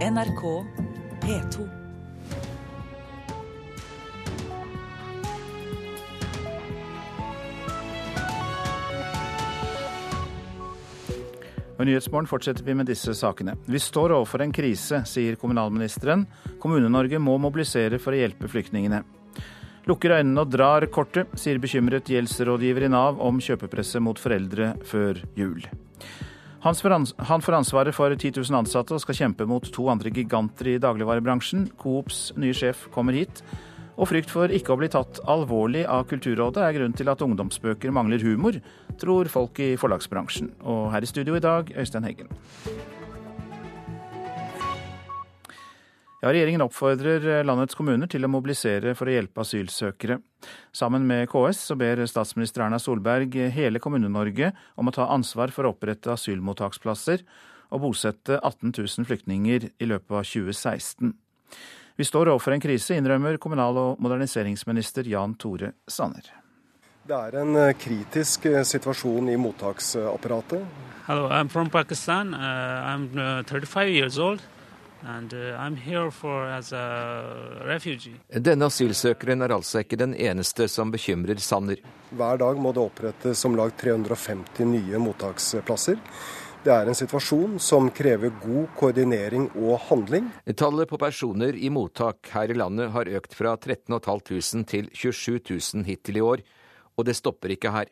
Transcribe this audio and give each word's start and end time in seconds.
NRK 0.00 0.42
P2. 1.20 1.64
Og 11.76 11.84
Nyhetsmorgen 11.84 12.28
fortsetter 12.28 12.64
vi 12.64 12.72
med 12.78 12.88
disse 12.88 13.12
sakene. 13.12 13.58
Vi 13.68 13.76
står 13.76 14.14
overfor 14.16 14.40
en 14.40 14.56
krise, 14.56 15.02
sier 15.04 15.36
kommunalministeren. 15.36 16.24
Kommune-Norge 16.64 17.20
må 17.20 17.36
mobilisere 17.36 18.00
for 18.00 18.16
å 18.16 18.22
hjelpe 18.22 18.48
flyktningene. 18.48 19.02
Lukker 19.84 20.16
øynene 20.16 20.46
og 20.46 20.56
drar 20.56 20.88
kortet, 20.88 21.36
sier 21.36 21.60
bekymret 21.60 22.08
gjeldsrådgiver 22.08 22.88
i 22.88 22.92
Nav 22.96 23.20
om 23.20 23.36
kjøpepresset 23.36 24.00
mot 24.00 24.16
foreldre 24.16 24.78
før 24.88 25.20
jul. 25.36 25.60
Han 26.60 26.76
får 26.76 27.56
ansvaret 27.56 27.96
for 27.96 28.12
10 28.12 28.34
000 28.36 28.58
ansatte 28.58 28.92
og 28.92 29.00
skal 29.00 29.16
kjempe 29.16 29.46
mot 29.48 29.64
to 29.72 29.86
andre 29.88 30.12
giganter 30.12 30.74
i 30.74 30.78
dagligvarebransjen. 30.82 31.70
Coops 31.80 32.34
nye 32.36 32.56
sjef 32.56 32.84
kommer 32.92 33.16
hit. 33.16 33.40
Og 34.00 34.08
frykt 34.08 34.32
for 34.32 34.52
ikke 34.52 34.74
å 34.74 34.78
bli 34.80 34.88
tatt 34.92 35.22
alvorlig 35.28 35.86
av 35.88 36.06
Kulturrådet 36.08 36.62
er 36.64 36.76
grunnen 36.76 36.96
til 36.96 37.08
at 37.12 37.24
ungdomsbøker 37.24 37.92
mangler 37.92 38.22
humor, 38.24 38.60
tror 39.00 39.28
folk 39.32 39.60
i 39.60 39.74
forlagsbransjen. 39.80 40.52
Og 40.64 40.88
her 40.92 41.04
i 41.04 41.10
studio 41.10 41.36
i 41.36 41.44
dag, 41.44 41.72
Øystein 41.76 42.08
Heggen. 42.08 42.32
Ja, 46.20 46.28
Regjeringen 46.28 46.60
oppfordrer 46.60 47.44
landets 47.48 47.76
kommuner 47.78 48.08
til 48.12 48.26
å 48.26 48.28
mobilisere 48.28 48.92
for 48.96 49.08
å 49.08 49.14
hjelpe 49.14 49.40
asylsøkere. 49.40 50.18
Sammen 50.76 51.06
med 51.08 51.30
KS 51.32 51.62
så 51.70 51.76
ber 51.80 52.02
statsminister 52.04 52.66
Erna 52.66 52.76
Solberg 52.82 53.38
hele 53.54 53.80
Kommune-Norge 53.80 54.50
om 54.76 54.90
å 54.90 54.92
ta 54.92 55.08
ansvar 55.14 55.48
for 55.54 55.64
å 55.64 55.72
opprette 55.72 56.12
asylmottaksplasser 56.12 57.24
og 57.72 57.86
bosette 57.86 58.36
18 58.36 58.74
000 58.76 59.08
flyktninger 59.08 59.70
i 59.70 59.88
løpet 59.88 60.12
av 60.12 60.28
2016. 60.28 61.16
Vi 61.96 62.04
står 62.04 62.34
overfor 62.34 62.52
en 62.52 62.62
krise, 62.68 63.00
innrømmer 63.00 63.40
kommunal- 63.40 63.80
og 63.80 64.04
moderniseringsminister 64.04 65.08
Jan 65.08 65.34
Tore 65.40 65.72
Sanner. 65.88 66.28
Det 67.08 67.16
er 67.16 67.40
en 67.40 67.56
eh, 67.56 67.74
kritisk 67.80 68.44
eh, 68.46 68.60
situasjon 68.60 69.32
i 69.32 69.40
mottaksapparatet. 69.40 70.62
Hello, 71.08 71.28
I'm 71.32 71.48
from 71.48 71.72
Pakistan. 71.72 72.34
Uh, 72.34 72.84
I'm 72.92 73.08
uh, 73.18 73.42
35 73.42 73.88
years 73.88 74.18
old. 74.18 74.44
And, 75.06 75.32
uh. 75.32 75.70
Denne 78.36 78.66
asylsøkeren 78.68 79.42
er 79.42 79.54
altså 79.54 79.80
ikke 79.80 79.96
den 80.00 80.12
eneste 80.12 80.68
som 80.68 80.92
bekymrer 80.92 81.40
Sanner. 81.40 81.80
Hver 82.12 82.40
dag 82.42 82.60
må 82.60 82.74
det 82.76 82.84
opprettes 82.84 83.44
om 83.48 83.56
lag 83.56 83.72
350 83.80 84.68
nye 84.68 85.00
mottaksplasser. 85.00 85.96
Det 86.60 86.72
er 86.74 86.90
en 86.90 86.98
situasjon 86.98 87.54
som 87.62 87.86
krever 87.96 88.34
god 88.42 88.66
koordinering 88.76 89.46
og 89.56 89.78
handling. 89.86 90.26
Tallet 90.52 90.90
på 90.90 90.98
personer 91.00 91.56
i 91.56 91.70
mottak 91.72 92.28
her 92.34 92.52
i 92.52 92.58
landet 92.58 92.92
har 92.92 93.08
økt 93.08 93.32
fra 93.38 93.54
13.500 93.56 94.66
til 94.68 94.90
27 94.92 95.40
000 95.48 95.88
hittil 95.88 96.20
i 96.20 96.26
år, 96.26 96.44
og 97.00 97.08
det 97.08 97.16
stopper 97.16 97.56
ikke 97.56 97.72
her. 97.72 97.88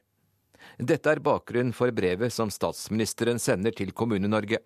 Dette 0.76 1.08
er 1.08 1.24
bakgrunnen 1.24 1.72
for 1.72 1.88
brevet 1.96 2.34
som 2.34 2.52
statsministeren 2.52 3.40
sender 3.40 3.72
til 3.72 3.96
Kommune-Norge. 3.96 4.60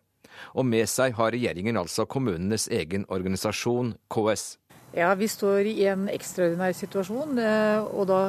Og 0.54 0.66
med 0.68 0.88
seg 0.90 1.16
har 1.18 1.32
regjeringen 1.34 1.78
altså 1.80 2.06
kommunenes 2.06 2.68
egen 2.72 3.06
organisasjon, 3.12 3.94
KS. 4.12 4.56
Ja, 4.92 5.14
vi 5.16 5.28
står 5.30 5.70
i 5.70 5.86
en 5.88 6.08
ekstraordinær 6.12 6.74
situasjon, 6.76 7.38
eh, 7.40 7.80
og 7.80 8.10
da 8.10 8.20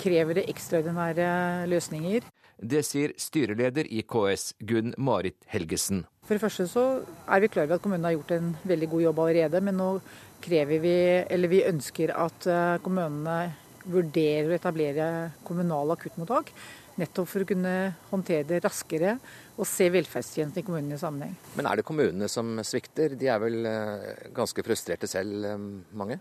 krever 0.00 0.36
det 0.36 0.48
ekstraordinære 0.52 1.30
løsninger. 1.70 2.26
Det 2.60 2.82
sier 2.84 3.14
styreleder 3.16 3.88
i 3.88 4.02
KS, 4.04 4.52
Gunn 4.68 4.92
Marit 5.00 5.38
Helgesen. 5.48 6.04
For 6.28 6.36
det 6.36 6.42
første 6.44 6.66
så 6.68 6.82
er 7.24 7.40
vi 7.40 7.48
klar 7.48 7.64
over 7.64 7.78
at 7.78 7.84
kommunene 7.84 8.10
har 8.10 8.18
gjort 8.18 8.34
en 8.36 8.52
veldig 8.68 8.88
god 8.92 9.04
jobb 9.06 9.22
allerede, 9.24 9.62
men 9.64 9.80
nå 9.80 9.88
krever 10.44 10.82
vi, 10.84 10.94
eller 11.24 11.52
vi 11.52 11.64
ønsker 11.68 12.12
at 12.12 12.46
eh, 12.52 12.76
kommunene 12.84 13.38
vurderer 13.88 14.50
å 14.50 14.58
etablere 14.58 15.08
kommunale 15.46 15.96
akuttmottak. 15.96 16.52
Nettopp 17.00 17.30
for 17.32 17.42
å 17.42 17.48
kunne 17.48 17.74
håndtere 18.10 18.44
det 18.44 18.60
raskere 18.66 19.16
og 19.60 19.68
se 19.68 19.90
velferdstjenestene 19.92 20.62
i 20.62 20.66
kommunene 20.66 20.96
i 20.96 21.00
sammenheng. 21.00 21.34
Men 21.58 21.68
er 21.68 21.80
det 21.80 21.86
kommunene 21.88 22.28
som 22.32 22.56
svikter? 22.64 23.16
De 23.20 23.28
er 23.28 23.40
vel 23.42 23.66
eh, 23.68 24.28
ganske 24.36 24.64
frustrerte 24.64 25.10
selv, 25.10 25.44
eh, 25.44 25.66
mange? 26.00 26.20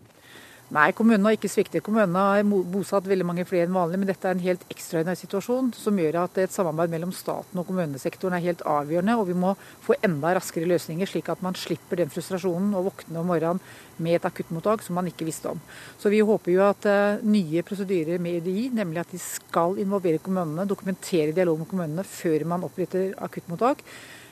Nei, 0.70 0.92
kommunene 0.94 1.26
har 1.26 1.34
ikke 1.34 1.50
sviktet. 1.50 1.82
Kommunene 1.82 2.22
har 2.22 2.44
bosatt 2.70 3.08
veldig 3.10 3.26
mange 3.26 3.46
flere 3.50 3.66
enn 3.66 3.74
vanlig, 3.74 3.98
men 3.98 4.10
dette 4.12 4.28
er 4.30 4.36
en 4.36 4.44
helt 4.44 4.62
ekstraordinær 4.70 5.18
situasjon 5.18 5.72
som 5.74 5.98
gjør 5.98 6.20
at 6.22 6.38
et 6.44 6.54
samarbeid 6.54 6.94
mellom 6.94 7.14
staten 7.16 7.58
og 7.58 7.66
kommunesektoren 7.66 8.36
er 8.38 8.44
helt 8.44 8.62
avgjørende. 8.70 9.16
Og 9.18 9.32
vi 9.32 9.38
må 9.42 9.56
få 9.82 9.98
enda 10.06 10.36
raskere 10.38 10.70
løsninger, 10.70 11.10
slik 11.10 11.32
at 11.34 11.42
man 11.42 11.58
slipper 11.58 11.98
den 11.98 12.14
frustrasjonen 12.14 12.78
å 12.78 12.84
våkne 12.86 13.18
om 13.18 13.32
morgenen 13.32 13.64
med 13.98 14.20
et 14.20 14.30
akuttmottak 14.30 14.86
som 14.86 15.00
man 15.00 15.10
ikke 15.10 15.26
visste 15.26 15.50
om. 15.56 15.66
Så 15.98 16.14
vi 16.14 16.22
håper 16.22 16.54
jo 16.54 16.62
at 16.68 16.86
uh, 16.86 17.26
nye 17.26 17.66
prosedyrer 17.66 18.22
med 18.22 18.44
UDI, 18.44 18.70
nemlig 18.78 19.02
at 19.02 19.18
de 19.18 19.24
skal 19.26 19.82
involvere 19.82 20.22
kommunene, 20.22 20.70
dokumentere 20.70 21.34
dialog 21.34 21.64
med 21.64 21.74
kommunene 21.74 22.06
før 22.06 22.46
man 22.54 22.70
oppretter 22.70 23.18
akuttmottak, 23.18 23.82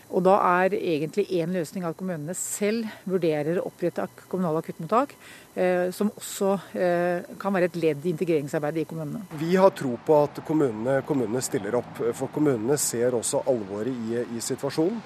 og 0.08 0.24
da 0.24 0.38
er 0.64 0.76
egentlig 0.78 1.26
én 1.36 1.52
løsning 1.52 1.86
at 1.88 1.98
kommunene 2.00 2.36
selv 2.38 2.88
vurderer 3.10 3.60
å 3.60 3.66
opprette 3.68 4.06
kommunale 4.32 4.62
akuttmottak, 4.64 5.16
eh, 5.56 5.90
som 5.96 6.12
også 6.16 6.54
eh, 6.80 7.34
kan 7.40 7.56
være 7.56 7.68
et 7.72 7.80
ledd 7.82 8.06
i 8.06 8.14
integreringsarbeidet 8.16 8.86
i 8.86 8.88
kommunene. 8.88 9.26
Vi 9.42 9.56
har 9.60 9.74
tro 9.76 9.98
på 10.08 10.22
at 10.24 10.40
kommunene, 10.48 11.02
kommunene 11.08 11.44
stiller 11.44 11.76
opp, 11.82 12.00
for 12.16 12.32
kommunene 12.34 12.80
ser 12.80 13.18
også 13.18 13.44
alvoret 13.52 13.92
i, 13.92 14.22
i 14.38 14.44
situasjonen. 14.44 15.02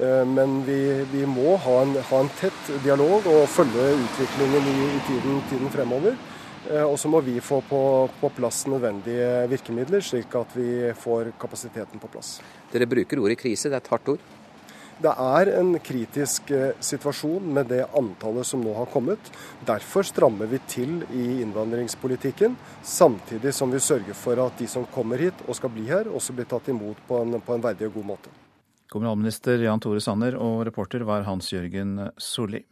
Eh, 0.00 0.26
men 0.28 0.60
vi, 0.68 0.80
vi 1.12 1.24
må 1.28 1.56
ha 1.56 1.78
en, 1.86 1.96
ha 2.10 2.20
en, 2.20 2.30
tett 2.40 2.70
dialog 2.84 3.26
og 3.28 3.42
følge 3.52 3.88
utviklingen 4.04 4.68
i, 4.68 4.78
i 4.88 5.00
tiden, 5.08 5.40
tiden, 5.50 5.72
fremover. 5.72 6.16
Eh, 6.70 6.84
og 6.84 6.98
så 7.00 7.10
må 7.12 7.20
vi 7.24 7.38
få 7.44 7.60
på, 7.68 7.82
på 8.20 8.32
plass 8.36 8.64
nødvendige 8.70 9.48
virkemidler, 9.52 10.04
slik 10.04 10.36
at 10.38 10.54
vi 10.56 10.92
får 10.96 11.34
kapasiteten 11.40 12.02
på 12.02 12.12
plass. 12.12 12.36
Dere 12.72 12.88
bruker 12.88 13.20
ordet 13.20 13.40
krise, 13.40 13.68
det 13.68 13.80
er 13.80 13.84
et 13.84 13.92
hardt 13.92 14.14
ord? 14.14 14.30
Det 15.02 15.10
er 15.18 15.48
en 15.56 15.72
kritisk 15.82 16.50
eh, 16.54 16.76
situasjon 16.78 17.48
med 17.56 17.66
det 17.72 17.80
antallet 17.98 18.46
som 18.46 18.60
nå 18.62 18.74
har 18.76 18.86
kommet. 18.92 19.32
Derfor 19.66 20.06
strammer 20.06 20.46
vi 20.46 20.60
til 20.70 21.00
i 21.10 21.40
innvandringspolitikken, 21.42 22.54
samtidig 22.86 23.50
som 23.56 23.72
vi 23.74 23.80
sørger 23.82 24.14
for 24.14 24.38
at 24.44 24.60
de 24.62 24.68
som 24.70 24.86
kommer 24.94 25.18
hit 25.18 25.42
og 25.48 25.58
skal 25.58 25.72
bli 25.74 25.88
her, 25.88 26.06
også 26.06 26.36
blir 26.36 26.46
tatt 26.46 26.70
imot 26.70 27.00
på 27.08 27.18
en, 27.24 27.40
på 27.42 27.56
en 27.56 27.64
verdig 27.64 27.88
og 27.90 27.98
god 27.98 28.08
måte. 28.12 28.34
Kommunalminister 28.92 29.64
Jan 29.64 29.82
Tore 29.82 30.02
Sanner 30.04 30.36
og 30.38 30.62
reporter 30.68 31.02
var 31.08 31.26
Hans 31.26 31.50
Jørgen 31.50 31.96
Solli. 32.20 32.62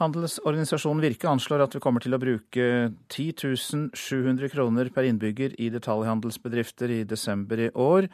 Handelsorganisasjonen 0.00 1.02
Virke 1.02 1.28
anslår 1.28 1.64
at 1.64 1.74
vi 1.74 1.80
kommer 1.82 2.04
til 2.04 2.14
å 2.14 2.20
bruke 2.22 2.66
10 3.12 3.90
700 3.98 4.52
kroner 4.52 4.92
per 4.94 5.08
innbygger 5.08 5.58
i 5.58 5.72
detaljhandelsbedrifter 5.74 7.00
i 7.00 7.02
desember 7.08 7.66
i 7.66 7.72
år. 7.74 8.06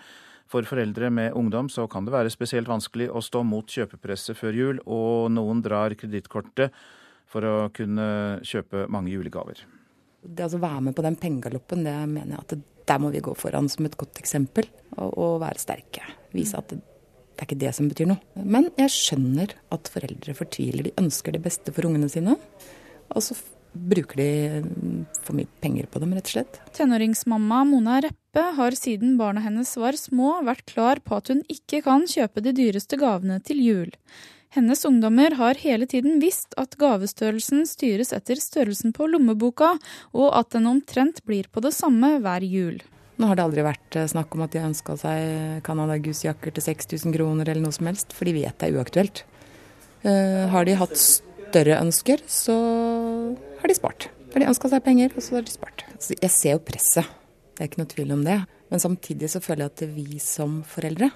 For 0.50 0.66
foreldre 0.66 1.10
med 1.10 1.34
ungdom 1.34 1.68
så 1.72 1.88
kan 1.90 2.06
det 2.06 2.14
være 2.14 2.30
spesielt 2.30 2.70
vanskelig 2.70 3.08
å 3.10 3.22
stå 3.24 3.42
mot 3.46 3.66
kjøpepresset 3.66 4.38
før 4.38 4.54
jul, 4.54 4.78
og 4.86 5.32
noen 5.34 5.62
drar 5.64 5.96
kredittkortet 5.98 6.74
for 7.26 7.46
å 7.46 7.56
kunne 7.74 8.38
kjøpe 8.46 8.86
mange 8.92 9.10
julegaver. 9.10 9.64
Det 10.26 10.46
å 10.46 10.62
være 10.62 10.88
med 10.88 10.96
på 10.96 11.04
den 11.06 11.18
pengegaloppen, 11.18 11.82
det 11.86 11.94
mener 12.10 12.36
jeg 12.36 12.44
at 12.44 12.56
der 12.86 13.02
må 13.02 13.10
vi 13.10 13.22
gå 13.24 13.34
foran 13.38 13.68
som 13.70 13.86
et 13.88 13.98
godt 13.98 14.20
eksempel. 14.22 14.68
Og, 14.96 15.10
og 15.10 15.40
være 15.42 15.62
sterke. 15.62 16.06
Vise 16.34 16.58
at 16.58 16.70
det, 16.70 16.78
det 17.34 17.42
er 17.42 17.48
ikke 17.48 17.62
det 17.64 17.74
som 17.76 17.90
betyr 17.90 18.10
noe. 18.12 18.42
Men 18.46 18.70
jeg 18.78 18.94
skjønner 18.94 19.56
at 19.74 19.90
foreldre 19.90 20.34
fortviler. 20.38 20.86
De 20.86 20.94
ønsker 21.02 21.34
det 21.34 21.42
beste 21.44 21.74
for 21.74 21.88
ungene 21.88 22.10
sine. 22.12 22.38
Og 23.10 23.26
så 23.26 23.36
bruker 23.76 24.20
de 24.20 24.30
for 25.24 25.36
mye 25.38 25.48
penger 25.62 25.88
på 25.90 26.00
dem, 26.02 26.14
rett 26.16 26.30
og 26.30 26.34
slett. 26.36 26.60
Tenåringsmamma 26.76 27.64
Mona 27.68 28.00
Reppe 28.04 28.46
har 28.56 28.76
siden 28.78 29.16
barna 29.20 29.42
hennes 29.44 29.74
var 29.80 29.98
små, 30.00 30.38
vært 30.46 30.66
klar 30.70 31.02
på 31.04 31.18
at 31.18 31.32
hun 31.32 31.44
ikke 31.52 31.82
kan 31.86 32.08
kjøpe 32.10 32.44
de 32.44 32.54
dyreste 32.56 32.98
gavene 33.00 33.38
til 33.44 33.62
jul. 33.62 33.94
Hennes 34.56 34.84
ungdommer 34.88 35.34
har 35.36 35.58
hele 35.60 35.84
tiden 35.90 36.20
visst 36.22 36.54
at 36.56 36.78
gavestørrelsen 36.80 37.66
styres 37.68 38.14
etter 38.16 38.40
størrelsen 38.40 38.94
på 38.96 39.08
lommeboka, 39.10 39.74
og 40.16 40.28
at 40.38 40.54
den 40.54 40.68
omtrent 40.70 41.20
blir 41.28 41.50
på 41.52 41.60
det 41.64 41.74
samme 41.76 42.16
hver 42.24 42.46
jul. 42.46 42.78
Nå 43.16 43.28
har 43.30 43.38
det 43.38 43.44
aldri 43.46 43.64
vært 43.64 43.96
eh, 43.96 44.08
snakk 44.12 44.34
om 44.36 44.44
at 44.44 44.52
de 44.52 44.64
ønska 44.64 44.96
seg 45.00 45.60
Canada 45.64 45.96
Goose-jakker 46.00 46.52
til 46.56 46.64
6000 46.68 47.14
kroner 47.16 47.48
eller 47.48 47.64
noe 47.64 47.76
som 47.76 47.88
helst, 47.88 48.12
for 48.16 48.28
de 48.28 48.36
vet 48.36 48.56
det 48.60 48.68
er 48.68 48.76
uaktuelt. 48.76 49.24
Uh, 50.06 50.46
har 50.52 50.66
de 50.68 50.76
hatt 50.78 50.96
større 51.00 51.78
ønsker, 51.80 52.20
så 52.30 52.54
har 53.66 53.74
de 53.74 53.78
spart. 53.78 54.08
Har 54.32 54.42
de 54.42 54.48
ønska 54.54 54.70
seg 54.70 54.84
penger, 54.86 55.12
og 55.16 55.24
så 55.24 55.38
har 55.40 55.46
de 55.46 55.52
spart. 55.54 55.84
Altså, 55.92 56.16
jeg 56.22 56.32
ser 56.32 56.56
jo 56.56 56.62
presset, 56.70 57.14
det 57.56 57.64
er 57.64 57.70
ikke 57.70 57.82
noe 57.82 57.92
tvil 57.92 58.14
om 58.14 58.22
det. 58.26 58.40
Men 58.70 58.82
samtidig 58.82 59.30
så 59.32 59.40
føler 59.42 59.66
jeg 59.66 59.74
at 59.74 59.84
vi 59.96 60.20
som 60.22 60.60
foreldre 60.66 61.10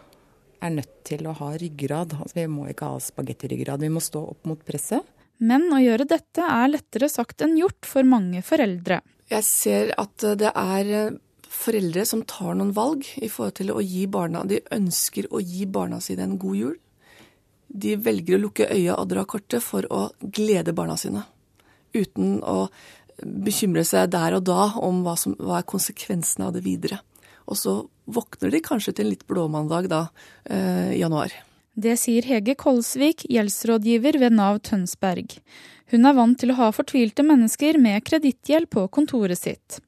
er 0.60 0.74
nødt 0.74 0.92
til 1.08 1.24
å 1.26 1.34
ha 1.38 1.54
ryggrad. 1.58 2.14
Altså, 2.18 2.36
vi 2.42 2.50
må 2.50 2.68
ikke 2.70 2.90
ha 2.90 3.00
spagettiryggrad, 3.02 3.82
vi 3.82 3.92
må 3.92 4.02
stå 4.04 4.22
opp 4.34 4.50
mot 4.50 4.60
presset. 4.66 5.06
Men 5.40 5.70
å 5.72 5.80
gjøre 5.80 6.04
dette 6.04 6.44
er 6.44 6.68
lettere 6.68 7.08
sagt 7.08 7.40
enn 7.44 7.56
gjort 7.56 7.88
for 7.88 8.04
mange 8.04 8.42
foreldre. 8.44 9.00
Jeg 9.30 9.46
ser 9.46 9.94
at 10.00 10.26
det 10.36 10.50
er 10.52 11.16
foreldre 11.50 12.04
som 12.06 12.22
tar 12.28 12.54
noen 12.58 12.74
valg 12.76 13.06
i 13.18 13.28
forhold 13.30 13.56
til 13.58 13.72
å 13.74 13.80
gi 13.82 14.04
barna 14.10 14.44
De 14.46 14.60
ønsker 14.74 15.26
å 15.34 15.40
gi 15.42 15.64
barna 15.66 15.98
sine 16.02 16.26
en 16.26 16.38
god 16.38 16.56
jul. 16.56 16.78
de 17.70 17.94
velger 17.96 18.34
å 18.34 18.42
lukke 18.42 18.66
øya 18.66 18.96
og 18.98 19.08
dra 19.12 19.22
kortet 19.24 19.62
for 19.62 19.86
å 19.94 20.10
glede 20.20 20.74
barna 20.74 20.96
sine. 20.98 21.22
Uten 21.96 22.40
å 22.46 22.68
bekymre 23.20 23.84
seg 23.84 24.10
der 24.14 24.38
og 24.38 24.46
da 24.48 24.70
om 24.80 25.02
hva, 25.04 25.16
som, 25.20 25.36
hva 25.38 25.60
er 25.60 25.68
konsekvensene 25.68 26.48
av 26.48 26.56
det 26.56 26.64
videre. 26.64 27.00
Og 27.50 27.58
så 27.58 27.76
våkner 28.10 28.52
de 28.54 28.62
kanskje 28.64 28.94
til 28.94 29.08
en 29.08 29.12
litt 29.14 29.26
blåmandag 29.28 29.90
da, 29.90 30.06
eh, 30.44 30.96
januar. 30.98 31.34
Det 31.80 31.96
sier 31.98 32.26
Hege 32.26 32.56
Kolsvik, 32.58 33.24
gjeldsrådgiver 33.30 34.18
ved 34.20 34.34
Nav 34.36 34.58
Tønsberg. 34.66 35.38
Hun 35.90 36.06
er 36.06 36.16
vant 36.16 36.38
til 36.38 36.52
å 36.52 36.58
ha 36.58 36.70
fortvilte 36.74 37.24
mennesker 37.26 37.78
med 37.78 38.04
kredittgjeld 38.04 38.70
på 38.70 38.88
kontoret 38.90 39.38
sitt. 39.38 39.80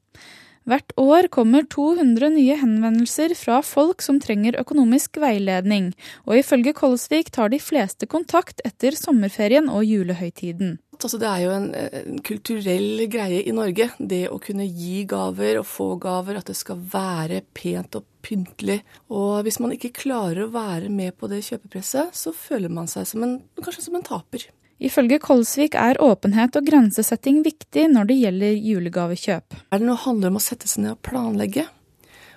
Hvert 0.63 0.93
år 0.99 1.27
kommer 1.27 1.65
200 1.67 2.29
nye 2.37 2.55
henvendelser 2.55 3.35
fra 3.35 3.59
folk 3.67 4.01
som 4.01 4.21
trenger 4.23 4.55
økonomisk 4.61 5.19
veiledning, 5.19 5.91
og 6.23 6.39
ifølge 6.39 6.71
Kolsvik 6.77 7.33
tar 7.35 7.51
de 7.51 7.59
fleste 7.59 8.07
kontakt 8.07 8.63
etter 8.63 8.95
sommerferien 8.95 9.67
og 9.67 9.83
julehøytiden. 9.83 10.77
Altså, 10.93 11.19
det 11.19 11.27
er 11.27 11.43
jo 11.43 11.51
en, 11.51 11.67
en, 11.75 12.19
kulturell 12.23 13.03
greie 13.11 13.41
i 13.43 13.53
Norge, 13.55 13.89
det 13.99 14.27
å 14.31 14.39
kunne 14.43 14.67
gi 14.67 15.03
gaver 15.09 15.59
og 15.59 15.67
få 15.67 15.87
gaver, 16.01 16.39
at 16.39 16.47
det 16.47 16.55
skal 16.55 16.79
være 16.93 17.41
pent 17.55 17.97
og 17.99 18.05
pyntelig. 18.23 18.79
Og 19.11 19.41
hvis 19.43 19.59
man 19.59 19.75
ikke 19.75 19.91
klarer 19.97 20.45
å 20.45 20.51
være 20.53 20.91
med 20.93 21.17
på 21.19 21.27
det 21.31 21.43
kjøpepresset, 21.49 22.15
så 22.15 22.31
føler 22.35 22.71
man 22.71 22.87
seg 22.91 23.09
som 23.09 23.25
en, 23.25 23.39
kanskje 23.59 23.87
som 23.89 23.99
en 23.99 24.05
taper. 24.07 24.47
Ifølge 24.83 25.19
Kolsvik 25.23 25.75
er 25.79 25.99
åpenhet 26.03 26.57
og 26.59 26.65
grensesetting 26.67 27.43
viktig 27.45 27.85
når 27.91 28.09
det 28.09 28.19
gjelder 28.19 28.57
julegavekjøp. 28.57 29.59
Er 29.71 29.79
det 29.79 29.87
noe 29.87 30.01
handler 30.01 30.33
om 30.33 30.39
å 30.39 30.43
sette 30.43 30.67
seg 30.67 30.85
ned 30.85 30.97
og 30.97 31.03
planlegge 31.05 31.67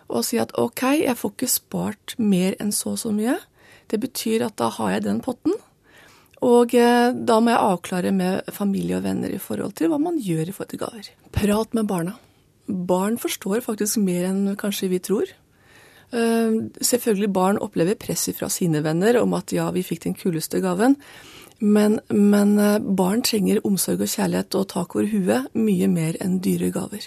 og 0.07 0.23
si 0.23 0.39
at 0.39 0.53
OK, 0.61 0.85
jeg 1.01 1.19
får 1.19 1.33
ikke 1.35 1.51
spart 1.51 2.15
mer 2.23 2.55
enn 2.63 2.71
så 2.75 2.93
og 2.95 3.01
så 3.03 3.11
mye. 3.15 3.39
Det 3.91 3.99
betyr 4.03 4.45
at 4.47 4.55
da 4.61 4.69
har 4.77 4.97
jeg 4.97 5.07
den 5.07 5.23
potten. 5.25 5.57
Og 6.45 6.75
eh, 6.77 7.15
da 7.17 7.39
må 7.41 7.53
jeg 7.53 7.65
avklare 7.71 8.13
med 8.13 8.51
familie 8.53 8.99
og 8.99 9.07
venner 9.07 9.33
i 9.33 9.41
forhold 9.41 9.77
til 9.79 9.89
hva 9.93 10.01
man 10.03 10.19
gjør 10.21 10.51
i 10.51 10.55
forhold 10.55 10.73
til 10.75 10.83
gaver. 10.83 11.11
Prat 11.33 11.77
med 11.77 11.89
barna. 11.89 12.17
Barn 12.67 13.17
forstår 13.17 13.63
faktisk 13.65 14.03
mer 14.03 14.29
enn 14.29 14.57
kanskje 14.59 14.91
vi 14.93 15.01
tror. 15.01 15.31
Uh, 16.07 16.71
selvfølgelig 16.79 17.33
barn 17.35 17.57
opplever 17.59 17.97
press 17.99 18.29
fra 18.37 18.47
sine 18.53 18.79
venner 18.85 19.17
om 19.19 19.33
at 19.35 19.51
ja, 19.55 19.65
vi 19.75 19.83
fikk 19.83 20.05
den 20.05 20.15
kuleste 20.19 20.61
gaven. 20.63 20.95
Men, 21.59 22.01
men 22.13 22.59
eh, 22.61 22.83
barn 22.85 23.23
trenger 23.25 23.63
omsorg 23.65 24.03
og 24.05 24.11
kjærlighet 24.13 24.57
og 24.59 24.67
tak 24.75 24.93
over 24.93 25.07
huet 25.09 25.55
mye 25.57 25.87
mer 25.89 26.19
enn 26.21 26.35
dyre 26.45 26.69
gaver. 26.69 27.07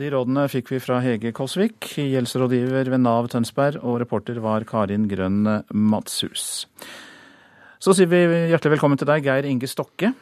De 0.00 0.08
rådene 0.10 0.48
fikk 0.50 0.72
vi 0.72 0.80
fra 0.82 0.98
Hege 1.04 1.30
Kåsvik, 1.36 1.92
gjeldsrådgiver 1.94 2.90
ved 2.90 3.04
Nav 3.04 3.28
Tønsberg, 3.30 3.78
og 3.86 4.00
reporter 4.02 4.40
var 4.42 4.66
Karin 4.66 5.06
Grønn 5.06 5.46
Madshus. 5.70 6.64
Så 7.82 7.96
sier 7.98 8.06
vi 8.06 8.20
hjertelig 8.46 8.76
velkommen 8.76 8.98
til 9.00 9.08
deg, 9.08 9.24
Geir 9.26 9.46
Inge 9.48 9.66
Stokke. 9.66 10.12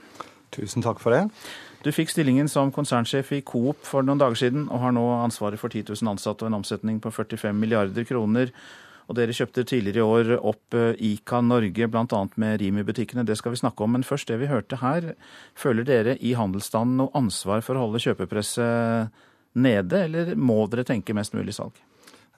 Tusen 0.48 0.80
takk 0.80 0.96
for 1.02 1.12
det. 1.12 1.26
Du 1.84 1.90
fikk 1.92 2.08
stillingen 2.08 2.46
som 2.48 2.70
konsernsjef 2.72 3.34
i 3.36 3.42
Coop 3.44 3.82
for 3.84 4.06
noen 4.06 4.22
dager 4.22 4.40
siden, 4.40 4.62
og 4.72 4.80
har 4.80 4.94
nå 4.96 5.02
ansvaret 5.18 5.60
for 5.60 5.68
10 5.68 5.90
000 5.90 6.08
ansatte 6.14 6.46
og 6.46 6.48
en 6.48 6.56
omsetning 6.62 7.02
på 7.04 7.12
45 7.12 7.52
milliarder 7.60 8.06
kroner. 8.08 8.54
Og 9.12 9.18
dere 9.18 9.36
kjøpte 9.36 9.66
tidligere 9.68 10.00
i 10.00 10.06
år 10.06 10.32
opp 10.38 10.78
eh, 10.78 11.04
Ica 11.10 11.42
Norge, 11.44 11.90
bl.a. 11.92 12.22
med 12.40 12.64
Rimi-butikkene. 12.64 13.26
Det 13.28 13.36
skal 13.36 13.52
vi 13.52 13.60
snakke 13.60 13.84
om. 13.84 13.92
Men 13.92 14.08
først 14.08 14.32
det 14.32 14.40
vi 14.40 14.48
hørte 14.48 14.80
her. 14.80 15.12
Føler 15.52 15.84
dere 15.84 16.16
i 16.16 16.32
handelsstanden 16.40 16.96
noe 17.02 17.12
ansvar 17.20 17.60
for 17.66 17.76
å 17.76 17.84
holde 17.84 18.00
kjøpepresset 18.06 19.12
nede, 19.60 20.06
eller 20.06 20.32
må 20.32 20.62
dere 20.72 20.88
tenke 20.88 21.12
mest 21.12 21.36
mulig 21.36 21.58
salg? 21.60 21.76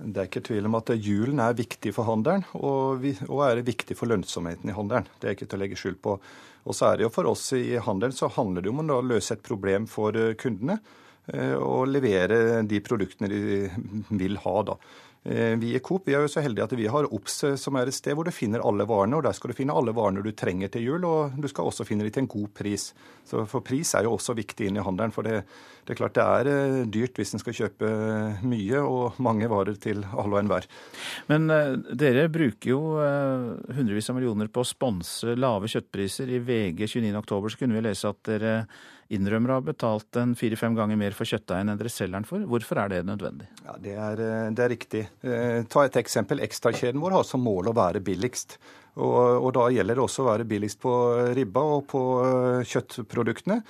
Det 0.02 0.18
er 0.18 0.28
ikke 0.28 0.42
tvil 0.48 0.66
om 0.66 0.78
at 0.78 0.90
julen 0.98 1.40
er 1.42 1.58
viktig 1.58 1.92
for 1.94 2.08
handelen, 2.08 2.42
og, 2.58 3.02
vi, 3.02 3.12
og 3.28 3.44
er 3.46 3.62
viktig 3.66 3.96
for 3.98 4.10
lønnsomheten 4.10 4.72
i 4.72 4.74
handelen. 4.74 5.06
Det 5.20 5.28
er 5.28 5.36
ikke 5.36 5.48
til 5.50 5.60
å 5.60 5.62
legge 5.62 5.78
skjul 5.78 5.98
på. 6.02 6.16
Og 6.62 6.76
så 6.76 6.88
er 6.88 6.98
det 6.98 7.06
jo 7.06 7.12
for 7.14 7.30
oss 7.30 7.48
i 7.58 7.78
handelen 7.82 8.14
så 8.14 8.30
handler 8.34 8.64
det 8.64 8.72
om 8.72 8.82
å 8.82 9.00
løse 9.06 9.36
et 9.36 9.46
problem 9.46 9.88
for 9.90 10.18
eh, 10.18 10.34
kundene. 10.38 10.78
Eh, 11.30 11.54
og 11.54 11.90
levere 11.90 12.62
de 12.66 12.82
produktene 12.82 13.30
de 13.30 13.70
vil 14.18 14.38
ha. 14.42 14.56
da. 14.66 14.78
Eh, 15.24 15.56
vi 15.56 15.74
i 15.74 15.78
Coop 15.78 16.08
vi 16.08 16.16
er 16.16 16.24
jo 16.24 16.30
så 16.30 16.42
heldige 16.42 16.64
at 16.66 16.72
vi 16.74 16.88
har 16.90 17.06
OBS, 17.14 17.36
eh, 17.46 17.58
som 17.60 17.76
er 17.78 17.86
et 17.86 17.94
sted 17.94 18.16
hvor 18.18 18.26
du 18.26 18.34
finner 18.34 18.64
alle 18.66 18.86
varene. 18.88 19.16
og 19.16 19.22
Der 19.22 19.36
skal 19.36 19.52
du 19.52 19.56
finne 19.56 19.74
alle 19.74 19.94
varene 19.94 20.22
du 20.22 20.32
trenger 20.34 20.68
til 20.68 20.82
jul, 20.82 21.04
og 21.06 21.36
du 21.38 21.46
skal 21.48 21.68
også 21.70 21.86
finne 21.86 22.02
dem 22.02 22.10
til 22.10 22.24
en 22.24 22.32
god 22.32 22.48
pris. 22.58 22.90
Så 23.24 23.46
For 23.46 23.62
pris 23.62 23.94
er 23.94 24.02
jo 24.02 24.16
også 24.16 24.34
viktig 24.34 24.66
inn 24.66 24.80
i 24.80 24.82
handelen. 24.82 25.14
For 25.14 25.22
det, 25.22 25.44
det 25.86 25.94
er 25.94 26.00
klart 26.00 26.18
det 26.18 26.24
er 26.26 26.50
eh, 26.50 26.86
dyrt 26.90 27.14
hvis 27.14 27.34
en 27.34 27.42
skal 27.42 27.54
kjøpe 27.54 27.92
mye 28.42 28.82
og 28.82 29.20
mange 29.22 29.46
varer 29.46 29.78
til 29.78 30.02
alle 30.10 30.34
og 30.34 30.40
enhver. 30.42 30.66
Men 31.30 31.46
dere 31.94 32.26
bruker 32.32 32.70
jo 32.72 32.80
hundrevis 32.98 34.10
av 34.10 34.18
millioner 34.18 34.50
på 34.50 34.62
å 34.62 34.66
sponse 34.66 35.36
lave 35.38 35.70
kjøttpriser. 35.70 36.34
I 36.34 36.42
VG 36.42 36.88
29.10 36.98 37.60
kunne 37.60 37.78
vi 37.78 37.84
lese 37.86 38.10
at 38.10 38.24
dere 38.26 38.56
innrømmer 39.12 39.52
å 39.52 39.58
ha 39.58 39.64
betalt 39.64 40.18
en 40.20 40.34
fire-fem 40.38 40.76
ganger 40.76 40.98
mer 41.00 41.16
for 41.16 41.28
kjøttdeigen 41.28 41.72
enn 41.72 41.80
dere 41.80 41.92
selger 41.92 42.18
den 42.18 42.28
for. 42.28 42.44
Hvorfor 42.48 42.80
er 42.82 42.92
det 42.92 43.00
nødvendig? 43.08 43.48
Ja, 43.64 43.76
Det 43.80 43.94
er, 43.94 44.20
eh, 44.20 44.50
det 44.50 44.64
er 44.64 44.72
riktig. 44.72 45.02
Eh, 45.22 45.62
ta 45.68 45.84
et 45.84 45.96
eksempel. 45.96 46.40
Ekstrakjeden 46.40 47.00
vår 47.00 47.18
har 47.18 47.24
som 47.24 47.42
mål 47.42 47.70
å 47.70 47.76
være 47.76 48.00
billigst. 48.00 48.58
Og, 48.96 49.44
og 49.44 49.52
da 49.56 49.68
gjelder 49.72 49.96
det 49.96 50.04
også 50.04 50.24
å 50.24 50.30
være 50.32 50.48
billigst 50.48 50.80
på 50.80 50.92
ribba 51.34 51.60
og 51.60 51.86
på 51.88 52.02
eh, 52.26 52.64
kjøttproduktene. 52.68 53.62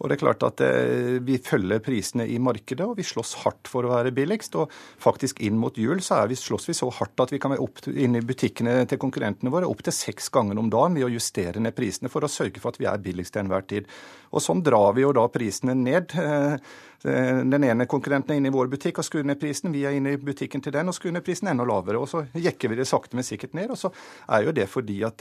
Og 0.00 0.08
det 0.08 0.16
er 0.16 0.22
klart 0.22 0.44
at 0.46 0.62
eh, 0.64 1.18
Vi 1.24 1.38
følger 1.44 1.82
prisene 1.84 2.26
i 2.28 2.38
markedet, 2.40 2.86
og 2.86 2.96
vi 2.98 3.06
slåss 3.06 3.34
hardt 3.44 3.68
for 3.70 3.84
å 3.84 3.92
være 3.92 4.14
billigst. 4.16 4.56
og 4.56 4.72
faktisk 5.00 5.40
Inn 5.44 5.58
mot 5.60 5.76
jul 5.76 6.00
så 6.04 6.22
vi, 6.30 6.38
slåss 6.38 6.70
vi 6.70 6.76
så 6.76 6.90
hardt 7.00 7.20
at 7.20 7.34
vi 7.34 7.40
kan 7.42 7.52
være 7.54 7.64
opp 7.64 7.82
inne 7.90 8.20
i 8.20 8.26
butikkene 8.26 8.84
til 8.88 9.00
konkurrentene 9.00 9.52
våre 9.52 9.68
opptil 9.68 9.94
seks 9.94 10.30
ganger 10.32 10.58
om 10.58 10.70
dagen 10.72 10.96
ved 10.96 11.08
å 11.08 11.12
justere 11.12 11.60
ned 11.60 11.76
prisene 11.76 12.12
for 12.12 12.24
å 12.24 12.32
sørge 12.32 12.62
for 12.62 12.72
at 12.72 12.80
vi 12.80 12.88
er 12.88 13.02
billigst 13.02 13.36
til 13.36 13.44
enhver 13.44 13.66
tid. 13.68 13.90
Og 14.32 14.44
Sånn 14.44 14.64
drar 14.64 14.94
vi 14.96 15.04
jo 15.04 15.12
da 15.16 15.26
prisene 15.32 15.76
ned. 15.76 16.16
Eh, 16.16 16.56
Eh, 17.04 17.38
den 17.48 17.64
ene 17.64 17.86
konkurrenten 17.88 18.34
er 18.34 18.40
inne 18.40 18.50
i 18.50 18.52
vår 18.52 18.68
butikk 18.68 18.98
og 19.00 19.06
skrur 19.06 19.24
ned 19.24 19.38
prisen, 19.40 19.72
vi 19.72 19.86
er 19.88 19.96
inne 19.96 20.12
i 20.12 20.18
butikken 20.20 20.60
til 20.60 20.74
den 20.74 20.90
og 20.90 20.96
skrur 20.96 21.14
ned 21.14 21.24
prisen 21.24 21.48
enda 21.48 21.64
lavere. 21.64 21.96
og 21.96 22.08
Så 22.08 22.26
jekker 22.36 22.68
vi 22.68 22.76
det 22.76 22.86
sakte, 22.88 23.16
men 23.16 23.24
sikkert 23.24 23.54
ned. 23.54 23.70
og 23.70 23.78
Så 23.78 23.90
er 24.28 24.44
jo 24.44 24.52
det 24.52 24.68
fordi 24.68 25.00
at 25.02 25.16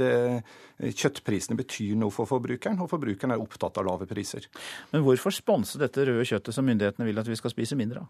kjøttprisene 0.80 1.56
betyr 1.56 1.96
noe 1.96 2.12
for 2.12 2.28
forbrukeren, 2.28 2.81
og 2.81 2.90
forbrukeren 2.92 3.31
er 3.31 3.40
opptatt 3.40 3.78
av 3.78 3.86
lave 3.86 4.08
priser. 4.08 4.48
Men 4.94 5.06
hvorfor 5.06 5.33
sponse 5.36 5.80
dette 5.81 6.07
røde 6.07 6.27
kjøttet 6.27 6.56
som 6.56 6.68
myndighetene 6.68 7.07
vil 7.07 7.21
at 7.21 7.30
vi 7.30 7.38
skal 7.39 7.54
spise 7.54 7.77
mindre 7.80 8.06
av? 8.06 8.10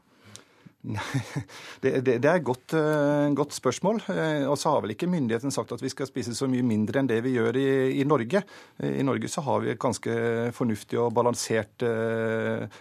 Det, 1.82 1.92
det, 2.02 2.18
det, 2.20 2.28
er 2.28 2.40
et 2.40 2.46
godt, 2.46 2.74
uh, 2.76 3.28
godt 3.36 3.54
spørsmål. 3.56 4.02
Uh, 4.08 4.48
og 4.50 4.58
så 4.60 4.74
har 4.74 4.84
vel 4.84 4.96
ikke 4.96 5.10
myndigheten 5.12 5.52
sagt 5.52 5.72
at 5.76 5.84
vi 5.84 5.92
skal 5.92 6.08
spise 6.10 6.36
så 6.36 6.48
mye 6.52 6.66
mindre 6.66 7.02
enn 7.02 7.10
det 7.10 7.20
vi 7.26 7.36
gjør 7.36 7.60
i, 7.60 7.70
i 8.00 8.08
Norge. 8.08 8.44
Uh, 8.80 8.92
I 9.00 9.06
Norge 9.06 9.32
så 9.32 9.44
har 9.46 9.64
vi 9.64 9.74
et 9.74 9.82
ganske 9.82 10.12
fornuftig 10.56 11.00
og 11.00 11.14
balansert 11.16 11.84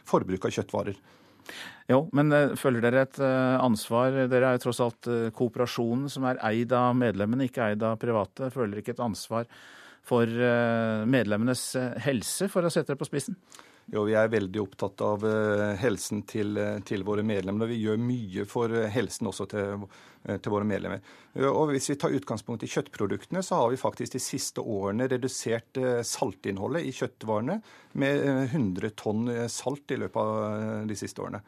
forbruk 0.08 0.46
av 0.46 0.54
kjøttvarer. 0.54 0.98
Jo, 1.88 2.02
men 2.12 2.34
føler 2.60 2.84
dere 2.84 3.06
et 3.06 3.18
ansvar? 3.22 4.26
Dere 4.28 4.50
er 4.50 4.58
jo 4.58 4.66
tross 4.66 4.82
alt 4.84 5.08
kooperasjonen 5.32 6.10
som 6.12 6.26
er 6.28 6.40
eid 6.44 6.74
av 6.76 6.92
medlemmene, 6.98 7.46
ikke 7.48 7.70
eid 7.70 7.86
av 7.86 7.96
private. 8.02 8.50
Føler 8.52 8.74
dere 8.74 8.84
ikke 8.84 8.92
et 8.98 9.06
ansvar 9.06 9.48
for 10.08 10.28
medlemmenes 11.08 11.62
helse, 12.04 12.50
for 12.52 12.68
å 12.68 12.72
sette 12.72 12.92
det 12.92 13.00
på 13.00 13.08
spissen? 13.08 13.38
Jo, 13.88 14.02
vi 14.04 14.12
er 14.20 14.28
veldig 14.28 14.60
opptatt 14.60 15.00
av 15.00 15.22
eh, 15.24 15.70
helsen 15.80 16.20
til, 16.28 16.58
eh, 16.60 16.76
til, 16.84 17.00
våre 17.08 17.22
medlemmer. 17.24 17.64
og 17.64 17.72
Vi 17.72 17.78
gjør 17.86 18.00
mye 18.02 18.44
for 18.48 18.72
eh, 18.76 18.90
helsen 18.92 19.30
også 19.30 19.46
til, 19.48 19.86
til, 20.28 20.52
våre 20.52 20.68
medlemmer. 20.68 21.00
Og 21.48 21.72
Hvis 21.72 21.88
vi 21.88 21.96
tar 21.96 22.12
utgangspunkt 22.12 22.66
i 22.66 22.68
kjøttproduktene, 22.68 23.40
så 23.44 23.62
har 23.62 23.72
vi 23.72 23.80
faktisk 23.80 24.12
de 24.12 24.20
siste 24.20 24.60
årene 24.60 25.06
redusert 25.08 25.78
saltinnholdet 26.04 26.84
i 26.84 26.92
kjøttvarene 26.92 27.60
med 28.02 28.24
100 28.50 28.92
tonn 28.98 29.30
salt 29.48 29.94
i 29.94 30.00
løpet 30.02 30.18
av 30.20 30.88
de 30.90 30.96
siste 30.98 31.22
årene. 31.22 31.40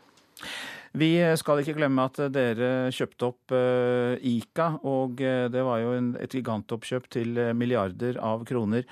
Vi 0.97 1.11
skal 1.37 1.61
ikke 1.61 1.75
glemme 1.77 2.07
at 2.09 2.23
dere 2.33 2.71
kjøpte 2.95 3.27
opp 3.27 3.57
Ica, 4.31 4.71
og 4.87 5.19
det 5.19 5.67
var 5.67 5.83
jo 5.83 5.93
et 6.23 6.39
gigantoppkjøp 6.39 7.11
til 7.19 7.43
milliarder 7.59 8.23
av 8.23 8.47
kroner. 8.49 8.87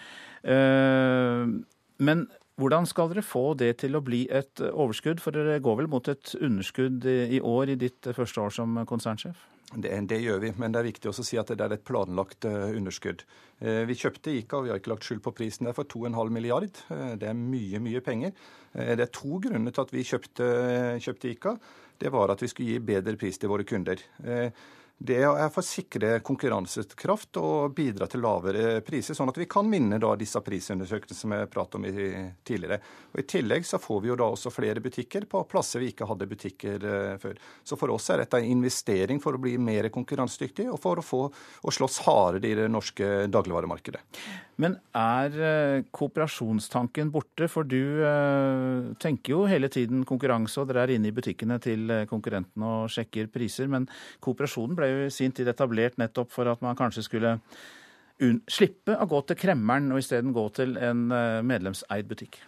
Men 2.02 2.26
hvordan 2.58 2.88
skal 2.90 3.12
dere 3.12 3.22
få 3.22 3.52
det 3.58 3.76
til 3.84 3.94
å 3.94 4.02
bli 4.02 4.24
et 4.34 4.60
overskudd, 4.68 5.22
for 5.22 5.36
dere 5.36 5.60
går 5.62 5.82
vel 5.82 5.90
mot 5.90 6.10
et 6.10 6.34
underskudd 6.40 7.06
i 7.06 7.38
år 7.38 7.74
i 7.74 7.78
ditt 7.78 8.10
første 8.16 8.42
år 8.42 8.54
som 8.54 8.80
konsernsjef? 8.88 9.46
Det, 9.68 9.90
det, 10.08 10.16
gjør 10.24 10.38
vi, 10.40 10.50
men 10.56 10.72
det 10.72 10.80
er 10.80 10.86
viktig 10.86 11.10
også 11.10 11.20
å 11.20 11.28
si 11.28 11.36
at 11.36 11.50
det 11.52 11.60
er 11.60 11.74
et 11.76 11.84
planlagt 11.84 12.46
uh, 12.48 12.70
underskudd. 12.72 13.20
Uh, 13.60 13.82
vi 13.88 13.98
kjøpte 14.00 14.32
ICA, 14.32 14.56
og 14.56 14.64
vi 14.64 14.72
har 14.72 14.80
ikke 14.80 14.94
lagt 14.94 15.04
skyld 15.04 15.20
på 15.26 15.34
prisen 15.36 15.68
der, 15.68 15.76
for 15.76 15.84
2,5 15.84 16.32
milliard. 16.32 16.80
Uh, 16.88 17.12
det 17.20 17.28
er 17.28 17.36
mye, 17.36 17.80
mye 17.84 18.00
penger. 18.04 18.32
det 18.72 19.04
er 19.04 19.12
to 19.12 19.40
grunner 19.44 19.74
til 19.74 19.84
at 19.84 19.92
vi 19.92 20.06
kjøpte, 20.08 20.48
kjøpte, 21.04 21.34
ICA. 21.34 21.54
Det 22.00 22.12
var 22.14 22.32
at 22.32 22.40
vi 22.40 22.48
skulle 22.48 22.78
gi 22.78 22.86
bedre 22.94 23.16
pris 23.20 23.40
til 23.40 23.52
våre 23.52 23.66
kunder. 23.68 24.00
Det 24.98 25.20
er 25.22 25.50
for 25.54 25.62
å 25.62 25.66
sikre 25.66 26.16
konkurransekraft 26.26 27.38
og 27.38 27.74
bidra 27.76 28.08
til 28.10 28.22
lavere 28.24 28.80
priser, 28.82 29.14
sånn 29.14 29.30
at 29.30 29.36
vi 29.38 29.46
kan 29.50 29.68
minne 29.70 30.00
da 30.02 30.10
disse 30.18 30.40
prisundersøkelsene 30.42 31.18
som 31.18 31.34
jeg 31.36 31.50
pratet 31.52 31.78
om 31.78 31.86
tidligere. 31.86 32.80
Og 33.12 33.22
I 33.22 33.26
tillegg 33.30 33.66
så 33.68 33.78
får 33.78 34.00
vi 34.02 34.10
jo 34.10 34.16
da 34.18 34.26
også 34.26 34.50
flere 34.50 34.82
butikker 34.82 35.28
på 35.30 35.44
plasser 35.50 35.84
vi 35.84 35.92
ikke 35.92 36.08
hadde 36.08 36.28
butikker 36.30 36.88
uh, 36.88 37.14
før. 37.22 37.38
Så 37.62 37.78
for 37.78 37.94
oss 37.94 38.10
er 38.10 38.24
dette 38.24 38.40
en 38.40 38.50
investering 38.50 39.22
for 39.22 39.38
å 39.38 39.42
bli 39.42 39.54
mer 39.62 39.86
konkurransedyktig 39.94 40.66
og 40.72 40.80
for 40.82 40.98
å 40.98 41.06
få 41.06 41.22
å 41.30 41.74
slåss 41.78 42.00
hardere 42.08 42.50
i 42.50 42.58
det 42.58 42.66
norske 42.72 43.28
dagligvaremarkedet. 43.30 44.02
Men 44.58 44.74
er 44.98 45.38
uh, 45.38 45.86
kooperasjonstanken 45.94 47.14
borte? 47.14 47.46
For 47.46 47.62
du 47.62 48.02
uh, 48.02 48.90
tenker 48.98 49.36
jo 49.36 49.46
hele 49.46 49.70
tiden 49.70 50.02
konkurranse, 50.08 50.58
og 50.58 50.72
dere 50.72 50.88
er 50.88 50.96
inne 50.96 51.12
i 51.12 51.14
butikkene 51.14 51.62
til 51.62 51.86
konkurrentene 52.10 52.74
og 52.82 52.90
sjekker 52.90 53.30
priser. 53.30 53.70
men 53.70 53.86
kooperasjonen 54.26 54.74
ble 54.74 54.87
jo 54.92 55.08
i 55.08 55.14
sin 55.14 55.34
tid 55.34 55.48
etablert 55.50 55.98
nettopp 56.00 56.32
for 56.34 56.50
at 56.50 56.62
man 56.64 56.78
kanskje 56.78 57.04
skulle 57.06 57.38
slippe 58.50 58.96
å 58.98 59.06
gå 59.06 59.20
til 59.28 59.38
kremmeren 59.38 59.92
og 59.94 60.02
isteden 60.02 60.34
gå 60.34 60.48
til 60.56 60.74
en 60.82 61.08
eh, 61.14 61.40
medlemseid 61.46 62.08
butikk. 62.10 62.40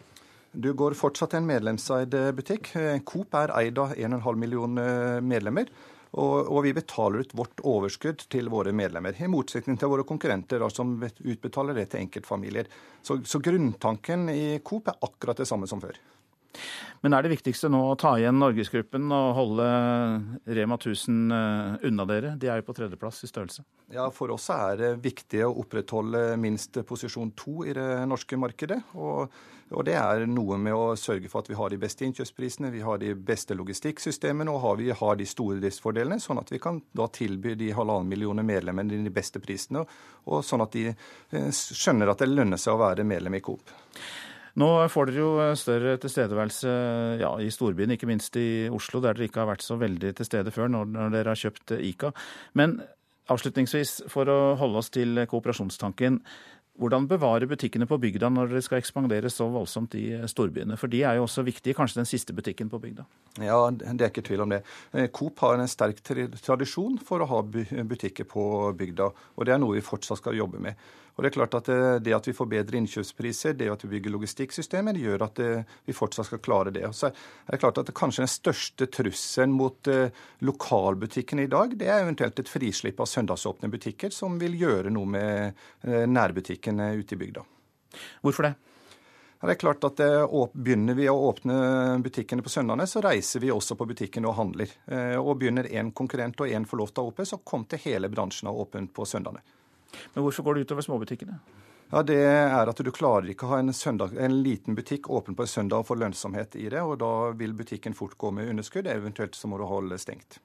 Du 0.51 0.73
går 0.75 0.97
fortsatt 0.99 1.31
til 1.31 1.45
en 1.45 1.47
medlemseid 1.47 2.15
eh, 2.19 2.33
butikk. 2.35 2.73
Eh, 2.75 2.99
Coop 3.07 3.37
er 3.39 3.55
eid 3.61 3.79
av 3.79 3.95
1,5 3.95 4.41
millioner 4.41 5.23
medlemmer. 5.23 5.71
Og, 6.11 6.49
og, 6.51 6.65
vi 6.67 6.73
betaler 6.75 7.23
ut 7.23 7.37
vårt 7.39 7.61
overskudd 7.63 8.25
til 8.35 8.49
våre 8.51 8.73
medlemmer, 8.75 9.15
i 9.15 9.29
motsetning 9.31 9.77
til 9.79 9.93
våre 9.93 10.03
konkurrenter 10.03 10.59
da, 10.59 10.67
som 10.75 10.97
utbetaler 10.99 11.77
det 11.79 11.85
til 11.93 12.03
enkeltfamilier. 12.03 12.67
Så, 12.99 13.21
så 13.23 13.39
grunntanken 13.39 14.27
i 14.33 14.59
Coop 14.67 14.91
er 14.91 14.99
akkurat 15.07 15.39
det 15.39 15.47
samme 15.47 15.71
som 15.71 15.79
før. 15.83 16.01
Men 17.01 17.15
er 17.17 17.25
det 17.25 17.31
viktigste 17.33 17.71
nå 17.73 17.79
å 17.89 17.97
ta 17.97 18.11
igjen 18.21 18.37
Norgesgruppen 18.37 19.07
og 19.17 19.31
holde 19.39 19.69
Rema 20.53 20.77
1000 20.77 21.33
eh, 21.33 21.87
unna 21.89 22.05
dere? 22.09 22.35
De 22.37 22.51
er 22.53 22.61
jo 22.61 22.67
på 22.67 22.75
tredjeplass 22.77 23.23
i 23.25 23.31
størrelse. 23.31 23.65
Ja, 23.95 24.11
For 24.13 24.33
oss 24.35 24.51
er 24.53 24.77
det 24.77 24.91
viktig 25.01 25.41
å 25.47 25.55
opprettholde 25.63 26.37
minst 26.41 26.77
posisjon 26.87 27.33
to 27.41 27.65
i 27.65 27.73
det 27.77 27.89
norske 28.11 28.37
markedet. 28.37 28.83
Og, 29.01 29.33
og, 29.73 29.81
det 29.89 29.97
er 29.97 30.27
noe 30.29 30.61
med 30.61 30.77
å 30.77 30.93
sørge 31.01 31.33
for 31.33 31.41
at 31.41 31.49
vi 31.49 31.57
har 31.57 31.73
de 31.73 31.81
beste 31.81 32.05
innkjøpsprisene, 32.05 32.75
vi 32.75 32.85
har 32.85 33.01
de 33.01 33.15
beste 33.17 33.57
logistikksystemene 33.57 34.53
og 34.53 34.83
vi 34.85 34.93
har 34.93 35.17
de 35.17 35.29
store 35.29 35.57
driftsfordelene, 35.65 36.21
sånn 36.21 36.45
at 36.45 36.53
vi 36.53 36.61
kan 36.61 36.85
da 36.93 37.09
tilby 37.09 37.57
de 37.57 37.73
halvannen 37.77 38.13
millioner 38.13 38.45
medlemmene 38.45 39.01
de 39.09 39.15
beste 39.15 39.41
prisene, 39.41 39.89
og 40.29 40.45
sånn 40.45 40.69
at 40.69 40.77
de 40.77 40.91
eh, 40.93 41.49
skjønner 41.49 42.13
at 42.13 42.21
det 42.21 42.29
lønner 42.29 42.61
seg 42.61 42.77
å 42.77 42.85
være 42.85 43.09
medlem 43.09 43.41
i 43.41 43.47
Coop. 43.49 43.73
Nå 44.59 44.69
får 44.91 45.11
dere 45.11 45.21
jo 45.23 45.33
større 45.59 45.97
tilstedeværelse 46.03 46.73
ja, 47.23 47.35
i 47.39 47.51
storbyen, 47.55 47.95
ikke 47.95 48.09
minst 48.11 48.37
i 48.41 48.69
Oslo, 48.73 49.03
der 49.05 49.15
dere 49.15 49.29
ikke 49.31 49.45
har 49.45 49.53
vært 49.53 49.67
så 49.67 49.79
veldig 49.81 50.15
til 50.19 50.27
stede 50.27 50.55
før 50.55 50.73
når, 50.73 50.89
når 50.97 51.13
dere 51.15 51.35
har 51.35 51.43
kjøpt 51.45 51.77
ICA. 51.79 52.11
Men 52.59 52.81
avslutningsvis, 53.31 54.01
for 54.11 54.31
å 54.31 54.41
holde 54.61 54.83
oss 54.83 54.91
til 54.95 55.23
kooperasjonstanken. 55.31 56.23
Hvordan 56.81 57.05
bevare 57.11 57.45
butikkene 57.45 57.85
på 57.85 57.99
bygda 58.01 58.31
når 58.33 58.55
dere 58.55 58.63
skal 58.65 58.79
ekspandere 58.81 59.29
så 59.29 59.51
voldsomt 59.53 59.93
i 59.99 60.05
storbyene? 60.31 60.79
For 60.81 60.89
de 60.89 61.03
er 61.05 61.19
jo 61.19 61.27
også 61.27 61.45
viktige, 61.45 61.75
kanskje 61.77 61.99
den 61.99 62.09
siste 62.09 62.33
butikken 62.33 62.71
på 62.73 62.81
bygda? 62.81 63.05
Ja, 63.43 63.59
det 63.75 63.91
er 63.99 64.09
ikke 64.09 64.25
tvil 64.25 64.47
om 64.47 64.55
det. 64.55 64.63
Eh, 64.95 65.11
Coop 65.13 65.43
har 65.45 65.59
en 65.59 65.69
sterk 65.69 66.01
tradisjon 66.01 66.97
for 67.05 67.21
å 67.21 67.29
ha 67.29 67.43
butikker 67.45 68.25
på 68.31 68.45
bygda, 68.81 69.11
og 69.37 69.47
det 69.47 69.55
er 69.55 69.61
noe 69.61 69.77
vi 69.77 69.85
fortsatt 69.85 70.23
skal 70.23 70.39
jobbe 70.39 70.63
med. 70.63 70.81
Og 71.21 71.25
Det 71.25 71.35
er 71.35 71.35
klart 71.35 71.55
at 71.59 71.67
eh, 71.69 71.99
det 72.01 72.15
at 72.17 72.27
vi 72.31 72.33
får 72.33 72.47
bedre 72.49 72.79
innkjøpspriser, 72.79 73.53
det 73.53 73.67
at 73.69 73.83
vi 73.85 73.91
bygger 73.93 74.15
logistikksystemer, 74.15 74.97
gjør 74.97 75.27
at 75.27 75.41
eh, 75.45 75.75
vi 75.85 75.93
fortsatt 75.93 76.31
skal 76.31 76.41
klare 76.41 76.73
det. 76.73 76.87
Og 76.89 76.97
så 76.97 77.11
er 77.11 77.53
det 77.53 77.61
klart 77.61 77.77
at 77.77 77.91
det 77.91 77.95
kanskje 77.99 78.25
den 78.25 78.33
største 78.33 78.89
trusselen 78.89 79.53
mot 79.53 79.91
eh, 79.93 80.17
lokalbutikkene 80.49 81.45
i 81.45 81.51
dag, 81.53 81.75
det 81.77 81.91
er 81.93 82.07
eventuelt 82.07 82.41
et 82.41 82.49
frislipp 82.49 83.05
av 83.05 83.11
søndagsåpne 83.13 83.69
butikker, 83.69 84.17
som 84.17 84.41
vil 84.41 84.57
gjøre 84.63 84.95
noe 84.97 85.13
med 85.13 85.61
nærbutikkene 86.09 86.89
ute 86.97 87.19
i 87.19 87.21
bygda. 87.21 87.45
Hvorfor 88.25 88.49
det? 88.49 88.55
Det 89.45 89.53
er 89.59 89.61
klart 89.61 89.85
at 89.89 90.01
Begynner 90.01 90.97
vi 90.97 91.09
å 91.09 91.21
åpne 91.29 92.01
butikkene 92.01 92.45
på 92.45 92.53
søndagene, 92.53 92.89
så 92.89 93.05
reiser 93.05 93.45
vi 93.45 93.53
også 93.53 93.77
på 93.77 93.93
butikkene 93.93 94.29
og 94.29 94.39
handler. 94.41 94.73
Og 95.21 95.35
Begynner 95.41 95.69
én 95.69 95.93
konkurrent 95.93 96.41
og 96.41 96.49
én 96.49 96.69
får 96.69 96.81
lov 96.81 96.93
til 96.93 97.03
å 97.03 97.09
ha 97.09 97.13
åpent, 97.13 97.35
så 97.37 97.45
kom 97.45 97.69
til 97.69 97.85
hele 97.85 98.13
bransjen 98.13 98.49
ha 98.49 98.57
åpent 98.57 98.93
på 98.97 99.09
søndagene. 99.09 99.60
Men 100.15 100.25
hvorfor 100.25 100.47
går 100.47 100.55
det 100.55 100.69
utover 100.69 100.87
småbutikkene? 100.87 101.39
Ja, 101.91 102.03
Det 102.07 102.19
er 102.23 102.71
at 102.71 102.79
du 102.79 102.91
klarer 102.95 103.33
ikke 103.33 103.49
å 103.49 103.55
ha 103.55 103.59
en, 103.59 103.73
søndag, 103.75 104.15
en, 104.15 104.37
liten 104.45 104.77
butikk 104.79 105.09
åpen 105.11 105.35
på 105.35 105.43
en 105.43 105.51
søndag 105.51 105.83
og 105.83 105.89
få 105.89 105.97
lønnsomhet 105.99 106.55
i 106.55 106.69
det. 106.71 106.83
og 106.83 107.01
Da 107.03 107.31
vil 107.35 107.57
butikken 107.59 107.97
fort 107.99 108.15
gå 108.19 108.31
med 108.31 108.49
underskudd, 108.53 108.87
eventuelt 108.87 109.35
så 109.35 109.51
må 109.51 109.59
du 109.59 109.67
holde 109.67 109.99
stengt. 109.99 110.39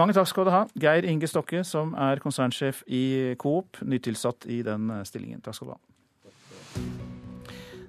Mange 0.00 0.16
takk 0.16 0.30
skal 0.30 0.48
du 0.48 0.54
ha, 0.54 0.62
Geir 0.80 1.04
Inge 1.04 1.28
Stokke, 1.28 1.60
som 1.64 1.92
er 1.92 2.22
konsernsjef 2.24 2.84
i 2.86 3.34
Coop, 3.36 3.82
nytilsatt 3.82 4.48
i 4.48 4.62
den 4.64 4.88
stillingen. 5.04 5.44
Takk 5.44 5.58
skal 5.58 5.72
du 5.72 5.76
ha. 5.76 5.80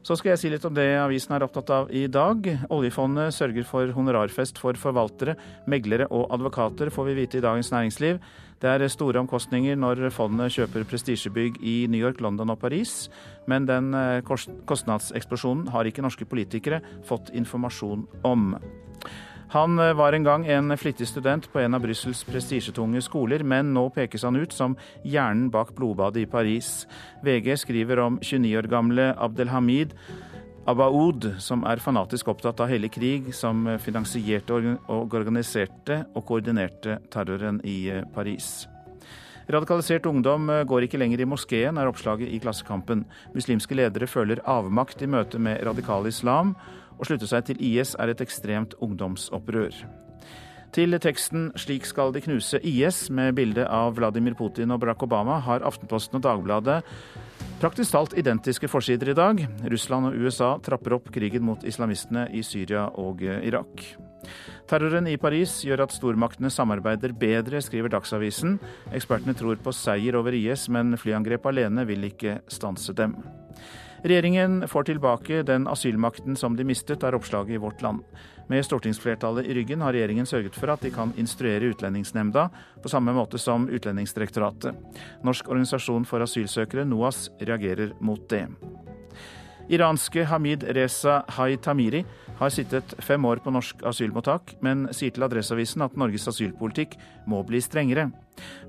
Så 0.06 0.15
skal 0.15 0.32
jeg 0.32 0.39
si 0.39 0.50
litt 0.51 0.63
om 0.65 0.75
det 0.75 0.86
avisen 1.01 1.34
er 1.36 1.44
opptatt 1.44 1.72
av 1.75 1.89
i 1.91 2.06
dag. 2.08 2.46
Oljefondet 2.72 3.36
sørger 3.36 3.65
for 3.68 3.91
honorarfest 3.96 4.60
for 4.62 4.77
forvaltere, 4.79 5.36
meglere 5.70 6.08
og 6.08 6.29
advokater, 6.34 6.91
får 6.94 7.10
vi 7.10 7.18
vite 7.20 7.39
i 7.39 7.44
Dagens 7.44 7.72
Næringsliv. 7.74 8.22
Det 8.60 8.72
er 8.72 8.91
store 8.91 9.22
omkostninger 9.22 9.77
når 9.79 10.10
fondet 10.12 10.56
kjøper 10.56 10.88
prestisjebygg 10.88 11.60
i 11.63 11.75
New 11.91 12.00
York, 12.00 12.20
London 12.24 12.51
og 12.51 12.60
Paris, 12.60 13.08
men 13.48 13.68
den 13.68 13.94
eh, 13.96 14.20
kostnadseksplosjonen 14.68 15.70
har 15.72 15.88
ikke 15.88 16.03
norske 16.03 16.27
politikere 16.27 16.82
fått 17.08 17.32
informasjon 17.36 18.08
om. 18.27 18.53
Han 19.50 19.79
eh, 19.79 19.94
var 19.94 20.13
en 20.13 20.24
gang 20.24 20.48
en 20.48 20.77
flittig 20.77 21.08
student 21.10 21.48
på 21.51 21.60
en 21.60 21.74
av 21.74 21.82
Brussels 21.82 22.22
prestisjetunge 22.27 23.01
skoler, 23.01 23.41
men 23.41 23.74
nå 23.74 23.88
pekes 23.96 24.25
han 24.27 24.38
ut 24.38 24.53
som 24.53 24.77
hjernen 25.01 25.50
bak 25.50 25.74
blodbadet 25.77 26.22
i 26.24 26.29
Paris. 26.29 26.86
VG 27.25 27.56
skriver 27.58 28.03
om 28.03 28.20
29 28.22 28.58
år 28.62 28.70
gamle 28.70 29.12
Abdelhamid 29.18 29.96
Abaoud, 30.70 31.25
som 31.41 31.63
er 31.65 31.82
fanatisk 31.82 32.29
opptatt 32.29 32.60
av 32.62 32.70
hellig 32.70 32.91
krig, 32.94 33.32
som 33.34 33.65
finansierte 33.82 34.53
og 34.86 35.15
organiserte 35.18 36.03
og 36.13 36.27
koordinerte 36.29 37.00
terroren 37.10 37.58
i 37.65 37.79
eh, 37.89 38.06
Paris. 38.13 38.68
Radikalisert 39.50 40.06
ungdom 40.06 40.46
eh, 40.53 40.65
går 40.70 40.86
ikke 40.86 41.00
lenger 41.01 41.24
i 41.24 41.29
moskeen, 41.29 41.79
er 41.82 41.89
oppslaget 41.89 42.29
i 42.29 42.38
Klassekampen. 42.44 43.01
Muslimske 43.34 43.74
ledere 43.74 44.06
føler 44.06 44.44
avmakt 44.46 45.01
i 45.01 45.10
møte 45.10 45.41
med 45.41 45.63
radikal 45.65 46.06
islam, 46.06 46.53
å 47.00 47.08
slutte 47.08 47.29
seg 47.29 47.48
til 47.48 47.63
IS 47.63 47.96
er 48.00 48.12
et 48.12 48.22
ekstremt 48.22 48.75
ungdomsopprør. 48.84 49.74
Til 50.70 50.94
teksten 51.01 51.50
'Slik 51.58 51.86
skal 51.86 52.12
de 52.13 52.22
knuse 52.22 52.60
IS' 52.62 53.10
med 53.10 53.34
bilde 53.36 53.65
av 53.65 53.96
Vladimir 53.98 54.36
Putin 54.38 54.72
og 54.72 54.82
Barack 54.82 55.01
Obama 55.01 55.39
har 55.41 55.65
Aftenposten 55.65 56.20
og 56.20 56.22
Dagbladet 56.22 56.84
praktisk 57.60 57.91
talt 57.91 58.13
identiske 58.13 58.70
forsider 58.72 59.10
i 59.10 59.18
dag. 59.18 59.41
Russland 59.72 60.06
og 60.08 60.15
USA 60.15 60.58
trapper 60.63 60.94
opp 60.96 61.10
krigen 61.12 61.44
mot 61.44 61.63
islamistene 61.68 62.27
i 62.32 62.44
Syria 62.46 62.86
og 63.01 63.22
Irak. 63.24 63.84
Terroren 64.70 65.08
i 65.10 65.18
Paris 65.18 65.63
gjør 65.65 65.84
at 65.88 65.96
stormaktene 65.96 66.51
samarbeider 66.53 67.15
bedre, 67.18 67.62
skriver 67.63 67.89
Dagsavisen. 67.89 68.60
Ekspertene 68.94 69.36
tror 69.36 69.58
på 69.63 69.74
seier 69.74 70.15
over 70.20 70.36
IS, 70.38 70.68
men 70.70 70.98
flyangrep 71.00 71.48
alene 71.50 71.88
vil 71.89 72.06
ikke 72.12 72.39
stanse 72.51 72.94
dem. 72.94 73.18
Regjeringen 74.03 74.68
får 74.68 74.84
tilbake 74.84 75.44
den 75.44 75.68
asylmakten 75.68 76.36
som 76.36 76.56
de 76.56 76.63
mistet, 76.63 77.03
er 77.03 77.15
oppslaget 77.18 77.58
i 77.58 77.62
Vårt 77.62 77.82
Land. 77.82 78.03
Med 78.50 78.65
stortingsflertallet 78.65 79.46
i 79.46 79.53
ryggen 79.53 79.82
har 79.82 79.94
regjeringen 79.94 80.25
sørget 80.25 80.56
for 80.56 80.72
at 80.74 80.82
de 80.82 80.89
kan 80.94 81.12
instruere 81.20 81.70
Utlendingsnemnda, 81.74 82.48
på 82.82 82.89
samme 82.89 83.13
måte 83.13 83.38
som 83.38 83.68
Utlendingsdirektoratet. 83.70 84.77
Norsk 85.24 85.51
organisasjon 85.51 86.08
for 86.08 86.24
asylsøkere, 86.24 86.88
NOAS, 86.88 87.27
reagerer 87.44 87.91
mot 88.00 88.24
det. 88.32 88.48
Iranske 89.70 90.24
Hamid 90.26 90.64
Reza 90.74 91.20
Hai-Tamiri 91.36 92.02
har 92.40 92.50
sittet 92.50 92.96
fem 93.06 93.26
år 93.30 93.42
på 93.46 93.54
norsk 93.54 93.84
asylmottak, 93.86 94.56
men 94.66 94.88
sier 94.96 95.14
til 95.14 95.28
Adresseavisen 95.28 95.86
at 95.86 95.98
Norges 96.00 96.26
asylpolitikk 96.32 96.98
må 97.30 97.44
bli 97.46 97.62
strengere. 97.62 98.08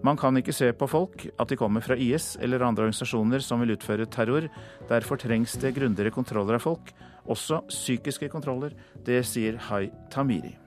Man 0.05 0.21
kan 0.21 0.37
ikke 0.37 0.53
se 0.53 0.69
på 0.77 0.91
folk 0.91 1.25
at 1.31 1.49
de 1.49 1.57
kommer 1.57 1.81
fra 1.81 1.97
IS 1.97 2.35
eller 2.43 2.67
andre 2.67 2.91
organisasjoner 2.91 3.41
som 3.41 3.65
vil 3.65 3.79
utføre 3.79 4.11
terror. 4.13 4.51
Derfor 4.93 5.21
trengs 5.21 5.57
det 5.63 5.73
grundigere 5.79 6.13
kontroller 6.13 6.61
av 6.61 6.67
folk, 6.69 6.93
også 7.25 7.65
psykiske 7.73 8.29
kontroller. 8.29 8.77
Det 9.07 9.23
sier 9.25 9.57
Hai 9.71 9.87
Tamiri. 10.13 10.60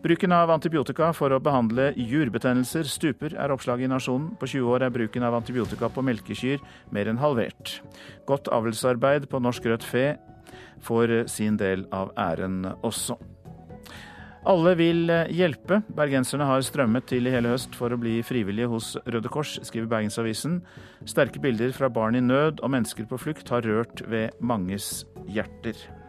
Bruken 0.00 0.32
av 0.32 0.48
antibiotika 0.48 1.10
for 1.12 1.34
å 1.36 1.38
behandle 1.44 1.90
jurbetennelser 1.92 2.88
stuper, 2.88 3.34
er 3.36 3.52
oppslaget 3.52 3.84
i 3.84 3.90
Nasjonen. 3.92 4.30
På 4.40 4.48
20 4.48 4.70
år 4.72 4.86
er 4.86 4.94
bruken 4.94 5.26
av 5.28 5.36
antibiotika 5.36 5.90
på 5.92 6.04
melkekyr 6.06 6.62
mer 6.94 7.10
enn 7.10 7.20
halvert. 7.20 7.74
Godt 8.24 8.48
avlsarbeid 8.48 9.28
på 9.28 9.42
norsk 9.44 9.68
rødt 9.68 9.84
fe 9.84 10.06
får 10.80 11.12
sin 11.28 11.60
del 11.60 11.84
av 11.92 12.14
æren 12.16 12.64
også. 12.80 13.18
Alle 14.48 14.72
vil 14.80 15.12
hjelpe. 15.36 15.82
Bergenserne 15.92 16.48
har 16.48 16.64
strømmet 16.64 17.10
til 17.12 17.28
i 17.28 17.36
hele 17.36 17.52
høst 17.52 17.76
for 17.76 17.92
å 17.92 18.00
bli 18.00 18.22
frivillige 18.24 18.72
hos 18.72 18.94
Røde 19.04 19.28
Kors, 19.28 19.58
skriver 19.68 19.92
Bergensavisen. 19.98 20.62
Sterke 21.04 21.44
bilder 21.44 21.76
fra 21.76 21.92
barn 21.92 22.16
i 22.16 22.24
nød 22.24 22.64
og 22.64 22.72
mennesker 22.72 23.04
på 23.10 23.20
flukt 23.20 23.52
har 23.52 23.68
rørt 23.68 24.00
ved 24.08 24.32
manges 24.40 25.02
hjerter. 25.28 25.99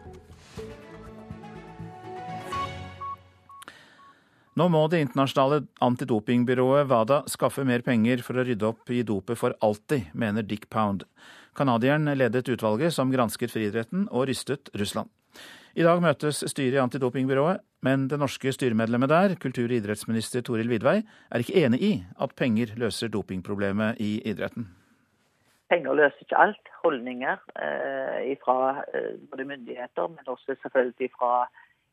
Nå 4.52 4.66
må 4.68 4.82
det 4.92 4.98
internasjonale 5.00 5.62
antidopingbyrået 5.80 6.90
WADA 6.90 7.22
skaffe 7.32 7.62
mer 7.64 7.80
penger 7.86 8.20
for 8.20 8.36
å 8.36 8.42
rydde 8.44 8.66
opp 8.68 8.90
i 8.92 8.98
dopet 9.08 9.40
for 9.40 9.56
alltid, 9.64 10.10
mener 10.12 10.44
Dick 10.44 10.66
Pound. 10.68 11.06
Canadieren 11.56 12.04
ledet 12.20 12.50
utvalget 12.52 12.92
som 12.92 13.08
gransket 13.12 13.54
friidretten 13.54 14.10
og 14.10 14.26
rystet 14.28 14.68
Russland. 14.76 15.08
I 15.72 15.86
dag 15.86 16.02
møtes 16.04 16.42
styret 16.52 16.76
i 16.76 16.82
antidopingbyrået, 16.82 17.62
men 17.80 18.04
det 18.12 18.18
norske 18.20 18.52
styremedlemmet 18.52 19.08
der, 19.08 19.34
kultur- 19.40 19.72
og 19.72 19.78
idrettsminister 19.78 20.44
Toril 20.44 20.68
Vidvei, 20.68 20.98
er 21.32 21.40
ikke 21.40 21.64
enig 21.64 21.80
i 21.80 21.92
at 22.20 22.36
penger 22.36 22.74
løser 22.76 23.08
dopingproblemet 23.08 24.04
i 24.04 24.18
idretten. 24.28 24.68
Penger 25.72 25.96
løser 25.96 26.26
ikke 26.26 26.44
alt. 26.44 26.68
Holdninger 26.82 27.40
eh, 27.56 28.36
fra 28.44 28.82
eh, 28.92 29.14
både 29.30 29.48
myndigheter, 29.48 30.12
men 30.12 30.28
også 30.28 30.58
selvfølgelig 30.60 31.08
fra 31.16 31.46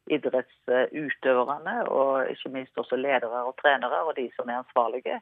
idrettsutøverne, 0.09 1.75
og 1.93 2.31
ikke 2.33 2.53
minst 2.53 2.77
også 2.77 2.99
ledere 2.99 3.45
og 3.45 3.55
trenere 3.61 4.03
og 4.07 4.15
de 4.17 4.29
som 4.35 4.49
er 4.49 4.61
ansvarlige. 4.63 5.21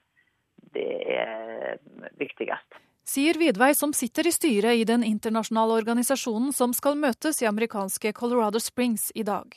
Det 0.74 0.91
er 1.13 1.77
viktigst. 2.20 2.84
Sier 3.08 3.38
Vidvei, 3.39 3.72
som 3.72 3.94
sitter 3.96 4.27
i 4.27 4.34
styret 4.36 4.82
i 4.82 4.84
den 4.84 5.03
internasjonale 5.08 5.77
organisasjonen 5.79 6.51
som 6.51 6.74
skal 6.75 6.98
møtes 7.00 7.39
i 7.39 7.48
amerikanske 7.48 8.12
Colorado 8.17 8.60
Springs 8.60 9.13
i 9.15 9.24
dag. 9.24 9.53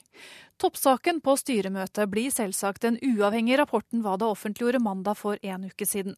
Toppsaken 0.62 1.18
på 1.24 1.34
styremøtet 1.40 2.12
blir 2.12 2.30
selvsagt 2.30 2.84
den 2.86 3.00
uavhengige 3.02 3.58
rapporten 3.58 4.04
WADA 4.06 4.28
offentliggjorde 4.30 4.82
mandag 4.84 5.18
for 5.18 5.40
en 5.42 5.66
uke 5.66 5.88
siden. 5.88 6.14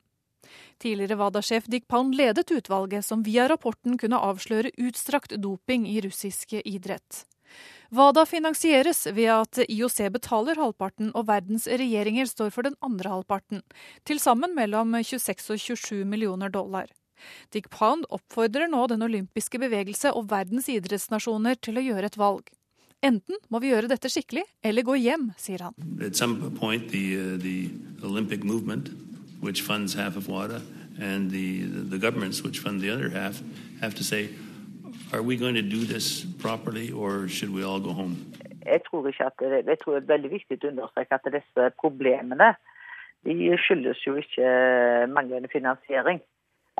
Tidligere 0.82 1.16
WADA-sjef 1.16 1.70
Dick 1.72 1.88
Pound 1.88 2.18
ledet 2.18 2.50
utvalget 2.52 3.06
som 3.06 3.24
via 3.24 3.48
rapporten 3.48 3.96
kunne 3.96 4.20
avsløre 4.20 4.74
utstrakt 4.76 5.32
doping 5.40 5.86
i 5.88 6.02
russiske 6.04 6.60
idrett. 6.68 7.24
WADA 7.92 8.22
finansieres 8.24 9.04
ved 9.12 9.28
at 9.28 9.58
IOC 9.68 9.98
betaler 10.14 10.56
halvparten 10.56 11.10
og 11.12 11.26
verdens 11.28 11.66
regjeringer 11.68 12.24
står 12.30 12.48
for 12.54 12.64
den 12.64 12.76
andre 12.80 13.10
halvparten, 13.12 13.60
til 14.08 14.20
sammen 14.22 14.54
mellom 14.56 14.96
26 14.96 15.52
og 15.52 15.60
27 15.60 16.06
millioner 16.08 16.48
dollar. 16.48 16.88
Dick 17.52 17.68
Pound 17.70 18.06
oppfordrer 18.08 18.70
nå 18.72 18.86
den 18.88 19.04
olympiske 19.04 19.60
bevegelse 19.60 20.14
og 20.16 20.30
verdens 20.30 20.70
idrettsnasjoner 20.72 21.60
til 21.60 21.76
å 21.76 21.84
gjøre 21.84 22.08
et 22.08 22.16
valg. 22.16 22.48
Enten 23.04 23.36
må 23.52 23.60
vi 23.60 23.74
gjøre 23.74 23.90
dette 23.92 24.08
skikkelig, 24.08 24.46
eller 24.64 24.88
gå 24.88 24.96
hjem, 24.96 25.28
sier 25.36 25.66
han. 25.66 25.76
Point, 26.56 26.88
the, 26.88 27.04
uh, 27.18 27.36
the 27.36 27.68
Olympic 28.02 28.42
movement 28.42 28.88
which 29.42 29.60
funds 29.60 29.92
half 29.92 30.16
of 30.16 30.28
WADA, 30.28 30.62
and 30.98 31.30
the, 31.30 31.64
the 31.66 31.98
governments, 31.98 32.42
which 32.42 32.60
fund 32.60 32.80
the 32.80 32.88
other 32.88 33.10
half, 33.10 33.42
have 33.82 33.94
to 33.96 34.04
say, 34.04 34.30
are 35.12 35.22
we 35.22 35.36
going 35.36 35.54
to 35.54 35.62
do 35.62 35.84
this 35.84 36.24
properly, 36.38 36.90
or 36.92 37.28
should 37.28 37.52
we 37.54 37.62
all 37.64 37.80
go 37.80 37.92
home? 37.92 38.16
Jeg 38.66 38.80
tror, 38.86 39.06
ikke 39.08 39.24
at 39.24 39.32
det, 39.38 39.66
jeg 39.66 39.78
tror 39.78 39.94
det 39.94 40.02
er 40.02 40.12
veldig 40.14 40.30
viktig 40.30 40.58
å 40.62 40.68
understreke 40.70 41.14
at 41.18 41.32
disse 41.34 41.70
problemene 41.80 42.54
de 43.26 43.56
skyldes 43.64 44.00
jo 44.06 44.14
ikke 44.18 44.46
manglende 45.10 45.50
finansiering. 45.52 46.20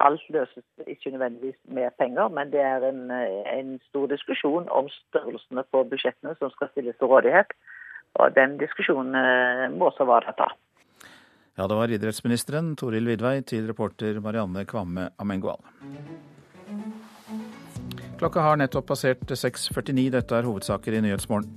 Alt 0.02 0.24
løses 0.34 0.64
ikke 0.86 1.12
nødvendigvis 1.12 1.58
med 1.68 1.90
penger, 1.98 2.28
men 2.28 2.50
det 2.50 2.62
er 2.64 2.86
en, 2.88 3.10
en 3.10 3.76
stor 3.90 4.08
diskusjon 4.10 4.66
om 4.70 4.88
størrelsene 4.94 5.62
på 5.70 5.84
budsjettene 5.90 6.34
som 6.38 6.50
skal 6.54 6.70
stilles 6.72 6.96
til 6.98 7.12
rådighet. 7.12 7.52
Og 8.20 8.34
Den 8.36 8.58
diskusjonen 8.60 9.14
eh, 9.16 9.68
må 9.72 9.90
også 9.90 10.06
være 10.08 10.34
ta. 10.38 10.48
Ja, 11.58 11.68
det 11.68 11.76
var 11.76 11.92
idrettsministeren 11.92 12.74
Toril 12.80 13.06
Vidvei 13.12 13.40
til 13.44 13.68
reporter 13.68 14.18
Marianne 14.24 14.64
Kvamme 14.68 15.10
Amengual. 15.20 15.60
Klokka 18.22 18.40
har 18.40 18.56
nettopp 18.56 18.86
passert 18.86 19.24
6.49. 19.26 20.02
Dette 20.14 20.36
er 20.38 20.46
hovedsaker 20.46 20.94
i 20.94 21.00
Nyhetsmorgen. 21.02 21.48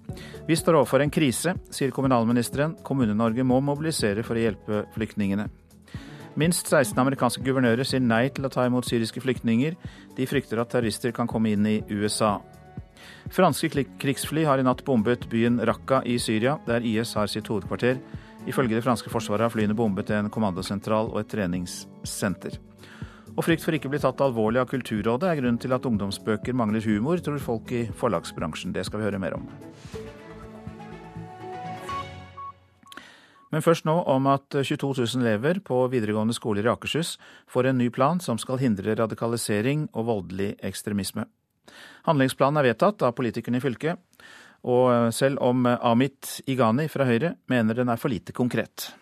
Vi 0.48 0.56
står 0.58 0.80
overfor 0.80 1.04
en 1.04 1.12
krise, 1.14 1.52
sier 1.70 1.92
kommunalministeren. 1.94 2.74
Kommune-Norge 2.88 3.46
må 3.46 3.60
mobilisere 3.62 4.24
for 4.26 4.34
å 4.34 4.42
hjelpe 4.42 4.80
flyktningene. 4.96 5.46
Minst 6.42 6.74
16 6.74 6.98
amerikanske 7.04 7.46
guvernører 7.46 7.86
sier 7.86 8.02
nei 8.02 8.32
til 8.34 8.50
å 8.50 8.54
ta 8.56 8.66
imot 8.66 8.90
syriske 8.90 9.22
flyktninger. 9.22 9.78
De 10.18 10.26
frykter 10.26 10.58
at 10.64 10.74
terrorister 10.74 11.14
kan 11.14 11.30
komme 11.30 11.54
inn 11.54 11.70
i 11.70 11.78
USA. 11.94 12.40
Franske 13.30 13.86
krigsfly 14.02 14.50
har 14.50 14.58
i 14.58 14.66
natt 14.66 14.82
bombet 14.90 15.30
byen 15.30 15.62
Raqqa 15.70 16.02
i 16.10 16.18
Syria, 16.18 16.58
der 16.66 16.82
IS 16.82 17.14
har 17.14 17.30
sitt 17.30 17.46
hovedkvarter. 17.54 18.02
Ifølge 18.50 18.80
det 18.80 18.88
franske 18.90 19.14
forsvaret 19.14 19.46
har 19.46 19.54
flyene 19.54 19.78
bombet 19.78 20.10
en 20.18 20.34
kommandosentral 20.34 21.14
og 21.14 21.22
et 21.22 21.30
treningssenter. 21.30 22.58
Og 23.36 23.44
frykt 23.44 23.66
for 23.66 23.76
ikke 23.76 23.90
å 23.90 23.92
bli 23.92 24.00
tatt 24.00 24.22
alvorlig 24.24 24.62
av 24.62 24.70
Kulturrådet 24.72 25.28
er 25.28 25.40
grunnen 25.42 25.60
til 25.60 25.76
at 25.76 25.86
ungdomsbøker 25.88 26.56
mangler 26.56 26.86
humor, 26.88 27.20
tror 27.20 27.42
folk 27.44 27.74
i 27.76 27.84
forlagsbransjen. 28.00 28.72
Det 28.72 28.86
skal 28.88 29.02
vi 29.02 29.10
høre 29.10 29.20
mer 29.20 29.36
om. 29.36 29.50
Men 33.52 33.64
først 33.64 33.86
nå 33.88 33.94
om 34.12 34.32
at 34.32 34.56
22 34.56 34.88
000 35.04 35.22
elever 35.24 35.60
på 35.64 35.84
videregående 35.92 36.36
skoler 36.36 36.66
i 36.66 36.72
Akershus 36.72 37.16
får 37.52 37.70
en 37.70 37.80
ny 37.80 37.92
plan 37.94 38.24
som 38.24 38.40
skal 38.42 38.60
hindre 38.64 38.96
radikalisering 39.00 39.90
og 39.94 40.10
voldelig 40.10 40.54
ekstremisme. 40.66 41.28
Handlingsplanen 42.08 42.60
er 42.62 42.72
vedtatt 42.72 43.04
av 43.04 43.16
politikerne 43.20 43.60
i 43.60 43.64
fylket, 43.64 44.00
og 44.66 45.12
selv 45.14 45.44
om 45.44 45.68
Amit 45.76 46.40
Igani 46.50 46.88
fra 46.92 47.08
Høyre 47.08 47.36
mener 47.52 47.78
den 47.78 47.92
er 47.92 48.00
for 48.02 48.12
lite 48.12 48.36
konkret. 48.36 48.94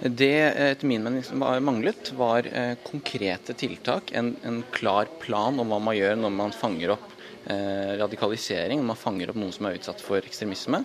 Det 0.00 0.40
etter 0.42 0.86
min 0.86 1.02
mening 1.02 1.24
manglet, 1.64 2.12
var 2.12 2.46
eh, 2.46 2.74
konkrete 2.86 3.54
tiltak. 3.54 4.12
En, 4.12 4.36
en, 4.44 4.62
klar 4.70 5.08
plan 5.20 5.58
om 5.58 5.72
hva 5.72 5.78
man 5.82 5.96
gjør 5.96 6.14
når 6.20 6.34
man 6.36 6.54
fanger 6.54 6.92
opp 6.94 7.08
eh, 7.50 7.96
radikalisering, 7.98 8.78
når 8.78 8.92
man 8.92 9.00
fanger 9.00 9.32
opp 9.32 9.40
noen 9.42 9.54
som 9.56 9.66
er 9.66 9.78
utsatt 9.80 10.02
for 10.04 10.22
ekstremisme. 10.22 10.84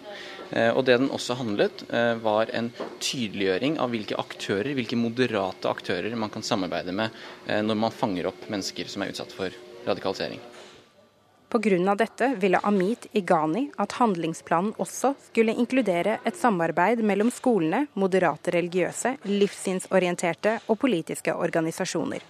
Eh, 0.49 0.71
og 0.73 0.88
det 0.88 0.97
den 0.97 1.13
også 1.13 1.38
handlet, 1.38 1.86
eh, 1.93 2.15
var 2.26 2.49
en 2.58 2.71
tydeliggjøring 2.97 3.78
av 3.84 3.93
hvilke 3.93 4.17
aktører, 4.17 4.73
hvilke 4.73 4.97
moderate 4.97 5.69
aktører 5.69 6.17
man 6.17 6.34
kan 6.34 6.45
samarbeide 6.45 6.95
med 6.95 7.13
når 7.45 7.78
man 7.86 7.93
fanger 7.93 8.32
opp 8.32 8.49
mennesker 8.49 8.89
som 8.89 9.06
er 9.06 9.13
utsatt 9.13 9.36
for 9.36 9.54
radikalisering. 9.86 10.41
Pga. 11.54 11.96
dette 11.96 12.34
ville 12.42 12.58
Amit 12.66 13.06
Igani 13.13 13.68
at 13.78 13.92
handlingsplanen 14.00 14.74
også 14.82 15.13
skulle 15.28 15.54
inkludere 15.54 16.18
et 16.26 16.38
samarbeid 16.38 17.04
mellom 17.06 17.30
skolene, 17.30 17.86
moderate 17.94 18.56
religiøse, 18.56 19.20
livssynsorienterte 19.30 20.56
og 20.68 20.80
politiske 20.82 21.36
organisasjoner. 21.36 22.24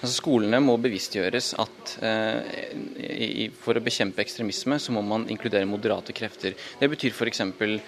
Altså, 0.00 0.12
skolene 0.18 0.60
må 0.60 0.74
bevisstgjøres 0.80 1.54
at 1.62 1.94
eh, 2.04 3.48
for 3.60 3.76
å 3.76 3.82
bekjempe 3.84 4.20
ekstremisme, 4.24 4.78
så 4.80 4.92
må 4.92 5.02
man 5.04 5.24
inkludere 5.32 5.68
moderate 5.68 6.12
krefter. 6.16 6.56
Det 6.80 6.90
betyr 6.92 7.16
f.eks. 7.16 7.42
Eh, 7.44 7.80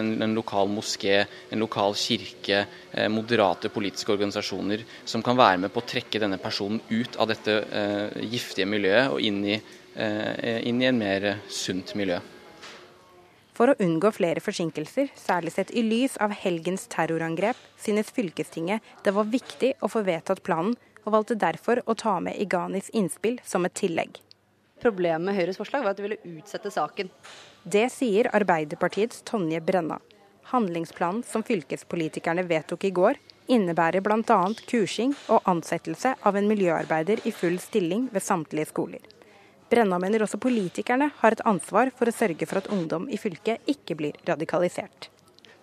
en, 0.00 0.12
en 0.24 0.36
lokal 0.36 0.68
moské, 0.72 1.22
en 1.48 1.64
lokal 1.64 1.96
kirke, 1.96 2.60
eh, 2.92 3.08
moderate 3.12 3.72
politiske 3.72 4.12
organisasjoner 4.12 4.84
som 5.04 5.24
kan 5.24 5.40
være 5.40 5.64
med 5.64 5.72
på 5.72 5.80
å 5.80 5.88
trekke 5.94 6.20
denne 6.22 6.40
personen 6.40 6.80
ut 6.92 7.16
av 7.20 7.32
dette 7.32 7.56
eh, 7.64 8.22
giftige 8.36 8.68
miljøet 8.68 9.16
og 9.16 9.24
inn 9.24 9.42
i 9.56 9.60
inn 9.96 10.82
i 10.82 10.88
en 10.88 10.98
mer 11.00 11.38
sunt 11.48 11.94
miljø. 11.96 12.20
For 13.56 13.72
å 13.72 13.76
unngå 13.80 14.10
flere 14.12 14.42
forsinkelser, 14.44 15.08
særlig 15.16 15.54
sett 15.54 15.70
i 15.72 15.80
lys 15.84 16.18
av 16.20 16.34
helgens 16.36 16.84
terrorangrep, 16.92 17.56
synes 17.80 18.12
fylkestinget 18.12 18.84
det 19.04 19.14
var 19.16 19.30
viktig 19.32 19.72
å 19.80 19.88
få 19.88 20.04
vedtatt 20.04 20.42
planen, 20.44 20.76
og 21.06 21.14
valgte 21.14 21.38
derfor 21.38 21.80
å 21.86 21.94
ta 21.94 22.18
med 22.20 22.36
Iganis 22.42 22.90
innspill 22.90 23.38
som 23.46 23.64
et 23.64 23.76
tillegg. 23.78 24.18
Problemet 24.82 25.30
med 25.30 25.38
Høyres 25.38 25.56
forslag 25.56 25.86
var 25.86 25.94
at 25.94 26.00
de 26.00 26.04
ville 26.04 26.36
utsette 26.36 26.72
saken. 26.74 27.08
Det 27.64 27.86
sier 27.94 28.28
Arbeiderpartiets 28.36 29.22
Tonje 29.24 29.62
Brenna. 29.64 30.00
Handlingsplanen 30.50 31.24
som 31.26 31.46
fylkespolitikerne 31.46 32.44
vedtok 32.46 32.84
i 32.84 32.92
går, 32.94 33.22
innebærer 33.46 34.02
bl.a. 34.04 34.40
kursing 34.68 35.14
og 35.32 35.46
ansettelse 35.48 36.16
av 36.26 36.36
en 36.36 36.50
miljøarbeider 36.50 37.22
i 37.24 37.32
full 37.32 37.60
stilling 37.62 38.10
ved 38.12 38.26
samtlige 38.26 38.74
skoler. 38.74 39.15
Brenna 39.70 39.98
mener 39.98 40.22
også 40.22 40.38
politikerne 40.38 41.10
har 41.18 41.34
et 41.34 41.42
ansvar 41.48 41.90
for 41.98 42.06
å 42.06 42.14
sørge 42.14 42.46
for 42.46 42.60
at 42.60 42.70
ungdom 42.70 43.08
i 43.10 43.18
fylket 43.18 43.66
ikke 43.70 43.96
blir 43.98 44.18
radikalisert. 44.28 45.10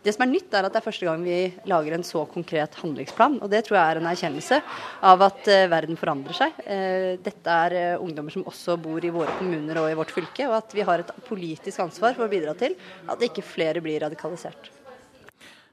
Det 0.03 0.11
som 0.11 0.25
er 0.25 0.33
nytt, 0.33 0.49
er 0.51 0.65
at 0.67 0.73
det 0.73 0.81
er 0.81 0.83
første 0.83 1.07
gang 1.07 1.21
vi 1.23 1.37
lager 1.71 1.93
en 1.95 2.03
så 2.03 2.25
konkret 2.27 2.75
handlingsplan. 2.81 3.37
Og 3.39 3.47
det 3.51 3.61
tror 3.63 3.77
jeg 3.77 3.93
er 3.93 4.01
en 4.01 4.09
erkjennelse 4.11 4.59
av 5.07 5.23
at 5.23 5.47
uh, 5.47 5.61
verden 5.71 5.99
forandrer 5.99 6.35
seg. 6.35 6.59
Uh, 6.67 7.15
dette 7.23 7.55
er 7.63 7.77
uh, 7.95 8.03
ungdommer 8.03 8.35
som 8.35 8.43
også 8.51 8.75
bor 8.83 8.99
i 8.99 9.13
våre 9.15 9.37
kommuner 9.39 9.79
og 9.79 9.87
i 9.87 9.95
vårt 9.95 10.11
fylke, 10.11 10.49
og 10.49 10.57
at 10.59 10.75
vi 10.75 10.83
har 10.83 11.05
et 11.05 11.15
politisk 11.29 11.85
ansvar 11.85 12.19
for 12.19 12.27
å 12.27 12.31
bidra 12.33 12.51
til 12.59 12.75
at 13.07 13.23
ikke 13.23 13.45
flere 13.47 13.79
blir 13.85 14.03
radikalisert. 14.03 14.67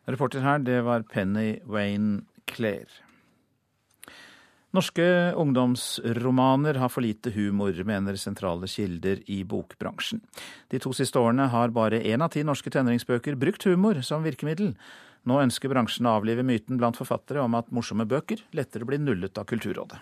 Reporter 0.06 0.46
her, 0.46 0.62
det 0.62 0.78
var 0.86 1.02
Penny 1.10 1.56
Wayne 1.66 2.22
Claire. 2.46 3.02
Norske 4.70 5.04
ungdomsromaner 5.35 6.76
har 6.78 6.88
for 6.88 7.02
lite 7.02 7.33
humor, 7.35 7.74
mener 7.85 8.14
sentrale 8.14 8.68
kilder 8.70 9.18
i 9.26 9.40
bokbransjen. 9.42 10.20
De 10.70 10.78
to 10.78 10.92
siste 10.94 11.18
årene 11.18 11.48
har 11.50 11.74
bare 11.74 11.98
én 12.06 12.22
av 12.22 12.30
ti 12.30 12.44
norske 12.46 12.70
tenåringsbøker 12.70 13.35
brukt 13.35 13.66
humor 13.66 13.98
som 14.06 14.22
virkemiddel. 14.22 14.76
Nå 15.26 15.40
ønsker 15.42 15.74
bransjen 15.74 16.06
å 16.06 16.14
avlive 16.20 16.46
myten 16.46 16.78
blant 16.78 17.00
forfattere 17.00 17.42
om 17.42 17.59
at 17.59 17.74
morsomme 17.74 18.06
bøker 18.06 18.46
lettere 18.54 18.87
blir 18.87 19.02
nullet 19.02 19.42
av 19.42 19.50
Kulturrådet. 19.50 19.98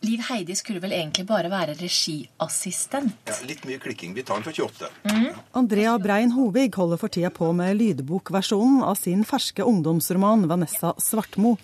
Liv 0.00 0.20
Heidi 0.30 0.54
skulle 0.56 0.80
vel 0.80 0.94
egentlig 0.96 1.26
bare 1.28 1.50
være 1.52 1.74
regiassistent? 1.76 3.18
Ja, 3.28 3.34
litt 3.44 3.66
mye 3.68 3.76
klikking. 3.82 4.14
Vi 4.16 4.24
tar 4.24 4.40
den 4.40 4.46
for 4.46 4.56
28. 4.56 4.88
Mm. 5.10 5.40
Andrea 5.60 5.98
Brein 6.00 6.32
Hovig 6.32 6.72
holder 6.80 7.00
for 7.02 7.12
tida 7.12 7.28
på 7.36 7.50
med 7.52 7.76
lydbokversjonen 7.76 8.80
av 8.86 8.96
sin 8.96 9.26
ferske 9.28 9.60
ungdomsroman 9.60 10.46
'Vanessa 10.48 10.94
Svartmo'. 10.96 11.58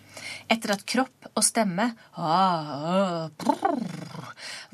Etter 0.53 0.77
at 0.77 0.85
kropp 0.85 1.31
og 1.33 1.45
stemme 1.45 1.95
ah, 2.13 3.29
brrr, 3.41 3.81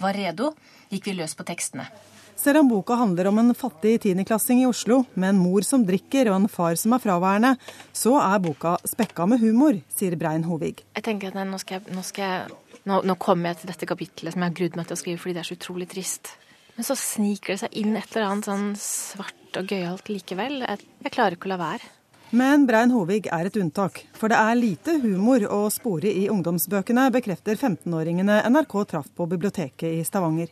var 0.02 0.18
redo, 0.18 0.56
gikk 0.90 1.12
vi 1.12 1.20
løs 1.22 1.38
på 1.38 1.46
tekstene. 1.46 1.86
Selv 2.42 2.58
om 2.58 2.68
boka 2.68 2.96
handler 2.98 3.28
om 3.30 3.38
en 3.38 3.54
fattig 3.54 4.00
tiendeklassing 4.02 4.64
i 4.64 4.66
Oslo 4.66 5.04
med 5.14 5.28
en 5.28 5.38
mor 5.38 5.62
som 5.62 5.84
drikker 5.86 6.32
og 6.32 6.40
en 6.40 6.48
far 6.50 6.74
som 6.80 6.96
er 6.96 7.02
fraværende, 7.04 7.52
så 7.94 8.16
er 8.18 8.42
boka 8.42 8.74
spekka 8.88 9.28
med 9.30 9.38
humor, 9.44 9.78
sier 9.92 10.16
Brein 10.18 10.42
Hovig. 10.48 10.80
Jeg 10.96 11.06
tenker 11.06 11.30
at 11.30 11.46
nå, 11.46 11.60
skal 11.62 11.78
jeg, 11.78 11.94
nå, 11.94 12.02
skal 12.02 12.24
jeg, 12.26 12.71
nå, 12.88 13.00
nå 13.06 13.16
kommer 13.22 13.52
jeg 13.52 13.62
til 13.62 13.72
dette 13.72 13.88
kapitlet 13.88 14.34
som 14.34 14.42
jeg 14.42 14.50
har 14.50 14.58
grudd 14.58 14.78
meg 14.78 14.88
til 14.88 14.96
å 14.96 15.02
skrive 15.02 15.22
fordi 15.22 15.36
det 15.36 15.44
er 15.44 15.50
så 15.50 15.58
utrolig 15.58 15.88
trist. 15.92 16.34
Men 16.76 16.88
så 16.88 16.96
sniker 16.96 17.54
det 17.54 17.62
seg 17.64 17.80
inn 17.82 17.96
et 17.98 18.14
eller 18.14 18.30
annet 18.30 18.48
sånn 18.48 18.68
svart 18.80 19.58
og 19.60 19.74
gøyalt 19.74 20.08
likevel. 20.08 20.62
Jeg, 20.64 20.86
jeg 21.04 21.14
klarer 21.14 21.36
ikke 21.36 21.50
å 21.50 21.54
la 21.54 21.60
være. 21.60 21.90
Men 22.32 22.62
Brein 22.64 22.88
Hovig 22.94 23.26
er 23.28 23.44
et 23.44 23.56
unntak, 23.60 23.98
for 24.16 24.32
det 24.32 24.38
er 24.40 24.56
lite 24.56 24.94
humor 25.02 25.42
å 25.52 25.66
spore 25.68 26.08
i 26.08 26.30
ungdomsbøkene, 26.32 27.10
bekrefter 27.12 27.58
15-åringene 27.58 28.38
NRK 28.48 28.76
traff 28.88 29.10
på 29.12 29.26
biblioteket 29.28 29.98
i 29.98 30.06
Stavanger. 30.08 30.48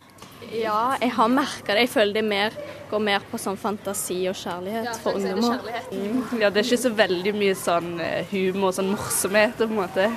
Ja, 0.53 0.99
jeg 1.01 1.15
har 1.17 1.31
merka 1.33 1.73
det. 1.73 1.87
Jeg 1.87 1.93
føler 1.95 2.19
det 2.19 2.25
mer, 2.29 2.59
går 2.91 3.01
mer 3.07 3.25
på 3.31 3.41
sånn 3.41 3.57
fantasi 3.57 4.19
og 4.29 4.37
kjærlighet 4.37 5.01
for 5.01 5.17
ungdommer. 5.17 5.65
Mm. 5.89 6.21
Ja, 6.43 6.53
det 6.53 6.61
er 6.61 6.69
ikke 6.69 6.83
så 6.85 6.93
veldig 7.01 7.35
mye 7.39 7.57
sånn 7.57 7.95
humor 8.35 8.75
og 8.75 8.77
sånn 8.77 8.93
morsomhet 8.93 9.57
på 9.57 9.71
en 9.71 9.79
måte. 9.81 10.11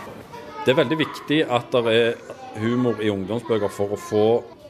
Det 0.63 0.71
er 0.71 0.78
veldig 0.80 0.95
viktig 0.95 1.38
at 1.52 1.73
det 1.76 1.91
er 1.91 2.13
humor 2.56 3.02
i 3.04 3.10
ungdomsbøker 3.12 3.67
for 3.67 3.91
å 3.91 3.97
få 3.99 4.28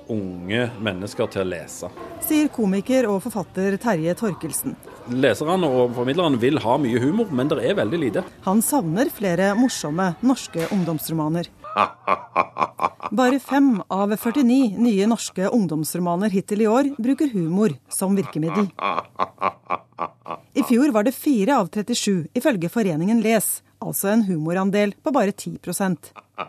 unge 0.09 0.63
mennesker 0.81 1.27
til 1.29 1.43
å 1.43 1.49
lese. 1.51 1.89
Sier 2.25 2.47
komiker 2.49 3.05
og 3.11 3.19
forfatter 3.21 3.75
Terje 3.77 4.15
Torkelsen. 4.17 4.73
Leserne 5.13 5.69
og 5.69 5.93
formidlerne 5.93 6.39
vil 6.41 6.57
ha 6.63 6.79
mye 6.81 6.97
humor, 7.03 7.29
men 7.29 7.51
det 7.51 7.59
er 7.61 7.77
veldig 7.77 7.99
lite. 8.01 8.23
Han 8.47 8.63
savner 8.65 9.11
flere 9.13 9.51
morsomme 9.59 10.15
norske 10.25 10.65
ungdomsromaner. 10.73 11.51
Bare 13.19 13.37
fem 13.37 13.75
av 13.93 14.15
49 14.17 14.81
nye 14.81 15.09
norske 15.11 15.45
ungdomsromaner 15.45 16.33
hittil 16.33 16.65
i 16.65 16.71
år 16.73 16.89
bruker 16.97 17.29
humor 17.35 17.77
som 17.93 18.17
virkemiddel. 18.17 18.65
I 20.57 20.65
fjor 20.65 20.89
var 20.93 21.05
det 21.05 21.13
fire 21.13 21.59
av 21.61 21.69
37, 21.69 22.33
ifølge 22.33 22.69
foreningen 22.73 23.21
Les, 23.21 23.61
altså 23.87 24.11
en 24.13 24.25
humorandel 24.27 24.95
på 25.03 25.13
bare 25.15 25.31
10 25.31 25.57
ja, 25.63 26.47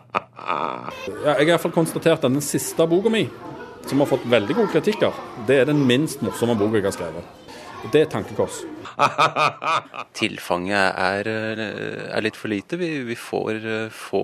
Jeg 1.09 1.33
har 1.33 1.41
i 1.41 1.49
hvert 1.51 1.63
fall 1.63 1.75
konstatert 1.75 2.23
at 2.23 2.31
den 2.31 2.43
siste 2.43 2.87
boka 2.89 3.11
mi, 3.13 3.25
som 3.85 4.01
har 4.01 4.09
fått 4.09 4.25
veldig 4.29 4.55
gode 4.57 4.73
kritikker, 4.73 5.13
det 5.47 5.61
er 5.61 5.69
den 5.69 5.85
minst 5.87 6.23
morsomme 6.25 6.57
boka 6.57 6.79
jeg 6.79 6.89
har 6.89 6.97
skrevet. 6.97 7.33
Det 7.93 8.01
er 8.01 8.07
tankekors. 8.09 8.63
Tilfanget 10.17 10.95
er, 10.97 11.27
er, 11.29 12.21
litt 12.23 12.37
for 12.39 12.49
lite. 12.49 12.79
Vi, 12.81 12.89
vi 13.05 13.17
får 13.19 13.59
eh, 13.59 13.93
få 13.93 14.23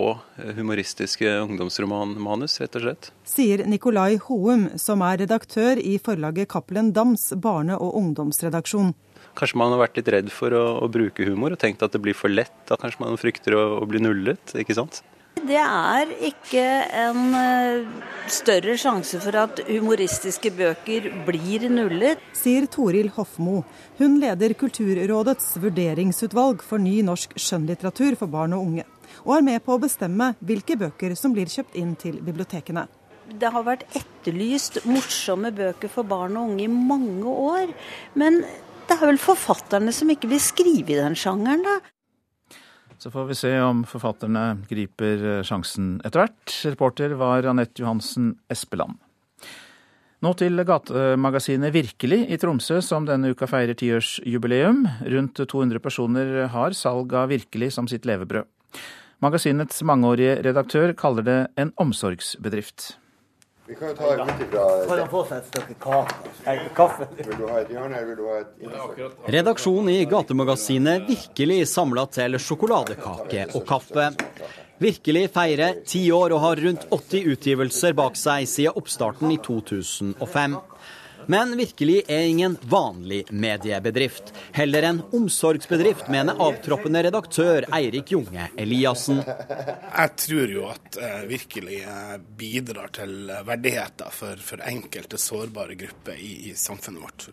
humoristiske 0.58 1.30
ungdomsromanmanus, 1.44 2.58
rett 2.64 2.80
og 2.80 2.86
slett. 2.88 3.12
Sier 3.28 3.66
Nikolai 3.70 4.16
Houm, 4.26 4.70
som 4.82 5.04
er 5.06 5.22
redaktør 5.22 5.78
i 5.78 5.98
forlaget 6.02 6.50
Cappelen 6.50 6.90
Dams 6.96 7.30
barne- 7.38 7.78
og 7.78 8.00
ungdomsredaksjon. 8.02 8.96
Kanskje 9.38 9.60
man 9.62 9.74
har 9.74 9.82
vært 9.86 10.02
litt 10.02 10.12
redd 10.12 10.30
for 10.34 10.54
å, 10.56 10.66
å, 10.84 10.90
bruke 10.92 11.26
humor 11.28 11.56
og 11.56 11.62
tenkt 11.62 11.84
at 11.86 11.94
det 11.96 12.02
blir 12.04 12.18
for 12.18 12.32
lett. 12.32 12.60
At 12.70 12.82
kanskje 12.84 13.04
man 13.04 13.20
frykter 13.20 13.56
å, 13.56 13.64
å 13.82 13.88
bli 13.90 14.04
nullet, 14.04 14.56
ikke 14.60 14.78
sant. 14.78 15.02
Det 15.42 15.58
er 15.58 16.10
ikke 16.28 16.64
en 17.02 17.36
eh, 17.40 17.86
større 18.30 18.76
sjanse 18.78 19.18
for 19.24 19.38
at 19.40 19.62
humoristiske 19.66 20.52
bøker 20.54 21.08
blir 21.26 21.66
nullet. 21.72 22.22
Sier 22.38 22.68
Toril 22.70 23.10
Hofmo. 23.16 23.64
Hun 23.98 24.20
leder 24.22 24.54
Kulturrådets 24.60 25.56
vurderingsutvalg 25.64 26.62
for 26.68 26.84
ny 26.84 27.00
norsk 27.08 27.34
skjønnlitteratur 27.40 28.20
for 28.20 28.30
barn 28.30 28.54
og 28.58 28.68
unge. 28.68 28.86
Og 29.24 29.38
er 29.40 29.46
med 29.48 29.64
på 29.66 29.76
å 29.76 29.82
bestemme 29.82 30.34
hvilke 30.46 30.78
bøker 30.78 31.16
som 31.18 31.34
blir 31.34 31.50
kjøpt 31.50 31.80
inn 31.80 31.96
til 32.00 32.20
bibliotekene. 32.22 32.86
Det 33.32 33.50
har 33.54 33.64
vært 33.64 33.88
etterlyst 33.96 34.82
morsomme 34.86 35.54
bøker 35.56 35.90
for 35.90 36.06
barn 36.06 36.36
og 36.38 36.52
unge 36.52 36.68
i 36.68 36.72
mange 36.72 37.32
år. 37.32 37.72
Men 38.20 38.44
det 38.92 38.98
er 39.00 39.08
vel 39.14 39.22
forfatterne 39.22 39.94
som 39.96 40.10
ikke 40.12 40.30
vil 40.32 40.42
skrive 40.44 40.92
i 40.92 41.00
den 41.00 41.16
sjangeren, 41.16 41.64
da. 41.64 41.80
Så 43.02 43.10
får 43.10 43.30
vi 43.32 43.38
se 43.40 43.52
om 43.64 43.86
forfatterne 43.88 44.44
griper 44.70 45.24
eh, 45.26 45.46
sjansen 45.48 45.96
etter 46.06 46.26
hvert. 46.26 46.58
Reporter 46.68 47.16
var 47.18 47.48
Anette 47.50 47.82
Johansen 47.82 48.36
Espeland. 48.52 49.00
Nå 50.22 50.36
til 50.38 50.62
gatemagasinet 50.68 51.74
Virkelig 51.74 52.20
i 52.30 52.38
Tromsø, 52.38 52.78
som 52.86 53.08
denne 53.08 53.32
uka 53.34 53.48
feirer 53.50 53.74
tiårsjubileum. 53.80 54.84
Rundt 55.16 55.42
200 55.42 55.82
personer 55.82 56.36
har 56.54 56.78
salg 56.78 57.16
av 57.18 57.32
Virkelig 57.32 57.72
som 57.74 57.90
sitt 57.90 58.06
levebrød. 58.06 58.46
Magasinets 59.22 59.82
mangeårige 59.86 60.38
redaktør 60.46 60.94
kaller 60.98 61.26
det 61.26 61.40
en 61.62 61.74
omsorgsbedrift. 61.82 62.92
Vi 63.72 63.76
kan 63.76 63.88
jo 63.88 63.96
ta 63.96 64.24
ut 64.24 64.42
ifra 64.42 64.86
Kan 64.88 65.00
han 65.00 65.10
få 65.10 65.20
seg 65.30 65.38
et 65.38 65.46
stykke 65.48 65.76
kake? 65.80 66.56
Kaffe? 66.76 67.06
Vil 67.22 67.38
du 67.40 67.46
ha 67.48 67.62
et 67.62 67.70
hjørne, 67.72 68.02
eller 68.02 68.10
vil 68.10 68.18
du 68.20 68.26
ha 68.28 68.40
et? 68.42 69.22
Redaksjonen 69.32 69.94
i 69.94 70.02
gatemagasinet 70.12 71.06
Virkelig 71.08 71.60
samla 71.72 72.04
til 72.12 72.36
sjokoladekake 72.36 73.46
og 73.56 73.64
kaffe. 73.70 74.10
Virkelig 74.84 75.24
feirer 75.32 75.80
ti 75.88 76.02
år 76.12 76.36
og 76.36 76.44
har 76.50 76.64
rundt 76.66 76.84
80 76.92 77.32
utgivelser 77.32 77.96
bak 77.96 78.20
seg 78.20 78.50
siden 78.52 78.76
oppstarten 78.82 79.32
i 79.32 79.40
2005. 79.40 80.60
Men 81.28 81.58
Virkelig 81.58 82.02
er 82.08 82.26
ingen 82.30 82.58
vanlig 82.62 83.26
mediebedrift. 83.30 84.34
Heller 84.52 84.84
en 84.84 85.02
omsorgsbedrift, 85.12 86.08
mener 86.10 86.40
avtroppende 86.40 87.04
redaktør 87.04 87.68
Eirik 87.76 88.12
Junge 88.12 88.50
Eliassen. 88.58 89.22
Jeg 89.22 90.12
tror 90.26 90.54
jo 90.56 90.68
at 90.72 91.00
uh, 91.02 91.24
Virkelig 91.30 91.82
uh, 91.86 92.18
bidrar 92.38 92.92
til 92.96 93.32
verdigheter 93.46 94.14
for, 94.14 94.42
for 94.42 94.64
enkelte 94.68 95.20
sårbare 95.22 95.78
grupper 95.80 96.18
i, 96.18 96.52
i 96.52 96.56
samfunnet 96.58 97.04
vårt. 97.06 97.28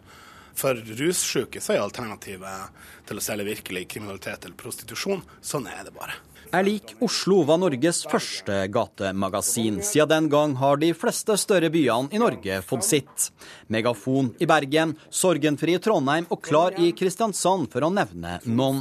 For 0.58 0.74
russyke 0.98 1.60
er 1.62 1.82
alternativet 1.82 2.86
til 3.06 3.20
å 3.20 3.22
selge 3.22 3.46
virkelig 3.46 3.84
kriminalitet 3.92 4.44
eller 4.44 4.58
prostitusjon. 4.58 5.22
Sånn 5.40 5.68
er 5.70 5.84
det 5.86 5.94
bare. 5.94 6.16
Er 6.48 6.64
lik 6.64 6.94
Oslo 7.04 7.42
var 7.44 7.58
Norges 7.60 7.98
første 8.08 8.62
gatemagasin. 8.72 9.82
Siden 9.84 10.08
den 10.08 10.28
gang 10.32 10.54
har 10.56 10.78
de 10.80 10.94
fleste 10.96 11.36
større 11.36 11.68
byene 11.72 12.08
i 12.16 12.20
Norge 12.22 12.62
fått 12.64 12.86
sitt. 12.86 13.26
Megafon 13.68 14.30
i 14.40 14.48
Bergen, 14.48 14.94
Sorgenfri 15.12 15.76
i 15.76 15.82
Trondheim 15.84 16.24
og 16.32 16.40
Klar 16.46 16.78
i 16.80 16.94
Kristiansand, 16.96 17.68
for 17.72 17.84
å 17.84 17.92
nevne 17.92 18.38
noen. 18.48 18.80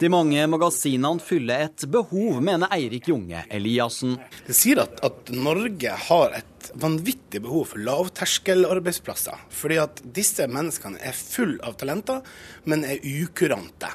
De 0.00 0.08
mange 0.08 0.48
magasinene 0.48 1.20
fyller 1.20 1.68
et 1.68 1.84
behov, 1.92 2.40
mener 2.40 2.72
Eirik 2.72 3.12
Junge 3.12 3.44
Eliassen. 3.52 4.16
Det 4.48 4.56
sier 4.56 4.80
at, 4.86 4.96
at 5.04 5.34
Norge 5.36 5.92
har 6.08 6.38
et 6.40 6.72
vanvittig 6.80 7.42
behov 7.44 7.74
for 7.74 7.84
lavterskelarbeidsplasser. 7.84 9.44
Fordi 9.52 9.82
at 9.82 10.00
disse 10.16 10.48
menneskene 10.48 11.04
er 11.04 11.12
full 11.12 11.58
av 11.60 11.76
talenter, 11.80 12.24
men 12.64 12.88
er 12.88 13.04
ukurante 13.04 13.92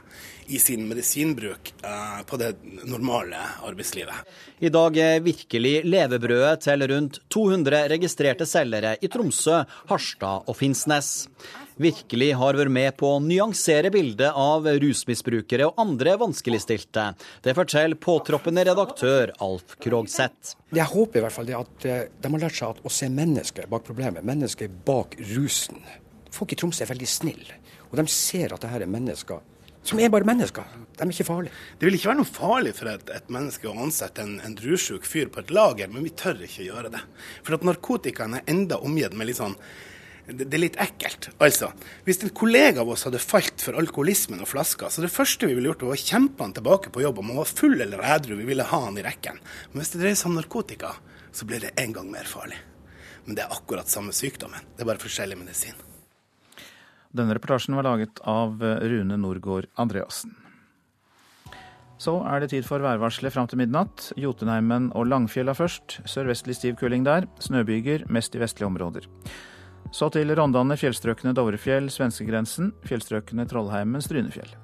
i 0.50 0.60
sin 0.60 0.88
medisinbruk 0.88 1.74
eh, 1.84 2.26
på 2.26 2.38
det 2.38 2.56
normale 2.84 3.38
arbeidslivet. 3.66 4.16
I 4.60 4.72
dag 4.74 4.98
er 4.98 5.22
virkelig 5.24 5.84
levebrødet 5.86 6.66
til 6.66 6.86
rundt 6.92 7.20
200 7.30 7.86
registrerte 7.94 8.48
selgere 8.50 8.96
i 9.02 9.10
Tromsø, 9.12 9.62
Harstad 9.92 10.50
og 10.50 10.58
Finnsnes. 10.58 11.28
Virkelig 11.80 12.34
har 12.36 12.58
vært 12.60 12.74
med 12.76 12.98
på 13.00 13.14
å 13.14 13.22
nyansere 13.24 13.92
bildet 13.94 14.36
av 14.36 14.66
rusmisbrukere 14.82 15.70
og 15.70 15.78
andre 15.80 16.18
vanskeligstilte. 16.20 17.06
Det 17.46 17.56
forteller 17.56 18.02
påtroppende 18.02 18.66
redaktør 18.68 19.32
Alf 19.46 19.78
Krogseth. 19.80 20.58
Jeg 20.76 20.90
håper 20.92 21.22
i 21.22 21.24
hvert 21.28 21.38
fall 21.38 21.48
det 21.48 21.60
at 21.60 21.88
eh, 21.88 22.02
de 22.10 22.34
har 22.34 22.46
lært 22.48 22.58
seg 22.58 22.82
å 22.82 22.94
se 22.94 23.12
mennesker 23.14 23.70
bak 23.70 23.86
problemet, 23.88 24.26
mennesker 24.26 24.74
bak 24.90 25.16
rusen. 25.36 25.80
Folk 26.34 26.58
i 26.58 26.60
Tromsø 26.60 26.84
er 26.84 26.92
veldig 26.92 27.08
snille, 27.10 27.62
og 27.90 27.96
de 28.02 28.10
ser 28.12 28.58
at 28.58 28.66
dette 28.66 28.84
er 28.84 28.90
mennesker 28.90 29.40
som 29.84 30.00
er 30.00 30.12
bare 30.12 30.28
mennesker. 30.28 30.66
De 30.98 31.06
er 31.06 31.14
ikke 31.14 31.28
farlige. 31.30 31.56
Det 31.80 31.88
vil 31.88 31.96
ikke 31.98 32.12
være 32.12 32.20
noe 32.20 32.30
farlig 32.30 32.74
for 32.78 32.92
et, 32.92 33.12
et 33.16 33.30
menneske 33.32 33.70
å 33.70 33.78
ansette 33.86 34.24
en, 34.26 34.40
en 34.44 34.58
drusjuk 34.58 35.08
fyr 35.08 35.32
på 35.32 35.44
et 35.44 35.54
lager, 35.56 35.92
men 35.92 36.04
vi 36.06 36.12
tør 36.12 36.42
ikke 36.46 36.68
gjøre 36.68 36.92
det. 36.96 37.04
For 37.46 37.56
at 37.56 37.64
narkotikaen 37.68 38.36
er 38.40 38.52
enda 38.52 38.82
omgitt 38.84 39.16
med 39.16 39.32
litt 39.32 39.40
sånn 39.40 39.56
det, 40.30 40.46
er 40.54 40.62
litt 40.62 40.78
ekkelt. 40.78 41.32
Altså, 41.42 41.72
Hvis 42.06 42.22
en 42.22 42.34
kollega 42.38 42.84
av 42.84 42.92
oss 42.94 43.08
hadde 43.08 43.22
falt 43.24 43.64
for 43.66 43.80
alkoholismen 43.80 44.44
og 44.44 44.52
flaska, 44.52 44.92
så 44.92 45.02
det 45.02 45.10
første 45.10 45.50
vi 45.50 45.56
ville 45.58 45.72
gjort, 45.72 45.88
var 45.88 45.98
å 45.98 46.08
kjempe 46.12 46.46
han 46.46 46.54
tilbake 46.54 46.94
på 46.94 47.02
jobb. 47.02 47.22
Om 47.24 47.32
han 47.34 47.42
var 47.42 47.50
full 47.50 47.78
eller 47.82 48.06
edru, 48.14 48.36
vi 48.38 48.50
ville 48.52 48.68
ha 48.70 48.82
han 48.86 49.00
i 49.00 49.06
rekken. 49.06 49.42
Men 49.72 49.82
hvis 49.82 49.96
det 49.96 50.04
dreier 50.04 50.20
seg 50.20 50.30
om 50.30 50.38
narkotika, 50.38 50.94
så 51.34 51.50
blir 51.50 51.66
det 51.66 51.74
en 51.82 51.96
gang 51.98 52.12
mer 52.14 52.30
farlig. 52.30 52.60
Men 53.26 53.38
det 53.38 53.46
er 53.46 53.58
akkurat 53.58 53.90
samme 53.90 54.14
sykdommen. 54.16 54.74
Det 54.76 54.86
er 54.86 54.92
bare 54.92 55.02
forskjellig 55.02 55.38
medisin. 55.40 55.89
Denne 57.16 57.34
reportasjen 57.38 57.78
var 57.78 57.88
laget 57.88 58.22
av 58.28 58.62
Rune 58.62 59.18
Norgård 59.18 59.70
Andreassen. 59.82 60.36
Så 62.00 62.14
er 62.24 62.40
det 62.40 62.54
tid 62.54 62.64
for 62.64 62.80
værvarselet 62.80 63.34
fram 63.36 63.48
til 63.52 63.60
midnatt. 63.60 64.14
Jotunheimen 64.16 64.88
og 64.96 65.10
Langfjella 65.12 65.52
først. 65.58 66.00
Sørvestlig 66.08 66.56
stiv 66.56 66.78
kuling 66.80 67.04
der. 67.04 67.28
Snøbyger, 67.44 68.06
mest 68.08 68.36
i 68.36 68.40
vestlige 68.40 68.70
områder. 68.70 69.10
Så 69.92 70.08
til 70.14 70.32
Rondane, 70.38 70.78
fjellstrøkene 70.78 71.34
Dovrefjell, 71.36 71.90
svenskegrensen. 71.92 72.72
Fjellstrøkene 72.88 73.46
Trollheimen, 73.50 74.02
Strynefjell. 74.02 74.56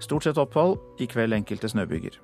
Stort 0.00 0.24
sett 0.24 0.40
opphold. 0.40 0.78
I 1.02 1.10
kveld 1.10 1.36
enkelte 1.36 1.68
snøbyger. 1.68 2.16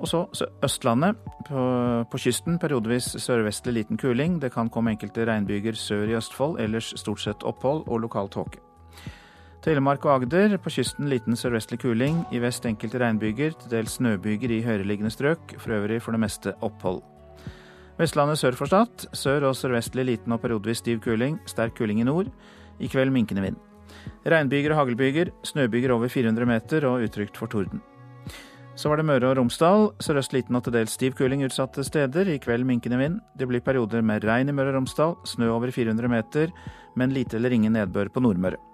Og 0.00 0.08
så 0.08 0.26
Østlandet. 0.64 1.16
På, 1.48 2.04
på, 2.10 2.18
kysten 2.18 2.58
periodevis 2.58 3.14
sørvestlig 3.16 3.78
liten 3.78 3.96
kuling. 3.96 4.40
Det 4.42 4.52
kan 4.52 4.68
komme 4.68 4.92
enkelte 4.92 5.24
regnbyger 5.24 5.72
sør 5.72 6.10
i 6.10 6.18
Østfold. 6.20 6.60
Ellers 6.60 6.92
stort 7.00 7.24
sett 7.24 7.46
opphold 7.48 7.86
og 7.88 8.04
lokal 8.04 8.28
tåke. 8.28 8.60
Telemark 9.60 10.06
og 10.08 10.14
Agder. 10.14 10.56
På 10.56 10.72
kysten 10.72 11.10
liten 11.12 11.36
sørvestlig 11.36 11.82
kuling. 11.82 12.22
I 12.32 12.40
vest 12.40 12.64
enkelte 12.64 13.00
regnbyger, 13.02 13.52
til 13.60 13.72
dels 13.74 13.98
snøbyger 13.98 14.54
i 14.56 14.62
høyereliggende 14.64 15.12
strøk. 15.12 15.56
For 15.60 15.76
øvrig 15.76 16.00
for 16.00 16.16
det 16.16 16.22
meste 16.22 16.54
opphold. 16.64 17.02
Vestlandet 18.00 18.40
sør 18.40 18.56
for 18.56 18.70
Stad. 18.70 19.10
Sør 19.12 19.50
og 19.50 19.58
sørvestlig 19.58 20.06
liten 20.08 20.32
og 20.32 20.40
periodevis 20.40 20.80
stiv 20.80 21.02
kuling. 21.04 21.36
Sterk 21.46 21.76
kuling 21.76 22.00
i 22.00 22.08
nord. 22.08 22.32
I 22.80 22.88
kveld 22.88 23.12
minkende 23.12 23.44
vind. 23.44 23.60
Regnbyger 24.24 24.72
og 24.72 24.80
haglbyger. 24.80 25.34
Snøbyger 25.44 25.92
over 25.92 26.08
400 26.08 26.48
meter 26.48 26.88
og 26.88 27.04
utrygt 27.04 27.36
for 27.36 27.52
torden. 27.52 27.82
Så 28.80 28.88
var 28.88 28.96
det 28.96 29.04
Møre 29.04 29.28
og 29.28 29.36
Romsdal. 29.36 29.90
Sørøst 30.00 30.32
liten 30.32 30.56
og 30.56 30.64
til 30.64 30.72
dels 30.72 30.96
stiv 30.96 31.12
kuling 31.18 31.44
utsatte 31.44 31.84
steder. 31.84 32.32
I 32.32 32.40
kveld 32.40 32.64
minkende 32.64 32.96
vind. 32.96 33.20
Det 33.36 33.50
blir 33.50 33.60
perioder 33.60 34.00
med 34.00 34.24
regn 34.24 34.48
i 34.48 34.56
Møre 34.56 34.72
og 34.72 34.80
Romsdal. 34.80 35.18
Snø 35.28 35.52
over 35.52 35.68
400 35.68 36.08
meter, 36.08 36.48
men 36.96 37.12
lite 37.12 37.36
eller 37.36 37.52
ingen 37.52 37.76
nedbør 37.76 38.08
på 38.08 38.24
Nordmøre. 38.24 38.69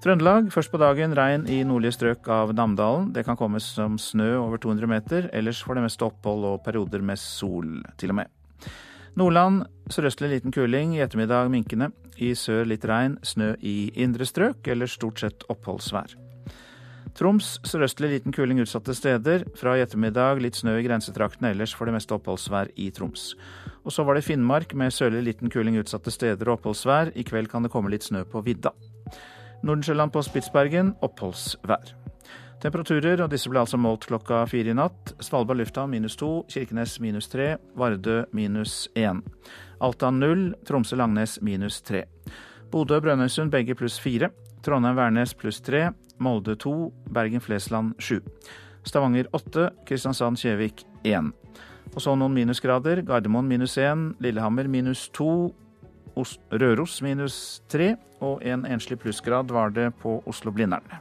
Trøndelag 0.00 0.46
først 0.48 0.70
på 0.72 0.78
dagen 0.80 1.12
regn 1.12 1.42
i 1.44 1.58
nordlige 1.60 1.92
strøk 1.98 2.28
av 2.32 2.54
Namdalen. 2.56 3.10
Det 3.12 3.20
kan 3.26 3.36
komme 3.36 3.58
som 3.60 3.98
snø 4.00 4.30
over 4.38 4.56
200 4.56 4.88
meter, 4.88 5.26
ellers 5.36 5.58
for 5.60 5.76
det 5.76 5.82
meste 5.84 6.06
opphold 6.06 6.46
og 6.48 6.62
perioder 6.64 7.02
med 7.04 7.20
sol, 7.20 7.82
til 8.00 8.14
og 8.14 8.16
med. 8.22 8.30
Nordland 9.20 9.66
sørøstlig 9.92 10.30
liten 10.32 10.54
kuling, 10.56 10.94
i 10.96 11.02
ettermiddag 11.04 11.50
minkende. 11.52 11.90
I 12.16 12.32
sør 12.32 12.64
litt 12.70 12.86
regn, 12.88 13.18
snø 13.20 13.52
i 13.60 13.90
indre 14.00 14.24
strøk, 14.24 14.64
eller 14.72 14.88
stort 14.88 15.20
sett 15.20 15.44
oppholdsvær. 15.52 16.14
Troms 17.18 17.58
sørøstlig 17.68 18.14
liten 18.14 18.32
kuling 18.32 18.62
utsatte 18.64 18.94
steder. 18.96 19.44
Fra 19.60 19.74
i 19.76 19.82
ettermiddag 19.84 20.40
litt 20.40 20.56
snø 20.56 20.78
i 20.80 20.86
grensetraktene, 20.86 21.50
ellers 21.52 21.74
for 21.76 21.84
det 21.84 21.98
meste 21.98 22.16
oppholdsvær 22.16 22.72
i 22.80 22.88
Troms. 22.96 23.34
Og 23.84 23.92
så 23.92 24.06
var 24.08 24.16
det 24.16 24.24
Finnmark 24.24 24.72
med 24.72 24.96
sørlig 24.96 25.26
liten 25.26 25.52
kuling 25.52 25.76
utsatte 25.82 26.14
steder 26.14 26.48
og 26.48 26.56
oppholdsvær. 26.56 27.12
I 27.12 27.26
kveld 27.28 27.52
kan 27.52 27.68
det 27.68 27.72
komme 27.74 27.92
litt 27.92 28.08
snø 28.08 28.24
på 28.24 28.40
vidda. 28.48 28.72
Nordensjøland 29.62 30.12
på 30.12 30.22
Spitsbergen 30.24 30.94
oppholdsvær. 31.04 31.94
Temperaturer, 32.60 33.22
og 33.24 33.30
disse 33.32 33.48
ble 33.48 33.62
altså 33.62 33.78
målt 33.80 34.04
klokka 34.08 34.42
fire 34.48 34.72
i 34.72 34.76
natt. 34.76 35.14
Svalbard 35.24 35.60
lufthavn 35.60 35.92
minus 35.94 36.16
to, 36.20 36.42
Kirkenes 36.48 36.98
minus 37.00 37.28
tre, 37.32 37.54
Vardø 37.76 38.22
minus 38.36 38.88
én. 38.96 39.22
Alta 39.80 40.10
null, 40.12 40.50
Tromsø-Langnes 40.68 41.38
minus 41.40 41.80
tre. 41.80 42.04
Bodø-Brønnøysund 42.72 43.52
begge 43.52 43.76
pluss 43.76 43.96
fire. 44.00 44.28
Trondheim-Værnes 44.64 45.32
pluss 45.40 45.60
tre. 45.64 45.88
Molde 46.20 46.56
to, 46.60 46.92
Bergen-Flesland 47.08 47.96
sju. 48.00 48.20
Stavanger 48.84 49.28
åtte, 49.32 49.70
Kristiansand-Kjevik 49.88 50.84
én. 51.08 51.32
Og 51.94 52.04
så 52.04 52.12
noen 52.14 52.36
minusgrader. 52.36 53.00
Gardermoen 53.08 53.48
minus 53.48 53.78
én, 53.80 54.10
Lillehammer 54.20 54.68
minus 54.68 55.08
to, 55.16 55.54
Røros 56.16 56.98
minus 57.02 57.36
tre, 57.70 57.94
og 58.20 58.42
en 58.44 58.66
enslig 58.68 58.98
plussgrad 59.00 59.52
var 59.54 59.70
det 59.76 59.90
på 60.02 60.18
Oslo-Blindern. 60.28 61.00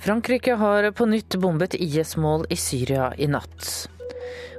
Frankrike 0.00 0.54
har 0.56 0.90
på 0.96 1.06
nytt 1.06 1.36
bombet 1.38 1.74
IS-mål 1.76 2.46
i 2.50 2.56
Syria 2.56 3.12
i 3.20 3.28
natt. 3.30 3.99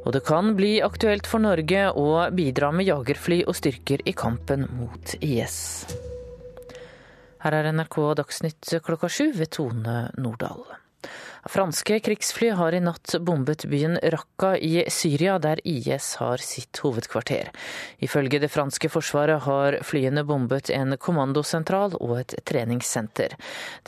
Og 0.02 0.14
det 0.16 0.24
kan 0.26 0.56
bli 0.58 0.80
aktuelt 0.82 1.28
for 1.30 1.44
Norge 1.44 1.88
å 1.94 2.08
bidra 2.34 2.72
med 2.74 2.88
jagerfly 2.90 3.44
og 3.46 3.58
styrker 3.58 4.02
i 4.06 4.16
kampen 4.18 4.66
mot 4.78 5.16
IS. 5.22 5.60
Her 7.42 7.58
er 7.58 7.72
NRK 7.74 7.98
Dagsnytt 8.22 8.76
klokka 8.86 9.10
sju 9.10 9.32
ved 9.34 9.54
Tone 9.54 10.08
Nordahl. 10.18 10.66
Franske 11.50 12.00
krigsfly 12.00 12.52
har 12.54 12.76
i 12.78 12.80
natt 12.80 13.16
bombet 13.26 13.66
byen 13.66 13.98
Raqqa 14.14 14.52
i 14.58 14.84
Syria, 14.94 15.40
der 15.42 15.58
IS 15.66 16.16
har 16.22 16.38
sitt 16.38 16.78
hovedkvarter. 16.84 17.50
Ifølge 17.98 18.40
det 18.44 18.52
franske 18.54 18.92
forsvaret 18.94 19.42
har 19.48 19.80
flyene 19.82 20.22
bombet 20.24 20.70
en 20.70 20.94
kommandosentral 21.02 21.98
og 21.98 22.20
et 22.20 22.36
treningssenter. 22.46 23.34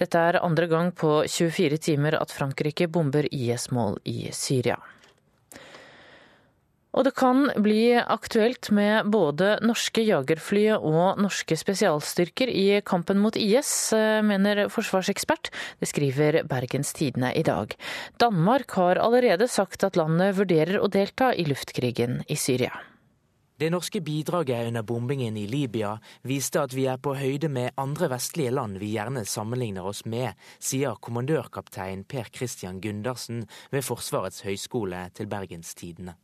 Dette 0.01 0.25
er 0.31 0.41
andre 0.41 0.67
gang 0.71 0.89
på 0.97 1.19
24 1.29 1.77
timer 1.77 2.17
at 2.17 2.33
Frankrike 2.33 2.89
bomber 2.89 3.29
IS-mål 3.29 4.01
i 4.09 4.31
Syria. 4.33 4.79
Og 6.93 7.07
det 7.07 7.15
kan 7.17 7.47
bli 7.57 7.95
aktuelt 7.97 8.69
med 8.75 9.09
både 9.13 9.55
norske 9.65 10.03
jagerfly 10.05 10.67
og 10.75 11.17
norske 11.21 11.57
spesialstyrker 11.57 12.51
i 12.53 12.67
kampen 12.85 13.17
mot 13.23 13.37
IS, 13.39 13.73
mener 14.21 14.67
forsvarsekspert. 14.69 15.49
Det 15.81 15.89
skriver 15.89 16.43
Bergens 16.49 16.93
Tidende 16.93 17.33
i 17.33 17.43
dag. 17.43 17.73
Danmark 18.21 18.77
har 18.77 19.01
allerede 19.01 19.49
sagt 19.49 19.83
at 19.83 19.97
landet 19.97 20.37
vurderer 20.37 20.77
å 20.79 20.89
delta 20.91 21.33
i 21.33 21.47
luftkrigen 21.49 22.21
i 22.29 22.37
Syria. 22.37 22.77
Det 23.57 23.69
norske 23.69 24.01
bidraget 24.01 24.67
under 24.67 24.81
bombingen 24.81 25.37
i 25.37 25.45
Libya 25.47 25.93
viste 26.27 26.61
at 26.61 26.73
vi 26.73 26.87
er 26.89 26.97
på 26.97 27.13
høyde 27.15 27.47
med 27.53 27.77
andre 27.77 28.09
vestlige 28.11 28.51
land 28.51 28.79
vi 28.81 28.89
gjerne 28.95 29.23
sammenligner 29.29 29.85
oss 29.85 30.01
med, 30.09 30.33
sier 30.59 30.97
kommandørkaptein 30.99 32.03
Per 32.09 32.33
Christian 32.33 32.81
Gundersen 32.81 33.45
ved 33.71 33.85
Forsvarets 33.85 34.41
høgskole 34.43 35.05
til 35.13 35.29
Bergens 35.31 35.73
Tidende. 35.77 36.17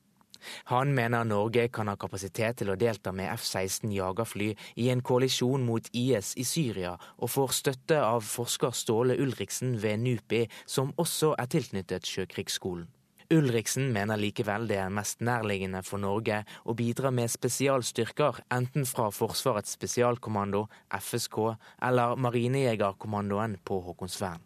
Han 0.71 0.93
mener 0.95 1.27
Norge 1.27 1.67
kan 1.73 1.89
ha 1.91 1.95
kapasitet 1.99 2.61
til 2.61 2.71
å 2.73 2.77
delta 2.79 3.13
med 3.15 3.31
F-16 3.33 3.91
jagerfly 3.95 4.51
i 4.75 4.89
en 4.93 5.01
koalisjon 5.05 5.65
mot 5.65 5.89
IS 5.93 6.35
i 6.39 6.45
Syria, 6.47 6.95
og 7.17 7.33
får 7.33 7.57
støtte 7.61 7.99
av 8.03 8.23
forsker 8.25 8.75
Ståle 8.75 9.17
Ulriksen 9.19 9.75
ved 9.81 10.05
NUPI, 10.05 10.45
som 10.65 10.93
også 10.97 11.35
er 11.39 11.51
tilknyttet 11.51 12.07
Sjøkrigsskolen. 12.07 12.87
Ulriksen 13.29 13.91
mener 13.93 14.17
likevel 14.17 14.65
det 14.69 14.79
er 14.81 14.93
mest 14.93 15.19
nærliggende 15.21 15.83
for 15.85 16.01
Norge 16.01 16.39
å 16.65 16.73
bidra 16.73 17.11
med 17.13 17.29
spesialstyrker, 17.29 18.41
enten 18.55 18.87
fra 18.89 19.11
Forsvarets 19.13 19.75
spesialkommando, 19.77 20.63
FSK, 20.97 21.37
eller 21.85 22.17
Marinejegerkommandoen 22.25 23.59
på 23.61 23.83
Håkonsvern. 23.85 24.41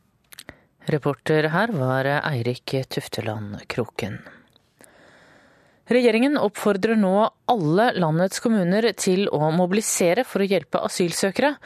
Reporter 0.91 1.47
her 1.53 1.71
var 1.71 2.09
Eirik 2.19 2.75
Tufteland 2.91 3.61
Kroken. 3.71 4.19
Regjeringen 5.91 6.37
oppfordrer 6.39 6.95
nå 6.95 7.15
alle 7.51 7.89
landets 7.99 8.39
kommuner 8.39 8.85
til 8.95 9.25
å 9.35 9.49
mobilisere 9.51 10.23
for 10.23 10.39
å 10.39 10.47
hjelpe 10.47 10.79
asylsøkere. 10.79 11.57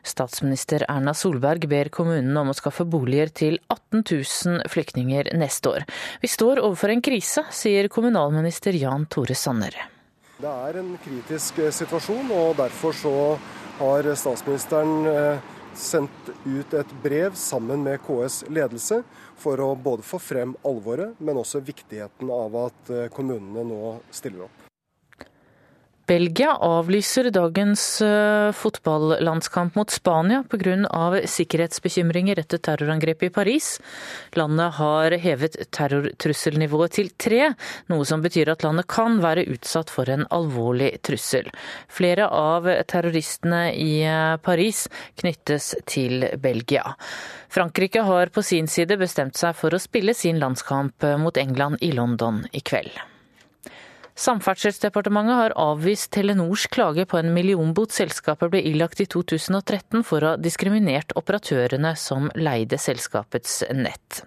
Statsminister 0.00 0.86
Erna 0.88 1.12
Solberg 1.12 1.66
ber 1.68 1.90
kommunene 1.92 2.40
om 2.40 2.52
å 2.52 2.56
skaffe 2.56 2.86
boliger 2.88 3.28
til 3.36 3.58
18 3.68 4.00
000 4.00 4.72
flyktninger 4.72 5.28
neste 5.36 5.74
år. 5.74 5.84
Vi 6.24 6.30
står 6.32 6.62
overfor 6.64 6.94
en 6.94 7.04
krise, 7.04 7.44
sier 7.52 7.90
kommunalminister 7.92 8.78
Jan 8.80 9.04
Tore 9.12 9.36
Sanner. 9.36 9.76
Det 10.40 10.48
er 10.48 10.80
en 10.80 10.96
kritisk 11.04 11.60
eh, 11.60 11.72
situasjon, 11.72 12.32
og 12.32 12.56
derfor 12.56 12.96
så 12.96 13.14
har 13.76 14.08
statsministeren 14.16 15.10
eh, 15.12 15.52
sendt 15.76 16.32
ut 16.48 16.74
et 16.76 16.96
brev 17.04 17.36
sammen 17.36 17.84
med 17.84 18.00
KS 18.08 18.42
ledelse 18.48 19.02
for 19.40 19.60
å 19.60 19.72
både 19.76 20.06
få 20.06 20.20
frem 20.22 20.54
alvoret, 20.66 21.18
men 21.18 21.40
også 21.40 21.62
viktigheten 21.64 22.30
av 22.32 22.56
at 22.66 22.92
eh, 22.92 23.08
kommunene 23.12 23.66
nå 23.68 23.98
stiller 24.10 24.48
opp. 24.48 24.65
Belgia 26.06 26.52
avlyser 26.62 27.30
dagens 27.34 28.00
eh, 28.00 28.52
fotballandskamp 28.54 29.74
mot 29.74 29.90
Spania 29.90 30.44
pga. 30.46 31.22
sikkerhetsbekymringer 31.26 32.38
etter 32.38 32.58
terrorangrepet 32.62 33.30
i 33.30 33.34
Paris. 33.34 33.80
Landet 34.38 34.76
har 34.78 35.16
hevet 35.18 35.56
terrortrusselnivået 35.74 36.94
til 36.94 37.10
tre, 37.18 37.48
noe 37.90 38.06
som 38.06 38.22
betyr 38.22 38.52
at 38.54 38.62
landet 38.62 38.86
kan 38.86 39.18
være 39.24 39.48
utsatt 39.50 39.90
for 39.90 40.06
en 40.06 40.22
alvorlig 40.30 40.92
trussel. 41.02 41.50
Flere 41.90 42.30
av 42.30 42.70
terroristene 42.86 43.72
i 43.74 43.98
eh, 44.06 44.36
Paris 44.46 44.86
knyttes 45.18 45.72
til 45.90 46.28
Belgia. 46.38 46.94
Frankrike 47.50 48.06
har 48.06 48.30
på 48.30 48.46
sin 48.46 48.70
side 48.70 48.94
bestemt 49.02 49.34
seg 49.42 49.58
for 49.58 49.74
å 49.74 49.82
spille 49.82 50.14
sin 50.14 50.38
landskamp 50.38 51.10
mot 51.18 51.36
England 51.36 51.82
i 51.82 51.90
London 51.98 52.44
i 52.54 52.62
kveld. 52.62 52.94
Samferdselsdepartementet 54.16 55.36
har 55.36 55.52
avvist 55.60 56.08
Telenors 56.16 56.66
klage 56.72 57.04
på 57.04 57.18
en 57.18 57.34
millionbot 57.36 57.92
selskapet 57.92 58.48
ble 58.54 58.62
ilagt 58.64 59.02
i 59.04 59.06
2013 59.12 60.00
for 60.08 60.24
å 60.24 60.30
ha 60.32 60.38
diskriminert 60.40 61.12
operatørene 61.20 61.92
som 62.00 62.30
leide 62.32 62.78
selskapets 62.80 63.60
nett. 63.76 64.22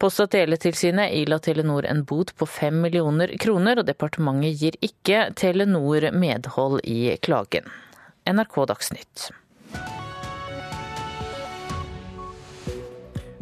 Post- 0.00 0.24
og 0.24 0.32
teletilsynet 0.32 1.12
ila 1.20 1.36
Telenor 1.44 1.84
en 1.86 2.00
bot 2.08 2.32
på 2.40 2.48
fem 2.48 2.80
millioner 2.82 3.36
kroner, 3.38 3.82
og 3.82 3.86
departementet 3.86 4.56
gir 4.64 4.80
ikke 4.80 5.28
Telenor 5.36 6.08
medhold 6.16 6.80
i 6.88 7.12
klagen. 7.20 7.68
NRK 8.24 8.64
Dagsnytt. 8.72 9.28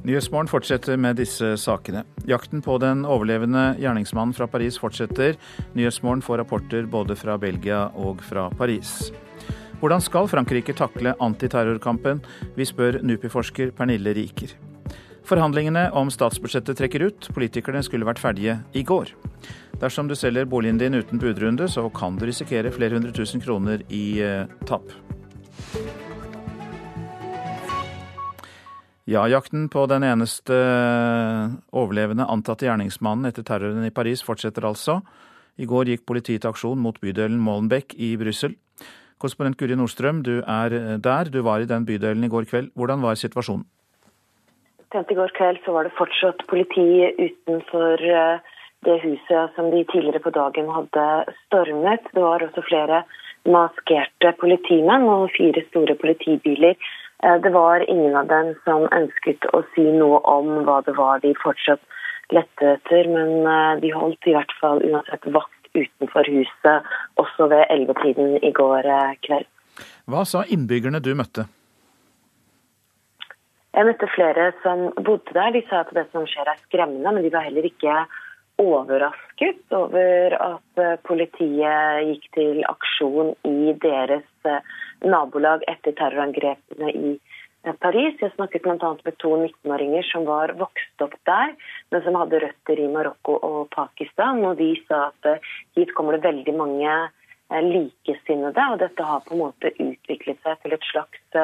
Nyhetsmorgen 0.01 0.49
fortsetter 0.49 0.97
med 0.97 1.19
disse 1.21 1.53
sakene. 1.61 2.07
Jakten 2.29 2.63
på 2.65 2.79
den 2.81 3.03
overlevende 3.05 3.75
gjerningsmannen 3.83 4.33
fra 4.33 4.47
Paris 4.49 4.79
fortsetter. 4.81 5.37
Nyhetsmorgen 5.77 6.23
får 6.25 6.41
rapporter 6.41 6.89
både 6.89 7.17
fra 7.21 7.37
Belgia 7.39 7.83
og 8.01 8.23
fra 8.25 8.49
Paris. 8.57 9.11
Hvordan 9.81 10.01
skal 10.01 10.29
Frankrike 10.29 10.73
takle 10.77 11.13
antiterrorkampen? 11.21 12.25
Vi 12.57 12.65
spør 12.69 13.03
NUPI-forsker 13.05 13.75
Pernille 13.77 14.17
Riker. 14.17 14.57
Forhandlingene 15.29 15.91
om 15.97 16.09
statsbudsjettet 16.13 16.81
trekker 16.81 17.05
ut. 17.05 17.29
Politikerne 17.37 17.85
skulle 17.85 18.09
vært 18.09 18.21
ferdige 18.23 18.57
i 18.73 18.83
går. 18.83 19.13
Dersom 19.81 20.09
du 20.09 20.17
selger 20.17 20.49
boligen 20.49 20.81
din 20.81 20.97
uten 20.97 21.21
budrunde, 21.21 21.69
så 21.69 21.87
kan 21.93 22.17
du 22.17 22.27
risikere 22.29 22.73
flere 22.73 22.97
hundre 22.97 23.13
tusen 23.17 23.41
kroner 23.41 23.85
i 23.89 24.21
eh, 24.25 24.49
tap. 24.69 24.97
Ja-jakten 29.11 29.64
på 29.73 29.88
den 29.90 30.05
eneste 30.07 30.55
overlevende 31.75 32.29
antatte 32.31 32.68
gjerningsmannen 32.68 33.27
etter 33.27 33.42
terroren 33.42 33.83
i 33.83 33.90
Paris 33.90 34.20
fortsetter 34.23 34.68
altså. 34.68 35.01
I 35.59 35.66
går 35.66 35.90
gikk 35.90 36.05
politiet 36.07 36.44
til 36.44 36.53
aksjon 36.53 36.79
mot 36.79 37.01
bydelen 37.03 37.40
Molenbeek 37.42 37.96
i 37.99 38.12
Brussel. 38.20 38.55
Korrespondent 39.18 39.59
Guri 39.59 39.75
Nordstrøm, 39.75 40.23
du 40.23 40.44
er 40.46 40.77
der. 41.03 41.33
Du 41.35 41.40
var 41.42 41.59
i 41.59 41.66
den 41.66 41.88
bydelen 41.88 42.23
i 42.23 42.31
går 42.31 42.46
kveld. 42.53 42.70
Hvordan 42.79 43.03
var 43.03 43.18
situasjonen? 43.18 43.66
I 44.94 45.18
går 45.18 45.35
kveld 45.35 45.66
var 45.66 45.90
det 45.90 45.96
fortsatt 45.99 46.46
politi 46.46 46.87
utenfor 47.18 48.07
eh, 48.14 48.55
det 48.87 48.96
huset 49.03 49.59
som 49.59 49.75
de 49.75 49.83
tidligere 49.90 50.23
på 50.23 50.31
dagen 50.38 50.70
hadde 50.70 51.11
stormet. 51.49 52.07
Det 52.14 52.23
var 52.23 52.46
også 52.46 52.62
flere 52.62 53.03
maskerte 53.42 54.37
politimenn 54.38 55.11
og 55.11 55.33
fire 55.35 55.66
store 55.68 55.99
politibiler 55.99 56.79
Eh, 56.79 57.10
det 57.20 57.50
var 57.52 57.83
ingen 57.90 58.16
av 58.16 58.30
dem 58.30 58.54
som 58.64 58.87
ønsket 58.96 59.44
å 59.52 59.61
si 59.74 59.85
noe 59.92 60.22
om 60.24 60.62
hva 60.64 60.80
det 60.87 60.94
var 60.96 61.20
de 61.20 61.35
fortsatt 61.37 61.83
lette 62.35 62.74
etter, 62.76 63.09
men 63.11 63.46
eh, 63.46 63.78
de 63.83 63.92
holdt 63.94 64.28
i 64.28 64.35
hvert 64.37 64.52
fall 64.61 64.83
uansett 64.87 65.26
vakt 65.35 65.70
utenfor 65.74 66.26
huset 66.30 66.90
også 67.20 67.48
ved 67.52 67.66
ellevetiden 67.70 68.38
i 68.42 68.52
går 68.56 68.87
eh, 68.87 69.16
kveld. 69.26 69.48
Hva 70.11 70.24
sa 70.28 70.44
innbyggerne 70.46 71.02
du 71.02 71.12
møtte? 71.18 71.46
Jeg 73.70 73.87
møtte 73.87 74.11
flere 74.11 74.50
som 74.64 74.88
bodde 74.98 75.35
der. 75.37 75.52
De 75.54 75.62
sa 75.68 75.85
at 75.85 75.92
det 75.94 76.09
som 76.11 76.26
skjer 76.28 76.48
er 76.50 76.59
skremmende, 76.66 77.12
men 77.14 77.22
de 77.22 77.30
var 77.33 77.46
heller 77.46 77.68
ikke 77.68 78.02
overrasket 78.61 79.72
over 79.72 80.35
at 80.37 80.80
politiet 81.06 82.02
gikk 82.09 82.26
til 82.35 82.59
aksjon 82.68 83.30
i 83.46 83.72
deres 83.80 84.26
nabolag 85.01 85.63
etter 85.69 85.93
terrorangrepene 85.93 86.91
i 86.91 87.13
eh, 87.65 87.75
Paris. 87.81 88.19
Jeg 88.21 88.35
snakket 88.35 88.65
bl.a. 88.65 88.91
med 89.05 89.17
to 89.23 89.33
19-åringer 89.37 90.07
som 90.11 90.27
var 90.29 90.55
vokst 90.61 91.05
opp 91.05 91.17
der, 91.29 91.55
men 91.91 92.05
som 92.05 92.19
hadde 92.21 92.43
røtter 92.45 92.83
i 92.83 92.91
Marokko 92.93 93.39
og 93.47 93.71
Pakistan. 93.75 94.43
Og 94.47 94.61
de 94.61 94.73
sa 94.89 95.09
at 95.11 95.33
eh, 95.33 95.51
hit 95.79 95.95
kommer 95.97 96.17
det 96.17 96.29
veldig 96.29 96.57
mange 96.59 96.93
eh, 96.93 97.63
likesinnede, 97.67 98.69
og 98.73 98.81
dette 98.85 99.09
har 99.13 99.25
på 99.27 99.37
en 99.37 99.45
måte 99.47 99.75
utviklet 99.77 100.41
seg 100.45 100.61
til 100.63 100.77
et 100.77 100.89
slags 100.91 101.41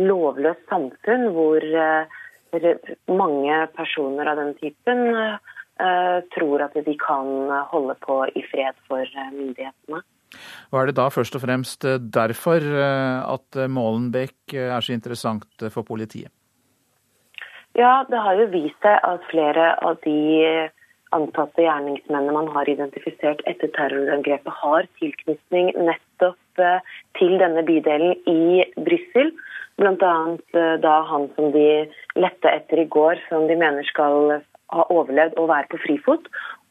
lovløst 0.00 0.62
samfunn 0.70 1.30
hvor 1.34 1.64
mange 3.10 3.56
personer 3.76 4.30
av 4.30 4.38
den 4.40 4.54
typen 4.58 5.02
tror 6.34 6.64
at 6.64 6.74
de 6.86 6.94
kan 7.00 7.50
holde 7.70 7.94
på 8.04 8.16
i 8.36 8.42
fred 8.50 8.78
for 8.88 9.06
myndighetene. 9.34 10.00
Og 10.70 10.80
Er 10.80 10.90
det 10.90 10.98
da 10.98 11.08
først 11.10 11.36
og 11.36 11.44
fremst 11.44 11.84
eh, 11.84 11.98
derfor 11.98 12.62
eh, 12.62 13.20
at 13.26 13.62
Målenbekk 13.70 14.54
er 14.54 14.80
så 14.80 14.94
interessant 14.94 15.66
for 15.70 15.86
politiet? 15.86 16.30
Ja, 17.78 18.02
det 18.10 18.18
har 18.18 18.34
jo 18.34 18.50
vist 18.50 18.78
seg 18.82 18.98
at 19.06 19.26
flere 19.30 19.72
av 19.86 20.00
de 20.02 20.70
antatte 21.14 21.62
gjerningsmennene 21.62 22.34
man 22.34 22.48
har 22.54 22.68
identifisert 22.70 23.42
etter 23.50 23.70
terrorangrepet, 23.76 24.50
har 24.62 24.88
tilknytning 24.98 25.70
nettopp 25.78 26.62
til 27.18 27.36
denne 27.38 27.62
bydelen 27.66 28.18
i 28.30 28.66
Brussel. 28.74 29.30
Bl.a. 29.78 30.12
da 30.82 30.96
han 31.08 31.28
som 31.36 31.54
de 31.54 31.86
lette 32.18 32.52
etter 32.52 32.82
i 32.82 32.88
går, 32.90 33.22
som 33.30 33.46
de 33.46 33.58
mener 33.58 33.86
skal 33.86 34.40
ha 34.74 34.86
overlevd 34.92 35.38
og 35.38 35.50
være 35.50 35.70
på 35.72 35.80
frifot 35.86 36.26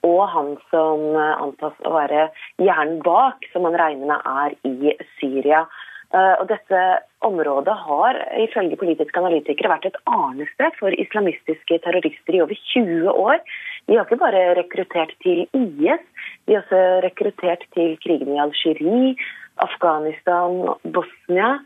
og 0.08 0.22
han 0.34 0.56
som 0.72 1.04
eh, 1.16 1.36
antas 1.44 1.78
å 1.86 1.94
være 1.96 2.30
hjernen 2.62 3.00
bak, 3.06 3.46
som 3.54 3.68
man 3.68 3.78
regner 3.80 4.14
med 4.14 4.28
er 4.46 4.58
i 4.68 4.94
Syria. 5.20 5.66
Eh, 6.10 6.36
og 6.40 6.48
dette 6.50 6.84
området 7.26 7.76
har 7.84 8.18
ifølge 8.42 8.80
politiske 8.82 9.20
analytikere 9.20 9.70
vært 9.74 9.90
et 9.92 10.00
arnested 10.10 10.78
for 10.80 10.96
islamistiske 11.04 11.82
terrorister 11.84 12.38
i 12.38 12.42
over 12.46 12.62
20 12.72 13.12
år. 13.12 13.44
De 13.86 13.98
har 13.98 14.08
ikke 14.08 14.24
bare 14.24 14.48
rekruttert 14.58 15.14
til 15.26 15.44
IS, 15.54 16.08
de 16.48 16.56
har 16.56 16.64
også 16.64 16.82
rekruttert 17.06 17.68
til 17.76 17.94
krigene 18.02 18.40
i 18.40 18.42
Algerie, 18.48 19.14
Afghanistan, 19.60 20.56
Bosnia, 20.96 21.58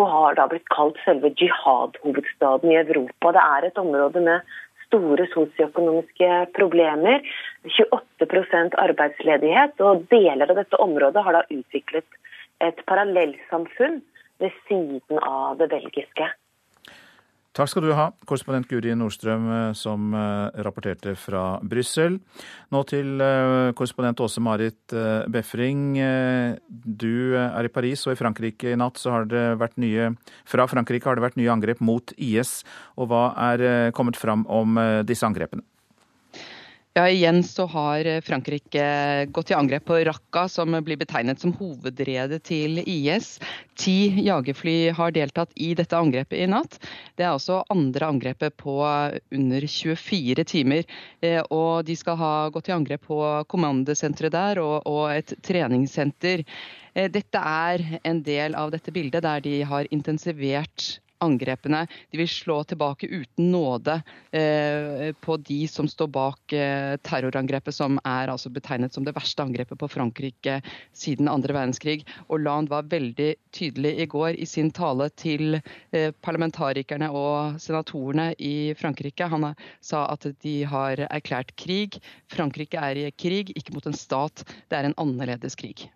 og 0.00 0.06
har 0.08 0.36
da 0.38 0.48
blitt 0.48 0.68
kalt 0.72 0.96
selve 1.04 1.30
jihad-hovedstaden 1.36 2.72
i 2.72 2.78
Europa. 2.80 3.34
Det 3.36 3.42
er 3.44 3.66
et 3.68 3.80
område 3.82 4.22
med 4.24 4.54
store 4.92 5.26
sosioøkonomiske 5.32 6.30
problemer. 6.56 7.24
28% 7.64 8.76
arbeidsledighet. 8.84 9.80
Og 9.80 10.04
deler 10.12 10.52
av 10.52 10.60
dette 10.60 10.80
området 10.84 11.24
har 11.24 11.40
da 11.40 11.42
utviklet 11.48 12.20
et 12.62 12.84
parallellsamfunn 12.86 14.02
ved 14.42 14.54
siden 14.68 15.18
av 15.24 15.58
det 15.58 15.70
belgiske. 15.72 16.28
Takk 17.52 17.68
skal 17.68 17.84
du 17.84 17.90
ha, 17.92 18.06
korrespondent 18.24 18.64
Guri 18.64 18.94
Nordstrøm, 18.96 19.48
eh, 19.52 19.72
som 19.76 20.14
eh, 20.16 20.60
rapporterte 20.64 21.12
fra 21.20 21.58
Brussel. 21.60 22.16
Nå 22.72 22.80
til 22.88 23.20
eh, 23.20 23.72
korrespondent 23.76 24.22
Åse 24.24 24.40
Marit 24.40 24.94
Befring. 25.32 25.98
Du 26.72 27.36
er 27.36 27.68
i 27.68 27.72
Paris, 27.72 28.06
og 28.06 28.14
i 28.14 28.20
Frankrike 28.20 28.72
i 28.72 28.78
natt 28.80 29.02
har 29.04 29.28
det 29.28 29.44
vært 29.60 29.76
nye 29.82 30.14
Fra 30.48 30.64
Frankrike 30.70 31.10
har 31.10 31.20
det 31.20 31.26
vært 31.26 31.36
nye 31.40 31.52
angrep 31.52 31.84
mot 31.84 32.14
IS. 32.16 32.62
Og 32.96 33.12
hva 33.12 33.26
er 33.50 33.92
kommet 33.92 34.16
fram 34.16 34.46
om 34.48 34.80
disse 35.04 35.28
angrepene? 35.28 35.66
Ja, 36.94 37.06
igjen 37.08 37.38
så 37.44 37.64
har 37.72 38.04
Frankrike 38.20 38.84
gått 39.32 39.46
til 39.48 39.56
angrep 39.56 39.86
på 39.88 39.96
Raqqa, 40.04 40.42
som 40.52 40.74
blir 40.84 40.98
betegnet 41.00 41.40
som 41.40 41.54
hovedredet 41.56 42.42
til 42.44 42.82
IS. 42.82 43.38
Ti 43.80 43.94
jagerfly 44.26 44.90
har 44.98 45.14
deltatt 45.16 45.54
i 45.56 45.70
dette 45.78 45.96
angrepet 45.96 46.42
i 46.44 46.50
natt. 46.52 46.76
Det 47.16 47.24
er 47.24 47.32
også 47.32 47.62
andre 47.72 48.10
angrepet 48.12 48.58
på 48.60 48.74
under 48.84 49.64
24 49.64 50.44
timer. 50.52 50.84
Eh, 51.24 51.40
og 51.48 51.86
de 51.88 51.96
skal 51.96 52.20
ha 52.20 52.34
gått 52.52 52.68
til 52.68 52.76
angrep 52.76 53.08
på 53.08 53.22
kommandosenteret 53.48 54.36
der 54.36 54.60
og, 54.60 55.08
et 55.16 55.32
treningssenter. 55.48 56.44
Eh, 56.92 57.08
dette 57.08 57.40
er 57.40 57.86
en 58.04 58.20
del 58.20 58.52
av 58.52 58.76
dette 58.76 58.92
bildet 58.92 59.24
der 59.24 59.40
de 59.40 59.62
har 59.64 59.88
intensivert 59.96 60.98
angrepene. 61.22 61.84
De 62.10 62.20
vil 62.20 62.30
slå 62.30 62.60
tilbake 62.68 63.08
uten 63.10 63.50
nåde 63.52 63.98
eh, 64.34 65.12
på 65.20 65.36
de 65.36 65.60
som 65.70 65.88
står 65.88 66.10
bak 66.12 66.54
eh, 66.56 66.96
terrorangrepet, 67.06 67.74
som 67.74 67.98
er 68.04 68.32
altså 68.32 68.52
betegnet 68.52 68.94
som 68.94 69.06
det 69.06 69.14
verste 69.16 69.44
angrepet 69.44 69.78
på 69.80 69.90
Frankrike 69.90 70.60
siden 70.96 71.30
andre 71.30 71.56
verdenskrig. 71.56 72.02
Hollande 72.30 72.72
var 72.72 72.90
veldig 72.92 73.30
tydelig 73.54 73.94
i 74.02 74.08
går 74.10 74.40
i 74.42 74.48
sin 74.48 74.72
tale 74.74 75.08
til 75.16 75.58
eh, 75.58 76.10
parlamentarikerne 76.24 77.10
og 77.12 77.62
senatorene 77.62 78.32
i 78.38 78.72
Frankrike. 78.78 79.30
Han 79.32 79.52
sa 79.80 80.06
at 80.12 80.28
de 80.44 80.58
har 80.68 81.06
erklært 81.08 81.54
krig. 81.56 81.98
Frankrike 82.32 82.80
er 82.80 83.06
i 83.06 83.10
krig, 83.14 83.54
ikke 83.56 83.74
mot 83.76 83.88
en 83.88 83.96
stat. 83.96 84.46
Det 84.68 84.78
er 84.78 84.90
en 84.90 84.98
annerledes 85.00 85.58
krig. 85.58 85.88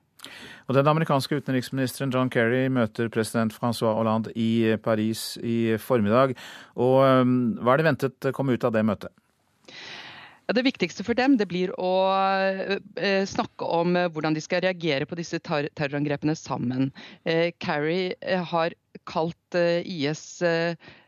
Og 0.66 0.74
Den 0.74 0.88
amerikanske 0.90 1.38
utenriksministeren 1.38 2.12
John 2.14 2.30
Kerry 2.32 2.66
møter 2.72 3.10
president 3.12 3.54
Francois 3.54 3.94
Hollande 3.94 4.32
i 4.34 4.76
Paris 4.82 5.36
i 5.42 5.76
formiddag. 5.78 6.34
Og 6.74 7.04
um, 7.04 7.54
Hva 7.60 7.74
er 7.74 7.82
det 7.82 7.88
ventet 7.90 8.28
komme 8.34 8.56
ut 8.56 8.66
av 8.66 8.74
det 8.74 8.84
møtet? 8.86 9.14
Det 10.46 10.62
viktigste 10.62 11.02
for 11.02 11.18
dem 11.18 11.34
det 11.40 11.48
blir 11.50 11.72
å 11.82 11.94
eh, 12.14 13.24
snakke 13.26 13.66
om 13.66 13.96
eh, 13.98 14.06
hvordan 14.14 14.36
de 14.36 14.42
skal 14.44 14.62
reagere 14.62 15.08
på 15.10 15.18
disse 15.18 15.40
terrorangrepene 15.42 16.36
sammen. 16.38 16.92
Eh, 17.26 17.50
Kerry 17.58 18.12
eh, 18.20 18.44
har 18.52 18.76
kalt 19.10 19.58
eh, 19.58 19.82
IS 19.82 20.22
eh, 20.46 20.76
Eh, 20.76 21.05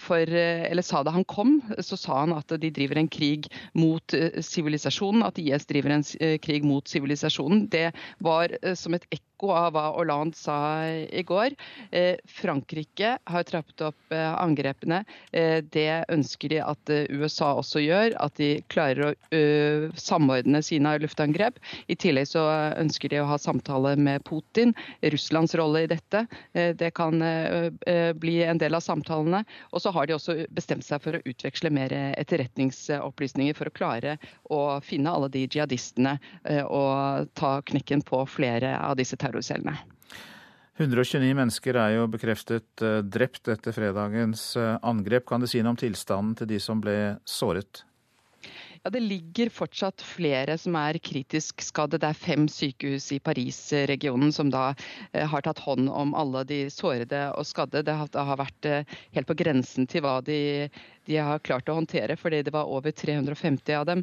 for, 0.00 0.24
eh, 0.24 0.64
eller 0.70 0.82
sa 0.82 1.02
da 1.04 1.12
han 1.14 1.24
kom, 1.28 1.58
så 1.78 1.98
sa 2.00 2.20
han 2.22 2.32
at 2.32 2.54
de 2.60 2.70
driver 2.72 3.00
en 3.00 3.10
krig 3.12 3.48
mot 3.76 4.14
eh, 4.16 4.40
sivilisasjonen. 4.40 5.24
At 5.26 5.38
IS 5.38 5.68
driver 5.68 5.96
en 5.98 6.04
krig 6.40 6.64
mot 6.64 6.88
sivilisasjonen. 6.88 7.66
Det 7.72 7.90
var 8.24 8.54
som 8.78 8.96
et 8.96 9.04
ekko 9.12 9.33
av 9.52 9.74
hva 9.74 9.88
Hollande 9.94 10.36
sa 10.36 10.86
i 10.88 11.22
går. 11.22 11.54
Eh, 11.90 12.16
Frankrike 12.24 13.18
har 13.24 13.42
trappet 13.42 13.80
opp 13.80 14.12
eh, 14.12 14.34
angrepene. 14.34 15.04
Eh, 15.32 15.60
det 15.74 16.04
ønsker 16.12 16.52
de 16.52 16.60
at 16.64 16.92
USA 17.10 17.52
også 17.58 17.82
gjør, 17.84 18.16
at 18.20 18.36
de 18.40 18.62
klarer 18.72 19.12
å 19.12 19.14
samordne 19.98 20.60
sine 20.64 20.94
luftangrep. 21.02 21.58
I 21.90 21.96
tillegg 21.98 22.28
så 22.30 22.44
ønsker 22.78 23.12
de 23.12 23.20
å 23.22 23.28
ha 23.28 23.38
samtale 23.40 23.94
med 24.00 24.24
Putin. 24.28 24.74
Russlands 25.02 25.54
rolle 25.58 25.84
i 25.84 25.90
dette. 25.90 26.24
Det 26.52 26.90
kan 26.96 27.18
bli 28.20 28.34
en 28.44 28.60
del 28.60 28.76
av 28.76 28.84
samtalene. 28.84 29.42
Og 29.72 29.82
så 29.82 29.92
har 29.94 30.06
de 30.06 30.16
også 30.16 30.36
bestemt 30.54 30.86
seg 30.86 31.02
for 31.02 31.18
å 31.18 31.22
utveksle 31.28 31.72
mer 31.74 31.92
etterretningsopplysninger 32.14 33.56
for 33.58 33.70
å 33.70 33.74
klare 33.74 34.16
å 34.54 34.60
finne 34.84 35.12
alle 35.12 35.30
de 35.34 35.44
jihadistene 35.46 36.16
og 36.68 37.30
ta 37.38 37.56
knekken 37.66 38.04
på 38.06 38.22
flere 38.30 38.74
av 38.78 38.96
disse 39.00 39.18
terrorcellene. 39.34 39.76
129 40.76 41.34
mennesker 41.38 41.78
er 41.78 41.96
jo 42.00 42.10
bekreftet 42.10 42.82
eh, 42.82 43.00
drept 43.06 43.50
etter 43.52 43.74
fredagens 43.74 44.54
eh, 44.58 44.76
angrep. 44.82 45.26
Kan 45.28 45.44
du 45.44 45.50
si 45.50 45.62
noe 45.62 45.76
om 45.76 45.78
tilstanden 45.78 46.34
til 46.40 46.50
de 46.50 46.58
som 46.62 46.80
ble 46.82 47.16
såret? 47.22 47.84
Ja, 48.82 48.90
Det 48.90 49.00
ligger 49.00 49.52
fortsatt 49.54 50.02
flere 50.02 50.58
som 50.58 50.74
er 50.76 50.98
kritisk 50.98 51.62
skadde. 51.62 52.00
Det 52.02 52.10
er 52.10 52.18
fem 52.18 52.48
sykehus 52.50 53.06
i 53.14 53.20
Paris-regionen 53.22 54.34
som 54.34 54.50
da 54.50 54.72
eh, 55.12 55.22
har 55.30 55.46
tatt 55.46 55.62
hånd 55.62 55.86
om 55.86 56.10
alle 56.18 56.42
de 56.50 56.64
sårede 56.74 57.22
og 57.38 57.46
skadde. 57.46 57.84
Det 57.86 57.94
har, 57.94 58.36
vært 58.42 58.70
helt 59.14 59.30
på 59.30 59.38
grensen 59.38 59.86
til 59.86 60.02
hva 60.02 60.18
de, 60.26 60.66
de, 61.06 61.22
har 61.22 61.38
klart 61.46 61.70
å 61.70 61.78
håndtere, 61.78 62.18
fordi 62.18 62.42
det 62.42 62.52
var 62.52 62.66
over 62.66 62.90
350 62.90 63.78
av 63.78 63.86
dem. 63.94 64.02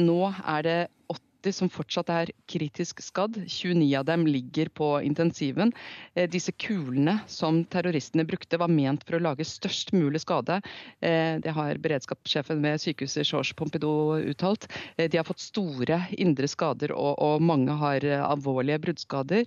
Nå 0.00 0.20
er 0.32 0.64
det 0.64 0.80
80 1.12 1.25
som 1.54 1.70
fortsatt 1.70 2.10
er 2.12 2.32
kritisk 2.50 3.02
skadd. 3.04 3.36
29 3.46 3.86
av 3.98 4.06
dem 4.08 4.26
ligger 4.26 4.70
på 4.74 4.88
intensiven. 5.06 5.72
Eh, 6.14 6.28
disse 6.30 6.52
kulene 6.52 7.18
som 7.30 7.62
terroristene 7.64 8.26
brukte, 8.26 8.58
var 8.58 8.72
ment 8.72 9.04
for 9.06 9.18
å 9.18 9.22
lage 9.22 9.46
størst 9.46 9.92
mulig 9.96 10.22
skade. 10.24 10.60
Eh, 11.00 11.38
det 11.42 11.54
har 11.56 11.80
beredskapssjefen 11.82 12.62
ved 12.64 12.82
sykehuset 12.82 13.26
Georges 13.26 13.54
Pompidou 13.58 14.16
uttalt. 14.32 14.68
Eh, 14.96 15.10
de 15.10 15.20
har 15.20 15.28
fått 15.28 15.44
store 15.44 16.00
indre 16.16 16.48
skader, 16.50 16.94
og, 16.96 17.14
og 17.22 17.42
mange 17.42 17.76
har 17.76 18.04
alvorlige 18.26 18.82
bruddskader. 18.86 19.46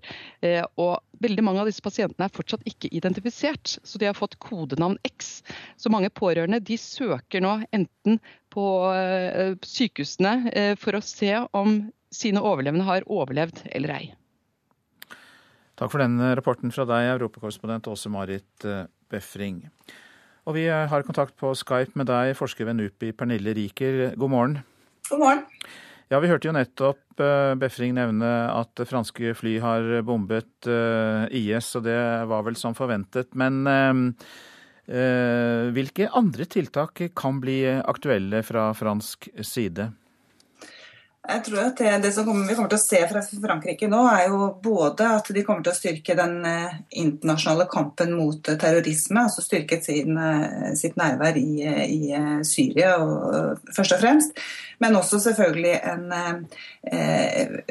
Og 0.80 1.00
veldig 1.24 1.43
mange 1.43 1.64
av 1.64 1.70
disse 1.70 1.84
pasientene 1.84 2.28
er 2.28 2.36
fortsatt 2.36 2.66
ikke 2.70 2.91
identifisert, 2.95 3.78
så 3.84 4.00
de 4.00 4.08
har 4.10 4.18
fått 4.18 4.38
kodenavn 4.43 4.97
X. 5.08 5.41
Så 5.78 5.91
mange 5.91 6.12
pårørende 6.14 6.62
de 6.64 6.78
søker 6.80 7.43
nå 7.43 7.60
enten 7.76 8.20
på 8.54 8.66
eh, 8.93 9.56
sykehusene 9.66 10.52
eh, 10.52 10.76
for 10.80 10.97
å 10.97 11.04
se 11.06 11.32
om 11.56 11.82
sine 12.14 12.41
overlevende 12.41 12.88
har 12.88 13.06
overlevd 13.06 13.64
eller 13.70 13.95
ei. 13.95 14.06
Takk 15.80 15.93
for 15.93 16.04
den 16.04 16.18
rapporten 16.36 16.74
fra 16.76 16.86
deg, 16.89 17.14
europakorrespondent 17.16 17.88
Åse 17.91 18.12
Marit 18.12 18.66
eh, 18.68 18.88
Befring. 19.10 19.62
Og 20.50 20.56
vi 20.58 20.66
har 20.70 21.06
kontakt 21.06 21.36
på 21.38 21.52
Skype 21.54 22.00
med 22.00 22.10
deg, 22.10 22.34
forsker 22.38 22.66
ved 22.66 22.80
NUPI, 22.80 23.14
Pernille 23.14 23.54
Riker. 23.54 24.16
God 24.18 24.34
morgen. 24.34 24.58
God 25.12 25.22
morgen. 25.22 25.45
Ja, 26.10 26.18
Vi 26.18 26.30
hørte 26.32 26.50
jo 26.50 26.56
nettopp 26.56 27.22
Befring 27.62 27.93
nevne 27.93 28.30
at 28.50 28.82
franske 28.89 29.36
fly 29.38 29.60
har 29.62 30.00
bombet 30.08 30.66
IS, 31.38 31.68
og 31.78 31.84
det 31.86 32.00
var 32.32 32.47
vel 32.47 32.58
som 32.58 32.74
forventet. 32.74 33.36
Men 33.38 33.62
Eh, 33.70 33.93
hvilke 34.89 36.07
andre 36.17 36.47
tiltak 36.49 37.03
kan 37.13 37.37
bli 37.43 37.61
aktuelle 37.69 38.39
fra 38.47 38.71
fransk 38.73 39.27
side? 39.45 39.91
Jeg 41.29 41.43
tror 41.45 41.59
at 41.61 41.77
det, 41.77 41.89
det 42.05 42.09
som 42.15 42.25
kommer, 42.25 42.47
vi 42.47 42.55
kommer 42.57 42.71
til 42.71 42.79
å 42.79 42.81
se 42.81 42.99
fra 43.09 43.21
Frankrike 43.21 43.89
nå, 43.91 43.99
er 44.09 44.29
jo 44.31 44.47
både 44.63 45.09
at 45.19 45.27
de 45.35 45.43
kommer 45.45 45.65
til 45.65 45.73
å 45.73 45.77
styrke 45.77 46.15
den 46.17 46.39
eh, 46.47 46.77
internasjonale 47.01 47.67
kampen 47.69 48.15
mot 48.17 48.49
terrorisme, 48.49 49.25
altså 49.27 49.43
styrket 49.45 49.85
sin, 49.85 50.17
eh, 50.17 50.71
sitt 50.79 50.97
nærvær 50.99 51.37
i, 51.37 51.59
i, 51.85 51.99
Syria 52.47 52.95
og, 53.03 53.59
først 53.75 53.97
og 53.97 54.01
fremst. 54.01 54.41
Men 54.80 54.95
også 54.95 55.19
selvfølgelig 55.19 55.73
en, 55.91 56.05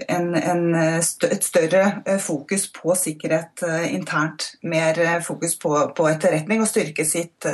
en, 0.09 0.34
en, 0.36 0.74
et 0.74 1.44
større 1.44 2.18
fokus 2.20 2.66
på 2.72 2.94
sikkerhet 3.00 3.62
internt. 3.88 4.50
Mer 4.62 5.20
fokus 5.24 5.56
på, 5.59 5.72
på 5.96 6.09
etterretning 6.11 6.61
og 6.61 6.68
styrke 6.68 7.06
sitt, 7.09 7.48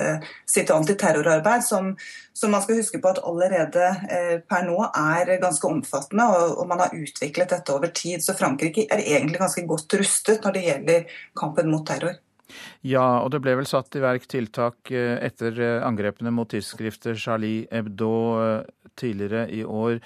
sitt 0.51 0.73
antiterrorarbeid, 0.75 1.63
som, 1.67 1.93
som 2.35 2.51
man 2.51 2.65
skal 2.65 2.81
huske 2.83 2.99
på 2.99 3.15
at 3.15 3.23
allerede 3.23 4.43
per 4.51 4.67
nå 4.67 4.89
er 4.91 5.37
ganske 5.39 5.71
omfattende, 5.71 6.27
og, 6.59 6.67
man 6.69 6.83
har 6.83 6.99
utviklet 6.99 7.55
dette 7.55 7.79
over 7.79 7.95
tid. 7.95 8.27
Så 8.27 8.35
Frankrike 8.35 8.89
er 8.91 9.07
egentlig 9.07 9.39
ganske 9.39 9.67
godt 9.71 9.99
rustet 10.03 10.43
når 10.43 10.59
det 10.59 10.67
gjelder 10.67 11.19
kampen 11.39 11.71
mot 11.71 11.87
terror. 11.87 12.24
Ja, 12.85 13.23
og 13.25 13.31
det 13.33 13.41
ble 13.45 13.57
vel 13.59 13.69
satt 13.69 13.95
i 13.97 14.03
verk 14.05 14.27
tiltak 14.31 14.93
eh, 14.93 15.17
etter 15.25 15.59
eh, 15.61 15.85
angrepene 15.87 16.33
mot 16.35 16.51
tidsskriftet 16.51 17.21
Charlie 17.21 17.65
Hebdo 17.73 18.15
eh, 18.43 18.73
tidligere 19.01 19.47
i 19.51 19.65
år. 19.65 19.99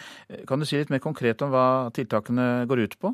Kan 0.49 0.63
du 0.63 0.69
si 0.69 0.79
litt 0.79 0.93
mer 0.93 1.03
konkret 1.05 1.43
om 1.45 1.53
hva 1.53 1.91
tiltakene 1.95 2.69
går 2.71 2.87
ut 2.87 2.99
på? 3.03 3.13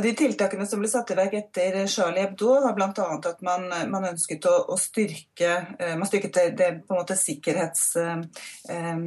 De 0.00 0.12
tiltakene 0.16 0.64
som 0.66 0.80
ble 0.80 0.88
satt 0.88 1.10
i 1.12 1.16
verk 1.18 1.34
etter 1.36 1.74
Charlie 1.90 2.22
Hebdo, 2.24 2.54
var 2.64 2.72
bl.a. 2.76 3.08
at 3.28 3.42
man, 3.44 3.66
man, 3.92 4.06
ønsket 4.08 4.46
å, 4.48 4.54
å 4.72 4.78
styrke 4.80 5.50
Man 5.98 6.08
styrket 6.08 6.38
det, 6.38 6.46
det, 6.56 6.70
på 6.86 6.94
en 6.94 7.02
måte 7.02 7.16
sikkerhets, 7.18 7.84
eh, 8.00 9.02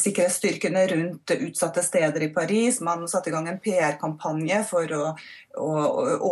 sikkerhetsstyrkene 0.00 0.86
rundt 0.94 1.34
utsatte 1.36 1.84
steder 1.84 2.24
i 2.24 2.32
Paris. 2.32 2.80
Man 2.80 3.04
satte 3.10 3.28
i 3.28 3.34
gang 3.34 3.50
en 3.52 3.60
PR-kampanje 3.60 4.62
for 4.70 4.96
å, 4.96 5.04
å, 5.60 5.70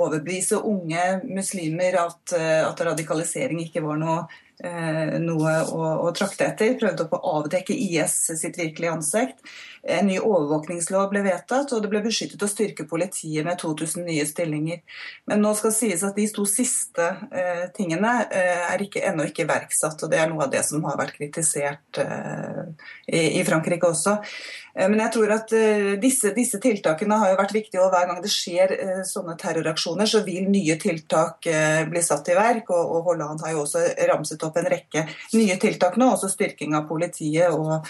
overbevise 0.01 0.63
unge 0.65 1.07
muslimer 1.29 2.01
at, 2.07 2.37
at 2.39 2.85
radikalisering 2.89 3.67
ikke 3.67 3.85
var 3.85 4.01
noe 4.01 4.21
Eh, 4.25 4.48
noe 4.59 5.53
å, 5.71 5.83
å, 6.03 6.11
trakte 6.17 6.49
etter. 6.49 6.75
Prøvde 6.81 7.07
å 7.15 7.21
avdekke 7.39 7.77
IS 7.77 8.17
sitt 8.41 8.59
virkelige 8.59 8.95
ansikt. 8.97 9.43
En 9.83 10.09
ny 10.11 10.19
overvåkningslov 10.19 11.09
ble 11.13 11.23
vedtatt, 11.25 11.73
og 11.73 11.83
det 11.85 11.91
ble 11.93 12.03
beskyttet 12.05 12.43
å 12.43 12.51
styrke 12.51 12.87
politiet 12.89 13.47
med 13.47 13.61
2000 13.61 14.05
nye 14.09 14.27
stillinger. 14.29 14.83
Men 15.31 15.45
nå 15.45 15.55
skal 15.59 15.75
sies 15.77 16.03
at 16.07 16.19
de 16.19 16.27
to 16.35 16.45
siste 16.49 17.07
eh, 17.31 17.69
tingene 17.77 18.15
eh, 18.27 18.67
er 18.75 18.85
ennå 19.13 19.29
ikke 19.29 19.47
iverksatt, 19.47 20.03
og 20.03 20.13
det 20.13 20.21
er 20.21 20.33
noe 20.33 20.49
av 20.49 20.53
det 20.53 20.65
som 20.67 20.85
har 20.89 20.99
vært 20.99 21.17
kritisert 21.21 22.03
eh, 22.03 22.58
i, 23.07 23.43
Frankrike 23.47 23.89
også. 23.89 24.16
Eh, 24.75 24.87
men 24.89 25.01
jeg 25.05 25.12
tror 25.14 25.35
at 25.37 25.55
eh, 25.57 25.95
disse, 26.03 26.33
disse, 26.37 26.61
tiltakene 26.62 27.19
har 27.21 27.33
jo 27.33 27.39
vært 27.41 27.55
viktige, 27.57 27.83
og 27.85 27.93
hver 27.95 28.11
gang 28.11 28.21
det 28.25 28.33
skjer 28.33 28.75
sånne 29.09 29.37
terroraksjoner, 29.41 30.11
så 30.11 30.23
vil 30.27 30.51
nye 30.53 30.79
tiltak 30.81 31.49
bli 31.91 32.05
satt 32.05 32.33
i 32.33 32.39
verk. 32.39 32.71
og, 32.75 32.95
og 32.97 33.11
Holland 33.12 33.45
har 33.45 33.57
jo 33.57 33.64
også 33.64 33.85
ramset 34.11 34.45
opp 34.47 34.61
en 34.61 34.71
rekke 34.75 35.07
nye 35.35 35.59
tiltak 35.61 35.99
nå, 35.99 36.12
også 36.14 36.31
styrking 36.33 36.77
av 36.79 36.89
politiet 36.91 37.55
og, 37.55 37.89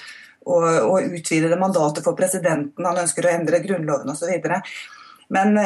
og, 0.49 0.69
og 0.89 1.19
utvidede 1.19 1.61
mandatet 1.61 2.05
for 2.07 2.19
presidenten. 2.19 2.87
Han 2.87 3.05
ønsker 3.05 3.27
å 3.27 3.35
endre 3.35 3.63
grunnloven 3.65 4.15
osv. 4.15 4.39
Men, 5.29 5.59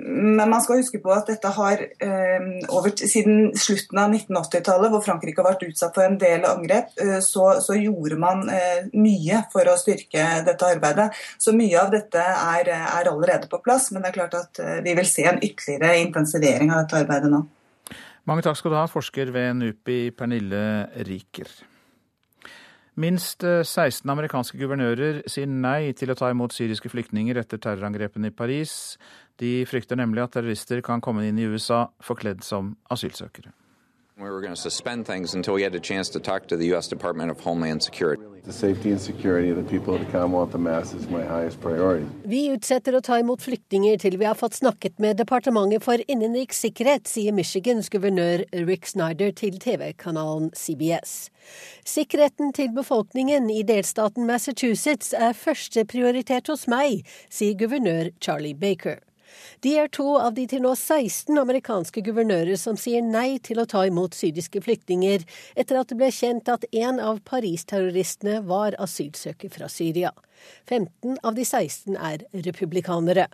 men 0.00 0.50
man 0.50 0.62
skal 0.64 0.80
huske 0.80 1.00
på 1.02 1.12
at 1.12 1.28
dette 1.28 1.50
har 1.52 1.82
eh, 1.82 2.46
over, 2.72 2.92
Siden 2.96 3.50
slutten 3.58 4.00
av 4.00 4.14
1980-tallet, 4.14 4.92
hvor 4.92 5.04
Frankrike 5.04 5.42
har 5.42 5.50
vært 5.52 5.66
utsatt 5.68 5.96
for 5.96 6.06
en 6.06 6.18
del 6.20 6.46
angrep, 6.48 6.94
eh, 7.02 7.18
så, 7.24 7.52
så, 7.64 7.76
gjorde 7.76 8.18
man 8.20 8.46
eh, 8.54 8.88
mye 8.96 9.42
for 9.52 9.68
å 9.68 9.76
styrke 9.80 10.26
dette 10.46 10.72
arbeidet. 10.74 11.10
Så 11.40 11.54
mye 11.56 11.80
av 11.82 11.92
dette 11.94 12.20
er, 12.22 12.72
er 12.76 13.10
allerede 13.12 13.50
på 13.50 13.60
plass, 13.64 13.90
men 13.92 14.04
det 14.04 14.12
er 14.12 14.18
klart 14.20 14.36
at 14.38 14.62
eh, 14.62 14.78
vi 14.86 14.96
vil 14.98 15.08
se 15.08 15.26
en 15.28 15.40
ytterligere 15.42 15.98
intensivering 16.06 16.72
av 16.72 16.84
dette 16.84 17.02
arbeidet 17.04 17.32
nå. 17.32 17.44
Mange 18.28 18.44
takk 18.46 18.58
skal 18.60 18.72
du 18.72 18.78
ha, 18.78 18.86
forsker 18.90 19.32
ved 19.34 19.58
NUPI 19.58 20.00
Pernille 20.16 20.62
Riker. 21.08 21.50
Minst 23.00 23.44
16 23.44 24.04
eh, 24.04 24.12
amerikanske 24.12 24.58
guvernører 24.60 25.22
sier 25.30 25.48
nei 25.48 25.92
til 25.96 26.12
å 26.12 26.18
ta 26.18 26.28
imot 26.32 26.52
syriske 26.52 26.90
flyktninger 26.92 27.38
etter 27.40 27.60
terrorangrepene 27.62 28.28
i 28.28 28.34
Paris. 28.34 28.74
De 29.40 29.62
frykter 29.68 29.96
nemlig 30.00 30.24
at 30.26 30.34
terrorister 30.36 30.82
kan 30.84 31.00
komme 31.04 31.24
inn 31.28 31.40
i 31.40 31.48
USA 31.48 31.86
forkledd 32.04 32.44
som 32.44 32.74
asylsøkere. 32.92 33.54
We 34.20 34.28
were 34.28 34.42
going 34.42 34.54
to 34.54 34.60
suspend 34.60 35.06
things 35.06 35.32
until 35.32 35.54
we 35.54 35.62
had 35.62 35.74
a 35.74 35.80
chance 35.80 36.10
to 36.10 36.20
talk 36.20 36.46
to 36.48 36.56
the 36.56 36.66
U.S. 36.66 36.88
Department 36.88 37.30
of 37.30 37.40
Homeland 37.40 37.82
Security. 37.82 38.22
The 38.44 38.52
safety 38.52 38.90
and 38.90 39.00
security 39.00 39.48
of 39.48 39.56
the 39.56 39.62
people 39.62 39.94
of 39.94 40.00
the 40.00 40.12
Commonwealth 40.12 40.52
of 40.52 40.60
Mass 40.60 40.92
is 40.92 41.08
my 41.08 41.24
highest 41.24 41.58
priority. 41.62 42.04
Vi 42.28 42.50
utsetter 42.52 42.98
å 42.98 43.00
ta 43.00 43.16
imot 43.22 43.40
flyktninger 43.40 43.96
til 44.00 44.18
vi 44.20 44.28
har 44.28 44.36
fått 44.36 44.58
snakket 44.60 45.00
med 45.00 45.16
Departementet 45.16 45.84
for 45.86 46.04
innenriks 46.04 46.60
sikkerhet, 46.66 47.08
sier 47.08 47.32
Michigans 47.32 47.88
guvernør 47.88 48.44
Rick 48.68 48.92
Snyder 48.92 49.32
til 49.32 49.56
TV-kanalen 49.56 50.50
CBS. 50.52 51.30
Sikkerheten 51.88 52.52
til 52.52 52.74
befolkningen 52.76 53.48
i 53.48 53.62
delstaten 53.64 54.28
Massachusetts 54.28 55.14
er 55.16 55.32
første 55.32 55.88
prioritet 55.88 56.52
hos 56.52 56.68
meg, 56.68 57.06
sier 57.32 57.56
guvernør 57.56 58.12
Charlie 58.20 58.56
Baker. 58.56 59.00
De 59.64 59.74
er 59.78 59.90
to 59.92 60.14
av 60.18 60.34
de 60.36 60.46
til 60.48 60.62
nå 60.64 60.72
16 60.74 61.36
amerikanske 61.40 62.02
guvernører 62.06 62.56
som 62.60 62.78
sier 62.80 63.04
nei 63.04 63.38
til 63.44 63.60
å 63.60 63.66
ta 63.68 63.84
imot 63.88 64.16
syriske 64.16 64.62
flyktninger, 64.64 65.26
etter 65.56 65.80
at 65.80 65.92
det 65.92 65.98
ble 66.00 66.08
kjent 66.14 66.48
at 66.48 66.64
en 66.72 67.00
av 67.02 67.20
Paris-terroristene 67.28 68.40
var 68.48 68.78
asylsøker 68.80 69.52
fra 69.52 69.68
Syria. 69.68 70.14
15 70.66 71.20
av 71.22 71.36
de 71.36 71.44
16 71.44 71.96
er 71.96 72.24
republikanere. 72.46 73.28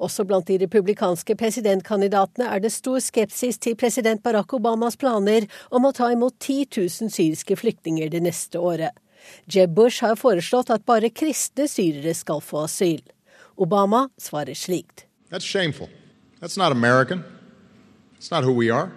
Også 0.00 0.24
blant 0.24 0.48
de 0.48 0.56
republikanske 0.62 1.34
presidentkandidatene 1.36 2.46
er 2.48 2.62
det 2.64 2.72
stor 2.72 3.02
skepsis 3.04 3.58
til 3.60 3.76
president 3.76 4.22
Barack 4.24 4.54
Obamas 4.56 4.96
planer 4.96 5.44
om 5.68 5.84
å 5.84 5.92
ta 5.96 6.08
imot 6.14 6.38
10 6.38 6.70
000 6.78 7.12
syriske 7.12 7.58
flyktninger 7.60 8.08
det 8.12 8.22
neste 8.24 8.62
året. 8.62 8.96
Jeb 9.44 9.74
Bush 9.76 10.00
har 10.04 10.16
foreslått 10.16 10.72
at 10.72 10.86
bare 10.88 11.12
kristne 11.12 11.68
syrere 11.68 12.14
skal 12.16 12.40
få 12.40 12.64
asyl. 12.64 13.02
Obama 13.60 14.06
svarer 14.16 14.56
slikt. 14.56 15.09
That's 15.30 15.44
shameful. 15.44 15.88
That's 16.40 16.56
not 16.56 16.72
American. 16.72 17.22
It's 18.18 18.30
not 18.30 18.44
who 18.44 18.52
we 18.52 18.70
are. 18.70 18.90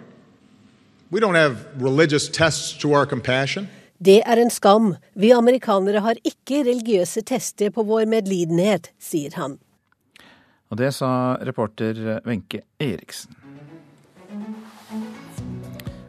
We 1.10 1.20
don't 1.20 1.36
have 1.36 1.66
religious 1.76 2.28
tests 2.28 2.72
to 2.78 2.92
our 2.92 3.06
compassion. 3.06 3.68
Det 3.98 4.22
er 4.26 4.36
en 4.36 4.50
skam. 4.50 4.96
Vi 5.14 5.30
amerikanere 5.32 6.00
har 6.02 6.18
ikke 6.24 6.64
religiøse 6.66 7.22
tester 7.22 7.70
på 7.70 7.84
vår 7.86 8.08
medlidenhet, 8.10 8.90
sier 8.98 9.36
han. 9.38 9.58
Og 10.70 10.80
det 10.80 10.90
sa 10.96 11.38
reporter 11.46 12.18
Wenche 12.26 12.64
Eriksen. 12.82 13.36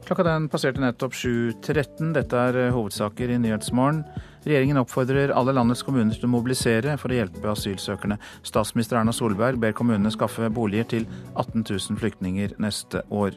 Klokka 0.06 0.26
den 0.26 0.50
passerte 0.50 0.82
nettopp 0.82 1.14
7.13. 1.14 2.14
Dette 2.18 2.42
er 2.50 2.74
hovedsaker 2.74 3.30
i 3.30 3.38
Nyhetsmorgen. 3.42 4.04
Regjeringen 4.46 4.78
oppfordrer 4.78 5.34
alle 5.34 5.56
landets 5.58 5.82
kommuner 5.86 6.14
til 6.14 6.28
å 6.28 6.34
mobilisere 6.36 6.96
for 7.02 7.10
å 7.10 7.18
hjelpe 7.18 7.50
asylsøkerne. 7.50 8.20
Statsminister 8.46 9.00
Erna 9.00 9.14
Solberg 9.16 9.58
ber 9.62 9.74
kommunene 9.78 10.14
skaffe 10.14 10.52
boliger 10.54 10.90
til 10.94 11.08
18 11.34 11.66
000 11.66 12.02
flyktninger 12.02 12.54
neste 12.62 13.02
år. 13.10 13.34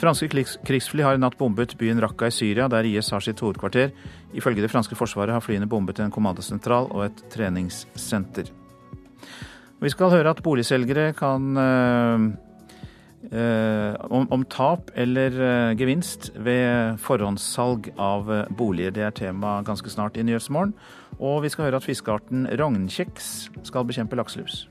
Franske 0.00 0.30
krigsfly 0.66 1.04
har 1.04 1.18
i 1.18 1.20
natt 1.20 1.36
bombet 1.38 1.76
byen 1.78 2.00
Raqqa 2.02 2.30
i 2.30 2.34
Syria, 2.34 2.68
der 2.72 2.86
IS 2.88 3.10
har 3.14 3.22
sitt 3.22 3.40
hovedkvarter. 3.42 3.90
Ifølge 4.34 4.64
det 4.64 4.70
franske 4.72 4.96
forsvaret 4.98 5.34
har 5.34 5.44
flyene 5.44 5.68
bombet 5.70 6.00
en 6.00 6.14
kommandosentral 6.14 6.88
og 6.90 7.04
et 7.08 7.24
treningssenter. 7.30 8.50
Vi 9.80 9.90
skal 9.92 10.12
høre 10.12 10.32
at 10.34 10.42
boligselgere 10.44 11.12
kan 11.16 11.56
øh, 11.56 12.30
om, 13.28 14.24
om, 14.32 14.44
tap 14.48 14.90
eller 14.96 15.34
øh, 15.36 15.76
gevinst 15.76 16.30
ved 16.40 16.96
forhåndssalg 17.04 17.90
av 18.00 18.30
boliger. 18.56 18.94
Det 18.96 19.04
er 19.04 19.14
tema 19.14 19.58
ganske 19.66 19.92
snart 19.92 20.16
i 20.16 20.24
Nyhetsmorgen. 20.24 20.72
Og 21.20 21.42
vi 21.44 21.52
skal 21.52 21.68
høre 21.68 21.80
at 21.82 21.84
fiskearten 21.84 22.48
rognkjeks 22.56 23.50
skal 23.68 23.84
bekjempe 23.84 24.16
lakselus. 24.16 24.64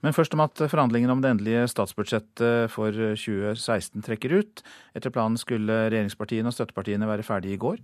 Men 0.00 0.14
først 0.16 0.32
om 0.32 0.40
at 0.40 0.56
forhandlingene 0.56 1.12
om 1.12 1.20
det 1.20 1.34
endelige 1.34 1.66
statsbudsjettet 1.68 2.70
for 2.72 2.94
2016 2.94 4.00
trekker 4.06 4.38
ut. 4.38 4.62
Etter 4.96 5.12
planen 5.12 5.36
skulle 5.40 5.90
regjeringspartiene 5.90 6.48
og 6.48 6.56
støttepartiene 6.56 7.08
være 7.10 7.26
ferdige 7.26 7.58
i 7.58 7.60
går. 7.60 7.82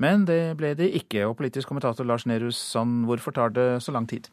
Men 0.00 0.24
det 0.24 0.56
ble 0.56 0.72
de 0.78 0.88
ikke. 0.96 1.26
Og 1.26 1.36
politisk 1.36 1.68
kommentator 1.68 2.08
Lars 2.08 2.24
Nehru 2.30 2.50
Sand, 2.54 3.04
hvorfor 3.10 3.36
tar 3.36 3.52
det 3.52 3.68
så 3.84 3.92
lang 3.92 4.08
tid? 4.08 4.30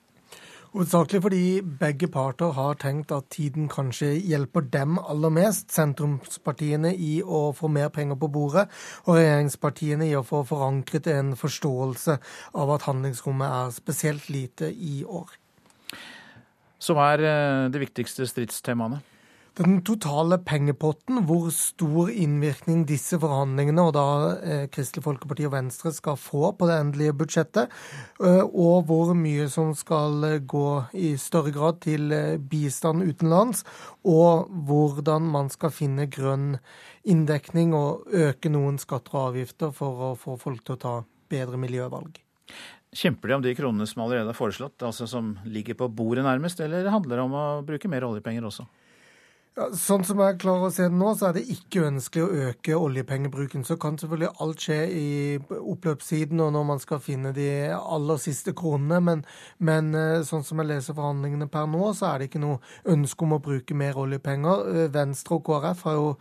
Hovedsakelig 0.75 1.21
fordi 1.23 1.61
begge 1.79 2.09
parter 2.11 2.49
har 2.51 2.73
tenkt 2.75 3.13
at 3.15 3.29
tiden 3.31 3.69
kanskje 3.71 4.09
hjelper 4.19 4.65
dem 4.73 4.97
aller 4.99 5.31
mest. 5.31 5.69
Sentrumspartiene 5.71 6.91
i 6.91 7.21
å 7.23 7.53
få 7.55 7.69
mer 7.71 7.87
penger 7.95 8.19
på 8.19 8.27
bordet, 8.27 8.65
og 9.07 9.15
regjeringspartiene 9.15 10.09
i 10.09 10.17
å 10.19 10.25
få 10.27 10.41
forankret 10.43 11.07
en 11.13 11.31
forståelse 11.39 12.17
av 12.59 12.75
at 12.75 12.89
handlingsrommet 12.89 13.55
er 13.61 13.71
spesielt 13.77 14.27
lite 14.27 14.67
i 14.67 14.97
år. 15.07 15.31
Hva 16.91 17.07
er 17.13 17.23
eh, 17.23 17.71
de 17.71 17.85
viktigste 17.85 18.27
stridstemaene? 18.27 18.99
Den 19.55 19.77
totale 19.87 20.35
pengepotten, 20.43 21.21
hvor 21.29 21.45
stor 21.55 22.09
innvirkning 22.11 22.81
disse 22.89 23.15
forhandlingene 23.21 23.85
og 23.87 23.93
da 23.95 24.07
eh, 24.43 24.65
Kristelig 24.67 25.05
Folkeparti 25.05 25.45
og 25.47 25.53
Venstre 25.53 25.93
skal 25.95 26.17
få 26.19 26.49
på 26.59 26.67
det 26.67 26.75
endelige 26.81 27.13
budsjettet, 27.15 27.71
eh, 28.19 28.41
og 28.43 28.83
hvor 28.89 29.13
mye 29.15 29.47
som 29.53 29.71
skal 29.79 30.27
eh, 30.27 30.43
gå 30.43 30.67
i 30.99 31.13
større 31.21 31.55
grad 31.55 31.79
til 31.87 32.11
bistand 32.51 33.07
utenlands, 33.07 33.63
og 34.03 34.51
hvordan 34.67 35.31
man 35.31 35.47
skal 35.53 35.71
finne 35.71 36.11
grønn 36.11 36.57
inndekning 37.07 37.71
og 37.79 38.11
øke 38.11 38.51
noen 38.51 38.75
skatter 38.81 39.15
og 39.15 39.29
avgifter 39.29 39.71
for 39.71 40.07
å 40.09 40.13
få 40.19 40.35
folk 40.41 40.67
til 40.67 40.75
å 40.75 40.83
ta 40.83 40.95
bedre 41.31 41.63
miljøvalg. 41.63 42.19
Kjemper 42.95 43.31
de 43.31 43.39
om 43.39 43.43
de 43.47 43.55
kronene 43.55 43.87
som 43.87 44.03
allerede 44.03 44.35
er 44.35 44.35
foreslått, 44.35 44.83
altså 44.83 45.07
som 45.07 45.37
ligger 45.47 45.79
på 45.79 45.93
bordet 45.95 46.27
nærmest, 46.27 46.59
eller 46.59 46.91
handler 46.91 47.21
det 47.21 47.23
om 47.29 47.39
å 47.39 47.51
bruke 47.63 47.87
mer 47.91 48.03
oljepenger 48.03 48.51
også? 48.51 48.67
Ja, 49.55 49.69
sånn 49.71 50.01
som 50.03 50.19
jeg 50.19 50.35
klarer 50.43 50.67
å 50.67 50.71
se 50.75 50.89
det 50.89 50.97
nå, 50.99 51.13
så 51.15 51.29
er 51.29 51.37
det 51.37 51.45
ikke 51.53 51.85
ønskelig 51.87 52.23
å 52.25 52.39
øke 52.49 52.75
oljepengebruken. 52.75 53.61
Så 53.63 53.77
kan 53.79 53.95
selvfølgelig 53.95 54.33
alt 54.43 54.65
skje 54.65 54.79
i 54.91 55.05
oppløpssiden 55.55 56.41
og 56.43 56.49
når 56.51 56.65
man 56.67 56.81
skal 56.83 56.99
finne 56.99 57.31
de 57.31 57.45
aller 57.71 58.19
siste 58.19 58.51
kronene. 58.51 58.99
Men, 58.99 59.21
men, 59.63 59.93
eh, 59.95 60.25
sånn 60.27 60.43
som 60.43 60.59
jeg 60.59 60.67
leser 60.73 60.97
forhandlingene 60.97 61.47
per 61.53 61.69
nå, 61.71 61.85
så 61.95 62.09
er 62.09 62.19
det 62.19 62.27
ikke 62.27 62.41
noe 62.43 62.59
ønske 62.91 63.23
om 63.23 63.37
å 63.37 63.39
bruke 63.45 63.77
mer 63.79 63.95
oljepenger. 64.01 64.65
Eh, 64.73 64.89
Venstre 64.91 65.37
og 65.37 65.47
KrF 65.47 65.85
har 65.87 65.95
jo, 66.01 66.11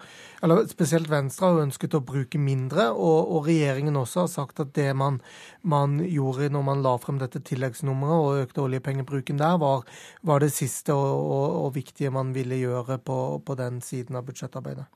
eller 0.47 0.71
spesielt 0.71 1.11
Venstre 1.11 1.49
har 1.49 1.59
jo 1.59 1.67
ønsket 1.67 1.99
å 1.99 2.03
bruke 2.07 2.39
mindre. 2.39 2.87
Og, 2.95 3.35
og 3.35 3.51
regjeringen 3.51 3.99
også 3.99 4.29
har 4.29 4.31
sagt 4.31 4.63
at 4.63 4.71
det 4.79 4.87
man, 4.95 5.19
man, 5.67 5.99
gjorde 6.07 6.53
når 6.55 6.69
man 6.71 6.87
la 6.87 6.95
frem 7.03 7.19
dette 7.19 7.43
tilleggsnummeret 7.51 8.31
og 8.31 8.47
økte 8.47 8.63
oljepengebruken 8.69 9.43
der, 9.43 9.59
var, 9.59 9.83
var 10.23 10.47
det 10.47 10.55
siste 10.55 10.95
og, 10.95 11.19
og, 11.19 11.61
og 11.65 11.77
viktige 11.83 12.15
man 12.15 12.31
ville 12.39 12.63
gjøre 12.63 13.03
på 13.03 13.24
på, 13.47 13.55
den 13.59 13.81
siden 13.85 14.17
av 14.17 14.27
budsjettarbeidet. 14.27 14.87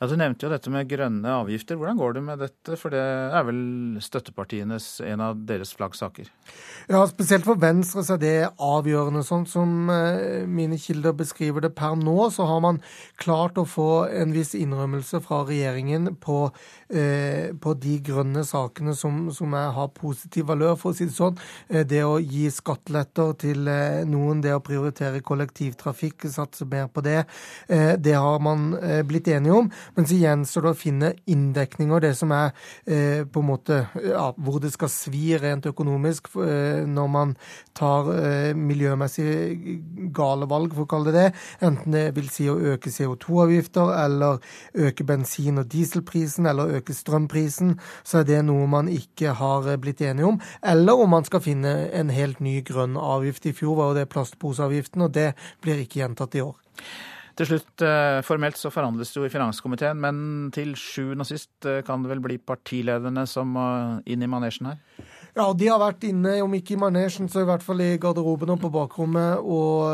Ja, 0.00 0.06
Du 0.06 0.16
nevnte 0.18 0.46
jo 0.46 0.52
dette 0.52 0.70
med 0.72 0.88
grønne 0.90 1.36
avgifter. 1.40 1.78
Hvordan 1.78 1.98
går 2.00 2.16
det 2.16 2.22
med 2.26 2.42
dette? 2.42 2.76
For 2.80 2.92
det 2.94 3.00
er 3.00 3.44
vel 3.46 3.60
støttepartienes 4.02 5.00
en 5.06 5.22
av 5.24 5.38
deres 5.46 5.74
flaggsaker? 5.76 6.30
Ja, 6.90 7.00
spesielt 7.08 7.46
for 7.46 7.60
Venstre 7.60 8.02
så 8.04 8.16
er 8.16 8.22
det 8.22 8.34
avgjørende. 8.62 9.22
Sånn 9.24 9.46
som 9.48 9.88
eh, 9.92 10.44
mine 10.50 10.78
kilder 10.80 11.14
beskriver 11.16 11.64
det 11.64 11.72
per 11.78 11.94
nå, 11.96 12.16
så 12.34 12.46
har 12.48 12.60
man 12.64 12.80
klart 13.22 13.58
å 13.60 13.66
få 13.68 14.06
en 14.10 14.34
viss 14.34 14.54
innrømmelse 14.58 15.22
fra 15.24 15.42
regjeringen 15.48 16.10
på, 16.20 16.50
eh, 16.90 17.54
på 17.54 17.76
de 17.80 17.96
grønne 18.04 18.44
sakene 18.44 18.96
som, 18.98 19.28
som 19.34 19.54
er, 19.56 19.70
har 19.76 19.92
positiv 19.96 20.50
valør, 20.50 20.76
for 20.80 20.92
å 20.92 20.98
si 20.98 21.08
det 21.08 21.16
sånn. 21.16 21.38
Eh, 21.68 21.84
det 21.88 22.02
å 22.04 22.18
gi 22.20 22.48
skatteletter 22.52 23.32
til 23.40 23.70
eh, 23.70 24.02
noen, 24.08 24.42
det 24.44 24.54
å 24.56 24.62
prioritere 24.64 25.22
kollektivtrafikk, 25.24 26.28
satse 26.34 26.66
mer 26.68 26.90
på 26.92 27.04
det. 27.04 27.22
Eh, 27.68 27.94
det 27.96 28.16
har 28.18 28.42
man 28.44 28.72
blitt 29.06 29.28
enige 29.32 29.56
om. 29.62 29.70
Men 29.96 30.08
så 30.08 30.18
gjenstår 30.20 30.68
det 30.68 30.72
å 30.74 30.78
finne 30.78 31.12
inndekninger, 31.30 32.04
det 32.04 32.14
som 32.18 32.32
er 32.36 32.52
eh, 32.86 33.24
på 33.26 33.42
en 33.42 33.48
måte 33.48 33.80
ja, 34.04 34.28
hvor 34.36 34.60
det 34.62 34.72
skal 34.74 34.92
svi 34.92 35.34
rent 35.40 35.66
økonomisk 35.70 36.30
eh, 36.42 36.84
når 36.86 37.10
man 37.10 37.34
tar 37.76 38.10
eh, 38.14 38.52
miljømessig 38.56 40.10
gale 40.14 40.48
valg, 40.50 40.74
for 40.74 40.86
å 40.86 40.90
kalle 40.94 41.14
det 41.14 41.24
det. 41.24 41.30
Enten 41.60 41.94
det 41.94 42.04
vil 42.16 42.28
si 42.32 42.48
å 42.50 42.58
øke 42.74 42.92
CO2-avgifter, 42.92 43.92
eller 44.04 44.40
øke 44.74 45.06
bensin- 45.08 45.60
og 45.62 45.70
dieselprisen, 45.72 46.46
eller 46.50 46.78
øke 46.78 46.94
strømprisen, 46.94 47.78
så 48.04 48.20
er 48.20 48.28
det 48.28 48.42
noe 48.48 48.66
man 48.70 48.90
ikke 48.92 49.36
har 49.40 49.68
eh, 49.70 49.80
blitt 49.80 50.02
enige 50.04 50.28
om. 50.32 50.40
Eller 50.62 51.00
om 51.00 51.10
man 51.16 51.26
skal 51.28 51.44
finne 51.44 51.74
en 51.92 52.12
helt 52.14 52.40
ny 52.44 52.60
grønn 52.66 52.98
avgift. 53.00 53.46
I 53.46 53.56
fjor 53.56 53.78
var 53.80 53.92
jo 53.92 54.00
det 54.00 54.10
plastposeavgiften, 54.12 55.06
og 55.06 55.14
det 55.16 55.32
blir 55.64 55.84
ikke 55.84 56.02
gjentatt 56.02 56.38
i 56.38 56.44
år. 56.44 56.56
Til 57.34 57.48
slutt, 57.48 57.82
eh, 57.82 58.20
formelt 58.22 58.58
så 58.60 58.70
forhandles 58.70 59.10
det 59.10 59.18
jo 59.18 59.26
i 59.26 59.32
finanskomiteen, 59.32 59.98
men 59.98 60.50
til 60.54 60.76
sjuende 60.78 61.26
og 61.26 61.30
sist 61.32 61.66
eh, 61.66 61.82
kan 61.86 62.04
det 62.04 62.12
vel 62.12 62.22
bli 62.22 62.38
partilederne 62.38 63.26
som 63.26 63.56
må 63.56 63.66
inn 64.06 64.22
i 64.22 64.30
manesjen 64.30 64.70
her? 64.70 64.78
Ja, 65.34 65.48
de 65.50 65.66
har 65.66 65.80
vært 65.82 66.04
inne, 66.06 66.36
om 66.44 66.52
ikke 66.54 66.76
i 66.76 66.78
manesjen, 66.78 67.26
så 67.26 67.42
i 67.42 67.46
hvert 67.48 67.64
fall 67.66 67.80
i 67.82 67.96
garderoben 67.98 68.52
og 68.54 68.60
på 68.62 68.68
bakrommet, 68.70 69.40
og, 69.42 69.88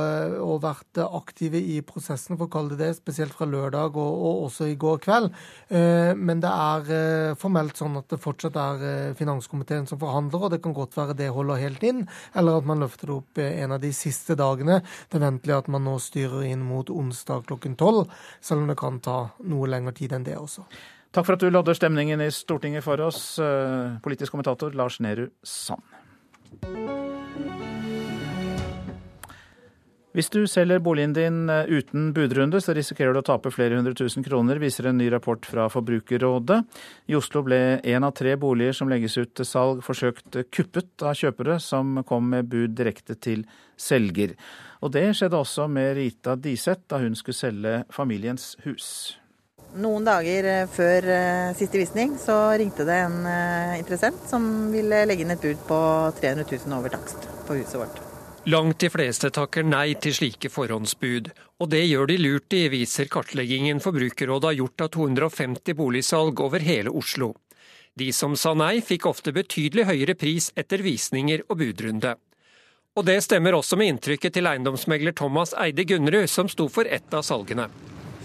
og 0.44 0.58
vært 0.60 1.00
aktive 1.00 1.56
i 1.56 1.78
prosessen, 1.80 2.36
for 2.36 2.44
å 2.44 2.52
kalle 2.52 2.76
det 2.76 2.90
det, 2.90 2.98
spesielt 2.98 3.32
fra 3.36 3.48
lørdag 3.48 3.96
og, 3.96 4.10
og 4.26 4.44
også 4.50 4.68
i 4.68 4.76
går 4.80 5.00
kveld. 5.06 5.30
Eh, 5.72 6.12
men 6.18 6.42
det 6.44 6.52
er 6.52 6.92
eh, 6.96 7.38
formelt 7.40 7.80
sånn 7.80 7.96
at 8.02 8.12
det 8.12 8.20
fortsatt 8.20 8.60
er 8.60 8.84
eh, 8.90 9.16
finanskomiteen 9.16 9.88
som 9.88 10.02
forhandler, 10.02 10.44
og 10.44 10.54
det 10.54 10.60
kan 10.64 10.76
godt 10.76 11.00
være 11.00 11.16
det 11.16 11.32
holder 11.32 11.64
helt 11.64 11.88
inn, 11.88 12.04
eller 12.36 12.60
at 12.60 12.68
man 12.68 12.84
løfter 12.84 13.08
det 13.08 13.16
opp 13.16 13.44
en 13.46 13.76
av 13.78 13.82
de 13.82 13.96
siste 13.96 14.36
dagene. 14.36 14.82
Det 15.08 15.20
er 15.20 15.28
ventelig 15.30 15.56
at 15.56 15.72
man 15.72 15.88
nå 15.88 15.96
styrer 16.04 16.50
inn 16.52 16.68
mot 16.68 16.92
onsdag 16.92 17.48
klokken 17.48 17.80
tolv, 17.80 18.12
selv 18.44 18.64
om 18.64 18.72
det 18.72 18.80
kan 18.80 19.00
ta 19.00 19.20
noe 19.48 19.72
lengre 19.72 19.96
tid 19.96 20.16
enn 20.16 20.28
det 20.28 20.36
også. 20.36 20.68
Takk 21.10 21.26
for 21.26 21.34
at 21.34 21.42
du 21.42 21.50
lodder 21.50 21.74
stemningen 21.74 22.20
i 22.22 22.30
Stortinget 22.30 22.84
for 22.86 23.00
oss, 23.02 23.38
eh, 23.42 23.98
politisk 24.02 24.30
kommentator 24.30 24.70
Lars 24.78 25.00
Nehru 25.02 25.26
Sand. 25.42 25.82
Hvis 30.10 30.30
du 30.30 30.46
selger 30.46 30.78
boligen 30.78 31.12
din 31.14 31.50
eh, 31.50 31.66
uten 31.66 32.12
budrunde, 32.14 32.60
så 32.62 32.74
risikerer 32.74 33.14
du 33.14 33.20
å 33.20 33.26
tape 33.26 33.50
flere 33.50 33.74
hundre 33.74 33.94
tusen 33.98 34.22
kroner, 34.22 34.58
viser 34.62 34.86
en 34.86 34.98
ny 34.98 35.10
rapport 35.10 35.46
fra 35.46 35.68
Forbrukerrådet. 35.70 36.62
I 37.10 37.18
Oslo 37.18 37.42
ble 37.46 37.80
én 37.82 38.06
av 38.06 38.14
tre 38.14 38.36
boliger 38.38 38.74
som 38.74 38.90
legges 38.90 39.18
ut 39.18 39.34
til 39.34 39.46
salg, 39.46 39.82
forsøkt 39.82 40.44
kuppet 40.54 41.02
av 41.02 41.18
kjøpere 41.18 41.58
som 41.58 42.04
kom 42.06 42.30
med 42.30 42.50
bud 42.50 42.74
direkte 42.78 43.18
til 43.18 43.46
selger. 43.78 44.34
Og 44.82 44.94
det 44.94 45.08
skjedde 45.14 45.42
også 45.42 45.66
med 45.70 45.96
Rita 45.98 46.34
Diseth 46.38 46.86
da 46.90 47.02
hun 47.02 47.18
skulle 47.18 47.38
selge 47.38 47.80
familiens 47.94 48.56
hus. 48.62 49.19
Noen 49.78 50.02
dager 50.02 50.46
eh, 50.50 50.68
før 50.70 51.06
eh, 51.14 51.50
siste 51.54 51.78
visning 51.78 52.16
så 52.18 52.36
ringte 52.58 52.82
det 52.88 52.96
en 53.04 53.18
eh, 53.28 53.76
interessent 53.78 54.24
som 54.26 54.42
ville 54.72 55.04
legge 55.06 55.22
inn 55.22 55.30
et 55.30 55.42
bud 55.42 55.60
på 55.68 55.78
300 56.18 56.46
000 56.66 56.74
over 56.74 56.90
takst 56.90 57.28
på 57.46 57.54
huset 57.60 57.76
vårt. 57.78 58.00
Langt 58.50 58.80
de 58.82 58.88
fleste 58.90 59.30
takker 59.30 59.62
nei 59.68 59.92
til 60.00 60.16
slike 60.16 60.50
forhåndsbud, 60.50 61.28
og 61.60 61.70
det 61.70 61.84
gjør 61.84 62.08
de 62.10 62.16
lurt 62.18 62.56
i, 62.56 62.64
viser 62.72 63.06
kartleggingen 63.12 63.82
Forbrukerrådet 63.84 64.48
har 64.48 64.58
gjort 64.58 64.86
av 64.86 64.90
250 64.96 65.78
boligsalg 65.78 66.42
over 66.42 66.64
hele 66.64 66.90
Oslo. 66.90 67.34
De 67.94 68.08
som 68.16 68.34
sa 68.34 68.56
nei, 68.56 68.80
fikk 68.82 69.06
ofte 69.06 69.34
betydelig 69.36 69.86
høyere 69.86 70.16
pris 70.18 70.50
etter 70.58 70.82
visninger 70.82 71.44
og 71.46 71.60
budrunde. 71.62 72.16
Og 72.98 73.06
det 73.06 73.20
stemmer 73.22 73.54
også 73.54 73.78
med 73.78 73.92
inntrykket 73.92 74.34
til 74.34 74.50
eiendomsmegler 74.50 75.14
Thomas 75.14 75.54
Eide 75.54 75.86
Gunnerud, 75.86 76.26
som 76.26 76.50
sto 76.50 76.66
for 76.72 76.90
ett 76.90 77.14
av 77.14 77.22
salgene. 77.22 77.68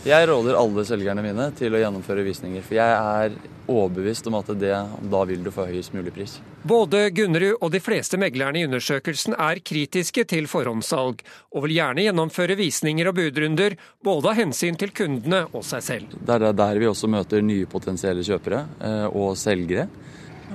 Jeg 0.06 0.28
råder 0.30 0.54
alle 0.54 0.84
selgerne 0.86 1.22
mine 1.26 1.48
til 1.58 1.74
å 1.74 1.80
gjennomføre 1.82 2.22
visninger, 2.28 2.62
for 2.62 2.78
jeg 2.78 2.94
er 2.94 3.38
overbevist 3.66 4.28
om 4.30 4.36
at 4.38 4.52
det, 4.62 4.76
da 5.10 5.22
vil 5.26 5.42
du 5.42 5.50
få 5.50 5.66
høyest 5.66 5.96
mulig 5.98 6.14
pris. 6.14 6.36
Både 6.62 7.08
Gunnerud 7.10 7.58
og 7.58 7.72
de 7.74 7.82
fleste 7.82 8.20
meglerne 8.22 8.62
i 8.62 8.68
undersøkelsen 8.68 9.34
er 9.34 9.64
kritiske 9.66 10.28
til 10.30 10.46
forhåndssalg, 10.52 11.24
og 11.58 11.66
vil 11.66 11.74
gjerne 11.80 12.06
gjennomføre 12.06 12.60
visninger 12.60 13.10
og 13.10 13.18
budrunder, 13.18 13.80
både 14.06 14.30
av 14.30 14.40
hensyn 14.44 14.78
til 14.78 14.94
kundene 14.94 15.48
og 15.50 15.66
seg 15.66 15.88
selv. 15.90 16.16
Det 16.22 16.38
er 16.38 16.54
der 16.54 16.84
vi 16.86 16.92
også 16.92 17.10
møter 17.10 17.42
nye 17.42 17.66
potensielle 17.66 18.22
kjøpere 18.30 18.62
eh, 18.86 19.10
og 19.10 19.34
selgere. 19.42 19.90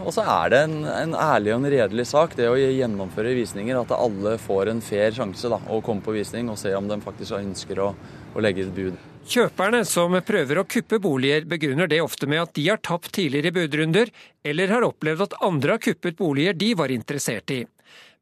Og 0.00 0.14
så 0.14 0.22
er 0.30 0.54
det 0.54 0.64
en, 0.68 0.80
en, 0.86 1.18
ærlig 1.18 1.56
og 1.56 1.64
en 1.64 1.72
redelig 1.74 2.06
sak 2.14 2.38
det 2.38 2.46
å 2.46 2.54
gjennomføre 2.54 3.34
visninger. 3.34 3.82
At 3.82 3.98
alle 3.98 4.38
får 4.38 4.70
en 4.70 4.80
fair 4.84 5.10
sjanse 5.18 5.50
da, 5.50 5.58
å 5.66 5.82
komme 5.82 6.06
på 6.06 6.14
visning 6.14 6.54
og 6.54 6.62
se 6.62 6.70
om 6.78 6.86
de 6.86 7.02
faktisk 7.02 7.40
ønsker 7.42 7.82
å, 7.82 7.94
å 8.30 8.46
legge 8.46 8.68
et 8.68 8.76
bud. 8.78 9.09
Kjøperne 9.30 9.84
som 9.86 10.16
prøver 10.26 10.58
å 10.58 10.64
kuppe 10.66 10.98
boliger, 10.98 11.44
begrunner 11.46 11.86
det 11.86 12.00
ofte 12.02 12.26
med 12.26 12.40
at 12.42 12.54
de 12.56 12.64
har 12.66 12.80
tapt 12.82 13.12
tidligere 13.14 13.52
budrunder, 13.54 14.08
eller 14.42 14.72
har 14.74 14.82
opplevd 14.82 15.22
at 15.28 15.36
andre 15.46 15.76
har 15.76 15.82
kuppet 15.84 16.16
boliger 16.18 16.56
de 16.58 16.72
var 16.74 16.90
interessert 16.90 17.52
i. 17.54 17.60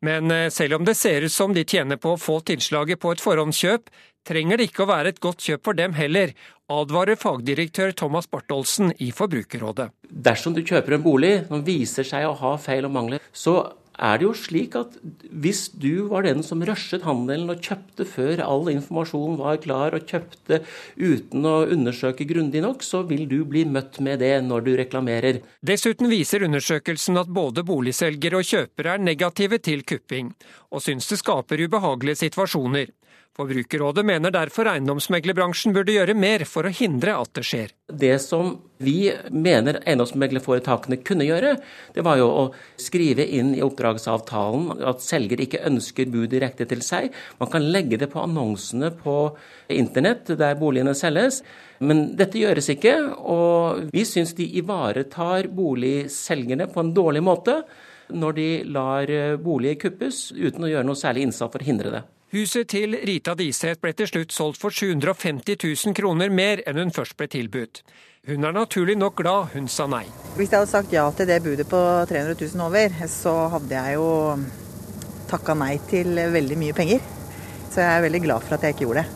Men 0.04 0.28
eh, 0.30 0.50
selv 0.52 0.76
om 0.76 0.84
det 0.84 0.98
ser 1.00 1.24
ut 1.24 1.32
som 1.32 1.54
de 1.56 1.64
tjener 1.64 1.96
på 1.96 2.12
å 2.12 2.20
få 2.20 2.42
tilslaget 2.50 3.00
på 3.00 3.14
et 3.14 3.24
forhåndskjøp, 3.24 3.88
trenger 4.28 4.60
det 4.60 4.68
ikke 4.68 4.84
å 4.84 4.90
være 4.92 5.14
et 5.14 5.22
godt 5.24 5.48
kjøp 5.48 5.64
for 5.70 5.80
dem 5.80 5.96
heller, 5.96 6.36
advarer 6.68 7.16
fagdirektør 7.16 7.96
Thomas 7.96 8.28
Bartholsen 8.28 8.92
i 9.00 9.08
Forbrukerrådet. 9.08 9.88
Dersom 10.12 10.52
du 10.52 10.60
kjøper 10.60 10.98
en 10.98 11.08
bolig 11.08 11.34
som 11.48 11.64
viser 11.64 12.04
seg 12.04 12.28
å 12.28 12.36
ha 12.36 12.52
feil 12.60 12.84
og 12.84 12.92
mangler, 12.92 13.24
så 13.32 13.62
er 13.98 14.18
det 14.18 14.26
jo 14.26 14.34
slik 14.36 14.76
at 14.78 14.94
hvis 15.28 15.66
du 15.74 16.08
var 16.10 16.26
den 16.26 16.44
som 16.46 16.62
rushet 16.66 17.04
handelen 17.06 17.50
og 17.52 17.62
kjøpte 17.64 18.06
før 18.08 18.42
all 18.44 18.70
informasjon 18.72 19.38
var 19.40 19.58
klar, 19.62 19.96
og 19.96 20.06
kjøpte 20.08 20.60
uten 20.96 21.48
å 21.48 21.56
undersøke 21.66 22.26
grundig 22.28 22.62
nok, 22.64 22.84
så 22.86 23.02
vil 23.08 23.26
du 23.30 23.40
bli 23.48 23.64
møtt 23.68 24.00
med 24.04 24.22
det 24.22 24.34
når 24.46 24.66
du 24.66 24.72
reklamerer. 24.80 25.42
Dessuten 25.66 26.10
viser 26.10 26.46
undersøkelsen 26.46 27.18
at 27.20 27.32
både 27.32 27.66
boligselgere 27.66 28.42
og 28.42 28.48
kjøpere 28.48 28.96
er 28.96 29.02
negative 29.02 29.58
til 29.62 29.84
kupping, 29.88 30.32
og 30.70 30.84
syns 30.84 31.10
det 31.10 31.20
skaper 31.22 31.66
ubehagelige 31.66 32.22
situasjoner. 32.26 32.94
Forbrukerrådet 33.38 34.02
mener 34.02 34.32
derfor 34.34 34.66
eiendomsmeglerbransjen 34.66 35.70
burde 35.70 35.92
gjøre 35.94 36.16
mer 36.18 36.42
for 36.50 36.66
å 36.66 36.72
hindre 36.74 37.12
at 37.20 37.30
det 37.38 37.44
skjer. 37.46 37.70
Det 37.86 38.16
som 38.18 38.56
vi 38.82 39.12
mener 39.30 39.78
eiendomsmeglerforetakene 39.84 40.98
kunne 41.06 41.28
gjøre, 41.28 41.52
det 41.94 42.02
var 42.02 42.18
jo 42.18 42.26
å 42.32 42.42
skrive 42.82 43.28
inn 43.38 43.52
i 43.54 43.62
oppdragsavtalen 43.62 44.82
at 44.90 45.06
selger 45.06 45.44
ikke 45.44 45.62
ønsker 45.70 46.10
bud 46.10 46.32
direkte 46.34 46.66
til 46.66 46.82
seg. 46.82 47.14
Man 47.38 47.52
kan 47.54 47.70
legge 47.70 48.00
det 48.02 48.10
på 48.10 48.24
annonsene 48.26 48.90
på 49.04 49.16
internett 49.70 50.34
der 50.34 50.58
boligene 50.58 50.98
selges. 50.98 51.44
Men 51.78 52.08
dette 52.18 52.42
gjøres 52.42 52.72
ikke, 52.74 52.98
og 53.22 53.86
vi 53.94 54.02
syns 54.02 54.34
de 54.34 54.50
ivaretar 54.58 55.46
boligselgerne 55.54 56.66
på 56.74 56.82
en 56.82 56.94
dårlig 56.96 57.22
måte 57.22 57.60
når 58.10 58.34
de 58.34 58.52
lar 58.66 59.18
boliger 59.38 59.78
kuppes 59.86 60.32
uten 60.34 60.64
å 60.66 60.74
gjøre 60.74 60.90
noe 60.90 60.98
særlig 60.98 61.28
innsats 61.28 61.54
for 61.54 61.62
å 61.62 61.70
hindre 61.70 62.00
det. 62.00 62.06
Huset 62.28 62.68
til 62.68 62.92
Rita 63.08 63.32
Diseth 63.32 63.80
ble 63.80 63.94
til 63.96 64.08
slutt 64.10 64.34
solgt 64.36 64.58
for 64.60 64.74
750 64.74 65.54
000 65.64 65.94
kroner 65.96 66.28
mer 66.28 66.60
enn 66.68 66.76
hun 66.76 66.90
først 66.92 67.14
ble 67.16 67.24
tilbudt. 67.32 67.78
Hun 68.28 68.42
er 68.44 68.52
naturlig 68.52 68.98
nok 69.00 69.14
glad 69.16 69.54
hun 69.54 69.70
sa 69.72 69.86
nei. 69.88 70.02
Hvis 70.36 70.50
jeg 70.52 70.58
hadde 70.58 70.68
sagt 70.68 70.92
ja 70.92 71.06
til 71.16 71.30
det 71.30 71.38
budet 71.40 71.64
på 71.70 71.78
300 72.10 72.36
000 72.36 72.66
over, 72.66 72.98
så 73.08 73.32
hadde 73.54 73.72
jeg 73.72 73.94
jo 73.96 74.10
takka 75.30 75.56
nei 75.56 75.78
til 75.88 76.20
veldig 76.34 76.58
mye 76.60 76.76
penger. 76.76 77.00
Så 77.72 77.80
jeg 77.80 77.88
er 77.94 78.04
veldig 78.04 78.20
glad 78.26 78.44
for 78.44 78.58
at 78.58 78.66
jeg 78.66 78.76
ikke 78.76 78.84
gjorde 78.84 79.06
det. 79.06 79.14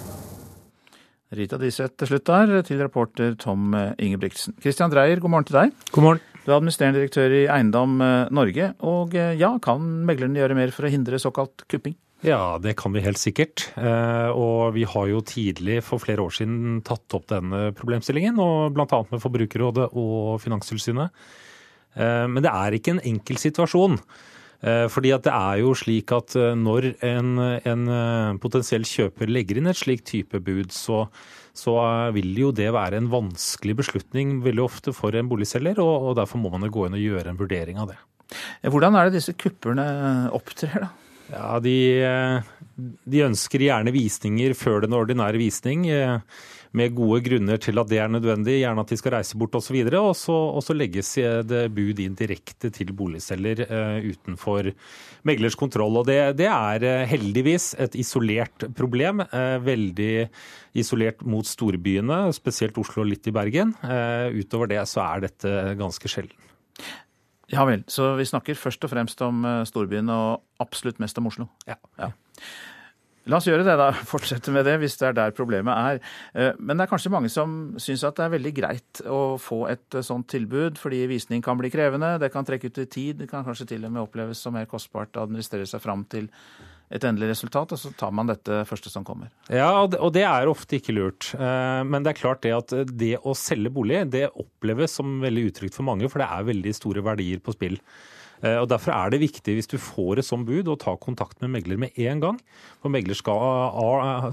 Rita 1.36 1.58
Diseth 1.60 1.98
til 2.00 2.08
slutt 2.14 2.30
der, 2.30 2.54
til 2.64 2.80
reporter 2.80 3.36
Tom 3.36 3.76
Ingebrigtsen. 3.76 4.56
Christian 4.64 4.92
Dreyer, 4.92 5.20
god 5.20 5.34
morgen 5.34 5.50
til 5.50 5.58
deg. 5.58 5.76
God 5.92 6.06
morgen. 6.06 6.24
Du 6.46 6.48
er 6.48 6.56
administrerende 6.56 7.02
direktør 7.02 7.36
i 7.36 7.44
Eiendom 7.58 8.00
Norge. 8.32 8.72
Og 8.88 9.12
ja, 9.12 9.52
kan 9.60 9.84
meglerne 10.08 10.40
gjøre 10.40 10.56
mer 10.56 10.72
for 10.72 10.88
å 10.88 10.94
hindre 10.96 11.20
såkalt 11.20 11.68
kupping? 11.68 11.98
Ja, 12.22 12.58
det 12.62 12.76
kan 12.78 12.94
vi 12.94 13.02
helt 13.02 13.18
sikkert. 13.18 13.64
Og 13.74 14.76
vi 14.76 14.84
har 14.86 15.06
jo 15.10 15.22
tidlig 15.26 15.80
for 15.82 16.02
flere 16.02 16.22
år 16.22 16.36
siden 16.36 16.76
tatt 16.86 17.16
opp 17.18 17.26
denne 17.32 17.72
problemstillingen, 17.74 18.38
og 18.38 18.76
bl.a. 18.76 19.00
med 19.10 19.22
Forbrukerrådet 19.22 19.88
og 19.98 20.36
Finanstilsynet. 20.42 21.10
Men 21.98 22.38
det 22.44 22.52
er 22.52 22.78
ikke 22.78 22.94
en 22.94 23.02
enkel 23.10 23.42
situasjon. 23.42 23.98
Fordi 24.62 25.10
at 25.10 25.26
det 25.26 25.34
er 25.34 25.58
jo 25.64 25.74
slik 25.74 26.14
at 26.14 26.36
når 26.38 26.92
en, 27.02 27.32
en 27.66 28.38
potensiell 28.38 28.86
kjøper 28.86 29.26
legger 29.26 29.58
inn 29.58 29.72
et 29.72 29.80
slikt 29.80 30.06
type 30.12 30.38
bud, 30.46 30.70
så, 30.70 31.02
så, 31.50 31.74
vil 32.14 32.30
jo 32.38 32.54
det 32.54 32.70
være 32.70 33.02
en 33.02 33.10
vanskelig 33.10 33.80
beslutning 33.82 34.38
veldig 34.46 34.62
ofte 34.62 34.94
for 34.94 35.18
en 35.18 35.26
boligselger, 35.26 35.82
og, 35.82 36.12
og 36.12 36.18
derfor 36.22 36.38
må 36.38 36.54
man 36.54 36.70
jo 36.70 36.76
gå 36.78 36.86
inn 36.86 37.00
og 37.00 37.06
gjøre 37.08 37.34
en 37.34 37.42
vurdering 37.42 37.82
av 37.82 37.90
det. 37.90 37.98
Hvordan 38.70 38.94
er 38.94 39.10
det 39.10 39.18
disse 39.18 39.34
kupperne 39.34 39.90
opptrer, 40.32 40.86
da? 40.86 40.94
Ja, 41.32 41.56
de, 41.64 41.76
de, 43.08 43.22
ønsker 43.24 43.64
gjerne 43.64 43.92
visninger 43.94 44.52
før 44.58 44.84
den 44.84 44.96
ordinære 44.96 45.40
visning, 45.40 45.86
med 46.72 46.94
gode 46.96 47.18
grunner 47.24 47.60
til 47.60 47.76
at 47.80 47.88
det 47.90 47.98
er 48.00 48.08
nødvendig, 48.12 48.58
gjerne 48.62 48.80
at 48.84 48.92
de 48.92 48.96
skal 48.96 49.14
reise 49.16 49.36
bort 49.40 49.56
osv. 49.56 49.76
Og, 49.88 50.12
så 50.16 50.32
og 50.32 50.62
så 50.64 50.76
legges 50.76 51.10
det 51.48 51.66
bud 51.76 52.00
inn 52.00 52.16
direkte 52.16 52.70
til 52.72 52.94
boligselger 52.96 53.64
utenfor 54.08 54.70
meglers 55.28 55.56
kontroll. 55.60 56.00
Og 56.00 56.08
det, 56.08 56.18
det, 56.40 56.48
er 56.48 57.04
heldigvis 57.08 57.74
et 57.80 57.96
isolert 58.00 58.68
problem. 58.76 59.20
Veldig 59.68 60.14
isolert 60.80 61.20
mot 61.28 61.48
storbyene, 61.48 62.24
spesielt 62.36 62.80
Oslo 62.80 63.04
og 63.04 63.12
litt 63.12 63.28
i 63.28 63.36
Bergen. 63.36 63.76
Utover 64.32 64.72
det 64.72 64.84
så 64.88 65.04
er 65.10 65.28
dette 65.28 65.56
ganske 65.80 66.12
sjelden. 66.12 66.40
Ja 67.52 67.66
vel. 67.68 67.84
Så 67.90 68.14
vi 68.16 68.26
snakker 68.28 68.58
først 68.58 68.84
og 68.86 68.92
fremst 68.92 69.20
om 69.24 69.44
storbyen 69.68 70.08
og 70.12 70.42
absolutt 70.62 71.00
mest 71.02 71.18
om 71.20 71.28
Oslo? 71.28 71.48
Ja. 71.68 71.76
ja. 72.00 72.12
La 73.30 73.38
oss 73.38 73.46
gjøre 73.46 73.62
det, 73.66 73.74
da. 73.78 73.90
Fortsette 74.12 74.54
med 74.54 74.66
det, 74.66 74.78
hvis 74.82 74.96
det 74.98 75.10
er 75.10 75.18
der 75.18 75.34
problemet 75.36 75.70
er. 75.76 76.56
Men 76.58 76.74
det 76.74 76.86
er 76.86 76.90
kanskje 76.90 77.12
mange 77.14 77.30
som 77.30 77.74
syns 77.82 78.02
at 78.08 78.18
det 78.18 78.26
er 78.26 78.34
veldig 78.34 78.54
greit 78.56 79.02
å 79.06 79.36
få 79.38 79.62
et 79.70 80.00
sånt 80.02 80.26
tilbud, 80.32 80.80
fordi 80.80 81.04
visning 81.10 81.44
kan 81.44 81.60
bli 81.60 81.70
krevende, 81.70 82.16
det 82.22 82.32
kan 82.34 82.46
trekke 82.48 82.72
ut 82.72 82.82
i 82.82 82.88
tid, 82.90 83.20
det 83.22 83.30
kan 83.30 83.46
kanskje 83.46 83.68
til 83.74 83.86
og 83.86 83.94
med 83.94 84.02
oppleves 84.02 84.42
som 84.42 84.56
mer 84.56 84.66
kostbart 84.70 85.14
å 85.18 85.26
administrere 85.28 85.68
seg 85.70 85.84
fram 85.84 86.06
til 86.10 86.30
et 86.92 87.04
endelig 87.08 87.30
resultat, 87.32 87.72
og 87.72 87.80
så 87.80 87.90
tar 87.96 88.12
man 88.14 88.28
dette 88.28 88.62
første 88.68 88.92
som 88.92 89.04
kommer. 89.06 89.30
Ja, 89.48 89.70
og 89.82 90.10
det 90.14 90.26
er 90.28 90.50
ofte 90.50 90.76
ikke 90.76 90.94
lurt. 90.96 91.30
Men 91.38 92.04
det 92.04 92.12
er 92.12 92.18
klart 92.20 92.42
det 92.44 92.52
at 92.56 92.74
det 92.92 93.14
å 93.24 93.32
selge 93.38 93.72
bolig, 93.72 94.02
det 94.12 94.26
oppleves 94.28 94.98
som 95.00 95.20
veldig 95.24 95.46
utrygt 95.48 95.78
for 95.78 95.88
mange, 95.88 96.10
for 96.12 96.20
det 96.20 96.28
er 96.28 96.50
veldig 96.50 96.74
store 96.76 97.04
verdier 97.06 97.40
på 97.40 97.56
spill. 97.56 97.78
Og 98.42 98.66
Derfor 98.66 98.90
er 98.94 99.12
det 99.12 99.20
viktig 99.22 99.54
hvis 99.54 99.70
du 99.70 99.76
får 99.78 100.18
et 100.18 100.26
sånt 100.26 100.46
bud, 100.48 100.66
å 100.66 100.78
ta 100.80 100.96
kontakt 100.98 101.38
med 101.44 101.52
megler 101.54 101.78
med 101.78 101.98
en 102.02 102.22
gang. 102.22 102.38
For 102.82 102.90
megler 102.90 103.14
skal, 103.14 103.38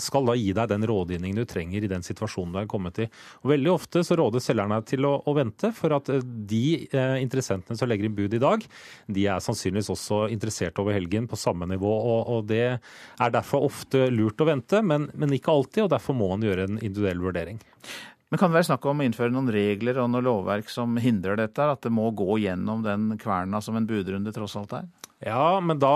skal, 0.01 0.26
da 0.26 0.36
gi 0.38 0.49
deg 0.57 0.72
den 0.72 0.88
rådgivningen 0.89 1.38
du 1.38 1.45
trenger 1.49 1.86
i 1.86 1.91
den 1.91 2.05
situasjonen 2.05 2.55
du 2.55 2.60
er 2.64 2.70
kommet 2.72 3.01
i. 3.03 3.10
Og 3.43 3.51
Veldig 3.53 3.72
ofte 3.74 4.03
så 4.05 4.18
råder 4.18 4.41
selgerne 4.43 4.80
til 4.89 5.05
å, 5.05 5.14
å, 5.22 5.36
vente, 5.38 5.70
for 5.78 5.93
at 5.99 6.10
de 6.49 6.64
eh, 6.89 7.16
interessentene 7.22 7.78
som 7.78 7.89
legger 7.89 8.10
inn 8.10 8.18
bud 8.18 8.34
i 8.34 8.41
dag, 8.41 8.66
de 9.05 9.28
er 9.30 9.43
sannsynligvis 9.45 9.91
også 9.93 10.24
interessert 10.34 10.82
over 10.82 10.97
helgen 10.97 11.30
på 11.30 11.39
samme 11.39 11.70
nivå. 11.70 11.93
Og, 12.14 12.34
og 12.34 12.49
Det 12.49 12.66
er 12.66 13.36
derfor 13.36 13.68
ofte 13.70 14.07
lurt 14.14 14.41
å 14.41 14.49
vente, 14.49 14.82
men, 14.82 15.10
men 15.14 15.38
ikke 15.38 15.53
alltid, 15.53 15.86
og 15.86 15.93
derfor 15.93 16.18
må 16.18 16.32
man 16.34 16.45
gjøre 16.45 16.66
en 16.66 16.82
individuell 16.82 17.22
vurdering. 17.30 17.62
Men 18.30 18.38
kan 18.38 18.52
det 18.52 18.60
være 18.60 18.70
snakk 18.70 18.86
om 18.86 19.02
å 19.02 19.06
innføre 19.08 19.34
noen 19.34 19.50
regler 19.54 19.98
og 20.04 20.12
noe 20.14 20.22
lovverk 20.22 20.70
som 20.70 20.98
hindrer 21.02 21.40
dette? 21.40 21.66
At 21.66 21.82
det 21.86 21.94
må 21.94 22.12
gå 22.14 22.38
gjennom 22.44 22.84
den 22.86 23.12
kverna 23.22 23.62
som 23.66 23.78
en 23.80 23.90
budrunde 23.90 24.34
tross 24.36 24.58
alt 24.60 24.76
er? 24.78 24.90
Ja, 25.26 25.60
men 25.60 25.80
da, 25.82 25.96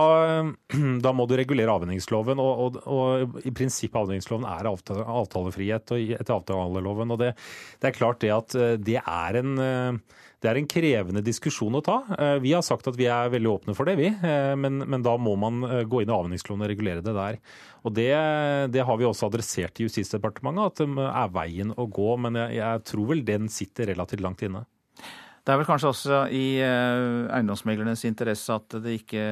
da, 1.05 1.13
må 1.15 1.27
du 1.29 1.35
regulere 1.39 1.71
avhendingsloven. 1.71 2.41
Og, 2.43 2.63
og, 2.65 2.79
og, 2.89 3.37
i 3.45 3.53
prinsippet 3.55 4.01
avhendingsloven 4.01 4.47
er 4.49 4.71
avtale, 4.71 5.05
avtalefrihet 5.21 5.95
etter 6.17 6.35
avtaleloven. 6.35 7.13
Og 7.13 7.21
det, 7.21 7.31
det, 7.77 7.91
er 7.91 7.97
klart 7.97 8.19
det 8.23 8.33
at 8.35 8.57
eh, 8.57 8.75
det 8.81 8.99
er, 8.99 9.39
en, 9.39 9.53
eh, 9.63 10.25
det 10.43 10.49
er 10.51 10.59
en 10.59 10.67
krevende 10.67 11.23
diskusjon 11.23 11.79
å 11.79 11.81
ta. 11.83 12.01
Eh, 12.17 12.35
vi 12.43 12.51
har 12.51 12.65
sagt 12.65 12.89
at 12.91 12.97
vi 12.99 13.07
er 13.07 13.31
veldig 13.31 13.51
åpne 13.53 13.75
for 13.77 13.87
det, 13.87 13.95
vi. 13.99 14.09
Men, 14.59 14.83
men 14.83 15.05
da 15.05 15.15
må 15.17 15.37
man 15.39 15.63
gå 15.87 16.03
inn 16.03 16.11
i 16.11 16.15
avhendingsloven 16.15 16.65
og 16.65 16.71
regulere 16.73 17.05
det 17.05 17.15
der. 17.15 17.39
Og 17.87 17.95
det, 17.95 18.11
det, 18.75 18.83
har 18.83 18.99
vi 18.99 19.07
også 19.07 19.31
adressert 19.31 19.79
i 19.79 19.87
Justisdepartementet, 19.87 20.83
at 20.83 20.83
det 20.83 21.07
er 21.07 21.33
veien 21.33 21.73
å 21.79 21.87
gå. 21.87 22.11
Men 22.21 22.39
jeg, 22.43 22.59
jeg 22.59 22.85
tror 22.91 23.09
vel 23.13 23.25
den 23.27 23.49
sitter 23.51 23.93
relativt 23.93 24.23
langt 24.23 24.43
inne. 24.45 24.65
Det 25.43 25.51
er 25.51 25.59
vel 25.59 25.67
kanskje 25.67 25.89
også 25.91 26.19
i 26.31 26.45
eh, 26.63 27.25
eiendomsmeglernes 27.35 28.05
interesse 28.07 28.55
at 28.55 28.77
det 28.83 28.95
ikke 29.01 29.23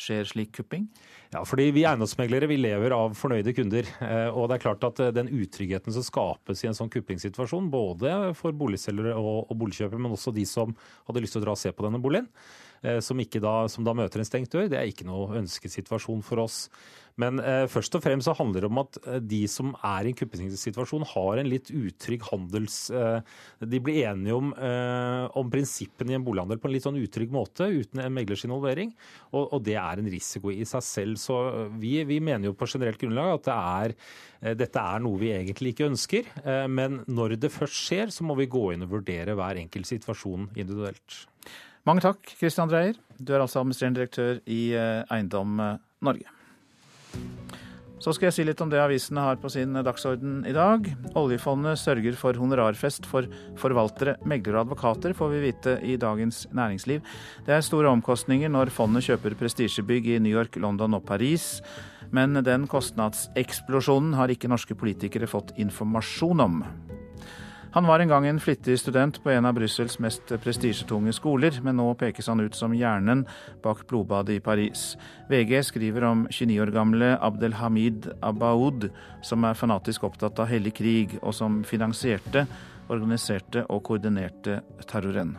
skjer 0.00 0.28
slik 0.30 0.54
kupping? 0.56 0.86
Ja, 1.28 1.42
fordi 1.44 1.66
vi 1.76 1.82
eiendomsmeglere 1.84 2.48
vi 2.48 2.56
lever 2.56 2.94
av 2.96 3.12
fornøyde 3.18 3.52
kunder. 3.52 3.88
Eh, 4.00 4.30
og 4.32 4.48
det 4.48 4.56
er 4.56 4.62
klart 4.62 4.84
at 4.88 5.02
eh, 5.04 5.12
den 5.12 5.28
utryggheten 5.28 5.92
som 5.92 6.04
skapes 6.06 6.62
i 6.64 6.70
en 6.70 6.78
sånn 6.78 6.88
kuppingssituasjon, 6.92 7.68
både 7.72 8.14
for 8.38 8.56
boligselgere 8.56 9.12
og 9.12 9.52
boligkjøpere, 9.60 10.00
men 10.00 10.16
også 10.16 10.32
de 10.32 10.46
som 10.48 10.72
hadde 11.08 11.24
lyst 11.24 11.36
til 11.36 11.42
å 11.42 11.44
dra 11.44 11.56
og 11.56 11.60
se 11.60 11.74
på 11.74 11.84
denne 11.84 12.00
boligen, 12.00 12.30
som, 13.02 13.18
da, 13.18 13.54
som 13.72 13.86
da 13.86 13.94
møter 13.96 14.22
en 14.22 14.28
stengt 14.28 14.52
dør, 14.54 14.68
det 14.70 14.78
er 14.78 14.90
ikke 14.90 15.06
noe 15.08 15.40
ønskesituasjon 15.40 16.24
for 16.26 16.44
oss. 16.44 16.66
Men 17.18 17.40
eh, 17.42 17.64
først 17.70 17.96
og 17.98 18.04
fremst 18.04 18.28
så 18.28 18.34
handler 18.38 18.62
det 18.62 18.70
om 18.70 18.80
at 18.84 18.98
eh, 19.02 19.18
de 19.18 19.40
som 19.50 19.72
er 19.74 20.06
i 20.06 20.12
en 20.12 20.18
kuppesituasjon, 20.18 21.06
har 21.14 21.40
en 21.40 21.50
litt 21.50 21.72
utrygg 21.74 22.26
handels... 22.30 22.78
Eh, 22.94 23.18
de 23.58 23.80
blir 23.82 24.04
enige 24.06 24.36
om, 24.38 24.52
eh, 24.54 25.24
om, 25.38 25.50
prinsippene 25.50 26.14
i 26.14 26.18
en 26.18 26.26
bolighandel 26.26 26.60
på 26.62 26.70
en 26.70 26.76
litt 26.76 26.86
sånn 26.86 27.00
utrygg 27.00 27.34
måte, 27.34 27.66
uten 27.66 28.04
en 28.04 28.14
meglers 28.14 28.46
involvering. 28.46 28.94
Og, 29.32 29.42
og, 29.42 29.58
det 29.66 29.74
er 29.80 29.98
en 29.98 30.10
risiko 30.12 30.54
i 30.54 30.62
seg 30.68 30.86
selv. 30.86 31.18
Så 31.20 31.40
eh, 31.50 31.76
vi, 31.82 31.96
vi 32.08 32.20
mener 32.22 32.52
jo 32.52 32.56
på 32.58 32.70
generelt 32.70 33.02
grunnlag 33.02 33.34
at 33.34 33.48
det 33.48 33.58
er, 33.58 33.96
eh, 34.38 34.58
dette 34.62 34.84
er 34.94 35.02
noe 35.02 35.18
vi 35.18 35.34
egentlig 35.34 35.74
ikke 35.74 35.90
ønsker. 35.90 36.30
Men 36.70 37.02
når 37.10 37.34
det 37.42 37.50
først 37.52 37.82
skjer, 37.88 38.12
så 38.14 38.24
må 38.26 38.38
vi 38.38 38.46
gå 38.50 38.68
inn 38.74 38.86
og 38.86 38.94
vurdere 38.94 39.34
hver 39.38 39.58
enkelt 39.58 39.90
situasjon 39.90 40.52
individuelt. 40.54 41.24
Mange 41.88 42.02
takk, 42.04 42.34
Christian 42.36 42.68
Dreyer. 42.68 42.98
Du 43.16 43.30
er 43.32 43.40
altså 43.40 43.62
administrerende 43.62 44.02
direktør 44.02 44.42
i 44.44 44.74
Eiendom 44.76 45.54
Norge. 46.04 46.26
Så 47.98 48.12
skal 48.12 48.28
jeg 48.28 48.34
si 48.36 48.44
litt 48.44 48.60
om 48.60 48.68
det 48.68 48.78
avisene 48.78 49.24
har 49.24 49.38
på 49.40 49.48
sin 49.50 49.72
dagsorden 49.72 50.42
i 50.46 50.52
dag. 50.52 50.84
Oljefondet 51.16 51.80
sørger 51.80 52.18
for 52.20 52.36
honorarfest 52.36 53.08
for 53.08 53.26
forvaltere, 53.58 54.18
meglere 54.28 54.60
og 54.60 54.68
advokater, 54.68 55.16
får 55.16 55.32
vi 55.32 55.40
vite 55.46 55.78
i 55.80 55.96
Dagens 55.98 56.44
Næringsliv. 56.52 57.00
Det 57.48 57.56
er 57.56 57.64
store 57.64 57.90
omkostninger 57.96 58.52
når 58.52 58.74
fondet 58.76 59.08
kjøper 59.08 59.38
prestisjebygg 59.40 60.12
i 60.12 60.20
New 60.20 60.34
York, 60.36 60.60
London 60.60 61.00
og 61.00 61.06
Paris. 61.08 61.56
Men 62.12 62.36
den 62.44 62.68
kostnadseksplosjonen 62.68 64.12
har 64.20 64.28
ikke 64.28 64.52
norske 64.52 64.76
politikere 64.76 65.30
fått 65.30 65.56
informasjon 65.56 66.44
om. 66.44 66.62
Han 67.78 67.86
var 67.86 68.00
en 68.00 68.08
gang 68.08 68.26
en 68.26 68.40
flittig 68.40 68.74
student 68.80 69.20
på 69.22 69.30
en 69.30 69.46
av 69.46 69.54
Brussels 69.54 70.00
mest 70.02 70.32
prestisjetunge 70.42 71.12
skoler, 71.14 71.60
men 71.62 71.76
nå 71.78 71.84
pekes 72.00 72.26
han 72.26 72.42
ut 72.42 72.56
som 72.58 72.72
hjernen 72.74 73.22
bak 73.62 73.84
blodbadet 73.86 74.34
i 74.34 74.42
Paris. 74.42 74.96
VG 75.30 75.60
skriver 75.62 76.08
om 76.08 76.24
29 76.26 76.58
år 76.64 76.72
gamle 76.74 77.14
Abdelhamid 77.22 78.08
Abaoud, 78.18 78.88
som 79.22 79.46
er 79.46 79.54
fanatisk 79.54 80.08
opptatt 80.10 80.42
av 80.42 80.50
hellig 80.50 80.74
krig, 80.80 81.20
og 81.22 81.36
som 81.38 81.60
finansierte, 81.62 82.48
organiserte 82.90 83.62
og 83.70 83.84
koordinerte 83.86 84.58
terroren. 84.90 85.36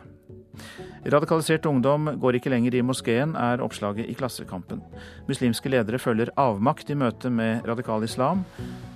Radikalisert 1.10 1.66
ungdom 1.66 2.10
går 2.20 2.36
ikke 2.36 2.52
lenger 2.52 2.76
i 2.76 2.84
moskeen, 2.84 3.32
er 3.36 3.62
oppslaget 3.64 4.10
i 4.10 4.16
Klassekampen. 4.18 4.82
Muslimske 5.28 5.72
ledere 5.72 6.00
følger 6.02 6.32
avmakt 6.36 6.90
i 6.92 6.98
møte 6.98 7.32
med 7.32 7.64
radikal 7.68 8.04
islam. 8.04 8.44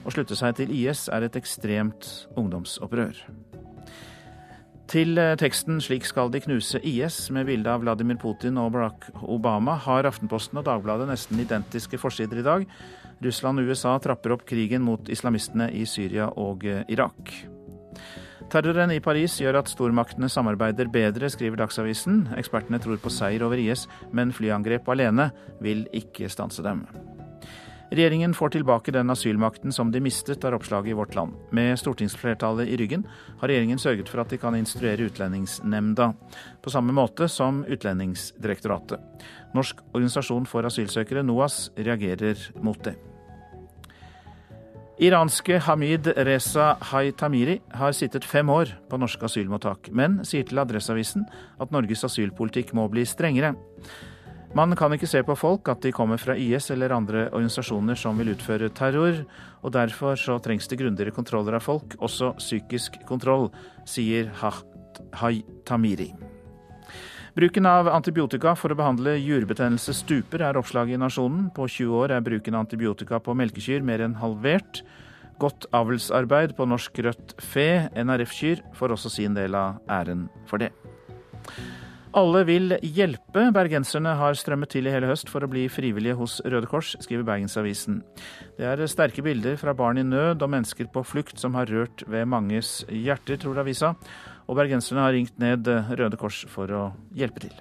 Å 0.05 0.13
slutte 0.13 0.37
seg 0.37 0.59
til 0.61 0.75
IS 0.75 1.09
er 1.09 1.25
et 1.25 1.39
ekstremt 1.41 2.27
ungdomsopprør. 2.37 3.25
Til 4.95 5.17
eh, 5.19 5.33
teksten 5.41 5.81
'Slik 5.81 6.05
skal 6.05 6.29
de 6.31 6.43
knuse 6.45 6.79
IS' 6.85 7.31
med 7.33 7.49
bilde 7.49 7.73
av 7.73 7.81
Vladimir 7.81 8.19
Putin 8.21 8.59
og 8.61 8.75
Barack 8.75 9.09
Obama 9.23 9.79
har 9.81 10.05
Aftenposten 10.05 10.61
og 10.61 10.67
Dagbladet 10.69 11.09
nesten 11.09 11.41
identiske 11.41 11.99
forsider 11.99 12.43
i 12.43 12.45
dag. 12.45 12.67
Russland 13.25 13.59
og 13.59 13.71
USA 13.73 13.97
trapper 13.99 14.37
opp 14.37 14.45
krigen 14.45 14.85
mot 14.85 15.09
islamistene 15.09 15.71
i 15.73 15.87
Syria 15.89 16.29
og 16.37 16.67
eh, 16.69 16.85
Irak. 16.93 17.33
Terroren 18.53 18.93
i 18.95 19.01
Paris 19.03 19.39
gjør 19.41 19.59
at 19.63 19.71
stormaktene 19.73 20.29
samarbeider 20.31 20.91
bedre, 20.93 21.31
skriver 21.33 21.59
Dagsavisen. 21.63 22.27
Ekspertene 22.39 22.79
tror 22.83 23.01
på 23.03 23.13
seier 23.13 23.43
over 23.47 23.61
IS, 23.61 23.89
men 24.15 24.35
flyangrep 24.35 24.89
alene 24.93 25.31
vil 25.65 25.87
ikke 25.97 26.31
stanse 26.33 26.63
dem. 26.65 26.85
Regjeringen 27.95 28.33
får 28.35 28.55
tilbake 28.55 28.93
den 28.95 29.13
asylmakten 29.13 29.73
som 29.73 29.91
de 29.93 30.01
mistet, 30.03 30.43
er 30.45 30.57
oppslaget 30.57 30.91
i 30.91 30.97
Vårt 30.99 31.15
Land. 31.15 31.37
Med 31.55 31.77
stortingsflertallet 31.79 32.71
i 32.73 32.79
ryggen 32.81 33.05
har 33.39 33.51
regjeringen 33.51 33.79
sørget 33.79 34.11
for 34.11 34.25
at 34.25 34.33
de 34.33 34.41
kan 34.41 34.57
instruere 34.59 35.07
Utlendingsnemnda, 35.07 36.11
på 36.65 36.75
samme 36.75 36.95
måte 36.97 37.29
som 37.31 37.63
Utlendingsdirektoratet. 37.71 38.99
Norsk 39.55 39.85
organisasjon 39.93 40.49
for 40.51 40.67
asylsøkere, 40.67 41.23
NOAS, 41.23 41.69
reagerer 41.79 42.49
mot 42.65 42.81
det. 42.83 42.97
Iranske 45.03 45.57
Hamid 45.59 46.07
Reza 46.07 46.77
Haitamiri 46.93 47.57
har 47.75 47.95
sittet 47.97 48.25
fem 48.25 48.47
år 48.53 48.71
på 48.87 48.99
norske 49.03 49.27
asylmottak, 49.27 49.89
men 49.91 50.21
sier 50.23 50.47
til 50.47 50.61
Adresseavisen 50.63 51.25
at 51.59 51.73
Norges 51.75 52.05
asylpolitikk 52.07 52.71
må 52.79 52.87
bli 52.93 53.03
strengere. 53.03 53.57
Man 54.55 54.77
kan 54.79 54.95
ikke 54.95 55.09
se 55.11 55.25
på 55.27 55.35
folk 55.35 55.67
at 55.73 55.83
de 55.83 55.91
kommer 55.91 56.21
fra 56.23 56.37
IS 56.39 56.71
eller 56.71 56.95
andre 56.95 57.25
organisasjoner 57.33 57.99
som 57.99 58.21
vil 58.23 58.37
utføre 58.37 58.71
terror, 58.71 59.25
og 59.67 59.75
derfor 59.75 60.15
så 60.15 60.39
trengs 60.39 60.71
det 60.71 60.79
grundigere 60.79 61.17
kontroller 61.17 61.59
av 61.59 61.67
folk, 61.67 61.99
også 61.99 62.37
psykisk 62.39 63.01
kontroll, 63.09 63.49
sier 63.83 64.31
Haitamiri. 65.19 66.13
Bruken 67.35 67.67
av 67.67 67.89
antibiotika 67.91 68.53
for 68.55 68.71
å 68.71 68.77
behandle 68.79 69.17
jurbetennelse 69.19 69.91
stuper, 69.99 70.45
er 70.47 70.55
oppslaget 70.55 70.95
i 70.95 71.01
Nasjonen. 71.03 71.49
På 71.51 71.67
20 71.67 71.97
år 71.99 72.13
er 72.15 72.23
bruken 72.23 72.55
av 72.55 72.63
antibiotika 72.63 73.19
på 73.19 73.35
melkekyr 73.35 73.83
mer 73.83 74.05
enn 74.05 74.15
halvert. 74.21 74.85
Godt 75.43 75.67
avlsarbeid 75.75 76.55
på 76.55 76.69
norsk 76.71 77.01
rødt 77.03 77.35
fe, 77.43 77.89
NRF-kyr, 77.99 78.63
får 78.79 78.95
også 78.95 79.11
sin 79.17 79.35
del 79.35 79.59
av 79.59 79.81
æren 79.91 80.29
for 80.47 80.63
det. 80.63 80.71
Alle 82.15 82.45
vil 82.47 82.77
hjelpe. 82.87 83.49
Bergenserne 83.57 84.13
har 84.15 84.39
strømmet 84.39 84.71
til 84.71 84.87
i 84.87 84.93
hele 84.95 85.09
høst 85.11 85.27
for 85.33 85.43
å 85.43 85.51
bli 85.51 85.65
frivillige 85.67 86.15
hos 86.21 86.37
Røde 86.47 86.71
Kors, 86.71 86.93
skriver 87.03 87.27
Bergensavisen. 87.27 87.99
Det 88.55 88.69
er 88.71 88.85
sterke 88.87 89.27
bilder 89.27 89.59
fra 89.59 89.75
barn 89.75 89.99
i 89.99 90.07
nød 90.07 90.47
og 90.47 90.55
mennesker 90.55 90.87
på 90.95 91.03
flukt 91.03 91.43
som 91.43 91.59
har 91.59 91.67
rørt 91.67 92.07
ved 92.07 92.31
manges 92.31 92.85
hjerter, 92.87 93.43
tror 93.43 93.59
avisa 93.65 93.97
og 94.45 94.59
bergenserne 94.59 95.05
har 95.07 95.15
ringt 95.17 95.39
ned 95.41 95.69
Røde 95.69 96.19
Kors 96.21 96.43
for 96.53 96.71
å 96.73 96.83
hjelpe 97.17 97.47
til. 97.47 97.55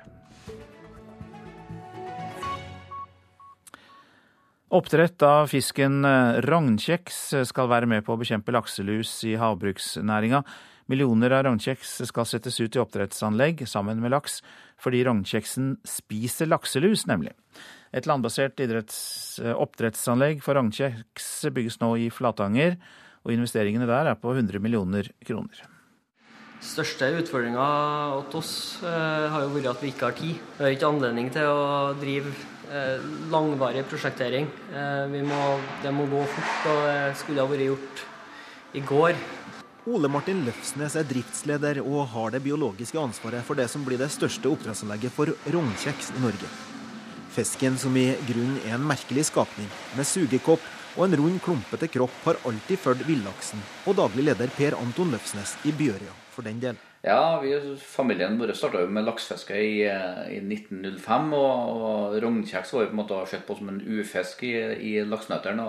Oppdrett 4.73 5.21
av 5.21 5.51
fisken 5.51 6.01
rognkjeks 6.41 7.17
skal 7.45 7.67
være 7.69 7.85
med 7.85 8.01
på 8.05 8.15
å 8.15 8.17
bekjempe 8.17 8.55
lakselus 8.55 9.11
i 9.29 9.35
havbruksnæringa. 9.37 10.41
Millioner 10.89 11.35
av 11.37 11.43
rognkjeks 11.45 11.91
skal 12.09 12.25
settes 12.27 12.57
ut 12.57 12.73
i 12.73 12.81
oppdrettsanlegg 12.81 13.61
sammen 13.69 14.01
med 14.01 14.11
laks, 14.15 14.41
fordi 14.81 15.03
rognkjeksen 15.05 15.75
spiser 15.87 16.49
lakselus, 16.49 17.05
nemlig. 17.07 17.35
Et 17.93 18.09
landbasert 18.09 18.57
oppdrettsanlegg 19.53 20.41
for 20.41 20.57
rognkjeks 20.57 21.29
bygges 21.53 21.77
nå 21.83 21.93
i 22.07 22.09
Flatanger, 22.11 22.79
og 23.23 23.37
investeringene 23.37 23.87
der 23.87 24.09
er 24.11 24.19
på 24.19 24.33
100 24.33 24.57
millioner 24.59 25.13
kroner 25.23 25.69
største 26.63 27.09
utfordringa 27.19 27.65
hos 28.13 28.35
oss 28.39 28.53
eh, 28.85 29.27
har 29.31 29.45
jo 29.45 29.53
vært 29.53 29.69
at 29.73 29.83
vi 29.83 29.91
ikke 29.91 30.09
har 30.09 30.17
tid. 30.17 30.41
Vi 30.57 30.65
har 30.65 30.73
ikke 30.75 30.89
anledning 30.89 31.29
til 31.33 31.47
å 31.49 31.93
drive 31.99 32.31
eh, 32.71 33.05
langvarig 33.33 33.83
prosjektering. 33.89 34.49
Eh, 34.71 35.15
må, 35.27 35.41
det 35.83 35.93
må 35.95 36.07
gå 36.11 36.23
fort, 36.33 36.67
og 36.71 36.83
det 36.87 37.15
skulle 37.21 37.43
ha 37.43 37.51
vært 37.51 37.67
gjort 37.67 38.03
i 38.73 38.83
går. 38.93 39.23
Ole 39.93 40.07
Martin 40.07 40.45
Løfsnes 40.47 40.95
er 40.95 41.07
driftsleder 41.09 41.81
og 41.83 42.05
har 42.13 42.31
det 42.31 42.43
biologiske 42.45 42.99
ansvaret 42.99 43.43
for 43.43 43.59
det 43.59 43.67
som 43.71 43.83
blir 43.83 43.99
det 43.99 44.13
største 44.13 44.47
oppdrettsanlegget 44.47 45.11
for 45.11 45.33
rognkjeks 45.43 46.13
i 46.15 46.23
Norge. 46.23 46.53
Fisken, 47.33 47.75
som 47.81 47.95
i 47.97 48.13
grunnen 48.29 48.61
er 48.63 48.77
en 48.77 48.87
merkelig 48.87 49.27
skapning, 49.33 49.67
med 49.97 50.07
sugekopp 50.07 50.63
og 50.93 51.07
en 51.07 51.17
rund, 51.17 51.39
klumpete 51.43 51.89
kropp, 51.91 52.15
har 52.23 52.39
alltid 52.47 52.79
fulgt 52.79 53.07
villaksen, 53.09 53.63
og 53.89 53.97
daglig 53.99 54.29
leder 54.29 54.53
Per 54.55 54.77
Anton 54.79 55.11
Løfsnes 55.11 55.57
i 55.65 55.73
Bjørøya 55.75 56.22
for 56.33 56.45
den 56.45 56.59
del? 56.63 56.79
Ja, 57.03 57.39
vi, 57.43 57.53
familien 57.77 58.37
vår 58.39 58.53
starta 58.57 58.83
med 58.87 59.05
laksefiske 59.07 59.57
i, 59.59 59.79
i, 59.83 60.39
1905. 60.39 61.33
Og, 61.37 61.81
og 61.87 62.19
rognkjeks 62.23 62.75
var 62.75 62.85
jo 62.85 62.91
på 62.91 62.97
en 62.97 63.01
måte 63.01 63.23
sett 63.31 63.47
på 63.47 63.57
som 63.59 63.71
en 63.73 63.81
ufisk 63.81 64.45
i, 64.47 64.53
i 64.91 64.93
laksenøttene. 65.07 65.67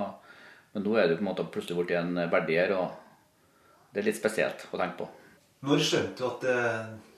Men 0.75 0.87
nå 0.87 0.99
er 0.99 1.09
det 1.11 1.19
på 1.19 1.25
en 1.25 1.31
måte 1.31 1.47
plutselig 1.55 1.79
blitt 1.81 1.97
en 1.99 2.17
verdier, 2.31 2.75
og 2.75 3.93
det 3.95 4.03
er 4.03 4.09
litt 4.09 4.19
spesielt 4.19 4.67
å 4.73 4.81
tenke 4.81 5.05
på. 5.05 5.11
Når 5.65 5.83
skjønte 5.87 6.19
du 6.19 6.25
at 6.29 6.43
det, 6.45 6.57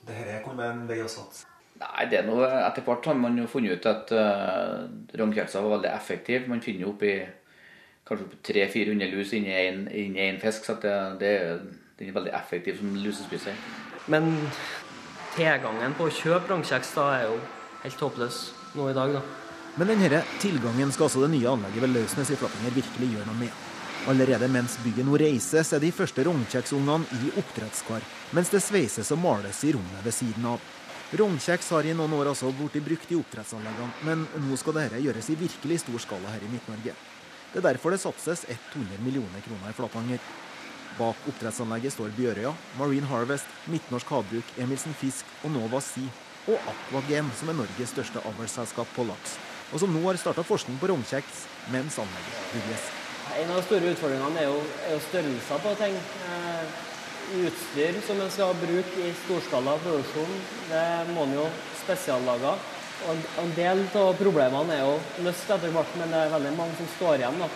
det 0.07 0.17
her 0.17 0.43
kunne 0.45 0.61
være 0.61 0.75
en 0.75 0.89
vei 0.89 0.99
å 1.03 1.09
satse? 1.11 1.47
Nei, 1.77 2.05
det 2.09 2.21
er 2.21 2.29
noe, 2.29 2.45
Etter 2.63 2.85
hvert 2.85 3.05
har 3.05 3.17
man 3.17 3.37
jo 3.37 3.49
funnet 3.49 3.77
ut 3.77 3.89
at 3.89 4.13
uh, 4.15 4.85
rognkjekser 5.19 5.65
var 5.65 5.75
veldig 5.75 5.91
effektive. 5.91 6.49
Man 6.49 6.63
finner 6.63 6.87
jo 6.87 6.93
oppi 6.95 7.19
kanskje 8.07 8.39
300-400 8.47 9.11
lus 9.11 9.33
inni 9.35 10.21
én 10.23 10.39
fisk, 10.41 10.65
så 10.65 10.77
det, 10.81 10.95
det, 11.21 11.33
den 11.97 12.11
er 12.11 12.17
veldig 12.17 12.33
effektiv 12.37 12.77
som 12.79 12.93
lusespiser. 13.01 13.57
Men 14.11 14.29
tilgangen 15.35 15.95
på 15.97 16.07
å 16.07 16.13
kjøpe 16.13 16.51
rognkjeks 16.51 16.93
er 17.01 17.25
jo 17.25 17.39
helt 17.83 18.03
håpløs 18.05 18.39
nå 18.77 18.91
i 18.91 18.95
dag, 18.97 19.17
da. 19.17 19.23
Men 19.77 19.91
denne 19.93 20.21
tilgangen 20.41 20.91
skal 20.93 21.05
altså 21.05 21.23
det 21.25 21.33
nye 21.35 21.49
anlegget 21.51 21.83
ved 21.83 21.93
Lausnes 21.93 22.31
i 22.33 22.37
Flattinger 22.39 22.73
virkelig 22.73 23.11
gjøre 23.13 23.27
noe 23.29 23.41
med. 23.43 23.65
Allerede 24.09 24.47
mens 24.49 24.77
bygget 24.81 25.05
nå 25.05 25.17
reises, 25.19 25.73
er 25.73 25.83
de 25.83 25.91
første 25.93 26.23
rognkjeksungene 26.25 27.19
i 27.19 27.31
oppdrettskar, 27.41 28.05
mens 28.37 28.49
det 28.53 28.63
sveises 28.63 29.11
og 29.13 29.21
males 29.21 29.59
i 29.67 29.73
rommet 29.75 30.05
ved 30.05 30.15
siden 30.15 30.47
av. 30.53 30.63
Rognkjeks 31.17 31.69
har 31.75 31.85
i 31.87 31.93
noen 31.97 32.15
år 32.17 32.31
altså 32.31 32.49
blitt 32.55 32.79
brukt 32.83 33.11
i 33.11 33.19
oppdrettsanleggene, 33.19 33.93
men 34.07 34.25
nå 34.47 34.57
skal 34.59 34.77
dette 34.79 35.03
gjøres 35.03 35.29
i 35.33 35.37
virkelig 35.39 35.81
stor 35.83 36.03
skala 36.03 36.33
her 36.33 36.45
i 36.45 36.51
Midt-Norge. 36.51 36.95
Det 37.51 37.61
er 37.61 37.67
derfor 37.69 37.93
det 37.93 38.01
satses 38.01 38.43
100 38.49 39.01
millioner 39.05 39.45
kroner 39.45 39.71
i 39.71 39.77
Flatanger. 39.77 40.23
Bak 40.97 41.27
oppdrettsanlegget 41.29 41.93
står 41.93 42.13
Bjørøya, 42.17 42.53
Marine 42.79 43.05
Harvest, 43.09 43.45
Midtnorsk 43.69 44.09
Havbruk, 44.09 44.53
Emilsen 44.57 44.95
Fisk 44.97 45.29
og 45.43 45.53
Nova 45.53 45.81
Sea, 45.83 46.09
og 46.47 46.57
Aquagen, 46.71 47.29
som 47.37 47.51
er 47.51 47.57
Norges 47.59 47.93
største 47.93 48.23
avlsselskap 48.25 48.89
på 48.95 49.05
laks, 49.05 49.35
og 49.71 49.83
som 49.83 49.93
nå 49.93 50.01
har 50.07 50.17
starta 50.17 50.45
forskning 50.47 50.79
på 50.81 50.89
rognkjeks 50.89 51.43
mens 51.73 51.99
anlegget 52.01 52.49
bygges. 52.55 52.87
En 53.37 53.51
av 53.51 53.59
de 53.59 53.65
store 53.67 53.91
utfordringene 53.93 54.41
er 54.41 54.47
jo, 54.47 54.59
er 54.87 54.95
jo 54.95 55.03
størrelser 55.09 55.63
på 55.65 55.73
ting. 55.81 55.97
Eh, 56.31 56.83
utstyr 57.43 57.97
som 58.07 58.21
en 58.23 58.31
skal 58.31 58.55
bruke 58.55 59.03
i 59.03 59.13
storskala 59.25 59.75
produksjon, 59.83 60.35
det 60.71 60.83
må 61.11 61.27
en 61.27 61.35
jo 61.35 61.45
spesiallage. 61.83 62.53
Og 63.07 63.25
en 63.43 63.51
del 63.53 63.83
av 63.99 64.13
problemene 64.17 64.73
er 64.73 64.85
jo 64.87 65.25
løst 65.27 65.51
etter 65.53 65.73
hvert, 65.75 65.97
men 65.99 66.13
det 66.13 66.21
er 66.23 66.31
veldig 66.33 66.53
mange 66.57 66.77
som 66.79 66.87
står 66.95 67.19
igjen. 67.19 67.43
da. 67.43 67.49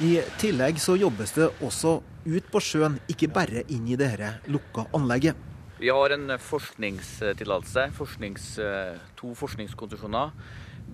I 0.00 0.22
tillegg 0.40 0.78
så 0.80 0.94
jobbes 0.96 1.34
det 1.36 1.50
også 1.60 1.98
ut 2.24 2.46
på 2.48 2.60
sjøen, 2.64 2.94
ikke 3.12 3.28
bare 3.28 3.64
inn 3.68 3.84
i 3.90 3.96
dette 3.98 4.38
lukka 4.48 4.86
anlegget. 4.96 5.36
Vi 5.82 5.90
har 5.92 6.14
en 6.14 6.30
forskningstillatelse, 6.40 7.88
forsknings, 7.98 8.46
to 9.18 9.32
forskningskonsesjoner. 9.36 10.30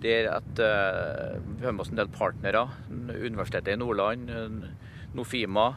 Der 0.03 0.29
at 0.33 0.61
uh, 0.63 1.37
vi 1.59 1.67
har 1.67 1.75
med 1.75 1.83
oss 1.83 1.93
en 1.93 1.99
del 1.99 2.11
partnere. 2.11 2.65
Universitetet 2.89 3.75
i 3.75 3.79
Nordland, 3.79 4.31
Nofima, 5.15 5.69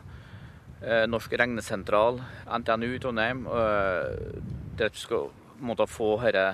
uh, 0.82 1.06
Norsk 1.10 1.36
regnesentral, 1.42 2.22
NTNU 2.48 2.90
i 2.96 3.02
Trondheim. 3.04 3.46
Der 4.80 4.90
vi 4.90 5.04
skal 5.04 5.30
måtte, 5.60 5.90
få 5.90 6.16
disse 6.24 6.48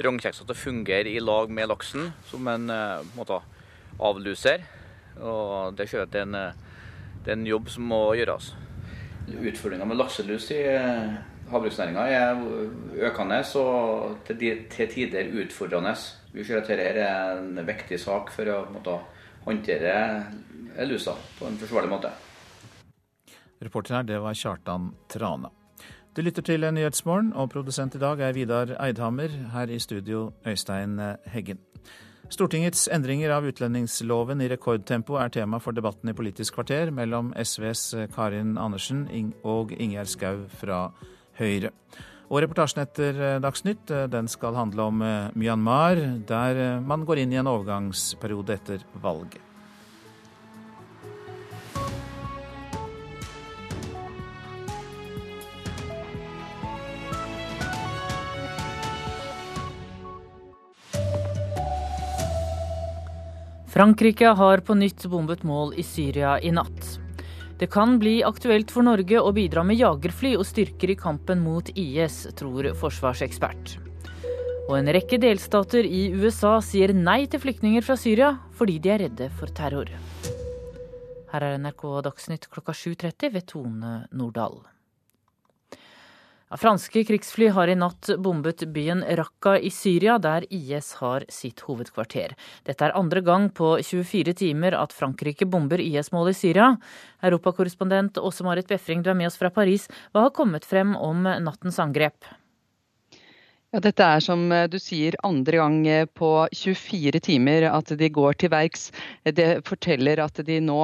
rognkjeksene 0.00 0.48
til 0.48 0.56
å 0.56 0.62
fungere 0.64 1.12
i 1.12 1.22
lag 1.22 1.52
med 1.52 1.68
laksen 1.68 2.10
som 2.30 2.48
en 2.48 2.70
måtte, 3.14 3.42
avluser. 4.00 4.64
Og 5.20 5.76
det 5.76 5.86
er 5.86 5.92
klart 5.94 6.12
det 6.12 6.22
er, 6.22 6.28
en, 6.28 7.20
det 7.24 7.32
er 7.32 7.38
en 7.38 7.46
jobb 7.48 7.70
som 7.72 7.88
må 7.90 8.00
gjøres. 8.18 8.54
Utfordringa 9.30 9.86
med 9.86 10.00
lakselus 10.00 10.48
i 10.56 10.62
havbruksnæringa 11.50 12.06
er 12.08 12.40
økende 13.10 13.42
og 13.60 14.18
til, 14.26 14.66
tider 14.70 15.30
utfordrende. 15.42 15.94
Vi 16.32 16.44
ser 16.44 16.62
at 16.62 16.68
dette 16.70 17.04
er 17.04 17.38
en 17.38 17.66
viktig 17.66 17.98
sak 18.00 18.32
for 18.34 18.50
å 18.50 18.64
måtte, 18.72 18.98
håndtere 19.46 19.94
lusa 20.86 21.14
på 21.38 21.48
en 21.48 21.56
forsvarlig 21.58 21.90
måte. 21.90 22.10
Reporter 23.60 23.96
her, 23.96 24.04
det 24.08 24.20
var 24.20 24.36
Kjartan 24.36 24.92
Trane. 25.08 25.50
Du 26.16 26.22
lytter 26.22 26.42
til 26.42 26.66
Nyhetsmorgen, 26.74 27.32
og 27.32 27.50
produsent 27.52 27.94
i 27.94 28.02
dag 28.02 28.20
er 28.20 28.34
Vidar 28.34 28.74
Eidhammer. 28.82 29.30
Her 29.52 29.70
i 29.70 29.78
studio 29.78 30.32
Øystein 30.46 30.98
Heggen. 31.26 31.58
Stortingets 32.30 32.84
endringer 32.94 33.32
av 33.34 33.46
utlendingsloven 33.50 34.40
i 34.40 34.46
rekordtempo 34.52 35.16
er 35.18 35.32
tema 35.34 35.58
for 35.58 35.74
debatten 35.74 36.12
i 36.12 36.14
Politisk 36.14 36.54
kvarter 36.54 36.92
mellom 36.94 37.32
SVs 37.34 37.82
Karin 38.14 38.54
Andersen 38.54 39.02
og 39.42 39.74
Ingjerd 39.74 40.12
Schou 40.12 40.44
fra 40.60 40.78
Høyre. 41.40 41.72
Og 42.30 42.44
reportasjen 42.44 42.84
etter 42.84 43.18
Dagsnytt 43.42 43.90
den 44.14 44.30
skal 44.30 44.54
handle 44.54 44.86
om 44.92 45.02
Myanmar, 45.34 45.98
der 46.30 46.78
man 46.86 47.02
går 47.02 47.24
inn 47.24 47.34
i 47.34 47.42
en 47.42 47.50
overgangsperiode 47.50 48.60
etter 48.60 48.86
valget. 49.02 49.49
Frankrike 63.70 64.26
har 64.26 64.58
på 64.66 64.74
nytt 64.74 65.04
bombet 65.06 65.44
mål 65.46 65.76
i 65.78 65.82
Syria 65.86 66.40
i 66.42 66.50
natt. 66.50 66.96
Det 67.58 67.68
kan 67.70 67.98
bli 68.02 68.16
aktuelt 68.26 68.72
for 68.74 68.82
Norge 68.82 69.20
å 69.22 69.30
bidra 69.36 69.62
med 69.62 69.78
jagerfly 69.78 70.32
og 70.40 70.46
styrker 70.48 70.90
i 70.90 70.96
kampen 70.98 71.38
mot 71.44 71.70
IS, 71.78 72.24
tror 72.34 72.66
forsvarsekspert. 72.80 73.76
Og 74.66 74.74
en 74.74 74.90
rekke 74.90 75.20
delstater 75.22 75.86
i 75.86 76.08
USA 76.10 76.56
sier 76.64 76.90
nei 76.96 77.28
til 77.30 77.44
flyktninger 77.44 77.86
fra 77.86 77.94
Syria 78.00 78.32
fordi 78.58 78.80
de 78.82 78.94
er 78.96 79.04
redde 79.04 79.30
for 79.38 79.54
terror. 79.54 79.94
Her 81.30 81.46
er 81.46 81.62
NRK 81.62 81.86
Dagsnytt 82.08 82.50
klokka 82.50 82.74
7.30 82.74 83.34
ved 83.36 83.46
Tone 83.54 83.94
Nordahl. 84.10 84.64
Franske 86.58 87.04
krigsfly 87.04 87.48
har 87.54 87.70
i 87.70 87.76
natt 87.78 88.08
bombet 88.18 88.64
byen 88.74 89.04
Raqqa 89.06 89.52
i 89.58 89.70
Syria, 89.70 90.16
der 90.18 90.42
IS 90.50 90.96
har 90.98 91.22
sitt 91.30 91.62
hovedkvarter. 91.62 92.34
Dette 92.66 92.88
er 92.88 92.96
andre 92.98 93.22
gang 93.22 93.46
på 93.54 93.76
24 93.78 94.34
timer 94.34 94.74
at 94.74 94.90
Frankrike 94.90 95.46
bomber 95.46 95.78
IS-mål 95.78 96.32
i 96.32 96.34
Syria. 96.34 96.72
Europakorrespondent 97.22 98.18
Åse 98.18 98.42
Marit 98.42 98.66
Befring, 98.66 99.06
du 99.06 99.12
er 99.14 99.18
med 99.22 99.30
oss 99.30 99.38
fra 99.38 99.54
Paris. 99.54 99.86
Hva 100.10 100.26
har 100.26 100.34
kommet 100.34 100.66
frem 100.66 100.96
om 100.98 101.22
nattens 101.22 101.78
angrep? 101.78 102.26
Ja, 103.70 103.78
Dette 103.78 104.02
er 104.02 104.18
som 104.18 104.48
du 104.66 104.80
sier 104.82 105.14
andre 105.22 105.60
gang 105.60 105.84
på 106.18 106.28
24 106.58 107.20
timer 107.22 107.68
at 107.68 107.92
de 108.00 108.08
går 108.10 108.34
til 108.42 108.50
verks. 108.50 108.88
Det 109.22 109.60
forteller 109.62 110.18
at 110.24 110.40
de 110.42 110.56
nå 110.66 110.78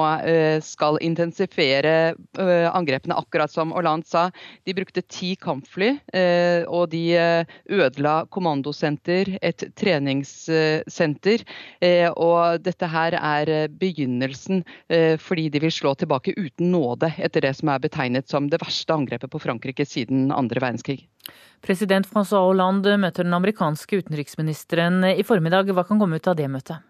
skal 0.63 0.95
intensifere 1.03 2.13
angrepene, 2.39 3.17
akkurat 3.19 3.51
som 3.51 3.73
Hollande 3.75 4.07
sa. 4.07 4.29
De 4.63 4.75
brukte 4.77 5.03
ti 5.03 5.33
kampfly, 5.35 5.97
og 6.71 6.87
de 6.95 7.03
ødela 7.67 8.15
kommandosenter, 8.31 9.33
et 9.43 9.67
treningssenter. 9.75 11.43
Og 12.15 12.63
dette 12.63 12.91
her 12.95 13.19
er 13.19 13.53
begynnelsen, 13.67 14.63
fordi 15.27 15.49
de 15.51 15.65
vil 15.67 15.75
slå 15.75 15.91
tilbake 15.99 16.37
uten 16.39 16.71
nåde 16.71 17.11
etter 17.19 17.43
det 17.49 17.57
som 17.59 17.75
er 17.75 17.83
betegnet 17.83 18.31
som 18.31 18.47
det 18.47 18.63
verste 18.63 18.95
angrepet 18.95 19.35
på 19.35 19.43
Frankrike 19.43 19.83
siden 19.83 20.31
andre 20.31 20.63
verdenskrig. 20.63 21.01
President 21.65 22.07
Francois 22.07 22.45
Hollande 22.45 22.97
møter 23.01 23.25
den 23.25 23.35
amerikanske 23.35 24.03
utenriksministeren 24.03 25.01
i 25.09 25.25
formiddag. 25.25 25.71
Hva 25.73 25.83
kan 25.87 25.99
komme 25.99 26.19
ut 26.19 26.29
av 26.29 26.37
det 26.39 26.47
møtet? 26.51 26.83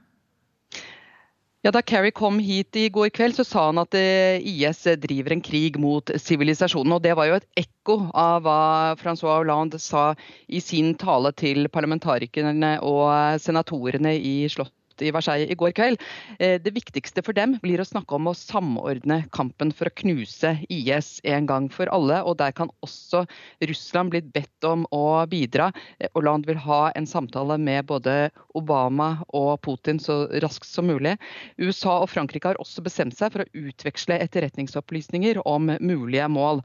Ja, 1.66 1.72
Da 1.72 1.82
Kerry 1.82 2.12
kom 2.16 2.38
hit 2.40 2.78
i 2.80 2.86
går 2.94 3.10
kveld, 3.12 3.36
så 3.36 3.44
sa 3.44 3.66
han 3.66 3.82
at 3.82 3.96
IS 3.98 4.86
driver 5.02 5.34
en 5.34 5.42
krig 5.44 5.80
mot 5.82 6.12
sivilisasjonen. 6.22 6.94
Og 6.96 7.02
det 7.04 7.16
var 7.18 7.28
jo 7.28 7.40
et 7.40 7.48
ekko 7.60 7.98
av 8.16 8.46
hva 8.46 8.62
Francois 9.02 9.42
Hollande 9.42 9.82
sa 9.82 10.14
i 10.48 10.62
sin 10.64 10.94
tale 10.96 11.34
til 11.36 11.68
parlamentarikerne 11.74 12.78
og 12.86 13.42
senatorene 13.44 14.16
i 14.16 14.38
Slottet 14.48 14.76
i 15.06 15.12
Versailles 15.16 15.52
i 15.52 15.58
går 15.58 15.74
kveld. 15.78 16.02
Det 16.40 16.74
viktigste 16.74 17.24
for 17.26 17.38
dem 17.38 17.58
blir 17.64 17.82
å 17.82 17.88
snakke 17.88 18.18
om 18.18 18.30
å 18.30 18.36
samordne 18.38 19.24
kampen 19.36 19.72
for 19.76 19.90
å 19.90 19.96
knuse 20.02 20.54
IS 20.74 21.18
en 21.28 21.48
gang 21.50 21.70
for 21.74 21.90
alle. 21.94 22.22
og 22.24 22.38
Der 22.40 22.54
kan 22.56 22.72
også 22.86 23.26
Russland 23.62 24.14
blitt 24.14 24.32
bedt 24.34 24.68
om 24.68 24.86
å 24.96 25.26
bidra. 25.30 25.72
Hollande 26.16 26.50
vil 26.50 26.62
ha 26.66 26.92
en 26.96 27.08
samtale 27.10 27.58
med 27.62 27.86
både 27.90 28.30
Obama 28.58 29.24
og 29.36 29.62
Putin 29.66 30.00
så 30.02 30.26
raskt 30.44 30.70
som 30.70 30.88
mulig. 30.90 31.16
USA 31.58 32.00
og 32.04 32.10
Frankrike 32.12 32.52
har 32.52 32.62
også 32.62 32.84
bestemt 32.86 33.18
seg 33.18 33.34
for 33.34 33.44
å 33.44 33.68
utveksle 33.68 34.20
etterretningsopplysninger 34.26 35.42
om 35.46 35.72
mulige 35.80 36.28
mål. 36.32 36.64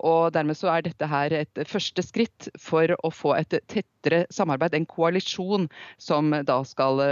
og 0.00 0.32
Dermed 0.34 0.58
så 0.58 0.72
er 0.74 0.86
dette 0.86 1.08
her 1.10 1.34
et 1.42 1.62
første 1.68 2.04
skritt 2.04 2.50
for 2.60 2.94
å 3.00 3.12
få 3.14 3.34
et 3.38 3.58
tettere 3.70 4.24
samarbeid, 4.32 4.74
en 4.74 4.88
koalisjon 4.88 5.68
som 6.00 6.32
da 6.46 6.60
skal 6.64 7.02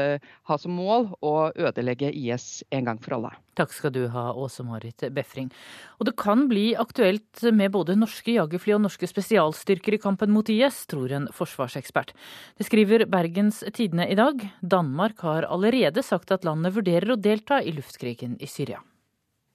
ha 0.49 0.57
som 0.59 0.75
mål 0.77 1.11
å 1.25 1.35
ødelegge 1.53 2.11
IS 2.11 2.65
en 2.75 2.89
gang 2.89 3.01
for 3.03 3.19
alle. 3.19 3.35
Takk 3.59 3.73
skal 3.75 3.93
du 3.95 4.05
ha, 4.15 4.31
Åse 4.39 4.65
Marit 4.65 5.05
Befring. 5.15 5.51
Og 5.99 6.09
det 6.09 6.15
kan 6.21 6.47
bli 6.51 6.71
aktuelt 6.79 7.43
med 7.53 7.73
både 7.75 7.99
norske 7.99 8.37
jagerfly 8.37 8.77
og 8.77 8.85
norske 8.87 9.09
spesialstyrker 9.11 9.97
i 9.97 10.03
kampen 10.03 10.33
mot 10.35 10.49
IS, 10.53 10.85
tror 10.91 11.15
en 11.15 11.31
forsvarsekspert. 11.35 12.15
Det 12.59 12.69
skriver 12.69 13.09
Bergens 13.11 13.65
Tidende 13.75 14.09
i 14.09 14.19
dag. 14.19 14.47
Danmark 14.61 15.25
har 15.27 15.49
allerede 15.49 16.05
sagt 16.07 16.33
at 16.35 16.47
landet 16.49 16.77
vurderer 16.79 17.15
å 17.15 17.21
delta 17.21 17.61
i 17.63 17.75
luftkrigen 17.75 18.39
i 18.41 18.51
Syria. 18.51 18.81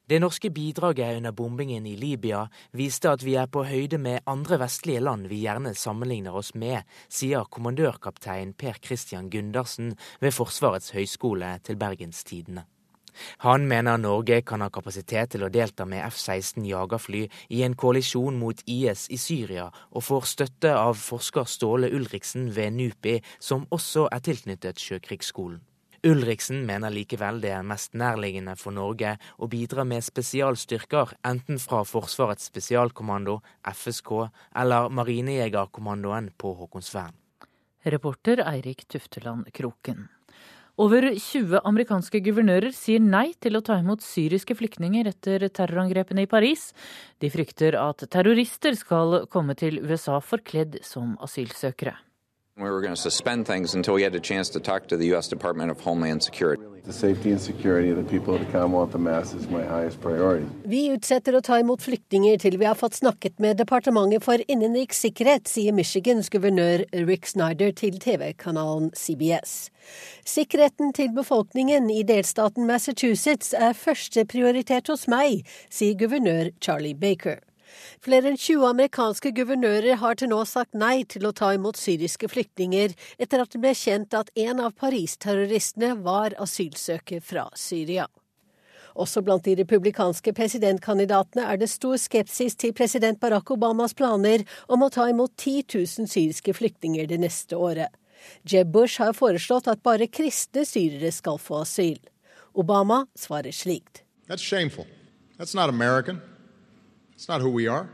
Det 0.10 0.20
norske 0.20 0.49
bidraget 0.51 1.18
under 1.18 1.32
bombingen 1.32 1.86
i 1.88 1.95
Libya 1.95 2.41
viste 2.76 3.08
at 3.08 3.22
vi 3.24 3.38
er 3.39 3.47
på 3.47 3.62
høyde 3.64 3.97
med 3.97 4.26
andre 4.28 4.60
vestlige 4.60 4.99
land 4.99 5.30
vi 5.32 5.39
gjerne 5.45 5.72
sammenligner 5.80 6.36
oss 6.36 6.51
med, 6.60 6.84
sier 7.08 7.47
kommandørkaptein 7.47 8.51
Per 8.60 8.82
Christian 8.84 9.30
Gundersen 9.32 9.95
ved 10.20 10.36
Forsvarets 10.36 10.91
høgskole 10.91 11.56
til 11.64 11.80
Bergenstidene. 11.80 12.66
Han 13.47 13.68
mener 13.68 13.97
Norge 13.97 14.41
kan 14.41 14.60
ha 14.66 14.68
kapasitet 14.74 15.32
til 15.32 15.47
å 15.47 15.51
delta 15.54 15.86
med 15.88 16.04
F-16 16.10 16.68
jagerfly 16.68 17.26
i 17.56 17.64
en 17.64 17.80
koalisjon 17.80 18.36
mot 18.36 18.60
IS 18.68 19.08
i 19.08 19.20
Syria, 19.22 19.70
og 19.95 20.04
får 20.04 20.32
støtte 20.36 20.74
av 20.76 20.99
forsker 20.99 21.47
Ståle 21.47 21.93
Ulriksen 21.95 22.49
ved 22.56 22.76
NUPI, 22.76 23.22
som 23.39 23.70
også 23.72 24.10
er 24.12 24.26
tilknyttet 24.26 24.84
Sjøkrigsskolen. 24.84 25.62
Ulriksen 26.04 26.66
mener 26.68 26.91
likevel 26.91 27.38
det 27.39 27.54
er 27.56 27.64
mest 27.64 27.93
nærliggende 27.95 28.58
for 28.60 28.76
Norge 28.76 29.14
å 29.39 29.47
bidra 29.47 29.86
med 29.88 30.04
spesialstyrker, 30.04 31.14
enten 31.24 31.62
fra 31.64 31.80
Forsvarets 31.88 32.49
spesialkommando, 32.51 33.38
FSK, 33.72 34.12
eller 34.60 34.91
Marinejegerkommandoen 34.91 36.34
på 36.36 36.51
Håkonsvern. 36.60 37.16
Reporter 37.88 38.43
Eirik 38.43 38.84
Tufteland 38.91 39.47
Kroken. 39.56 40.10
Over 40.84 41.06
20 41.14 41.62
amerikanske 41.64 42.20
guvernører 42.26 42.74
sier 42.76 42.99
nei 42.99 43.30
til 43.39 43.56
å 43.56 43.64
ta 43.64 43.78
imot 43.80 44.04
syriske 44.04 44.58
flyktninger 44.60 45.08
etter 45.08 45.45
terrorangrepene 45.54 46.26
i 46.26 46.32
Paris. 46.32 46.72
De 47.24 47.30
frykter 47.32 47.78
at 47.80 48.04
terrorister 48.12 48.76
skal 48.76 49.22
komme 49.32 49.56
til 49.56 49.80
USA 49.86 50.18
forkledd 50.20 50.82
som 50.84 51.14
asylsøkere. 51.24 51.93
We 52.56 52.70
were 52.70 52.82
going 52.82 52.93
to 52.93 53.01
suspend 53.01 53.47
things 53.47 53.74
until 53.74 53.95
we 53.95 54.04
had 54.04 54.14
a 54.14 54.20
chance 54.20 54.47
to 54.49 54.60
talk 54.60 54.88
to 54.89 54.95
the 54.95 55.08
U.S. 55.08 55.28
Department 55.28 55.72
of 55.72 55.80
Homeland 55.80 56.22
Security. 56.22 56.62
The 56.86 56.93
safety 56.93 57.32
and 57.32 57.41
security 57.41 57.89
of 57.89 57.97
the 57.97 58.04
people 58.04 58.36
of 58.36 58.45
the 58.45 58.51
Commonwealth 58.51 58.91
the 58.91 58.99
Mass 58.99 59.34
is 59.34 59.47
my 59.47 59.64
highest 59.64 59.99
priority. 60.01 60.45
Vi 60.70 60.91
utsetter 60.93 61.34
å 61.34 61.41
ta 61.41 61.58
imot 61.58 61.82
flyktninger 61.82 62.38
til 62.43 62.60
vi 62.62 62.68
har 62.70 62.78
fått 62.78 62.99
snakket 62.99 63.39
med 63.41 63.58
Departementet 63.58 64.22
for 64.22 64.38
innenriks 64.45 65.01
sikkerhet, 65.01 65.49
sier 65.49 65.74
Michigans 65.74 66.30
guvernør 66.30 66.84
Rick 67.08 67.26
Snyder 67.32 67.74
til 67.74 67.97
TV-kanalen 68.04 68.91
CBS. 68.93 69.72
Sikkerheten 70.22 70.93
til 70.93 71.10
befolkningen 71.16 71.89
i 71.89 72.04
delstaten 72.06 72.70
Massachusetts 72.70 73.56
er 73.58 73.74
første 73.74 74.28
prioritet 74.30 74.93
hos 74.93 75.08
meg, 75.10 75.41
sier 75.74 75.97
guvernør 75.97 76.54
Charlie 76.62 76.93
Baker. 76.93 77.41
Flere 78.03 78.32
enn 78.32 78.39
20 78.39 78.65
amerikanske 78.69 79.34
guvernører 79.38 79.99
har 80.01 80.17
til 80.19 80.32
nå 80.34 80.41
sagt 80.49 80.74
nei 80.78 81.03
til 81.09 81.28
å 81.28 81.34
ta 81.36 81.53
imot 81.55 81.80
syriske 81.80 82.30
flyktninger, 82.32 82.95
etter 83.17 83.43
at 83.43 83.53
det 83.53 83.61
ble 83.63 83.74
kjent 83.78 84.17
at 84.17 84.34
en 84.36 84.59
av 84.63 84.76
Paris-terroristene 84.80 85.93
var 86.03 86.36
asylsøker 86.41 87.24
fra 87.24 87.49
Syria. 87.55 88.07
Også 88.93 89.24
blant 89.26 89.45
de 89.45 89.55
republikanske 89.57 90.34
presidentkandidatene 90.38 91.47
er 91.49 91.57
det 91.57 91.71
stor 91.71 91.97
skepsis 91.97 92.55
til 92.61 92.76
president 92.78 93.19
Barack 93.21 93.49
Obamas 93.55 93.95
planer 93.97 94.45
om 94.67 94.86
å 94.86 94.91
ta 94.93 95.07
imot 95.09 95.34
10 95.38 95.65
000 95.74 96.09
syriske 96.11 96.53
flyktninger 96.53 97.09
det 97.09 97.19
neste 97.24 97.57
året. 97.57 97.89
Jeb 98.47 98.69
Bush 98.71 99.01
har 99.01 99.15
foreslått 99.17 99.67
at 99.67 99.82
bare 99.84 100.07
kristne 100.07 100.63
syrere 100.67 101.11
skal 101.11 101.41
få 101.41 101.63
asyl. 101.63 101.97
Obama 102.53 103.07
svarer 103.17 103.51
slikt. 103.51 104.03
That's 104.28 104.45
shameful. 104.45 104.86
That's 105.38 105.55
not 105.55 105.69
American. 105.69 106.21
It's 107.16 107.28
not 107.28 107.41
who 107.41 107.49
we 107.49 107.68
are. 107.68 107.88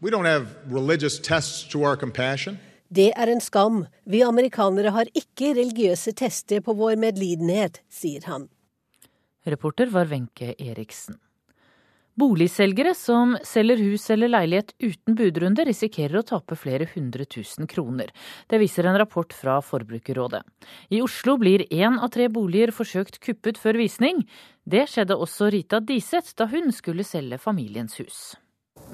We 0.00 0.10
don't 0.10 0.24
have 0.24 0.46
religious 0.66 1.18
tests 1.18 1.68
to 1.68 1.84
our 1.84 1.96
compassion. 1.96 2.58
Det 2.88 3.12
er 3.16 3.30
en 3.30 3.40
skam. 3.40 3.84
Vi 4.04 4.20
amerikanere 4.26 4.90
har 4.90 5.06
ikke 5.14 5.52
religiøse 5.54 6.12
tester 6.12 6.60
på 6.60 6.74
vår 6.74 6.96
medlidenhet, 6.98 7.80
sier 7.88 8.24
han. 8.26 8.48
Reporter 9.46 9.86
var 9.86 10.10
Wenche 10.10 10.54
Eriksen. 10.58 11.20
Boligselgere 12.20 12.92
som 12.96 13.32
selger 13.46 13.80
hus 13.80 14.04
eller 14.12 14.28
leilighet 14.28 14.74
uten 14.82 15.16
budrunde, 15.16 15.64
risikerer 15.64 16.20
å 16.20 16.26
tape 16.26 16.58
flere 16.58 16.88
hundre 16.92 17.24
tusen 17.24 17.68
kroner. 17.70 18.10
Det 18.50 18.60
viser 18.60 18.88
en 18.88 18.98
rapport 19.00 19.32
fra 19.32 19.56
Forbrukerrådet. 19.64 20.42
I 20.92 21.00
Oslo 21.04 21.38
blir 21.40 21.64
én 21.72 21.96
av 21.96 22.12
tre 22.12 22.28
boliger 22.28 22.74
forsøkt 22.76 23.20
kuppet 23.24 23.60
før 23.62 23.80
visning. 23.80 24.26
Det 24.68 24.84
skjedde 24.90 25.16
også 25.16 25.48
Rita 25.54 25.80
Diseth 25.80 26.36
da 26.36 26.50
hun 26.50 26.74
skulle 26.76 27.08
selge 27.08 27.40
familiens 27.40 27.96
hus. 28.02 28.20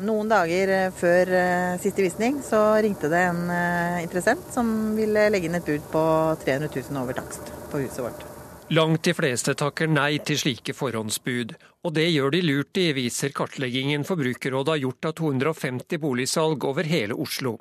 Noen 0.06 0.28
dager 0.28 0.72
eh, 0.76 0.94
før 0.94 1.34
eh, 1.40 1.74
siste 1.80 2.04
visning 2.04 2.40
så 2.44 2.60
ringte 2.84 3.10
det 3.12 3.22
en 3.30 3.42
eh, 3.50 4.04
interessent 4.04 4.44
som 4.52 4.70
ville 4.98 5.28
legge 5.32 5.48
inn 5.48 5.58
et 5.58 5.68
bud 5.74 5.90
på 5.92 6.06
300 6.44 6.70
000 6.70 7.02
over 7.02 7.16
takst 7.16 7.54
på 7.72 7.84
huset 7.84 8.04
vårt. 8.04 8.35
Langt 8.68 9.02
de 9.02 9.12
fleste 9.14 9.52
takker 9.54 9.86
nei 9.86 10.16
til 10.26 10.40
slike 10.40 10.72
forhåndsbud, 10.74 11.52
og 11.86 11.92
det 11.94 12.08
gjør 12.10 12.32
de 12.34 12.40
lurt 12.42 12.80
i, 12.82 12.88
viser 12.96 13.30
kartleggingen 13.30 14.02
Forbrukerrådet 14.08 14.72
har 14.72 14.80
gjort 14.82 15.06
av 15.06 15.14
250 15.20 16.00
boligsalg 16.02 16.66
over 16.66 16.88
hele 16.90 17.14
Oslo. 17.14 17.60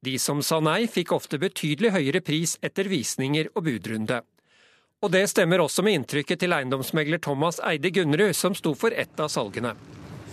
De 0.00 0.14
som 0.16 0.40
sa 0.40 0.56
nei, 0.64 0.86
fikk 0.88 1.12
ofte 1.12 1.36
betydelig 1.42 1.92
høyere 1.92 2.24
pris 2.24 2.56
etter 2.64 2.88
visninger 2.88 3.52
og 3.52 3.66
budrunde. 3.68 4.22
Og 5.04 5.12
det 5.12 5.26
stemmer 5.28 5.60
også 5.60 5.84
med 5.84 5.98
inntrykket 5.98 6.40
til 6.40 6.56
eiendomsmegler 6.56 7.20
Thomas 7.20 7.60
Eide 7.60 7.92
Gunnerud, 7.92 8.32
som 8.32 8.56
sto 8.56 8.72
for 8.72 8.96
ett 8.96 9.20
av 9.20 9.28
salgene. 9.28 9.76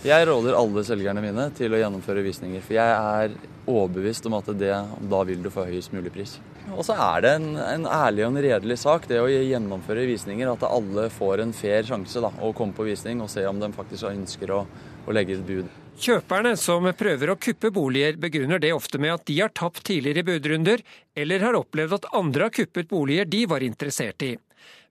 Jeg 0.06 0.28
råder 0.30 0.56
alle 0.56 0.80
selgerne 0.86 1.20
mine 1.20 1.50
til 1.58 1.76
å 1.76 1.82
gjennomføre 1.82 2.24
visninger, 2.24 2.64
for 2.64 2.80
jeg 2.80 2.96
er 3.20 3.36
overbevist 3.68 4.32
om 4.32 4.40
at 4.40 4.48
det, 4.56 4.72
da 5.12 5.24
vil 5.28 5.44
du 5.44 5.52
få 5.52 5.68
høyest 5.68 5.92
mulig 5.92 6.14
pris. 6.16 6.38
Og 6.74 6.82
så 6.86 6.96
er 6.98 7.22
det 7.22 7.32
en, 7.38 7.48
en, 7.60 7.86
ærlig 7.86 8.24
og 8.26 8.32
en 8.32 8.42
redelig 8.48 8.78
sak, 8.82 9.06
det 9.10 9.20
å 9.22 9.28
gjennomføre 9.30 10.06
visninger. 10.08 10.50
At 10.50 10.66
alle 10.66 11.08
får 11.14 11.44
en 11.44 11.54
fair 11.56 11.86
sjanse 11.86 12.22
da, 12.22 12.32
å 12.42 12.52
komme 12.56 12.76
på 12.76 12.88
visning 12.88 13.22
og 13.22 13.30
se 13.32 13.46
om 13.46 13.60
de 13.62 13.70
faktisk 13.76 14.08
ønsker 14.10 14.52
å, 14.56 14.62
å 15.06 15.14
legge 15.14 15.38
et 15.38 15.46
bud. 15.46 15.70
Kjøperne 15.96 16.52
som 16.60 16.84
prøver 16.92 17.32
å 17.32 17.38
kuppe 17.40 17.70
boliger, 17.72 18.18
begrunner 18.20 18.60
det 18.60 18.74
ofte 18.76 19.00
med 19.00 19.14
at 19.14 19.24
de 19.30 19.38
har 19.40 19.54
tapt 19.56 19.86
tidligere 19.88 20.26
budrunder, 20.26 20.82
eller 21.16 21.46
har 21.46 21.56
opplevd 21.56 21.96
at 21.96 22.10
andre 22.18 22.48
har 22.48 22.56
kuppet 22.58 22.90
boliger 22.90 23.30
de 23.30 23.46
var 23.48 23.64
interessert 23.64 24.26
i. 24.26 24.34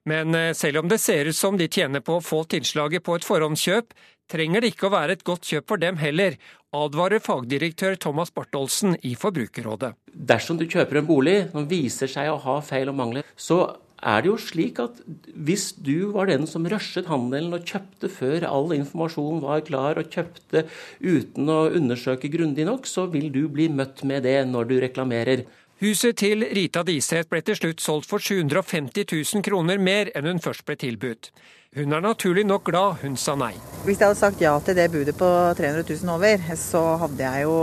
Men 0.06 0.34
eh, 0.34 0.52
selv 0.54 0.82
om 0.82 0.90
det 0.90 0.98
ser 1.02 1.30
ut 1.30 1.36
som 1.36 1.58
de 1.58 1.68
tjener 1.68 2.02
på 2.02 2.18
å 2.18 2.24
få 2.24 2.44
tilslaget 2.50 3.04
på 3.06 3.18
et 3.18 3.26
forhåndskjøp, 3.26 3.94
trenger 4.30 4.62
det 4.62 4.74
ikke 4.74 4.88
å 4.88 4.94
være 4.96 5.16
et 5.16 5.24
godt 5.26 5.48
kjøp 5.48 5.72
for 5.72 5.82
dem 5.82 5.98
heller, 6.00 6.36
advarer 6.76 7.22
fagdirektør 7.24 7.96
Thomas 8.00 8.32
Bartholsen 8.34 8.98
i 9.06 9.14
Forbrukerrådet. 9.18 9.94
Dersom 10.12 10.58
du 10.60 10.66
kjøper 10.68 11.00
en 11.00 11.08
bolig 11.08 11.38
som 11.52 11.66
viser 11.70 12.10
seg 12.10 12.30
å 12.32 12.40
ha 12.44 12.60
feil 12.64 12.92
og 12.92 12.98
mangler, 12.98 13.28
så 13.36 13.60
er 14.04 14.22
det 14.22 14.28
jo 14.28 14.36
slik 14.40 14.80
at 14.82 14.98
hvis 15.32 15.70
du 15.80 16.12
var 16.12 16.28
den 16.28 16.44
som 16.50 16.66
rushet 16.68 17.08
handelen 17.08 17.54
og 17.56 17.64
kjøpte 17.68 18.10
før 18.12 18.44
all 18.48 18.74
informasjon 18.76 19.40
var 19.44 19.64
klar, 19.66 20.00
og 20.00 20.12
kjøpte 20.12 20.66
uten 21.00 21.48
å 21.52 21.60
undersøke 21.78 22.30
grundig 22.32 22.66
nok, 22.68 22.88
så 22.88 23.06
vil 23.12 23.30
du 23.32 23.46
bli 23.48 23.70
møtt 23.72 24.04
med 24.04 24.26
det 24.28 24.42
når 24.50 24.68
du 24.68 24.76
reklamerer. 24.84 25.46
Huset 25.76 26.16
til 26.16 26.40
Rita 26.56 26.80
Diseth 26.88 27.28
ble 27.28 27.42
til 27.44 27.56
slutt 27.58 27.82
solgt 27.84 28.06
for 28.08 28.22
750 28.24 29.04
000 29.12 29.42
kroner 29.44 29.76
mer 29.76 30.08
enn 30.16 30.24
hun 30.24 30.38
først 30.40 30.64
ble 30.64 30.72
tilbudt. 30.80 31.28
Hun 31.76 31.92
er 31.92 32.00
naturlig 32.00 32.46
nok 32.48 32.64
glad 32.70 33.02
hun 33.02 33.18
sa 33.20 33.34
nei. 33.36 33.50
Hvis 33.84 34.00
jeg 34.00 34.06
hadde 34.06 34.16
sagt 34.16 34.40
ja 34.40 34.54
til 34.64 34.78
det 34.78 34.86
budet 34.94 35.12
på 35.20 35.28
300 35.58 35.84
000 35.84 36.14
over, 36.14 36.46
så 36.56 36.80
hadde 37.02 37.20
jeg 37.26 37.44
jo 37.44 37.58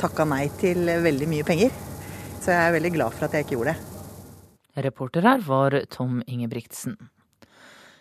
takka 0.00 0.26
nei 0.26 0.48
til 0.58 0.90
veldig 1.04 1.28
mye 1.30 1.46
penger. 1.46 1.70
Så 2.42 2.50
jeg 2.50 2.64
er 2.64 2.74
veldig 2.80 2.92
glad 2.96 3.14
for 3.14 3.28
at 3.28 3.36
jeg 3.36 3.46
ikke 3.46 3.54
gjorde 3.60 3.76
det. 3.76 4.82
Reporter 4.88 5.30
her 5.30 5.46
var 5.46 5.78
Tom 5.94 6.18
Ingebrigtsen. 6.26 6.98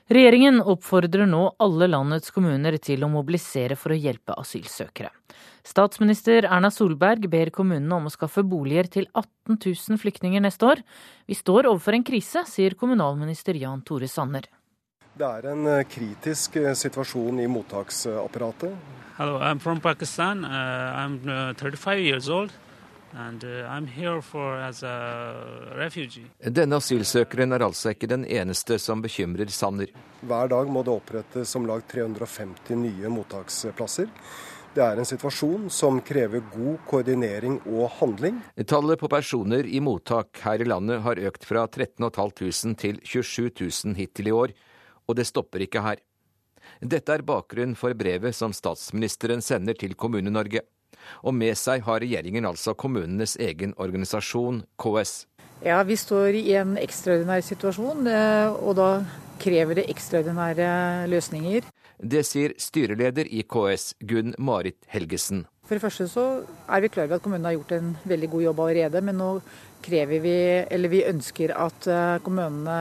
Regjeringen 0.10 0.58
oppfordrer 0.64 1.30
nå 1.30 1.44
alle 1.62 1.90
landets 1.92 2.34
kommuner 2.34 2.80
til 2.82 3.06
å 3.06 3.12
mobilisere 3.14 3.78
for 3.78 3.94
å 3.94 4.02
hjelpe 4.02 4.34
asylsøkere. 4.42 5.14
Statsminister 5.68 6.46
Erna 6.48 6.70
Solberg 6.72 7.26
ber 7.28 7.50
kommunene 7.52 7.98
om 7.98 8.06
å 8.08 8.12
skaffe 8.14 8.44
boliger 8.48 8.88
til 8.94 9.08
18 9.12 9.58
000 9.58 10.00
flyktninger 10.00 10.44
neste 10.44 10.70
år. 10.70 10.84
Vi 11.28 11.36
står 11.36 11.68
overfor 11.68 11.98
en 11.98 12.06
krise, 12.08 12.46
sier 12.48 12.78
kommunalminister 12.80 13.58
Jan 13.60 13.84
Tore 13.88 14.08
Sanner. 14.08 14.48
Det 15.18 15.28
er 15.28 15.50
en 15.52 15.68
eh, 15.68 15.84
kritisk 15.90 16.56
eh, 16.62 16.72
situasjon 16.78 17.42
i 17.44 17.50
mottaksapparatet. 17.52 18.96
Hello, 19.18 19.42
I'm 19.42 19.60
from 19.60 19.82
Pakistan. 19.82 20.46
Uh, 20.46 20.94
I'm 20.96 21.20
uh, 21.28 21.54
35 21.58 22.00
years 22.00 22.30
old. 22.30 22.54
And, 23.18 23.44
uh, 23.44 23.66
I'm 23.68 23.88
here 23.88 24.22
for 24.22 24.60
as 24.62 24.84
a 24.84 25.34
refugee. 25.76 26.30
Denne 26.40 26.78
asylsøkeren 26.78 27.56
er 27.56 27.66
altså 27.66 27.96
ikke 27.96 28.08
den 28.12 28.28
eneste 28.30 28.78
som 28.80 29.02
bekymrer 29.02 29.50
Sanner. 29.50 29.90
Hver 30.22 30.52
dag 30.54 30.70
må 30.70 30.84
det 30.86 30.94
opprettes 30.94 31.56
om 31.58 31.66
lag 31.68 31.82
350 31.90 32.78
nye 32.78 33.12
mottaksplasser. 33.12 34.12
Det 34.78 34.86
er 34.86 35.00
en 35.02 35.08
situasjon 35.10 35.72
som 35.74 35.96
krever 36.06 36.44
god 36.54 36.76
koordinering 36.86 37.56
og 37.66 37.88
handling. 37.98 38.36
Tallet 38.70 39.00
på 39.02 39.10
personer 39.10 39.66
i 39.66 39.80
mottak 39.82 40.38
her 40.44 40.62
i 40.62 40.68
landet 40.70 41.02
har 41.02 41.18
økt 41.18 41.48
fra 41.50 41.64
13 41.66 42.06
500 42.14 42.76
til 42.78 43.00
27 43.02 43.48
000 43.58 43.96
hittil 43.98 44.30
i 44.30 44.36
år, 44.38 44.54
og 45.10 45.18
det 45.18 45.26
stopper 45.26 45.66
ikke 45.66 45.82
her. 45.82 46.04
Dette 46.78 47.10
er 47.10 47.26
bakgrunnen 47.26 47.74
for 47.80 47.98
brevet 47.98 48.38
som 48.38 48.54
statsministeren 48.54 49.42
sender 49.42 49.74
til 49.74 49.96
Kommune-Norge. 49.98 50.62
Og 51.26 51.34
med 51.34 51.58
seg 51.58 51.82
har 51.88 52.04
regjeringen 52.04 52.46
altså 52.46 52.76
kommunenes 52.78 53.34
egen 53.42 53.74
organisasjon, 53.82 54.62
KS. 54.78 55.24
Ja, 55.66 55.82
vi 55.82 55.98
står 55.98 56.38
i 56.38 56.52
en 56.60 56.78
ekstraordinær 56.78 57.42
situasjon, 57.42 58.06
eh, 58.14 58.54
og 58.62 58.78
da 58.78 58.92
krever 59.42 59.82
det 59.82 59.90
ekstraordinære 59.90 61.10
løsninger. 61.10 61.66
Det 61.98 62.22
sier 62.28 62.54
styreleder 62.62 63.26
i 63.26 63.42
KS, 63.42 63.96
Gunn 64.06 64.36
Marit 64.38 64.78
Helgesen. 64.94 65.48
For 65.66 65.76
det 65.76 65.84
første 65.84 66.06
så 66.12 66.26
er 66.70 66.84
vi 66.84 66.92
klar 66.94 67.08
over 67.08 67.18
at 67.18 67.24
kommunene 67.26 67.50
har 67.50 67.58
gjort 67.58 67.74
en 67.76 67.90
veldig 68.08 68.30
god 68.36 68.44
jobb 68.46 68.62
allerede, 68.64 69.02
men 69.04 69.18
nå 69.18 69.32
krever 69.84 70.22
vi, 70.24 70.38
eller 70.70 70.94
vi 70.94 71.02
ønsker 71.10 71.56
at 71.58 71.90
eh, 71.90 72.20
kommunene 72.24 72.78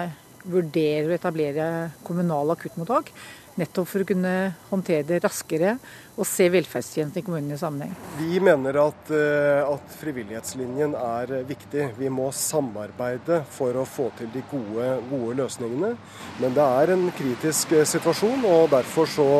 vurderer 0.46 1.10
å 1.10 1.16
etablere 1.16 1.66
kommunale 2.06 2.54
akuttmottak. 2.54 3.10
Nettopp 3.56 3.88
for 3.88 4.04
å 4.04 4.06
kunne 4.08 4.32
håndtere 4.68 5.04
det 5.08 5.22
raskere 5.24 5.78
og 6.16 6.26
se 6.28 6.50
velferdstjenestene 6.52 7.22
i 7.22 7.24
kommunen 7.24 7.54
i 7.54 7.60
sammenheng. 7.60 7.94
Vi 8.18 8.40
mener 8.44 8.76
at, 8.82 9.08
eh, 9.10 9.62
at, 9.64 9.94
frivillighetslinjen 9.96 10.92
er 10.92 11.32
viktig. 11.48 11.86
Vi 11.96 12.10
må 12.12 12.28
samarbeide 12.36 13.44
for 13.48 13.72
å 13.72 13.86
få 13.88 14.10
til 14.18 14.28
de 14.34 14.44
gode, 14.50 14.90
gode 15.08 15.38
løsningene. 15.40 15.96
Men 16.40 16.54
det 16.58 16.68
er 16.82 16.92
en 16.92 17.08
kritisk 17.16 17.72
eh, 17.72 17.88
situasjon, 17.88 18.44
og 18.44 18.68
derfor 18.76 19.08
så 19.08 19.30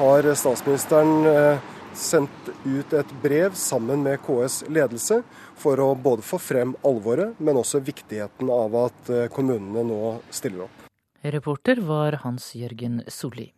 har 0.00 0.26
statsministeren 0.34 1.26
eh, 1.30 1.72
sendt 1.94 2.52
ut 2.66 2.92
et 2.98 3.16
brev 3.22 3.54
sammen 3.54 4.02
med 4.02 4.18
KS 4.26 4.64
ledelse 4.66 5.22
for 5.62 5.78
å 5.78 5.92
både 5.94 6.26
få 6.26 6.42
frem 6.42 6.74
alvoret, 6.82 7.38
men 7.38 7.62
også 7.62 7.84
viktigheten 7.84 8.50
av 8.50 8.74
at 8.88 9.18
kommunene 9.30 9.86
nå 9.86 10.16
stiller 10.32 10.66
opp. 10.66 10.81
Reporter 11.22 11.78
var 11.86 12.18
Hans 12.24 12.52
Jørgen 12.58 13.02
Solli. 13.06 13.52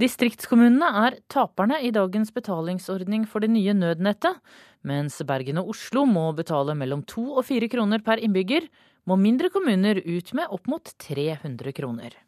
Distriktskommunene 0.00 0.88
er 1.06 1.20
taperne 1.30 1.78
i 1.86 1.92
dagens 1.94 2.32
betalingsordning 2.34 3.28
for 3.30 3.44
det 3.44 3.52
nye 3.54 3.76
nødnettet. 3.78 4.40
Mens 4.82 5.20
Bergen 5.22 5.60
og 5.62 5.70
Oslo 5.76 6.02
må 6.10 6.26
betale 6.34 6.74
mellom 6.74 7.04
to 7.06 7.28
og 7.38 7.46
fire 7.46 7.70
kroner 7.70 8.02
per 8.02 8.18
innbygger, 8.18 8.66
må 9.06 9.14
mindre 9.20 9.52
kommuner 9.54 10.02
ut 10.02 10.34
med 10.34 10.50
opp 10.50 10.66
mot 10.66 10.94
300 11.06 11.76
kroner. 11.76 12.18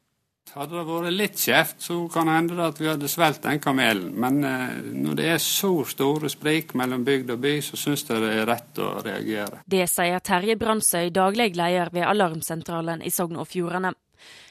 Hadde 0.55 0.77
det 0.77 0.85
vært 0.87 1.15
litt 1.17 1.41
skjevt, 1.43 1.81
så 1.83 1.97
kan 2.13 2.29
det 2.31 2.37
hende 2.37 2.69
at 2.69 2.79
vi 2.79 2.87
hadde 2.87 3.11
svelget 3.11 3.43
den 3.49 3.59
kamelen. 3.61 4.13
Men 4.15 4.39
eh, 4.47 4.79
når 4.95 5.19
det 5.19 5.27
er 5.35 5.43
så 5.43 5.73
store 5.91 6.31
sprik 6.31 6.71
mellom 6.79 7.03
bygd 7.05 7.35
og 7.35 7.43
by, 7.43 7.57
så 7.67 7.79
syns 7.81 8.07
jeg 8.07 8.23
det 8.23 8.31
er 8.31 8.47
rett 8.47 8.79
å 8.79 8.93
reagere. 9.03 9.65
Det 9.67 9.83
sier 9.91 10.23
Terje 10.23 10.55
Brandsøy, 10.61 11.11
daglig 11.11 11.51
leder 11.59 11.91
ved 11.93 12.07
Alarmsentralen 12.07 13.03
i 13.03 13.11
Sogn 13.11 13.43
og 13.43 13.51
Fjordane. 13.51 13.97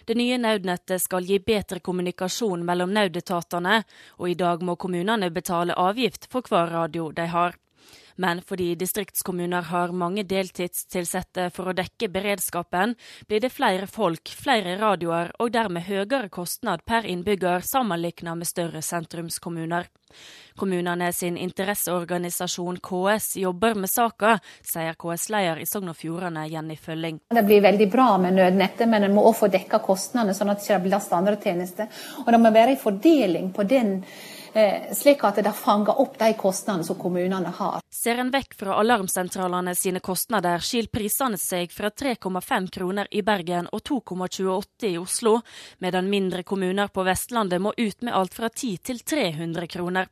Det 0.06 0.18
nye 0.18 0.38
nødnettet 0.38 1.02
skal 1.02 1.26
gi 1.26 1.40
bedre 1.42 1.80
kommunikasjon 1.82 2.66
mellom 2.66 2.94
nødetatene, 2.94 3.84
og 4.22 4.30
i 4.30 4.38
dag 4.38 4.62
må 4.62 4.76
kommunene 4.78 5.32
betale 5.34 5.74
avgift 5.74 6.28
for 6.30 6.46
hver 6.46 6.70
radio 6.70 7.10
de 7.12 7.26
har. 7.32 7.58
Men 8.16 8.42
fordi 8.42 8.76
distriktskommuner 8.80 9.62
har 9.72 9.92
mange 9.92 10.24
deltidstilsatte 10.24 11.50
for 11.56 11.72
å 11.72 11.76
dekke 11.76 12.10
beredskapen, 12.14 12.96
blir 13.28 13.44
det 13.44 13.52
flere 13.52 13.88
folk, 13.92 14.32
flere 14.32 14.78
radioer 14.80 15.34
og 15.40 15.52
dermed 15.52 15.84
høyere 15.90 16.30
kostnad 16.32 16.86
per 16.88 17.08
innbygger 17.10 17.66
sammenlignet 17.68 18.40
med 18.40 18.48
større 18.48 18.82
sentrumskommuner. 18.86 19.90
Kommunene 20.56 21.10
sin 21.14 21.36
interesseorganisasjon 21.38 22.78
KS 22.80 23.34
jobber 23.42 23.76
med 23.76 23.92
saka, 23.92 24.38
sier 24.64 24.96
KS-leder 24.96 25.60
i 25.60 25.68
Sogn 25.68 25.92
og 25.92 25.98
Fjordane 26.00 26.46
Jenny 26.48 26.78
Følling. 26.80 27.20
Det 27.36 27.44
blir 27.44 27.66
veldig 27.66 27.90
bra 27.92 28.14
med 28.22 28.38
nødnettet, 28.40 28.88
men 28.88 29.04
en 29.04 29.18
må 29.18 29.26
også 29.28 29.42
få 29.44 29.52
dekka 29.58 29.82
kostnadene, 29.84 30.38
sånn 30.38 30.54
at 30.54 30.64
det 30.64 30.70
ikke 30.70 30.86
belaster 30.88 31.20
andre 31.20 31.36
tjenester. 31.44 31.92
Og 32.24 32.32
det 32.32 32.40
må 32.40 32.54
være 32.56 32.78
en 32.78 32.84
fordeling 32.86 33.52
på 33.56 33.68
den 33.68 33.98
slik 34.96 35.24
at 35.28 35.40
det 35.44 35.52
fanger 35.52 36.00
opp 36.02 36.18
de 36.20 36.32
kostnadene 36.40 36.88
som 36.88 36.98
kommunene 37.00 37.52
har. 37.58 37.82
Ser 37.92 38.20
en 38.22 38.32
vekk 38.32 38.56
fra 38.60 38.78
alarmsentralene 38.80 39.76
sine 39.76 40.00
kostnader, 40.00 40.64
skiller 40.64 40.92
prisene 40.92 41.40
seg 41.40 41.72
fra 41.76 41.90
3,5 41.90 42.70
kroner 42.72 43.10
i 43.12 43.22
Bergen 43.26 43.68
og 43.72 43.84
2,28 43.88 44.90
i 44.90 44.98
Oslo, 45.00 45.40
medan 45.84 46.10
mindre 46.10 46.44
kommuner 46.44 46.88
på 46.88 47.04
Vestlandet 47.04 47.62
må 47.62 47.74
ut 47.78 48.02
med 48.02 48.14
alt 48.16 48.34
fra 48.36 48.50
10 48.50 48.78
til 48.78 49.00
300 49.00 49.68
kroner. 49.68 50.08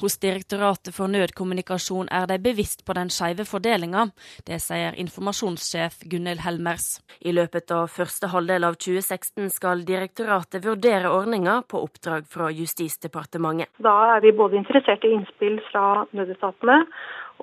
Hos 0.00 0.18
Direktoratet 0.22 0.94
for 0.94 1.10
nødkommunikasjon 1.12 2.08
er 2.12 2.26
de 2.30 2.38
bevisst 2.42 2.84
på 2.84 2.96
den 2.96 3.10
skeive 3.10 3.44
fordelinga. 3.48 4.08
Det 4.46 4.60
sier 4.62 4.96
informasjonssjef 5.02 6.02
Gunhild 6.08 6.44
Helmers. 6.46 7.00
I 7.20 7.34
løpet 7.34 7.70
av 7.74 7.90
første 7.92 8.30
halvdel 8.32 8.68
av 8.68 8.78
2016 8.80 9.50
skal 9.52 9.84
direktoratet 9.88 10.64
vurdere 10.64 11.10
ordninga 11.12 11.60
på 11.68 11.82
oppdrag 11.82 12.28
fra 12.30 12.50
Justisdepartementet. 12.52 13.81
Da 13.82 13.96
er 14.14 14.22
vi 14.22 14.32
både 14.36 14.58
interessert 14.60 15.04
i 15.04 15.12
innspill 15.16 15.58
fra 15.70 16.04
nødetatene, 16.14 16.78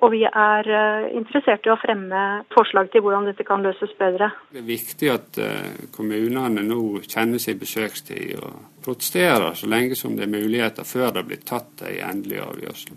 og 0.00 0.14
vi 0.14 0.22
er 0.24 0.68
eh, 0.72 1.08
interessert 1.18 1.66
i 1.66 1.72
å 1.72 1.76
fremme 1.80 2.20
forslag 2.54 2.88
til 2.92 3.04
hvordan 3.04 3.26
dette 3.28 3.44
kan 3.44 3.60
løses 3.64 3.92
bedre. 3.98 4.30
Det 4.48 4.62
er 4.62 4.68
viktig 4.68 5.10
at 5.12 5.40
eh, 5.42 5.82
kommunene 5.92 6.64
nå 6.64 7.02
kjenner 7.04 7.42
sin 7.42 7.60
besøkstid 7.60 8.38
og 8.40 8.80
protesterer 8.84 9.52
så 9.58 9.68
lenge 9.68 9.98
som 9.98 10.16
det 10.16 10.24
er 10.24 10.32
muligheter 10.32 10.88
før 10.88 11.12
det 11.18 11.26
blir 11.28 11.44
tatt 11.44 11.84
en 11.84 12.00
endelig 12.14 12.40
avgjørelse. 12.46 12.96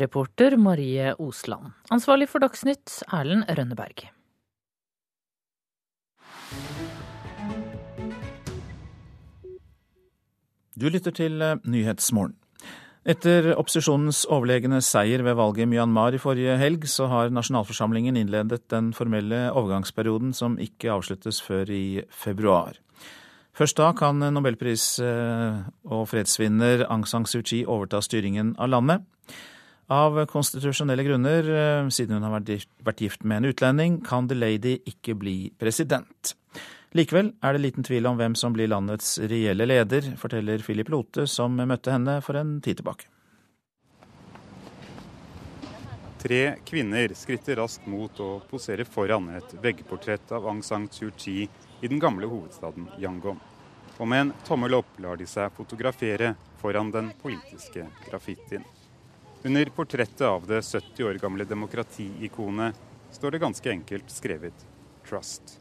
Reporter 0.00 0.56
Marie 0.56 1.12
Osland. 1.18 1.74
Ansvarlig 1.90 2.30
for 2.30 2.40
Dagsnytt, 2.40 3.02
Erlend 3.12 3.44
Rønneberg. 3.50 4.06
Du 10.80 10.88
lytter 10.88 11.12
til 11.12 11.42
eh, 11.44 11.58
Nyhetsmorgen. 11.68 12.39
Etter 13.08 13.54
opposisjonens 13.56 14.26
overlegne 14.28 14.82
seier 14.84 15.22
ved 15.24 15.38
valget 15.38 15.64
i 15.64 15.70
Myanmar 15.70 16.12
i 16.12 16.20
forrige 16.20 16.58
helg, 16.60 16.84
så 16.84 17.06
har 17.08 17.32
nasjonalforsamlingen 17.32 18.18
innledet 18.20 18.66
den 18.68 18.90
formelle 18.92 19.46
overgangsperioden 19.56 20.34
som 20.36 20.58
ikke 20.60 20.92
avsluttes 20.92 21.40
før 21.40 21.72
i 21.72 22.02
februar. 22.12 22.76
Først 23.56 23.78
da 23.80 23.92
kan 23.96 24.20
nobelpris- 24.20 25.00
eh, 25.00 25.62
og 25.84 26.08
fredsvinner 26.08 26.84
Aung 26.90 27.06
San 27.06 27.24
Suu 27.24 27.42
Kyi 27.42 27.64
overta 27.64 28.00
styringen 28.00 28.54
av 28.58 28.68
landet. 28.68 29.00
Av 29.90 30.26
konstitusjonelle 30.26 31.04
grunner, 31.04 31.40
eh, 31.40 31.88
siden 31.88 32.20
hun 32.20 32.22
har 32.22 32.40
vært 32.40 33.00
gift 33.00 33.24
med 33.24 33.38
en 33.38 33.50
utlending, 33.50 34.04
kan 34.04 34.28
The 34.28 34.34
Lady 34.34 34.78
ikke 34.86 35.18
bli 35.18 35.52
president. 35.58 36.34
Likevel 36.90 37.28
er 37.38 37.54
det 37.54 37.62
liten 37.62 37.86
tvil 37.86 38.08
om 38.10 38.16
hvem 38.18 38.34
som 38.34 38.54
blir 38.54 38.66
landets 38.66 39.14
reelle 39.30 39.66
leder, 39.68 40.08
forteller 40.18 40.58
Philip 40.66 40.88
Lote, 40.90 41.26
som 41.30 41.54
møtte 41.54 41.92
henne 41.94 42.16
for 42.26 42.38
en 42.40 42.56
tid 42.64 42.80
tilbake. 42.80 43.06
Tre 46.20 46.40
kvinner 46.66 47.14
skritter 47.14 47.56
raskt 47.62 47.86
mot 47.88 48.18
og 48.20 48.42
poserer 48.50 48.84
foran 48.84 49.30
et 49.38 49.54
veggportrett 49.62 50.34
av 50.36 50.50
Aung 50.50 50.64
San 50.66 50.88
Suu 50.92 51.14
Kyi 51.16 51.46
i 51.46 51.88
den 51.88 52.02
gamle 52.02 52.28
hovedstaden 52.28 52.90
Yangon. 53.00 53.38
Og 53.96 54.08
med 54.10 54.26
en 54.26 54.34
tommel 54.44 54.76
opp 54.82 54.98
lar 55.00 55.16
de 55.16 55.30
seg 55.30 55.54
fotografere 55.56 56.34
foran 56.60 56.90
den 56.92 57.14
politiske 57.22 57.86
graffitien. 58.08 58.66
Under 59.46 59.72
portrettet 59.72 60.26
av 60.26 60.44
det 60.50 60.60
70 60.66 61.06
år 61.06 61.22
gamle 61.22 61.46
demokratiikonet 61.48 62.76
står 63.14 63.30
det 63.30 63.44
ganske 63.46 63.76
enkelt 63.78 64.10
skrevet 64.12 64.66
'Trust'. 65.06 65.60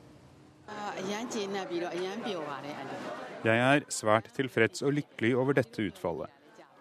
Jeg 3.43 3.61
er 3.63 3.85
svært 3.93 4.27
tilfreds 4.35 4.83
og 4.83 4.93
lykkelig 4.97 5.31
over 5.39 5.55
dette 5.55 5.85
utfallet. 5.85 6.27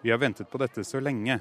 Vi 0.03 0.11
har 0.11 0.19
ventet 0.19 0.49
på 0.51 0.59
dette 0.61 0.83
så 0.87 0.99
lenge. 1.03 1.39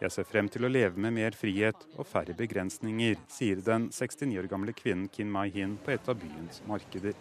Jeg 0.00 0.14
ser 0.14 0.24
frem 0.24 0.48
til 0.48 0.64
å 0.64 0.70
leve 0.70 0.96
med 0.96 1.12
mer 1.12 1.34
frihet 1.36 1.82
og 1.96 2.06
færre 2.08 2.34
begrensninger, 2.38 3.18
sier 3.28 3.60
den 3.66 3.90
69 3.92 4.38
år 4.40 4.48
gamle 4.48 4.72
kvinnen 4.76 5.10
Kin 5.12 5.30
Mai-hin 5.30 5.76
på 5.84 5.92
et 5.92 6.08
av 6.08 6.16
byens 6.22 6.62
markeder. 6.70 7.18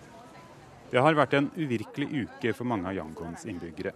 Det 0.90 1.04
har 1.04 1.18
vært 1.18 1.36
en 1.38 1.50
uvirkelig 1.58 2.08
uke 2.24 2.54
for 2.58 2.70
mange 2.70 2.88
av 2.90 2.96
Yangons 2.98 3.44
innbyggere. 3.50 3.92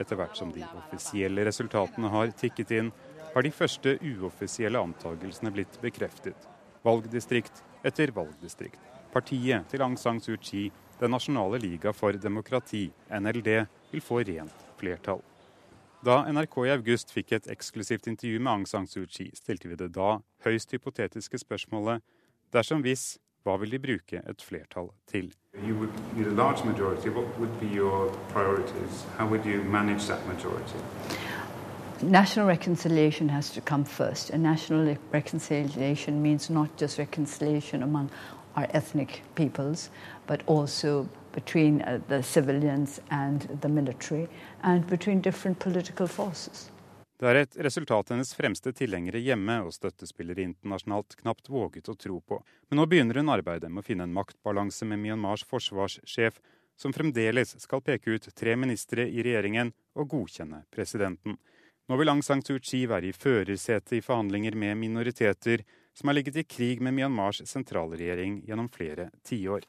Etter 0.00 0.18
hvert 0.18 0.36
som 0.36 0.50
de 0.52 0.64
offisielle 0.80 1.44
resultatene 1.46 2.10
har 2.12 2.34
tikket 2.40 2.74
inn, 2.74 2.90
har 3.34 3.46
de 3.46 3.54
første 3.54 3.96
uoffisielle 4.00 4.82
antakelsene 4.82 5.54
blitt 5.54 5.78
bekreftet. 5.82 6.50
Valgdistrikt 6.84 7.62
etter 7.86 8.12
valgdistrikt. 8.14 8.93
Partiet 9.14 9.68
til 9.70 9.82
Aung 9.82 9.98
San 9.98 10.20
Suu 10.20 10.36
Kyi, 10.36 10.72
Den 11.00 11.10
nasjonale 11.10 11.58
liga 11.58 11.90
for 11.92 12.12
demokrati, 12.12 12.92
NLD, 13.20 13.66
vil 13.92 14.00
få 14.00 14.18
rent 14.18 14.52
flertall. 14.78 15.20
Da 16.06 16.22
NRK 16.32 16.56
i 16.66 16.70
august 16.70 17.12
fikk 17.14 17.32
et 17.32 17.46
eksklusivt 17.50 18.06
intervju 18.06 18.40
med 18.40 18.52
Aung 18.52 18.66
San 18.68 18.86
Suu 18.86 19.06
Kyi, 19.06 19.30
stilte 19.34 19.68
vi 19.68 19.74
det 19.74 19.92
da 19.94 20.18
høyst 20.44 20.72
hypotetiske 20.72 21.38
spørsmålet 21.38 22.02
dersom 22.52 22.82
hvis, 22.82 23.18
hva 23.44 23.56
vil 23.60 23.70
de 23.70 23.78
bruke 23.78 24.22
et 24.26 24.42
flertall 24.42 24.90
til? 25.06 25.32
National 32.02 32.48
reconciliation 32.48 33.30
has 33.30 33.50
to 33.50 33.60
come 33.60 33.84
first, 33.84 34.30
and 34.30 34.42
national 34.42 34.96
reconciliation 35.12 36.22
means 36.22 36.50
not 36.50 36.68
just 36.80 36.98
reconciliation 36.98 37.82
among 37.82 38.10
our 38.56 38.66
ethnic 38.72 39.22
peoples, 39.34 39.90
but 40.26 40.40
also 40.46 41.08
between 41.32 41.82
uh, 41.82 42.00
the 42.08 42.22
civilians 42.22 43.00
and 43.10 43.48
the 43.60 43.68
military, 43.68 44.28
and 44.62 44.86
between 44.86 45.20
different 45.20 45.58
political 45.58 46.06
forces. 46.06 46.70
Det 47.18 47.30
er 47.30 47.34
et 47.34 47.56
resultat 47.62 48.10
hennes 48.10 48.34
fremste 48.34 48.72
tilhengere 48.74 49.20
hjemme 49.22 49.60
og 49.64 49.70
støttespillere 49.72 50.42
internasjonalt 50.42 51.14
knapt 51.20 51.48
våget 51.48 51.88
å 51.88 51.94
tro 51.94 52.18
på. 52.20 52.40
Men 52.68 52.80
nå 52.80 52.86
begynner 52.90 53.20
hun 53.20 53.30
arbeidet 53.30 53.70
med 53.70 53.84
å 53.84 53.86
finne 53.86 54.04
en 54.08 54.16
maktbalanse 54.16 54.84
med 54.90 54.98
Myanmars 54.98 55.46
forsvarssjef, 55.46 56.40
som 56.76 56.92
fremdeles 56.92 57.54
skal 57.62 57.84
peke 57.86 58.16
ut 58.16 58.26
tre 58.34 58.56
ministre 58.58 59.06
i 59.06 59.22
regjeringen 59.22 59.70
og 59.94 60.10
godkjenne 60.10 60.64
presidenten. 60.74 61.38
Nå 61.86 61.96
vil 62.00 62.10
Aung 62.10 62.22
San 62.26 62.42
Suu 62.42 62.58
Kyi 62.58 62.82
være 62.90 63.12
i 63.12 63.14
førersetet 63.14 63.98
i 63.98 64.02
forhandlinger 64.02 64.58
med 64.58 64.80
minoriteter, 64.82 65.62
som 65.94 66.08
har 66.08 66.14
ligget 66.14 66.36
i 66.36 66.44
krig 66.44 66.80
med 66.80 66.94
Myanmars 66.94 67.42
sentralregjering 67.48 68.42
gjennom 68.46 68.68
flere 68.68 69.10
tiår. 69.24 69.64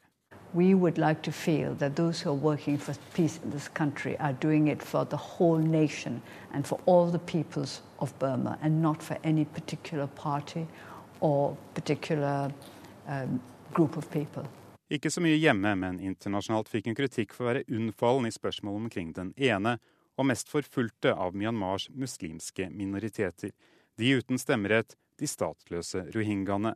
We 0.53 0.73
would 0.73 0.97
like 0.97 1.21
to 1.21 1.31
feel 1.31 1.75
that 1.75 1.95
those 1.95 2.23
who 2.23 2.31
are 2.31 2.41
working 2.41 2.77
for 2.77 2.95
peace 3.13 3.39
in 3.43 3.51
this 3.51 3.67
country 3.67 4.15
are 4.19 4.33
doing 4.41 4.67
it 4.67 4.83
for 4.83 5.05
the 5.05 5.17
whole 5.17 5.59
nation 5.59 6.21
and 6.53 6.67
for 6.67 6.79
all 6.85 7.11
the 7.11 7.19
peoples 7.19 7.81
of 7.97 8.13
Burma 8.19 8.57
and 8.61 8.81
not 8.81 9.03
for 9.03 9.17
any 9.23 9.45
particular 9.45 10.07
party 10.07 10.67
or 11.19 11.57
particular 11.73 12.51
um, 13.07 13.41
group 13.73 13.97
of 13.97 14.09
people. 14.09 14.43
Ikke 14.89 15.09
så 15.11 15.21
mye 15.21 15.37
hjemme, 15.41 15.75
men 15.75 15.99
internasjonalt 15.99 16.69
fikk 16.69 16.87
hun 16.87 16.95
kritikk 16.95 17.33
for 17.33 17.45
å 17.45 17.49
være 17.49 17.65
unnfallen 17.73 18.29
i 18.29 18.33
spørsmål 18.33 18.83
omkring 18.85 19.13
den 19.17 19.33
ene 19.35 19.79
og 20.15 20.29
mest 20.29 20.51
forfulgte 20.51 21.11
av 21.13 21.35
Myanmars 21.35 21.89
muslimske 21.89 22.69
minoriteter. 22.71 23.51
De 23.97 24.11
uten 24.15 24.39
stemmerett, 24.39 24.95
de 25.19 25.27
statsløse 25.27 26.05
rohingyaene. 26.15 26.75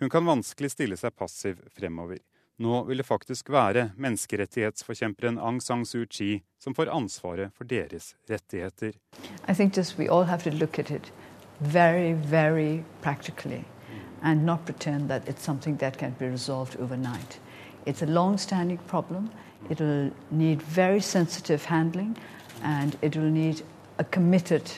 Hun 0.00 0.10
kan 0.10 0.26
vanskelig 0.26 0.72
stille 0.72 0.96
seg 0.98 1.14
passiv 1.16 1.60
fremover. 1.76 2.18
Nå 2.62 2.82
vil 2.84 3.00
det 3.00 3.06
faktisk 3.06 3.50
være 3.50 3.90
menneskerettighetsforkjemperen 3.96 5.38
Aung 5.38 5.60
San 5.62 5.84
Suu 5.88 6.04
Kyi 6.06 6.42
som 6.60 6.74
får 6.74 6.92
ansvaret 6.92 7.54
for 7.56 7.64
deres 7.64 8.14
rettigheter. 8.30 8.92
Very, 11.60 12.12
very 12.12 12.82
practically 13.02 13.64
and 14.22 14.44
not 14.44 14.64
pretend 14.64 15.08
that 15.08 15.28
it's 15.28 15.42
something 15.42 15.76
that 15.78 15.98
can 15.98 16.14
be 16.18 16.26
resolved 16.26 16.76
overnight. 16.80 17.40
It's 17.86 18.02
a 18.02 18.06
long-standing 18.06 18.78
problem. 18.86 19.30
It 19.70 19.80
will 19.80 20.10
need 20.30 20.62
very 20.62 21.00
sensitive 21.00 21.64
handling 21.64 22.16
and 22.62 22.96
it 23.02 23.16
will 23.16 23.30
need 23.30 23.62
a 23.98 24.04
committed, 24.04 24.70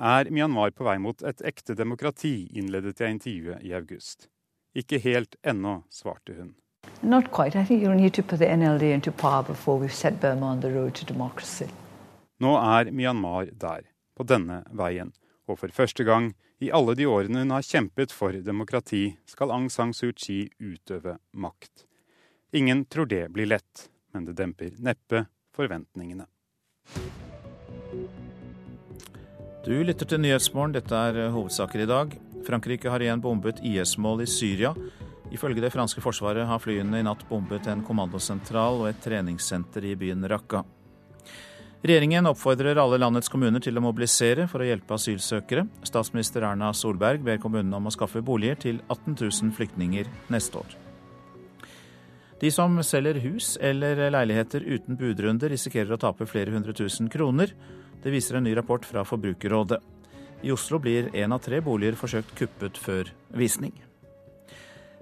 Er 0.00 0.30
Myanmar 0.30 0.70
på 0.70 0.84
vei 0.84 0.98
mot 0.98 1.22
et 1.22 1.42
ekte 1.44 1.74
demokrati, 1.76 2.48
innledet 2.56 3.00
jeg 3.00 3.10
intervjuet 3.16 3.62
i 3.62 3.74
august. 3.76 4.28
Ikke 4.74 4.98
helt 5.02 5.36
ennå, 5.42 5.82
svarte 5.90 6.32
hun. 6.38 6.54
Not 7.02 7.30
quite. 7.30 7.58
I 7.58 7.64
think 7.64 7.82
you 7.82 7.94
need 7.94 8.14
to 8.14 8.22
put 8.22 8.38
the 8.38 8.56
NLD 8.56 8.82
into 8.82 9.12
power 9.12 9.42
before 9.42 9.78
we've 9.78 9.94
set 9.94 10.20
Burma 10.20 10.46
on 10.46 10.60
the 10.60 10.70
road 10.70 10.94
to 10.94 11.04
democracy. 11.04 11.66
Nå 12.40 12.56
er 12.56 12.90
Myanmar 12.90 13.50
der, 13.52 13.82
på 14.16 14.24
denne 14.24 14.64
veien. 14.72 15.12
Og 15.48 15.58
for 15.58 15.68
første 15.68 16.04
gang 16.04 16.32
i 16.60 16.70
alle 16.72 16.94
de 16.96 17.06
årene 17.08 17.42
hun 17.42 17.52
har 17.52 17.66
kjempet 17.66 18.12
for 18.12 18.32
demokrati, 18.32 19.18
skal 19.26 19.52
Aung 19.52 19.68
San 19.70 19.92
Suu 19.92 20.12
Kyi 20.12 20.48
utøve 20.60 21.18
makt. 21.32 21.84
Ingen 22.52 22.84
tror 22.84 23.06
det 23.06 23.28
blir 23.34 23.46
lett, 23.46 23.90
men 24.14 24.24
det 24.24 24.38
demper 24.40 24.72
neppe 24.78 25.26
forventningene. 25.60 26.26
Du 29.60 29.76
lytter 29.84 30.08
til 30.08 30.22
Nyhetsmorgen, 30.24 30.72
dette 30.72 30.96
er 30.96 31.26
eh, 31.26 31.32
hovedsaker 31.34 31.84
i 31.84 31.88
dag. 31.88 32.16
Frankrike 32.46 32.88
har 32.88 33.02
igjen 33.04 33.20
bombet 33.20 33.60
IS-mål 33.66 34.24
i 34.24 34.28
Syria. 34.30 34.72
Ifølge 35.30 35.62
det 35.62 35.70
franske 35.74 36.02
forsvaret 36.02 36.48
har 36.48 36.62
flyene 36.62 37.02
i 37.02 37.06
natt 37.06 37.26
bombet 37.28 37.68
en 37.70 37.84
kommandosentral 37.86 38.80
og 38.80 38.88
et 38.88 39.02
treningssenter 39.04 39.84
i 39.92 39.94
byen 40.00 40.24
Raqqa. 40.32 40.64
Regjeringen 41.80 42.28
oppfordrer 42.28 42.80
alle 42.80 42.98
landets 43.00 43.30
kommuner 43.32 43.62
til 43.64 43.78
å 43.78 43.84
mobilisere 43.84 44.48
for 44.50 44.60
å 44.60 44.68
hjelpe 44.68 44.96
asylsøkere. 44.96 45.64
Statsminister 45.88 46.44
Erna 46.44 46.74
Solberg 46.76 47.24
ber 47.24 47.40
kommunene 47.40 47.78
om 47.78 47.88
å 47.88 47.94
skaffe 47.94 48.24
boliger 48.24 48.60
til 48.66 48.82
18 48.88 49.16
000 49.16 49.56
flyktninger 49.56 50.08
neste 50.32 50.60
år. 50.60 50.80
De 52.40 52.48
som 52.48 52.78
selger 52.80 53.18
hus 53.20 53.58
eller 53.60 53.98
leiligheter 54.14 54.64
uten 54.64 54.96
budrunde, 54.96 55.50
risikerer 55.52 55.92
å 55.92 56.00
tape 56.00 56.24
flere 56.24 56.54
hundre 56.54 56.72
tusen 56.72 57.10
kroner. 57.12 57.52
Det 58.00 58.12
viser 58.14 58.38
en 58.38 58.46
ny 58.48 58.54
rapport 58.56 58.86
fra 58.88 59.04
Forbrukerrådet. 59.04 59.76
I 60.40 60.52
Oslo 60.54 60.78
blir 60.80 61.10
én 61.12 61.34
av 61.36 61.42
tre 61.44 61.60
boliger 61.60 61.98
forsøkt 62.00 62.32
kuppet 62.38 62.80
før 62.80 63.10
visning. 63.36 63.74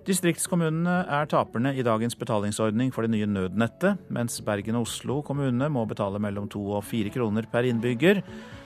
Distriktskommunene 0.09 1.03
er 1.15 1.29
taperne 1.31 1.75
i 1.77 1.85
dagens 1.87 2.17
betalingsordning 2.19 2.91
for 2.97 3.07
det 3.07 3.13
nye 3.13 3.29
nødnettet. 3.29 4.01
Mens 4.11 4.41
Bergen 4.43 4.81
og 4.81 4.89
Oslo 4.89 5.21
kommune 5.23 5.69
må 5.71 5.85
betale 5.87 6.19
mellom 6.19 6.49
to 6.51 6.63
og 6.73 6.87
fire 6.89 7.13
kroner 7.15 7.47
per 7.53 7.69
innbygger, 7.69 8.23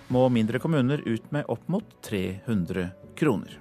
må 0.08 0.22
mindre 0.32 0.62
kommuner 0.62 1.02
ut 1.04 1.28
med 1.34 1.50
opp 1.52 1.68
mot 1.72 1.98
300 2.08 2.88
kroner. 3.18 3.58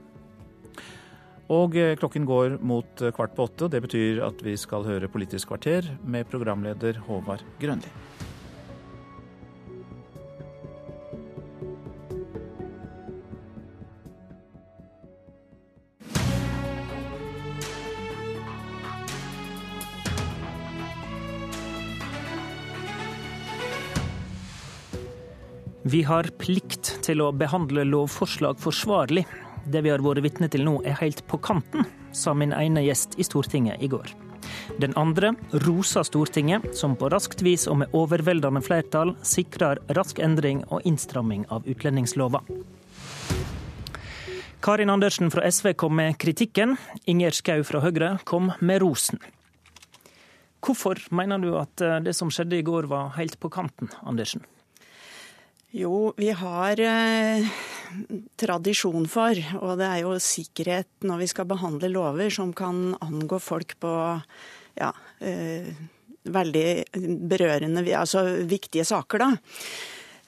Og 1.51 1.75
eh, 1.75 1.97
klokken 1.99 2.27
går 2.29 2.59
mot 2.63 3.05
kvart 3.15 3.35
på 3.35 3.49
åtte. 3.49 3.67
Det 3.71 3.83
betyr 3.83 4.23
at 4.23 4.39
vi 4.45 4.55
skal 4.59 4.87
høre 4.87 5.11
Politisk 5.11 5.51
kvarter 5.51 5.93
med 6.07 6.29
programleder 6.31 7.01
Håvard 7.07 7.43
Grønli. 7.59 7.91
Vi 25.91 26.03
har 26.07 26.27
plikt 26.39 27.01
til 27.03 27.19
å 27.19 27.33
behandle 27.35 27.83
lovforslag 27.89 28.59
forsvarlig. 28.63 29.25
Det 29.65 29.81
vi 29.85 29.91
har 29.93 30.01
vært 30.01 30.23
vitne 30.25 30.49
til 30.49 30.65
nå 30.65 30.79
er 30.87 30.97
helt 31.01 31.21
på 31.29 31.37
kanten, 31.37 31.85
sa 32.11 32.33
min 32.33 32.53
ene 32.55 32.81
gjest 32.85 33.17
i 33.21 33.25
Stortinget 33.25 33.81
i 33.83 33.89
går. 33.91 34.09
Den 34.81 34.93
andre 34.97 35.33
rosa 35.65 36.03
Stortinget, 36.03 36.75
som 36.75 36.95
på 36.97 37.09
raskt 37.13 37.43
vis 37.45 37.67
og 37.69 37.81
med 37.81 37.93
overveldende 37.97 38.63
flertall 38.65 39.13
sikrer 39.21 39.81
rask 39.97 40.19
endring 40.19 40.63
og 40.69 40.85
innstramming 40.87 41.45
av 41.53 41.67
utlendingslova. 41.69 42.41
Karin 44.61 44.93
Andersen 44.93 45.31
fra 45.33 45.45
SV 45.49 45.73
kom 45.73 45.95
med 45.97 46.17
kritikken. 46.21 46.75
Ingjerd 47.09 47.37
Schou 47.37 47.63
fra 47.65 47.81
Høyre 47.81 48.15
kom 48.29 48.51
med 48.61 48.81
rosen. 48.83 49.21
Hvorfor 50.61 50.99
mener 51.09 51.41
du 51.41 51.55
at 51.57 51.81
det 52.05 52.13
som 52.13 52.29
skjedde 52.29 52.59
i 52.59 52.65
går 52.65 52.85
var 52.89 53.15
helt 53.17 53.39
på 53.41 53.49
kanten, 53.49 53.89
Andersen? 54.05 54.45
Jo, 55.71 56.11
vi 56.17 56.33
har 56.35 56.79
eh, 56.83 57.45
tradisjon 58.35 59.05
for, 59.07 59.37
og 59.61 59.77
det 59.79 59.87
er 59.87 60.01
jo 60.03 60.17
sikkerhet 60.19 61.05
når 61.07 61.21
vi 61.21 61.27
skal 61.31 61.47
behandle 61.47 61.87
lover 61.93 62.33
som 62.33 62.51
kan 62.51 62.89
angå 62.99 63.39
folk 63.39 63.77
på 63.79 63.93
ja, 64.75 64.89
eh, 65.23 65.71
veldig 66.27 66.67
berørende, 67.23 67.85
altså 67.95 68.25
viktige 68.43 68.83
saker, 68.89 69.23
da. 69.23 69.29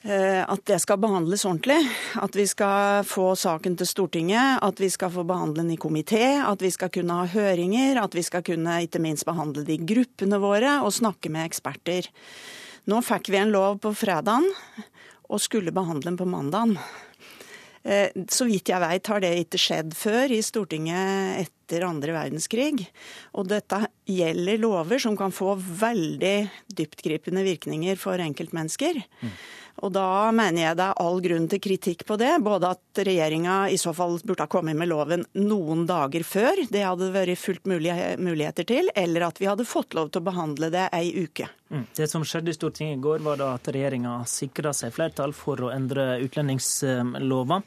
Eh, 0.04 0.40
at 0.48 0.64
det 0.64 0.78
skal 0.80 1.02
behandles 1.04 1.44
ordentlig. 1.44 1.76
At 2.24 2.40
vi 2.40 2.48
skal 2.48 3.04
få 3.04 3.34
saken 3.36 3.76
til 3.76 3.88
Stortinget, 3.88 4.64
at 4.64 4.80
vi 4.80 4.88
skal 4.92 5.12
få 5.12 5.26
behandle 5.28 5.60
den 5.60 5.76
i 5.76 5.80
komité, 5.80 6.40
at 6.40 6.64
vi 6.64 6.72
skal 6.72 6.88
kunne 6.92 7.20
ha 7.20 7.28
høringer, 7.28 8.00
at 8.00 8.16
vi 8.16 8.24
skal 8.24 8.44
kunne 8.48 8.80
ikke 8.88 9.04
minst 9.04 9.28
behandle 9.28 9.68
de 9.68 9.76
gruppene 9.92 10.40
våre 10.40 10.78
og 10.80 10.96
snakke 10.96 11.28
med 11.28 11.44
eksperter. 11.52 12.08
Nå 12.88 13.04
fikk 13.04 13.28
vi 13.32 13.44
en 13.44 13.52
lov 13.52 13.82
på 13.84 13.92
fredagen 13.96 14.48
og 15.28 15.42
skulle 15.42 15.74
behandle 15.74 16.10
den 16.10 16.20
på 16.20 16.28
mandagen. 16.28 16.76
Eh, 17.84 18.08
så 18.32 18.46
vidt 18.48 18.70
jeg 18.72 18.80
veit 18.80 19.10
har 19.12 19.20
det 19.20 19.32
ikke 19.42 19.60
skjedd 19.60 19.96
før 19.96 20.32
i 20.32 20.40
Stortinget 20.44 21.42
etter 21.42 21.84
andre 21.84 22.14
verdenskrig. 22.16 22.86
Og 23.36 23.50
dette 23.50 23.82
gjelder 24.08 24.62
lover 24.62 25.02
som 25.02 25.18
kan 25.18 25.34
få 25.34 25.52
veldig 25.58 26.36
dyptgripende 26.80 27.44
virkninger 27.44 28.00
for 28.00 28.20
enkeltmennesker. 28.24 29.02
Mm. 29.20 29.36
Og 29.82 29.90
da 29.94 30.30
mener 30.34 30.60
jeg 30.62 30.78
det 30.78 30.86
er 30.86 31.00
all 31.02 31.18
grunn 31.24 31.48
til 31.50 31.60
kritikk 31.62 32.04
på 32.06 32.16
det. 32.20 32.30
Både 32.44 32.70
at 32.76 33.02
regjeringa 33.08 33.56
i 33.74 33.78
så 33.80 33.94
fall 33.96 34.20
burde 34.22 34.46
ha 34.46 34.50
kommet 34.50 34.78
med 34.78 34.90
loven 34.90 35.24
noen 35.40 35.82
dager 35.88 36.22
før, 36.26 36.62
det 36.70 36.84
hadde 36.86 37.10
vært 37.14 37.40
fullt 37.40 37.66
muligheter 37.66 38.68
til, 38.68 38.90
eller 38.94 39.28
at 39.28 39.42
vi 39.42 39.50
hadde 39.50 39.66
fått 39.68 39.98
lov 39.98 40.12
til 40.12 40.22
å 40.22 40.28
behandle 40.30 40.70
det 40.74 40.86
ei 40.94 41.10
uke. 41.24 41.48
Mm. 41.74 41.84
Det 41.96 42.06
som 42.06 42.22
skjedde 42.22 42.52
i 42.52 42.56
Stortinget 42.56 43.00
i 43.00 43.02
går, 43.02 43.22
var 43.26 43.40
da 43.40 43.50
at 43.56 43.68
regjeringa 43.74 44.20
sikra 44.30 44.72
seg 44.76 44.94
flertall 44.94 45.34
for 45.34 45.58
å 45.66 45.72
endre 45.74 46.20
utlendingslova. 46.22 47.62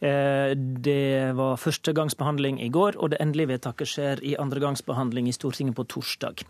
Eh, 0.00 0.54
det 0.54 1.34
var 1.36 1.58
førstegangsbehandling 1.60 2.60
i 2.62 2.70
går, 2.72 2.96
og 2.96 3.10
det 3.12 3.20
endelige 3.20 3.56
vedtaket 3.56 3.90
skjer 3.90 4.22
i 4.24 4.36
andregangsbehandling 4.40 5.28
i 5.28 5.34
Stortinget 5.34 5.76
på 5.76 5.88
torsdag. 5.96 6.44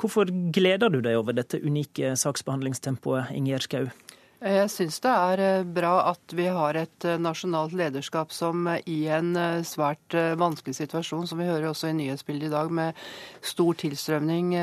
Hvorfor 0.00 0.32
gleder 0.52 0.90
du 0.90 1.00
deg 1.04 1.20
over 1.20 1.38
dette 1.38 1.62
unike 1.62 2.16
saksbehandlingstempoet, 2.18 3.30
Ingjerd 3.36 3.68
Schou? 3.68 3.92
Jeg 4.40 4.70
syns 4.72 4.96
det 5.04 5.10
er 5.12 5.40
eh, 5.44 5.66
bra 5.68 5.90
at 6.14 6.32
vi 6.32 6.46
har 6.48 6.76
et 6.80 7.04
eh, 7.04 7.18
nasjonalt 7.20 7.74
lederskap 7.76 8.30
som 8.32 8.64
eh, 8.72 8.80
i 8.88 9.02
en 9.12 9.34
svært 9.68 10.16
vanskelig 10.40 10.78
situasjon, 10.78 11.26
som 11.28 11.42
vi 11.42 11.48
hører 11.48 11.68
også 11.68 11.90
i 11.90 11.96
nyhetsbildet 11.98 12.48
i 12.48 12.54
dag, 12.54 12.72
med 12.72 12.96
stor 13.44 13.76
tilstrømning 13.82 14.54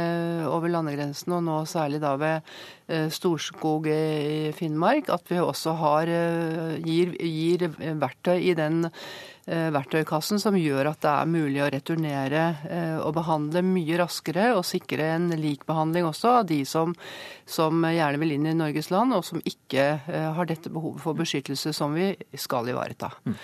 over 0.50 0.74
landegrensen, 0.74 1.36
og 1.38 1.46
nå 1.46 1.60
særlig 1.70 2.02
da 2.02 2.16
ved 2.18 2.58
Storskog 2.88 3.90
i 3.92 4.52
Finnmark, 4.56 5.10
at 5.12 5.28
vi 5.28 5.42
også 5.44 5.74
har, 5.76 6.12
gir, 6.80 7.18
gir 7.20 7.66
verktøy 8.00 8.38
i 8.40 8.54
den 8.56 8.88
Eh, 9.48 9.70
verktøykassen 9.72 10.42
som 10.44 10.58
gjør 10.60 10.90
at 10.90 11.00
det 11.06 11.08
er 11.08 11.30
mulig 11.32 11.62
å 11.64 11.70
returnere 11.72 12.42
eh, 12.68 12.98
og 13.00 13.14
behandle 13.16 13.62
mye 13.64 13.96
raskere, 14.02 14.50
og 14.58 14.66
sikre 14.68 15.06
en 15.14 15.30
lik 15.40 15.62
behandling 15.64 16.04
også 16.04 16.34
av 16.42 16.50
de 16.50 16.58
som, 16.68 16.92
som 17.48 17.86
gjerne 17.88 18.20
vil 18.20 18.34
inn 18.36 18.50
i 18.52 18.56
Norges 18.60 18.92
land, 18.92 19.16
og 19.16 19.24
som 19.24 19.40
ikke 19.40 19.86
eh, 20.04 20.26
har 20.36 20.50
dette 20.50 20.68
behovet 20.68 21.00
for 21.00 21.16
beskyttelse 21.16 21.72
som 21.72 21.96
vi 21.96 22.10
skal 22.36 22.68
ivareta. 22.74 23.14
Mm. 23.24 23.38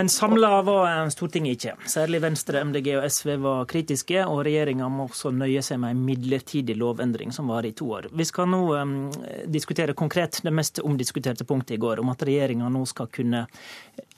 Men 0.00 0.08
samla 0.08 0.62
var 0.64 1.12
Stortinget 1.12 1.58
ikke. 1.58 1.76
Særlig 1.92 2.22
Venstre, 2.24 2.64
MDG 2.64 2.94
og 2.94 3.04
SV 3.12 3.34
var 3.44 3.68
kritiske, 3.68 4.24
og 4.24 4.40
regjeringa 4.48 4.88
må 4.88 5.10
også 5.10 5.34
nøye 5.36 5.60
seg 5.60 5.82
med 5.84 5.92
en 5.92 6.02
midlertidig 6.08 6.78
lovendring 6.80 7.36
som 7.36 7.52
varer 7.52 7.74
i 7.74 7.76
to 7.76 7.90
år. 7.98 8.08
Vi 8.16 8.24
skal 8.24 8.48
nå 8.48 8.62
diskutere 9.50 9.96
konkret 9.98 10.40
det 10.44 10.52
mest 10.54 10.82
omdiskuterte 10.84 11.46
punktet 11.48 11.76
i 11.76 11.80
går, 11.80 12.02
om 12.02 12.12
at 12.12 12.22
regjeringa 12.26 12.68
nå 12.72 12.84
skal 12.88 13.10
kunne 13.12 13.46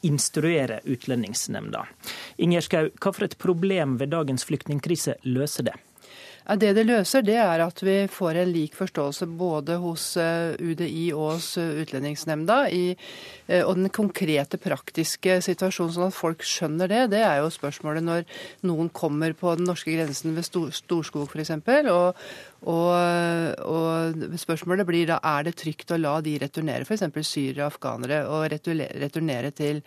instruere 0.07 0.81
Utlendingsnemnda. 0.85 1.86
Inger 2.43 2.66
Skau, 2.66 2.90
hva 2.99 3.15
for 3.15 3.28
et 3.28 3.39
problem 3.39 3.99
ved 4.01 4.12
dagens 4.15 4.44
flyktningkrise 4.49 5.19
løser 5.28 5.70
det? 5.70 5.78
Det 6.43 6.73
det 6.74 6.82
løser, 6.89 7.23
det 7.23 7.36
er 7.39 7.62
at 7.62 7.78
vi 7.86 8.09
får 8.11 8.40
en 8.40 8.51
lik 8.51 8.74
forståelse 8.74 9.28
både 9.39 9.77
hos 9.78 10.16
eh, 10.19 10.57
UDI 10.59 11.12
og 11.15 11.36
hos 11.36 11.53
eh, 11.61 11.78
Utlendingsnemnda. 11.85 12.57
I, 12.66 12.97
eh, 13.47 13.62
og 13.62 13.77
den 13.78 13.93
konkrete, 13.94 14.59
praktiske 14.59 15.39
situasjonen, 15.47 15.94
sånn 15.94 16.09
at 16.09 16.19
folk 16.19 16.43
skjønner 16.43 16.90
det, 16.90 17.05
det 17.15 17.23
er 17.23 17.39
jo 17.44 17.53
spørsmålet 17.55 18.03
når 18.03 18.27
noen 18.66 18.90
kommer 18.90 19.36
på 19.39 19.55
den 19.55 19.70
norske 19.70 19.94
grensen 19.94 20.35
ved 20.35 20.49
Storskog 20.51 21.31
f.eks. 21.31 21.55
Og, 21.94 22.19
og, 22.62 23.59
og, 23.66 24.22
spørsmålet 24.39 24.86
blir 24.86 25.09
da 25.10 25.18
er 25.32 25.48
det 25.48 25.56
trygt 25.59 25.90
å 25.94 25.98
la 25.98 26.14
de 26.24 26.36
returnere, 26.43 26.86
f.eks. 26.86 27.05
syrere 27.26 27.64
og 27.64 27.72
afghanere, 27.72 28.20
og 28.30 28.47
returnere 29.02 29.51
til 29.56 29.80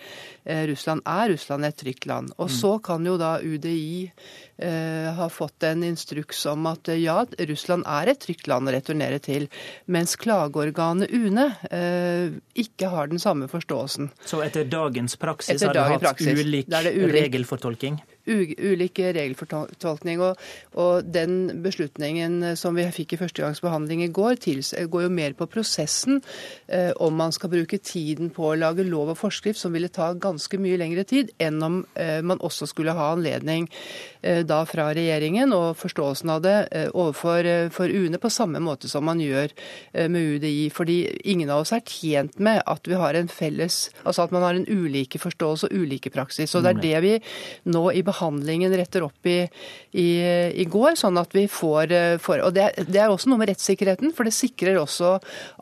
eh, 0.43 0.65
Russland. 0.69 1.03
Er 1.07 1.31
Russland 1.31 1.67
et 1.67 1.77
trygt 1.79 2.07
land? 2.09 2.33
Og 2.37 2.49
mm. 2.49 2.55
så 2.57 2.73
kan 2.83 3.05
jo 3.07 3.15
da 3.21 3.37
UDI 3.39 4.11
eh, 4.57 5.07
ha 5.15 5.29
fått 5.31 5.63
en 5.67 5.85
instruks 5.87 6.45
om 6.51 6.67
at 6.71 6.91
eh, 6.91 6.99
ja, 7.05 7.21
Russland 7.51 7.87
er 7.87 8.11
et 8.11 8.23
trygt 8.25 8.49
land 8.51 8.67
å 8.71 8.75
returnere 8.75 9.21
til, 9.23 9.47
mens 9.87 10.17
klageorganet 10.19 11.13
UNE 11.15 11.47
eh, 11.71 12.35
ikke 12.65 12.91
har 12.91 13.13
den 13.13 13.23
samme 13.23 13.47
forståelsen. 13.51 14.11
Så 14.27 14.43
etter 14.43 14.67
dagens 14.67 15.15
praksis 15.21 15.55
etter 15.61 15.79
har 15.79 15.95
det 15.95 16.11
hatt 16.11 16.27
ulik, 16.27 16.67
ulik 16.67 17.15
regelfortolking? 17.15 18.01
Ulik 18.27 18.99
regelfortolkning. 18.99 20.21
Og, 20.23 20.41
og, 20.73 21.05
den 21.15 21.61
beslutningen 21.63 22.55
som 22.59 22.75
vi 22.77 22.87
fikk 22.93 23.15
i 23.15 23.19
første 23.21 23.43
gangs 23.43 23.61
behandling 23.63 24.03
i 24.05 24.11
går, 24.13 24.39
går 24.89 25.05
jo 25.05 25.11
mer 25.13 25.35
på 25.37 25.47
prosessen. 25.49 26.21
Eh, 26.67 26.91
om 27.01 27.15
man 27.15 27.33
skal 27.35 27.51
bruke 27.53 27.77
tiden 27.77 28.31
på 28.33 28.49
å 28.49 28.57
lage 28.57 28.85
lov 28.87 29.13
og 29.13 29.19
forskrift, 29.19 29.59
som 29.59 29.73
ville 29.75 29.91
ta 29.93 30.11
ganske 30.13 30.59
mye 30.61 30.79
lengre 30.81 31.05
tid, 31.07 31.31
enn 31.41 31.61
om 31.63 31.81
eh, 31.93 32.21
man 32.25 32.41
også 32.43 32.67
skulle 32.69 32.95
ha 32.97 33.11
anledning 33.13 33.67
eh, 34.21 34.41
da 34.47 34.63
fra 34.69 34.89
regjeringen 34.95 35.53
og 35.55 35.75
forståelsen 35.79 36.33
av 36.33 36.43
det 36.45 36.55
eh, 36.71 36.89
overfor 36.93 37.49
eh, 37.49 37.69
for 37.73 37.91
UNE 37.91 38.19
på 38.21 38.31
samme 38.33 38.61
måte 38.63 38.89
som 38.91 39.05
man 39.07 39.21
gjør 39.23 39.51
eh, 39.93 40.09
med 40.11 40.35
UDI. 40.35 40.69
Fordi 40.73 40.97
ingen 41.23 41.51
av 41.53 41.65
oss 41.65 41.73
er 41.75 41.85
tjent 41.85 42.39
med 42.39 42.61
at 42.65 42.89
vi 42.89 42.99
har 42.99 43.17
en 43.17 43.31
felles, 43.31 43.89
altså 44.03 44.25
at 44.25 44.35
man 44.35 44.45
har 44.45 44.57
en 44.57 44.67
ulike 44.67 45.21
forståelse 45.21 45.69
og 45.69 45.85
ulike 45.85 46.13
praksis. 46.13 46.55
Og 46.55 46.65
det 46.65 46.75
er 46.75 46.83
det 46.83 47.03
vi 47.05 47.13
nå 47.71 47.85
i 47.91 48.01
behandlingen 48.01 48.14
behandlingen 48.15 48.73
retter 48.77 49.03
opp 49.05 49.27
i, 49.27 49.43
i, 49.91 50.07
i 50.55 50.65
går, 50.65 50.95
sånn 50.99 51.19
at 51.19 51.35
vi 51.35 51.45
får, 51.51 51.91
eh, 51.91 52.15
får 52.21 52.45
Og 52.45 52.55
det, 52.55 52.71
det, 52.87 52.99
er 53.01 53.11
også 53.11 53.29
noe 53.31 53.41
med 53.41 53.51
rettssikkerheten, 53.51 54.13
for 54.15 54.27
det 54.27 54.35
sikrer 54.35 54.79
også 54.79 55.17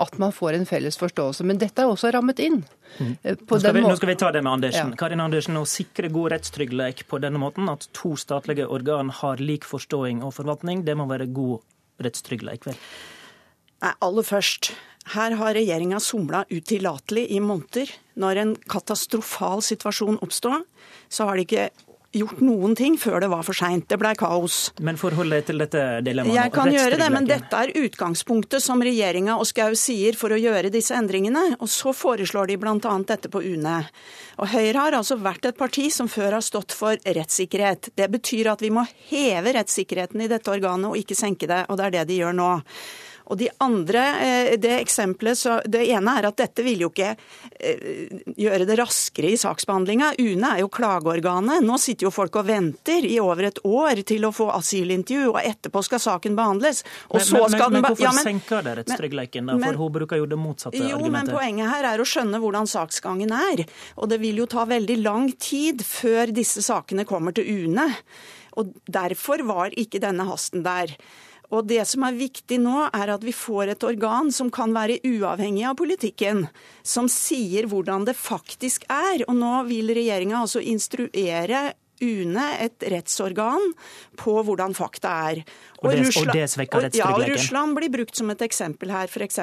at 0.06 0.18
man 0.22 0.34
får 0.36 0.58
en 0.58 0.70
felles 0.70 0.98
forståelse. 1.02 1.46
Men 1.48 1.62
dette 1.62 1.82
er 1.82 1.90
også 1.90 2.14
rammet 2.14 2.42
inn. 2.44 2.62
Mm. 3.00 3.16
Nå, 3.24 3.58
skal 3.58 3.74
vi, 3.74 3.82
nå, 3.82 3.96
skal 3.98 4.12
vi, 4.12 4.18
ta 4.22 4.32
det 4.32 4.44
med 4.46 4.54
Andersen. 4.54 4.94
Ja. 4.94 5.00
Karin 5.00 5.24
Andersen, 5.24 5.58
Å 5.58 5.66
sikre 5.66 6.12
god 6.14 6.36
rettstrygghet 6.36 7.06
på 7.10 7.20
denne 7.24 7.42
måten, 7.42 7.70
at 7.72 7.88
to 7.98 8.14
statlige 8.20 8.70
organ 8.70 9.10
har 9.22 9.42
lik 9.42 9.66
forståing 9.66 10.22
og 10.26 10.36
forvaltning, 10.38 10.86
det 10.86 10.98
må 11.00 11.10
være 11.10 11.30
god 11.34 11.64
rettstrygghet, 12.04 12.70
vel? 12.70 12.78
Nei, 13.84 13.94
aller 14.06 14.26
først. 14.26 14.74
Her 15.12 15.34
har 15.36 15.58
regjeringa 15.58 16.00
somla 16.00 16.46
utillatelig 16.54 17.26
i 17.36 17.42
måneder. 17.44 17.90
Når 18.16 18.40
en 18.40 18.54
katastrofal 18.72 19.64
situasjon 19.66 20.22
oppstår, 20.24 20.62
så 21.12 21.28
har 21.28 21.38
de 21.38 21.44
ikke 21.44 21.66
gjort 22.14 22.42
noen 22.46 22.76
ting 22.78 22.96
før 23.00 23.24
det 23.24 23.30
var 23.32 23.44
for 23.46 23.58
seint. 23.58 23.86
Det 23.90 23.98
ble 24.02 24.14
kaos. 24.18 24.72
Men 24.84 25.00
forhold 25.02 25.34
deg 25.34 25.48
til 25.48 25.62
dette 25.64 25.84
dilemmaet? 26.06 26.36
Jeg 26.38 26.54
kan 26.56 26.72
gjøre 26.74 27.00
det, 27.02 27.10
men 27.14 27.30
dette 27.30 27.62
er 27.66 27.74
utgangspunktet 27.84 28.64
som 28.64 28.84
regjeringa 28.86 29.38
og 29.40 29.48
Schou 29.50 29.78
sier 29.80 30.18
for 30.20 30.34
å 30.34 30.40
gjøre 30.40 30.72
disse 30.74 30.96
endringene. 30.98 31.58
Og 31.60 31.72
så 31.72 31.94
foreslår 31.98 32.52
de 32.52 32.60
bl.a. 32.62 32.98
dette 33.10 33.32
på 33.34 33.44
UNE. 33.44 33.80
Og 34.42 34.52
Høyre 34.54 34.88
har 34.88 35.00
altså 35.00 35.18
vært 35.22 35.50
et 35.50 35.60
parti 35.60 35.90
som 35.94 36.10
før 36.12 36.38
har 36.38 36.46
stått 36.46 36.76
for 36.78 37.00
rettssikkerhet. 37.04 37.94
Det 37.98 38.10
betyr 38.14 38.54
at 38.54 38.64
vi 38.64 38.74
må 38.74 38.86
heve 39.10 39.56
rettssikkerheten 39.58 40.26
i 40.26 40.30
dette 40.32 40.54
organet 40.54 40.92
og 40.92 41.00
ikke 41.00 41.18
senke 41.18 41.50
det, 41.50 41.66
og 41.70 41.80
det 41.80 41.90
er 41.90 41.98
det 42.00 42.08
de 42.12 42.22
gjør 42.22 42.38
nå. 42.38 42.52
Og 43.32 43.38
de 43.40 43.50
andre, 43.64 44.04
eh, 44.22 44.58
Det 44.58 44.80
eksempelet, 44.80 45.38
så 45.38 45.62
det 45.66 45.88
ene 45.90 46.18
er 46.20 46.28
at 46.28 46.38
dette 46.38 46.64
vil 46.64 46.84
jo 46.86 46.90
ikke 46.92 47.16
eh, 47.60 48.24
gjøre 48.38 48.68
det 48.68 48.78
raskere 48.80 49.32
i 49.32 49.38
saksbehandlinga. 49.40 50.14
UNE 50.20 50.52
er 50.56 50.60
jo 50.64 50.70
klageorganet. 50.70 51.64
Nå 51.64 51.78
sitter 51.80 52.08
jo 52.08 52.12
folk 52.12 52.36
og 52.36 52.48
venter 52.48 53.06
i 53.06 53.20
over 53.20 53.50
et 53.50 53.60
år 53.64 54.04
til 54.08 54.26
å 54.28 54.34
få 54.36 54.50
asylintervju, 54.54 55.32
og 55.34 55.40
etterpå 55.42 55.84
skal 55.84 56.04
saken 56.04 56.36
behandles. 56.36 56.84
Og 57.10 57.20
men, 57.20 57.32
men, 57.32 57.52
men, 57.52 57.74
men 57.78 57.88
hvorfor 57.88 58.08
ja, 58.10 58.14
senker 58.18 58.64
det 58.66 58.78
rettstryggleiken? 58.82 59.52
For 59.64 59.82
hun 59.82 59.98
bruker 60.00 60.22
jo 60.22 60.30
det 60.30 60.40
motsatte 60.40 60.78
jo, 60.78 60.98
argumentet. 60.98 61.32
Men 61.32 61.34
poenget 61.34 61.74
her 61.74 61.90
er 61.94 62.04
å 62.04 62.08
skjønne 62.08 62.42
hvordan 62.44 62.70
saksgangen 62.70 63.34
er. 63.36 63.66
Og 63.98 64.10
det 64.12 64.20
vil 64.24 64.44
jo 64.44 64.50
ta 64.50 64.68
veldig 64.70 65.00
lang 65.04 65.32
tid 65.40 65.84
før 65.88 66.34
disse 66.36 66.64
sakene 66.66 67.08
kommer 67.08 67.36
til 67.36 67.48
UNE. 67.48 67.90
Og 68.60 68.74
derfor 68.86 69.44
var 69.48 69.74
ikke 69.80 70.02
denne 70.04 70.28
hasten 70.28 70.66
der. 70.66 70.94
Og 71.54 71.68
det 71.70 71.84
som 71.90 72.06
er 72.08 72.18
viktig 72.18 72.58
nå, 72.64 72.88
er 72.90 73.14
at 73.14 73.24
vi 73.26 73.34
får 73.36 73.76
et 73.76 73.86
organ 73.86 74.32
som 74.34 74.50
kan 74.54 74.74
være 74.74 75.00
uavhengig 75.06 75.68
av 75.70 75.78
politikken. 75.78 76.48
Som 76.82 77.10
sier 77.12 77.70
hvordan 77.70 78.08
det 78.10 78.18
faktisk 78.18 78.88
er. 78.90 79.26
Og 79.28 79.38
nå 79.38 79.54
vil 79.70 79.94
regjeringa 79.94 80.42
altså 80.42 80.64
instruere 80.66 81.72
UNE, 82.04 82.46
et 82.60 82.84
rettsorgan, 82.92 83.70
på 84.20 84.34
hvordan 84.44 84.74
fakta 84.76 85.12
er. 85.30 85.44
Og, 85.80 85.86
og, 85.86 85.92
det, 85.94 86.08
Russland, 86.08 86.32
og 86.32 86.36
det 86.36 86.48
svekker 86.52 86.86
rettstryggheten? 86.88 87.28
Ja, 87.28 87.36
Russland 87.36 87.78
blir 87.78 87.94
brukt 87.94 88.20
som 88.20 88.34
et 88.34 88.44
eksempel 88.44 88.92
her, 88.92 89.12
f.eks. 89.12 89.40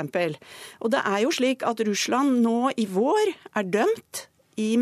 Og 0.81 0.93
det 0.93 1.05
er 1.05 1.23
jo 1.25 1.33
slik 1.35 1.65
at 1.67 1.81
Russland 1.87 2.43
nå 2.45 2.75
i 2.77 2.89
vår 2.91 3.33
er 3.55 3.71
dømt 3.79 4.27
i 4.61 4.75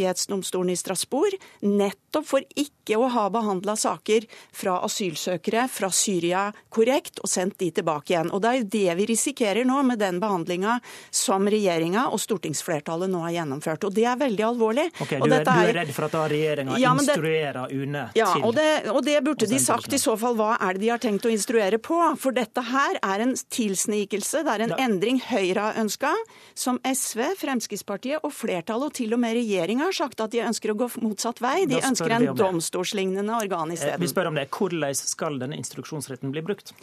Menneskerettighetsdomstolen 0.00 0.70
i 0.70 0.76
Strasbourg, 0.76 1.34
nettopp 1.60 2.26
for 2.26 2.44
ikke 2.58 2.98
å 2.98 3.08
ha 3.12 3.26
behandla 3.30 3.76
saker 3.78 4.26
fra 4.52 4.80
asylsøkere 4.84 5.66
fra 5.70 5.90
Syria 5.94 6.48
korrekt 6.72 7.20
og 7.20 7.30
sendt 7.30 7.58
de 7.60 7.70
tilbake 7.70 8.14
igjen. 8.14 8.30
Og 8.32 8.40
Det 8.40 8.48
er 8.48 8.58
jo 8.58 8.66
det 8.72 8.94
vi 8.96 9.06
risikerer 9.12 9.64
nå 9.64 9.82
med 9.86 9.98
den 10.00 10.20
behandlinga 10.20 10.80
som 11.10 11.46
regjeringa 11.46 12.08
og 12.10 12.20
stortingsflertallet 12.20 13.10
nå 13.10 13.22
har 13.26 13.36
gjennomført. 13.40 13.84
Og 13.84 13.94
Det 13.94 14.04
er 14.04 14.16
veldig 14.16 14.44
alvorlig. 14.46 14.88
Ok, 15.00 15.16
Du, 15.20 15.32
er, 15.34 15.44
du 15.44 15.50
er, 15.50 15.74
redd 15.74 15.92
for 15.94 16.08
at 16.08 16.16
da 16.16 16.24
regjeringa 16.28 16.78
ja, 16.80 16.94
instruerer 16.94 17.70
UNE 17.70 18.06
ja, 18.16 18.32
til 18.32 18.44
og 18.44 18.54
det, 18.56 18.70
og 18.90 19.04
det 19.04 19.18
burde 19.24 19.46
de 19.46 19.58
sagt 19.60 19.92
i 19.92 20.00
så 20.00 20.16
fall. 20.16 20.36
Hva 20.40 20.56
er 20.58 20.74
det 20.74 20.84
de 20.84 20.90
har 20.90 21.02
tenkt 21.02 21.26
å 21.26 21.32
instruere 21.32 21.78
på? 21.78 21.98
For 22.18 22.34
dette 22.34 22.64
her 22.64 22.98
er 23.02 23.26
en 23.26 23.34
tilsnikelse, 23.36 24.44
det 24.46 24.54
er 24.56 24.66
en 24.66 24.74
da. 24.74 24.80
endring 24.82 25.20
Høyre 25.30 25.70
har 25.70 25.80
ønska, 25.80 26.10
som 26.54 26.80
SV, 26.86 27.34
Fremskrittspartiet 27.40 28.24
og 28.24 28.32
flertallet 28.34 28.90
og 28.90 28.96
til 28.96 29.14
og 29.14 29.20
med 29.22 29.36
regjeringa 29.36 29.89
har 29.90 29.98
sagt 29.98 30.22
at 30.24 30.32
de 30.34 30.42
ønsker 30.46 30.72
å 30.72 30.78
gå 30.78 30.88
motsatt 31.02 31.42
vei. 31.42 31.66
De 31.70 31.80
ønsker 31.82 32.16
en 32.16 32.30
domstolslignende 32.38 33.36
organ 33.36 33.70
isteden. 33.74 33.96
stedet. 33.96 34.02
vi 34.02 34.10
spør 34.12 34.32
om 34.32 34.38
det. 34.38 34.48
Hvordan 34.54 34.98
skal 34.98 35.40
denne 35.42 35.58
instruksjonsretten 35.60 36.34
bli 36.34 36.44
brukt? 36.46 36.74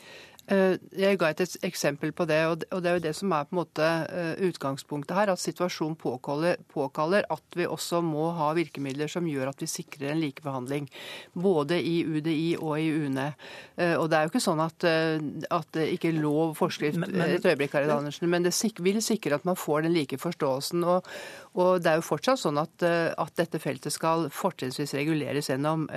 Eh, 0.48 0.78
jeg 0.96 1.18
ga 1.20 1.30
et 1.34 1.58
eksempel 1.68 2.14
på 2.16 2.24
det, 2.30 2.40
og 2.48 2.82
det 2.84 2.90
er 2.90 2.96
jo 2.96 3.04
det 3.04 3.14
som 3.18 3.34
er 3.36 3.48
på 3.48 3.56
en 3.56 3.60
måte 3.60 3.88
eh, 4.08 4.44
utgangspunktet 4.48 5.18
her. 5.18 5.32
At 5.34 5.44
situasjonen 5.44 5.98
påkaller, 6.00 6.62
påkaller, 6.72 7.28
at 7.34 7.58
vi 7.58 7.68
også 7.68 8.00
må 8.06 8.30
ha 8.38 8.54
virkemidler 8.56 9.12
som 9.12 9.28
gjør 9.28 9.52
at 9.52 9.64
vi 9.64 9.68
sikrer 9.68 10.14
en 10.14 10.22
likebehandling. 10.24 10.88
Både 11.36 11.82
i 11.84 12.00
UDI 12.08 12.56
og 12.62 12.78
i 12.80 12.88
UNE. 12.96 13.34
Eh, 13.76 13.96
og 13.98 14.08
det 14.08 14.20
er 14.20 14.28
jo 14.28 14.32
ikke 14.32 14.44
sånn 14.48 14.64
at, 14.64 14.88
at 14.88 15.68
det 15.76 15.90
ikke 15.98 16.14
er 16.14 16.22
lov 16.22 16.56
forskrift 16.58 17.00
men, 17.02 17.12
men, 17.18 17.36
et 17.36 17.46
øyeblikk, 17.46 17.74
Karin 17.76 17.92
Andersen, 17.98 18.30
men 18.32 18.48
det 18.48 18.56
vil 18.84 19.02
sikre 19.04 19.36
at 19.36 19.46
man 19.48 19.60
får 19.60 19.84
den 19.84 19.96
like 19.98 20.18
forståelsen. 20.22 20.86
Og, 20.88 21.12
og 21.60 21.84
det 21.84 21.92
er 21.92 22.00
jo 22.00 22.08
fortsatt 22.08 22.40
sånn 22.40 22.62
at, 22.62 22.86
at 22.86 23.36
dette 23.40 23.60
feltet 23.60 23.94
skal 23.94 24.30
fortrinnsvis 24.32 24.96
reguleres 24.96 25.50
gjennom 25.52 25.88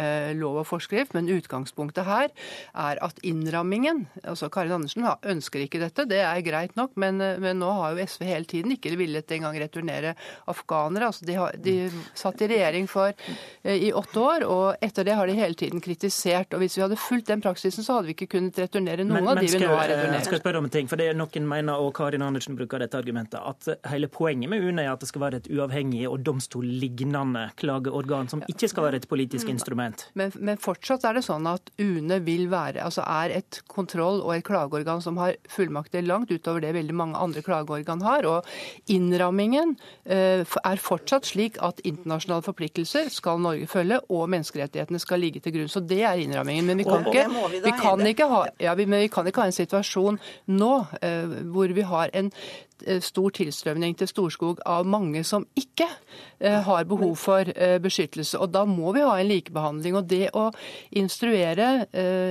lov 0.41 0.63
og 0.63 0.69
forskrift, 0.69 1.15
men 1.15 1.31
utgangspunktet 1.31 2.09
her 2.09 2.31
er 2.75 3.01
at 3.05 3.21
innrammingen 3.27 4.07
altså 4.25 4.40
altså 4.41 4.51
Karin 4.55 4.73
Andersen 4.73 5.05
ønsker 5.05 5.65
ikke 5.65 5.81
dette, 5.83 6.07
det 6.09 6.21
er 6.25 6.41
greit 6.45 6.77
nok, 6.79 6.95
men, 7.01 7.21
men 7.43 7.61
nå 7.61 7.69
har 7.77 7.93
jo 7.93 8.07
SV 8.09 8.25
hele 8.25 8.49
tiden 8.49 8.73
ikke 8.75 8.95
villet 8.97 9.31
engang 9.37 9.59
returnere 9.61 10.15
afghanere. 10.51 11.11
Altså 11.11 11.27
de, 11.29 11.37
har, 11.37 11.57
de 11.61 11.75
satt 12.17 12.41
i 12.41 12.49
regjering 12.51 12.89
for 12.91 13.12
i 13.65 13.91
åtte 13.97 14.23
år, 14.23 14.47
og 14.49 14.85
etter 14.85 15.07
det 15.07 15.17
har 15.19 15.29
de 15.29 15.37
hele 15.37 15.59
tiden 15.59 15.83
kritisert. 15.85 16.55
og 16.55 16.65
Hvis 16.65 16.79
vi 16.79 16.85
hadde 16.85 16.99
fulgt 17.01 17.29
den 17.29 17.45
praksisen, 17.45 17.85
så 17.85 17.99
hadde 17.99 18.11
vi 18.11 18.17
ikke 18.17 18.31
kunnet 18.39 18.59
returnere 18.62 19.05
noen 19.05 19.21
men, 19.21 19.31
av 19.35 19.43
de 19.43 19.51
vi 19.51 19.61
nå 19.61 19.71
har 19.75 19.91
returnert. 19.91 20.25
Skal 20.29 20.39
jeg 20.39 20.45
spørre 20.45 20.62
om 20.62 20.69
en 20.71 20.75
ting, 20.75 20.89
for 20.91 21.01
det 21.01 21.11
er 21.11 21.19
Noen 21.21 21.49
mener, 21.49 21.83
og 21.83 21.93
Karin 21.97 22.25
Andersen 22.25 22.57
bruker 22.59 22.81
dette 22.83 22.99
argumentet, 22.99 23.41
at 23.41 23.91
hele 23.93 24.09
poenget 24.12 24.51
med 24.53 24.65
UNE 24.65 24.87
er 24.87 24.95
at 24.95 25.05
det 25.05 25.11
skal 25.11 25.25
være 25.27 25.43
et 25.43 25.51
uavhengig 25.53 26.07
og 26.09 26.21
domstollignende 26.25 27.47
klageorgan, 27.61 28.31
som 28.33 28.45
ikke 28.49 28.71
skal 28.73 28.89
være 28.89 29.03
et 29.03 29.09
politisk 29.11 29.51
instrument. 29.53 30.07
Men, 30.19 30.33
men 30.41 30.61
fortsatt 30.61 31.05
er 31.09 31.19
det 31.19 31.27
sånn 31.27 31.49
at 31.51 31.73
UNE 31.81 32.21
vil 32.25 32.49
være, 32.53 32.81
altså 32.87 33.05
er 33.05 33.37
et 33.41 33.61
kontroll- 33.71 34.23
og 34.23 34.30
et 34.36 34.47
klageorgan 34.47 35.02
som 35.05 35.19
har 35.20 35.36
fullmakter 35.51 36.05
langt 36.07 36.31
utover 36.31 36.62
det 36.65 36.73
veldig 36.77 36.97
mange 36.97 37.19
andre 37.20 37.43
klageorgan 37.44 38.05
har. 38.07 38.28
Og 38.28 38.93
innrammingen 38.93 39.77
uh, 40.11 40.44
er 40.44 40.82
fortsatt 40.82 41.28
slik 41.31 41.59
at 41.65 41.82
internasjonale 41.85 42.47
forpliktelser 42.47 43.11
skal 43.12 43.43
Norge 43.43 43.69
følge, 43.70 44.01
og 44.09 44.31
menneskerettighetene 44.32 45.02
skal 45.02 45.23
ligge 45.23 45.43
til 45.44 45.57
grunn. 45.59 45.73
Så 45.73 45.82
det 45.85 46.02
er 46.05 46.23
innrammingen. 46.23 46.70
Men 46.70 46.81
vi 46.81 46.89
kan, 46.89 47.07
ikke, 47.07 47.27
vi 47.65 47.77
kan 47.81 48.07
ikke, 48.07 48.31
ha, 48.31 48.43
ja, 48.62 48.74
vi, 48.78 48.89
vi 48.90 49.12
kan 49.12 49.28
ikke 49.28 49.44
ha 49.44 49.51
en 49.51 49.61
situasjon 49.61 50.20
nå 50.51 50.73
uh, 50.81 51.39
hvor 51.51 51.77
vi 51.77 51.86
har 51.86 52.12
en 52.16 52.31
Eh, 52.31 52.70
stor 53.05 53.31
tilstrømning 53.36 53.97
til 53.98 54.09
Storskog 54.11 54.61
av 54.69 54.89
mange 54.89 55.23
som 55.27 55.44
ikke 55.59 55.86
eh, 56.40 56.61
har 56.66 56.86
behov 56.89 57.16
for 57.20 57.48
eh, 57.55 57.78
beskyttelse. 57.82 58.39
Og 58.40 58.52
Da 58.55 58.65
må 58.69 58.93
vi 58.97 59.05
ha 59.05 59.16
en 59.19 59.28
likebehandling. 59.31 59.97
og 59.97 60.09
Det 60.11 60.31
å 60.35 60.51
instruere 60.97 61.86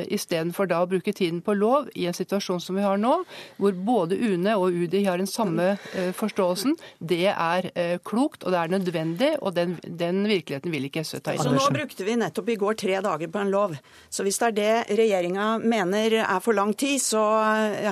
istedenfor 0.09 0.67
da 0.69 0.81
å 0.83 0.87
bruke 0.89 1.13
tiden 1.13 1.41
på 1.41 1.53
lov 1.57 1.89
i 1.95 2.05
en 2.09 2.15
situasjon 2.15 2.61
som 2.61 2.77
vi 2.77 2.83
har 2.83 2.97
nå, 2.97 3.23
hvor 3.57 3.73
både 3.73 4.17
UNE 4.17 4.55
og 4.57 4.73
UDI 4.73 5.03
har 5.05 5.17
den 5.17 5.29
samme 5.29 5.77
forståelsen, 6.15 6.75
det 6.99 7.31
er 7.31 7.69
klokt 8.05 8.43
og 8.43 8.53
det 8.53 8.59
er 8.59 8.73
nødvendig. 8.73 9.31
og 9.41 9.55
Den, 9.55 9.77
den 9.83 10.23
virkeligheten 10.27 10.71
vil 10.71 10.87
ikke 10.89 11.03
SV 11.03 11.21
ta 11.23 11.33
inn. 11.33 11.43
Så 11.43 11.53
Nå 11.53 11.67
brukte 11.73 12.07
vi 12.07 12.17
nettopp 12.19 12.49
i 12.49 12.57
går 12.59 12.79
tre 12.79 13.01
dager 13.05 13.31
på 13.31 13.41
en 13.41 13.51
lov. 13.53 13.75
Så 14.09 14.25
hvis 14.25 14.39
det 14.41 14.49
er 14.49 14.57
det 14.59 14.99
regjeringa 14.99 15.49
mener 15.63 16.19
er 16.21 16.39
for 16.43 16.57
lang 16.57 16.73
tid, 16.73 16.99
så 17.03 17.23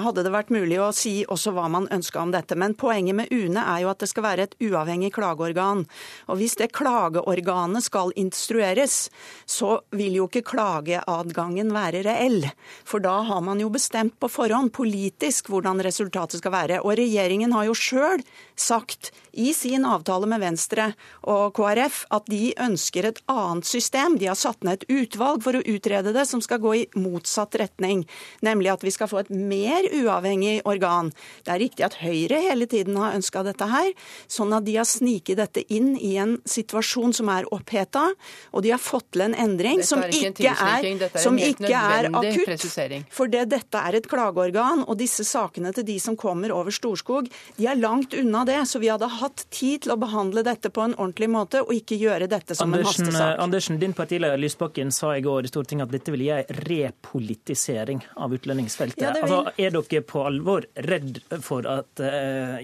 hadde 0.04 0.26
det 0.26 0.34
vært 0.34 0.54
mulig 0.54 0.80
å 0.82 0.92
si 0.96 1.20
også 1.28 1.54
hva 1.56 1.68
man 1.72 1.88
ønska 1.94 2.22
om 2.22 2.32
dette 2.34 2.47
dette. 2.48 2.60
Men 2.60 2.74
poenget 2.74 3.16
med 3.16 3.32
UNE 3.32 3.60
er 3.60 3.84
jo 3.84 3.92
at 3.92 4.00
det 4.00 4.10
skal 4.10 4.24
være 4.24 4.48
et 4.48 4.56
uavhengig 4.64 5.12
klageorgan. 5.16 5.86
Og 6.28 6.40
hvis 6.40 6.56
det 6.58 6.72
klageorganet 6.76 7.84
skal 7.84 8.14
instrueres, 8.16 9.10
så 9.46 9.82
vil 9.92 10.16
jo 10.22 10.28
ikke 10.28 10.46
klageadgangen 10.48 11.74
være 11.76 12.04
reell. 12.08 12.48
For 12.88 13.04
da 13.04 13.20
har 13.28 13.42
man 13.42 13.60
jo 13.60 13.70
bestemt 13.70 14.18
på 14.20 14.30
forhånd 14.32 14.74
politisk 14.74 15.52
hvordan 15.52 15.84
resultatet 15.84 16.40
skal 16.42 16.56
være. 16.56 16.82
Og 16.84 16.98
regjeringen 16.98 17.54
har 17.56 17.68
jo 17.68 17.78
sjøl 17.78 18.24
sagt 18.56 19.12
i 19.38 19.52
sin 19.54 19.86
avtale 19.86 20.26
med 20.30 20.42
Venstre 20.42 20.92
og 21.30 21.54
KrF 21.58 22.06
at 22.16 22.26
de 22.32 22.56
ønsker 22.58 23.06
et 23.06 23.20
annet 23.30 23.68
system. 23.70 24.18
De 24.18 24.30
har 24.32 24.40
satt 24.40 24.64
ned 24.66 24.82
et 24.82 24.88
utvalg 25.04 25.44
for 25.46 25.58
å 25.58 25.62
utrede 25.62 26.14
det, 26.16 26.26
som 26.26 26.42
skal 26.42 26.62
gå 26.64 26.74
i 26.74 26.88
motsatt 26.98 27.58
retning. 27.62 28.06
Nemlig 28.46 28.72
at 28.74 28.86
vi 28.86 28.94
skal 28.94 29.12
få 29.12 29.22
et 29.22 29.30
mer 29.30 29.86
uavhengig 29.94 30.62
organ. 30.66 31.12
Det 31.46 31.54
er 31.54 31.64
riktig 31.68 31.86
at 31.86 32.00
Høyre 32.02 32.37
hele 32.44 32.68
tiden 32.70 32.98
har 33.00 33.18
ønska 33.18 33.44
dette 33.48 33.68
her, 33.70 33.92
sånn 34.32 34.56
at 34.58 34.66
de 34.68 34.78
har 34.80 34.88
sniket 34.88 35.40
dette 35.40 35.64
inn 35.74 35.96
i 35.98 36.16
en 36.22 36.38
situasjon 36.48 37.16
som 37.18 37.32
er 37.34 37.48
oppheta, 37.54 38.08
og 38.52 38.66
de 38.66 38.74
har 38.74 38.82
fått 38.82 39.12
til 39.16 39.26
en 39.28 39.36
endring 39.38 39.84
som 39.86 40.04
ikke, 40.04 40.52
er, 40.52 40.86
er, 41.08 41.20
som 41.22 41.38
ikke 41.40 41.72
er 41.72 42.10
akutt. 42.12 42.66
For 43.14 43.32
det, 43.32 43.48
dette 43.54 43.82
er 43.90 44.00
et 44.00 44.10
klageorgan, 44.10 44.84
og 44.88 44.98
disse 45.00 45.26
sakene 45.28 45.74
til 45.76 45.86
de 45.88 45.98
som 46.02 46.18
kommer 46.20 46.54
over 46.56 46.74
Storskog, 46.74 47.30
de 47.58 47.68
er 47.70 47.80
langt 47.80 48.16
unna 48.18 48.44
det. 48.48 48.60
Så 48.68 48.82
vi 48.84 48.90
hadde 48.92 49.10
hatt 49.20 49.46
tid 49.54 49.86
til 49.86 49.96
å 49.96 50.00
behandle 50.00 50.44
dette 50.46 50.72
på 50.74 50.84
en 50.84 50.96
ordentlig 50.98 51.30
måte, 51.32 51.64
og 51.64 51.74
ikke 51.76 51.98
gjøre 52.00 52.30
dette 52.32 52.58
som 52.58 52.74
Andersen, 52.74 53.08
en 53.08 53.14
hastesak. 53.14 53.44
Andersen, 53.44 53.80
din 53.82 53.96
partileder 53.98 54.40
Lysbakken 54.42 54.92
sa 54.96 55.14
i 55.18 55.24
går 55.26 55.48
i 55.48 55.52
Stortinget 55.52 55.88
at 55.88 55.96
dette 55.98 56.14
vil 56.14 56.26
gi 56.28 56.34
en 56.36 56.62
repolitisering 56.68 58.04
av 58.16 58.36
utlendingsfeltet. 58.38 59.04
Ja, 59.04 59.14
altså, 59.16 59.44
er 59.58 59.76
dere 59.76 60.04
på 60.08 60.26
alvor 60.28 60.68
redd 60.88 61.22
for 61.44 61.68
at 61.70 62.04
uh, 62.04 62.08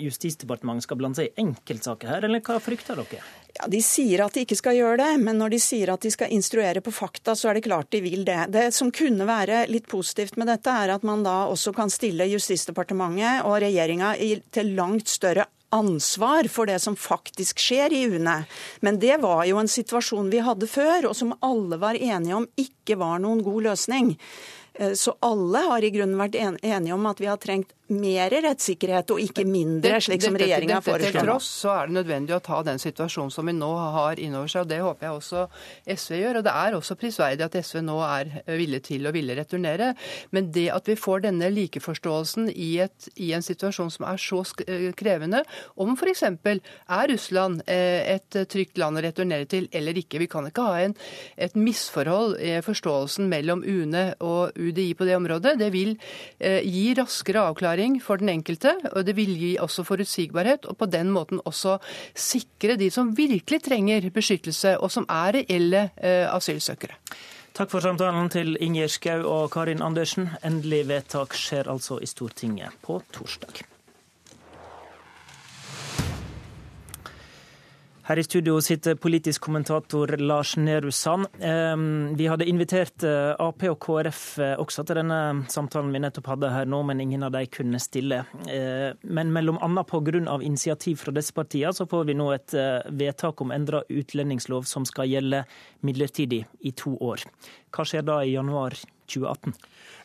Justisdepartementet 0.02 0.88
skal 0.88 1.00
blande 1.00 1.22
seg 1.22 1.32
i 1.32 1.44
enkeltsaker 1.44 2.12
her, 2.16 2.28
eller 2.28 2.44
hva 2.44 2.60
frykter 2.64 3.00
dere? 3.00 3.22
Ja, 3.54 3.68
De 3.70 3.82
sier 3.86 4.24
at 4.26 4.34
de 4.34 4.44
ikke 4.48 4.58
skal 4.58 4.78
gjøre 4.80 4.98
det, 5.04 5.10
men 5.22 5.38
når 5.42 5.54
de 5.54 5.60
sier 5.62 5.92
at 5.94 6.02
de 6.02 6.12
skal 6.14 6.32
instruere 6.34 6.82
på 6.82 6.94
fakta, 6.94 7.36
så 7.38 7.52
er 7.52 7.58
det 7.60 7.66
klart 7.68 7.92
de 7.94 8.02
vil 8.02 8.26
det. 8.26 8.40
Det 8.54 8.70
som 8.74 8.92
kunne 8.94 9.28
være 9.30 9.66
litt 9.70 9.90
positivt 9.92 10.40
med 10.42 10.50
dette, 10.50 10.74
er 10.74 10.96
at 10.96 11.06
man 11.06 11.26
da 11.26 11.44
også 11.52 11.76
kan 11.78 11.94
stille 11.94 12.30
Justisdepartementet 12.32 13.44
og 13.46 13.60
regjeringa 13.62 14.16
til 14.54 14.74
langt 14.78 15.12
større 15.12 15.48
ansvar 15.74 16.48
for 16.54 16.70
det 16.70 16.80
som 16.80 16.96
faktisk 16.96 17.62
skjer 17.62 17.94
i 17.94 18.04
UNE. 18.14 18.44
Men 18.86 19.00
det 19.02 19.18
var 19.24 19.46
jo 19.50 19.58
en 19.62 19.72
situasjon 19.72 20.30
vi 20.34 20.44
hadde 20.46 20.70
før, 20.70 21.10
og 21.10 21.16
som 21.18 21.34
alle 21.42 21.80
var 21.82 21.98
enige 21.98 22.38
om 22.38 22.50
ikke 22.60 22.98
var 23.02 23.22
noen 23.24 23.42
god 23.46 23.70
løsning. 23.72 24.14
Eh, 24.74 24.94
så 24.94 25.16
alle 25.26 25.66
har 25.70 25.84
i 25.84 25.92
grunnen 25.94 26.20
vært 26.20 26.38
enige 26.38 26.94
om 26.94 27.10
at 27.10 27.22
vi 27.22 27.30
har 27.30 27.42
trengt 27.42 27.74
mer 27.96 28.34
rettssikkerhet 28.44 29.14
og 29.14 29.22
ikke 29.24 29.46
mindre, 29.48 30.00
slik 30.04 30.24
som 30.26 30.38
regjeringa 30.40 30.80
foreslår. 30.84 31.16
Til 31.16 31.28
tross 31.28 31.50
så 31.64 31.74
er 31.78 31.90
det 31.90 31.98
nødvendig 32.00 32.36
å 32.36 32.42
ta 32.44 32.62
den 32.66 32.82
situasjonen 32.82 33.34
som 33.34 33.50
vi 33.50 33.56
nå 33.58 33.72
har 33.96 34.22
innover 34.22 34.52
seg, 34.52 34.66
og 34.66 34.72
det 34.72 34.80
håper 34.84 35.08
jeg 35.08 35.20
også 35.20 35.46
SV 35.96 36.18
gjør. 36.20 36.40
Og 36.40 36.48
det 36.48 36.56
er 36.64 36.78
også 36.78 36.98
prisverdig 37.00 37.48
at 37.48 37.58
SV 37.60 37.82
nå 37.86 37.98
er 38.06 38.34
villig 38.48 38.84
til 38.90 39.08
å 39.08 39.14
ville 39.16 39.38
returnere. 39.38 39.94
Men 40.36 40.52
det 40.56 40.68
at 40.74 40.90
vi 40.90 40.98
får 41.00 41.26
denne 41.28 41.50
likeforståelsen 41.54 42.50
i, 42.54 42.72
et, 42.86 43.10
i 43.16 43.32
en 43.36 43.46
situasjon 43.46 43.92
som 43.94 44.08
er 44.10 44.22
så 44.22 44.42
eh, 44.66 44.90
krevende, 44.98 45.44
om 45.82 45.96
f.eks. 45.98 46.24
er 46.26 47.10
Russland 47.12 47.64
eh, 47.68 48.16
et 48.16 48.40
trygt 48.50 48.80
land 48.82 49.00
å 49.00 49.06
returnere 49.06 49.48
til 49.50 49.70
eller 49.74 49.98
ikke. 50.00 50.22
Vi 50.24 50.30
kan 50.32 50.48
ikke 50.50 50.66
ha 50.68 50.82
en, 50.86 50.96
et 51.38 51.56
misforhold 51.60 52.38
i 52.42 52.56
forståelsen 52.66 53.30
mellom 53.32 53.64
UNE 53.66 54.06
og 54.24 54.56
UDI 54.58 54.94
på 54.98 55.08
det 55.08 55.18
området. 55.20 55.58
Det 55.62 55.70
vil 55.74 55.96
eh, 56.40 56.62
gi 56.64 56.94
raskere 56.98 57.44
avklaring 57.50 57.83
avklaring 57.84 58.02
for 58.02 58.18
den 58.18 58.30
enkelte, 58.30 58.74
og 58.96 59.06
det 59.06 59.16
vil 59.16 59.36
gi 59.38 59.58
også 59.60 59.84
forutsigbarhet, 59.84 60.66
og 60.66 60.78
på 60.78 60.86
den 60.86 61.12
måten 61.12 61.42
også 61.46 61.80
sikre 62.16 62.78
de 62.78 62.90
som 62.90 63.16
virkelig 63.16 63.64
trenger 63.64 64.10
beskyttelse, 64.10 64.80
og 64.80 64.92
som 64.92 65.06
er 65.10 65.34
reelle 65.34 65.92
eh, 65.98 66.28
asylsøkere. 66.34 66.96
Takk 67.54 67.70
for 67.70 67.82
samtalen 67.82 68.30
til 68.30 68.58
Ingjerd 68.60 68.90
Schou 68.90 69.28
og 69.28 69.52
Karin 69.52 69.82
Andersen. 69.82 70.30
Endelig 70.44 70.88
vedtak 70.88 71.36
skjer 71.36 71.70
altså 71.70 72.00
i 72.02 72.08
Stortinget 72.08 72.72
på 72.82 73.02
torsdag. 73.14 73.73
Her 78.04 78.20
i 78.20 78.24
studio 78.24 78.58
sitter 78.62 78.98
politisk 79.00 79.46
kommentator 79.46 80.12
Lars 80.20 80.58
Nehru 80.58 80.92
Sand. 80.92 81.30
Vi 82.20 82.26
hadde 82.28 82.48
invitert 82.52 83.06
eh, 83.08 83.30
Ap 83.40 83.64
og 83.70 83.78
KrF 83.80 84.24
eh, 84.44 84.56
også 84.60 84.84
til 84.84 85.00
denne 85.00 85.20
samtalen 85.48 85.94
vi 85.96 86.02
nettopp 86.04 86.28
hadde 86.34 86.50
her 86.52 86.68
nå, 86.68 86.82
men 86.84 87.00
ingen 87.00 87.24
av 87.24 87.32
de 87.32 87.46
kunne 87.48 87.80
stille. 87.80 88.26
Eh, 88.52 88.92
men 89.08 89.32
mellom 89.32 89.62
annet 89.64 89.88
pga. 89.88 90.36
initiativ 90.44 91.00
fra 91.00 91.16
disse 91.16 91.32
partiene, 91.32 91.72
så 91.72 91.88
får 91.88 92.04
vi 92.12 92.18
nå 92.20 92.28
et 92.36 92.52
vedtak 92.92 93.40
om 93.40 93.56
endra 93.56 93.86
utlendingslov 93.88 94.68
som 94.68 94.84
skal 94.84 95.08
gjelde 95.08 95.46
midlertidig 95.80 96.44
i 96.60 96.76
to 96.76 96.98
år. 97.00 97.24
Hva 97.72 97.88
skjer 97.88 98.04
da 98.04 98.20
i 98.20 98.36
januar 98.36 98.76
2018? 99.08 99.56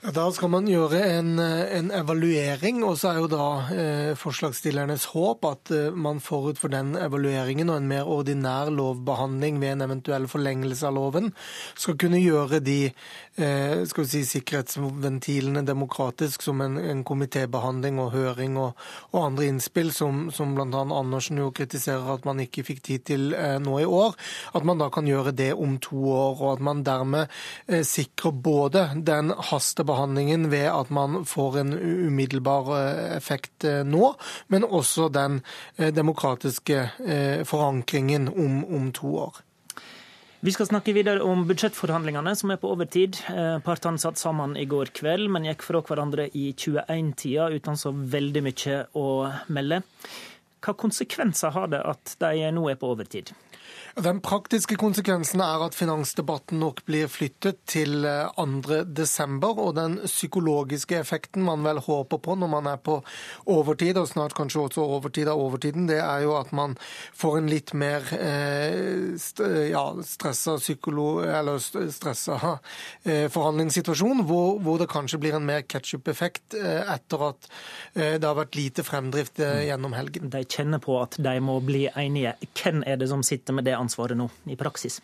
Da 0.08 0.22
skal 0.32 0.48
man 0.48 0.64
gjøre 0.64 1.02
en, 1.18 1.34
en, 1.36 1.90
evaluering, 1.92 2.78
og 2.86 2.94
så 2.96 3.10
er 3.10 3.18
jo 3.20 3.26
da 3.28 3.46
eh, 3.74 4.12
forslagsstillernes 4.16 5.04
håp 5.12 5.44
at 5.44 5.72
eh, 5.74 5.90
man 5.92 6.22
forut 6.24 6.56
for 6.56 6.72
den 6.72 6.94
evalueringen 6.96 7.68
og 7.68 7.76
en 7.82 7.90
mer 7.90 8.08
ordinær 8.08 8.70
lovbehandling 8.72 9.58
ved 9.60 9.74
en 9.74 9.84
eventuell 9.84 10.28
forlengelse 10.30 10.86
av 10.88 10.96
loven, 10.96 11.28
skal 11.76 11.98
kunne 12.00 12.22
gjøre 12.22 12.62
de 12.64 12.78
eh, 12.88 13.84
skal 13.90 14.06
vi 14.06 14.12
si, 14.14 14.22
sikkerhetsventilene 14.30 15.64
demokratisk 15.68 16.46
som 16.46 16.62
en, 16.64 16.78
en 16.80 17.04
komitébehandling 17.04 18.00
og 18.00 18.12
høring 18.14 18.56
og, 18.56 18.80
og, 19.10 19.20
andre 19.26 19.50
innspill, 19.50 19.92
som, 19.92 20.28
som 20.32 20.56
bl.a. 20.56 20.86
Andersen 20.88 21.42
jo 21.42 21.50
kritiserer 21.52 22.14
at 22.14 22.24
man 22.28 22.40
ikke 22.46 22.64
fikk 22.70 22.82
tid 22.88 23.04
til 23.12 23.36
eh, 23.36 23.58
nå 23.60 23.76
i 23.82 23.88
år, 23.88 24.16
at 24.56 24.64
man 24.64 24.80
da 24.80 24.88
kan 24.94 25.10
gjøre 25.10 25.36
det 25.36 25.52
om 25.52 25.76
to 25.84 26.00
år, 26.16 26.40
og 26.40 26.48
at 26.56 26.64
man 26.64 26.82
dermed 26.86 27.28
eh, 27.68 27.84
sikrer 27.84 28.32
både 28.32 28.88
den 29.04 29.36
haste 29.52 29.84
behandlingen 29.98 30.50
ved 30.50 30.68
at 30.70 30.90
man 30.94 31.24
får 31.26 31.58
en 31.58 31.74
umiddelbar 31.74 32.70
eh, 32.76 33.16
effekt 33.16 33.64
eh, 33.66 33.82
nå, 33.84 34.14
men 34.48 34.64
også 34.64 35.08
den 35.10 35.42
eh, 35.76 35.92
demokratiske 35.94 36.78
forankringen 37.48 38.28
om, 38.28 38.64
om 38.64 38.90
to 38.92 39.10
år. 39.26 39.42
Vi 40.40 40.52
skal 40.54 40.68
snakke 40.68 40.94
videre 40.94 41.24
om 41.26 41.42
budsjettforhandlingene 41.48 42.34
som 42.38 42.52
er 42.54 42.60
på 42.62 42.70
overtid. 42.70 43.18
Partene 43.66 43.98
satt 43.98 44.20
sammen 44.20 44.54
i 44.56 44.68
går 44.70 44.92
kveld, 44.94 45.26
men 45.34 45.48
gikk 45.48 45.64
fra 45.66 45.80
hverandre 45.82 46.28
i 46.30 46.52
21-tida 46.52 47.48
uten 47.56 47.78
så 47.80 47.90
veldig 47.90 48.44
mye 48.46 48.78
å 48.94 49.08
melde. 49.50 49.80
Hva 50.62 50.76
konsekvenser 50.78 51.54
har 51.56 51.72
det 51.74 51.82
at 51.82 52.14
de 52.22 52.52
nå 52.54 52.68
er 52.70 52.78
på 52.78 52.92
overtid? 52.94 53.34
Den 53.98 54.20
praktiske 54.22 54.76
konsekvensen 54.78 55.40
er 55.42 55.62
at 55.64 55.74
finansdebatten 55.74 56.60
nok 56.62 56.84
blir 56.86 57.08
flyttet 57.10 57.56
til 57.66 58.04
2.12. 58.06 59.24
Eh, 59.42 59.46
og 59.48 59.72
den 59.74 59.96
psykologiske 60.04 61.00
effekten 61.00 61.42
man 61.42 61.64
vel 61.66 61.80
håper 61.82 62.20
på 62.22 62.36
når 62.38 62.50
man 62.52 62.68
er 62.70 62.78
på 62.78 63.00
overtid, 63.50 63.98
og 63.98 64.06
snart 64.06 64.36
kanskje 64.38 64.60
også 64.68 64.84
overtid 64.84 65.26
av 65.32 65.42
overtiden, 65.42 65.88
det 65.90 65.98
er 65.98 66.22
jo 66.22 66.36
at 66.38 66.52
man 66.54 66.76
får 67.18 67.40
en 67.40 67.50
litt 67.50 67.72
mer 67.74 68.06
eh, 68.14 69.18
ja, 69.72 69.82
stressa 70.06 70.54
stressa 70.62 72.38
eh, 73.02 73.26
forhandlingssituasjon, 73.34 74.22
hvor, 74.30 74.62
hvor, 74.62 74.78
det 74.78 74.90
kanskje 74.94 75.18
blir 75.24 75.40
en 75.40 75.48
mer 75.48 75.66
ketsjup-effekt 75.66 76.54
eh, 76.60 76.86
etter 76.94 77.26
at 77.32 77.50
eh, 77.96 78.14
det 78.14 78.30
har 78.30 78.38
vært 78.38 78.54
lite 78.60 78.86
fremdrift 78.86 79.42
eh, 79.42 79.66
gjennom 79.72 79.98
helgen. 79.98 80.30
De 80.30 80.46
kjenner 80.46 80.78
på 80.86 81.00
at 81.02 81.18
de 81.18 81.36
må 81.42 81.58
bli 81.66 81.88
enige. 81.98 82.36
Hvem 82.62 82.86
er 82.86 83.02
det 83.02 83.10
som 83.10 83.26
sitter 83.26 83.58
med 83.58 83.66
det 83.66 83.74
ansvaret? 83.74 83.87
Ansvaret 83.88 84.18
nå, 84.18 84.30
i 84.46 84.58
praksis? 84.60 85.00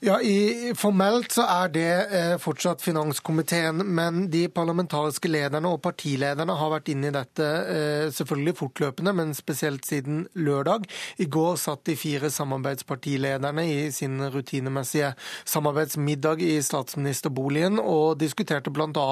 Ja, 0.00 0.14
i, 0.24 0.72
Formelt 0.80 1.34
så 1.36 1.44
er 1.44 1.72
det 1.74 1.88
eh, 2.16 2.30
fortsatt 2.40 2.80
finanskomiteen, 2.80 3.82
men 3.84 4.22
de 4.32 4.46
parlamentariske 4.48 5.28
lederne 5.28 5.74
og 5.74 5.82
partilederne 5.84 6.56
har 6.56 6.72
vært 6.72 6.88
inne 6.88 7.10
i 7.10 7.12
dette 7.12 7.48
eh, 7.74 8.06
selvfølgelig 8.16 8.56
fortløpende, 8.62 9.12
men 9.18 9.36
spesielt 9.36 9.84
siden 9.84 10.22
lørdag. 10.32 10.88
I 11.20 11.28
går 11.28 11.60
satt 11.60 11.84
de 11.84 11.98
fire 12.00 12.32
samarbeidspartilederne 12.32 13.68
i 13.68 13.78
sin 13.92 14.16
rutinemessige 14.32 15.12
samarbeidsmiddag 15.44 16.40
i 16.48 16.54
statsministerboligen 16.64 17.76
og 17.82 18.16
diskuterte 18.24 18.72
bl.a. 18.72 19.10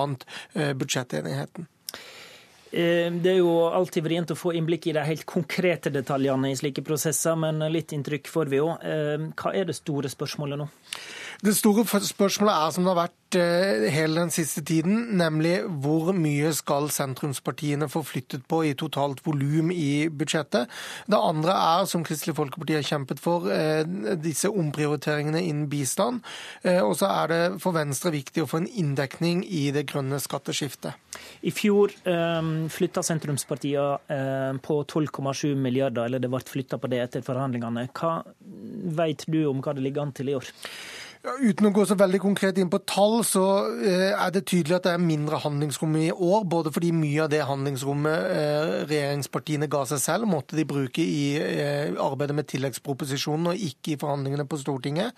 Eh, 0.57 0.73
budsjettenigheten. 0.73 1.69
Eh, 2.71 3.09
det 3.13 3.31
er 3.33 3.39
jo 3.41 3.53
alltid 3.73 4.05
vrient 4.05 4.33
å 4.35 4.39
få 4.39 4.53
innblikk 4.59 4.91
i 4.91 4.95
de 4.97 5.05
helt 5.07 5.25
konkrete 5.29 5.93
detaljene 5.93 6.51
i 6.53 6.59
slike 6.59 6.85
prosesser, 6.85 7.37
men 7.41 7.63
litt 7.73 7.95
inntrykk 7.97 8.29
får 8.29 8.53
vi 8.53 8.61
jo. 8.61 8.73
Eh, 8.83 9.29
hva 9.39 9.55
er 9.57 9.71
det 9.71 9.79
store 9.79 10.11
spørsmålet 10.13 10.61
nå? 10.61 10.69
Det 11.45 11.55
store 11.55 11.85
spørsmålet 11.87 12.55
er 12.55 12.73
som 12.75 12.85
det 12.85 12.95
har 12.95 13.03
vært 13.05 13.19
Eh, 13.37 13.91
hele 13.93 14.23
den 14.23 14.31
siste 14.33 14.63
tiden, 14.65 15.19
nemlig 15.21 15.59
hvor 15.83 16.15
mye 16.17 16.49
skal 16.57 16.87
sentrumspartiene 16.89 17.85
få 17.93 18.01
flyttet 18.01 18.47
på 18.49 18.63
i 18.65 18.71
totalt 18.73 19.21
volum 19.27 19.69
i 19.69 20.09
budsjettet. 20.09 20.71
Det 21.05 21.19
andre 21.19 21.53
er, 21.53 21.85
som 21.85 22.07
Kristelig 22.07 22.39
Folkeparti 22.39 22.79
har 22.79 22.87
kjempet 22.89 23.21
for, 23.21 23.51
eh, 23.53 23.85
disse 24.17 24.49
omprioriteringene 24.49 25.43
innen 25.45 25.69
bistand. 25.69 26.23
Eh, 26.65 26.81
og 26.81 26.97
så 26.97 27.07
er 27.25 27.29
det 27.29 27.61
for 27.61 27.73
Venstre 27.73 28.13
viktig 28.13 28.43
å 28.43 28.49
få 28.49 28.63
en 28.63 28.67
inndekning 28.67 29.45
i 29.45 29.71
det 29.73 29.87
grønne 29.87 30.17
skatteskiftet. 30.17 30.95
I 31.43 31.51
fjor 31.51 31.89
flytta 32.69 33.03
sentrumspartiene 33.03 34.61
på 34.63 34.87
12,7 34.87 35.55
milliarder, 35.55 36.07
eller 36.07 36.19
det 36.19 36.31
ble 36.31 36.41
flytta 36.41 36.79
på 36.79 36.89
det 36.89 37.01
etter 37.01 37.21
forhandlingene. 37.21 37.91
Hva 37.93 38.25
vet 38.41 39.25
du 39.29 39.47
om 39.47 39.61
hva 39.61 39.75
det 39.75 39.83
ligger 39.83 40.03
an 40.03 40.13
til 40.13 40.29
i 40.29 40.35
år? 40.35 40.45
Uten 41.37 41.69
å 41.69 41.73
gå 41.75 41.85
så 41.87 41.97
veldig 41.99 42.19
konkret 42.23 42.59
inn 42.61 42.71
på 42.73 42.81
tall, 42.89 43.21
så 43.27 43.43
eh, 43.85 44.13
er 44.15 44.33
det 44.35 44.45
tydelig 44.49 44.79
at 44.79 44.87
det 44.87 44.95
er 44.95 45.03
mindre 45.03 45.41
handlingsrom 45.43 45.97
i 46.01 46.09
år. 46.13 46.47
Både 46.49 46.73
fordi 46.75 46.91
mye 46.97 47.25
av 47.25 47.31
det 47.33 47.43
handlingsrommet 47.49 48.29
eh, 48.33 48.73
regjeringspartiene 48.89 49.69
ga 49.71 49.83
seg 49.91 50.01
selv, 50.03 50.29
måtte 50.31 50.57
de 50.59 50.67
bruke 50.69 51.03
i 51.05 51.37
eh, 51.39 51.93
arbeidet 52.01 52.37
med 52.39 52.49
tilleggsproposisjonen 52.51 53.53
og 53.53 53.65
ikke 53.69 53.95
i 53.95 53.99
forhandlingene 54.01 54.47
på 54.49 54.61
Stortinget. 54.61 55.17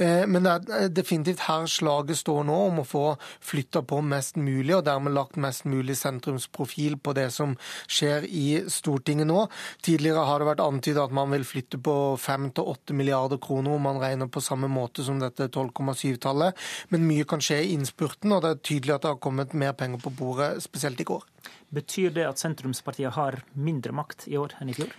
Men 0.00 0.44
det 0.44 0.52
er 0.76 0.92
definitivt 0.92 1.42
her 1.44 1.66
slaget 1.70 2.18
står 2.18 2.42
nå, 2.48 2.56
om 2.70 2.80
å 2.82 2.86
få 2.86 3.04
flytta 3.44 3.82
på 3.86 4.00
mest 4.06 4.38
mulig, 4.40 4.72
og 4.76 4.84
dermed 4.86 5.14
lagt 5.14 5.38
mest 5.40 5.66
mulig 5.68 5.96
sentrumsprofil 5.98 6.96
på 7.02 7.14
det 7.16 7.28
som 7.34 7.54
skjer 7.90 8.26
i 8.26 8.46
Stortinget 8.70 9.28
nå. 9.30 9.44
Tidligere 9.84 10.24
har 10.28 10.40
det 10.40 10.50
vært 10.50 10.64
antydet 10.64 11.02
at 11.04 11.14
man 11.16 11.32
vil 11.34 11.46
flytte 11.46 11.80
på 11.82 11.96
5-8 12.20 12.96
milliarder 12.96 13.40
kroner, 13.42 13.76
om 13.76 13.88
man 13.90 14.00
regner 14.02 14.30
på 14.30 14.42
samme 14.44 14.70
måte 14.70 15.04
som 15.06 15.20
dette 15.20 15.49
12,7-tallet. 15.54 16.58
Men 16.90 17.06
mye 17.08 17.26
kan 17.28 17.42
skje 17.44 17.62
i 17.64 17.72
innspurten, 17.76 18.34
og 18.34 18.44
det 18.44 18.52
er 18.54 18.62
tydelig 18.70 18.96
at 18.96 19.06
det 19.06 19.14
har 19.14 19.22
kommet 19.22 19.56
mer 19.56 19.76
penger 19.78 20.02
på 20.04 20.14
bordet, 20.18 20.52
spesielt 20.64 21.00
i 21.00 21.08
går. 21.08 21.26
Betyr 21.74 22.14
det 22.14 22.28
at 22.28 22.42
sentrumspartiene 22.42 23.14
har 23.14 23.42
mindre 23.54 23.94
makt 23.96 24.28
i 24.30 24.38
år 24.40 24.56
enn 24.60 24.72
i 24.72 24.78
fjor? 24.78 24.94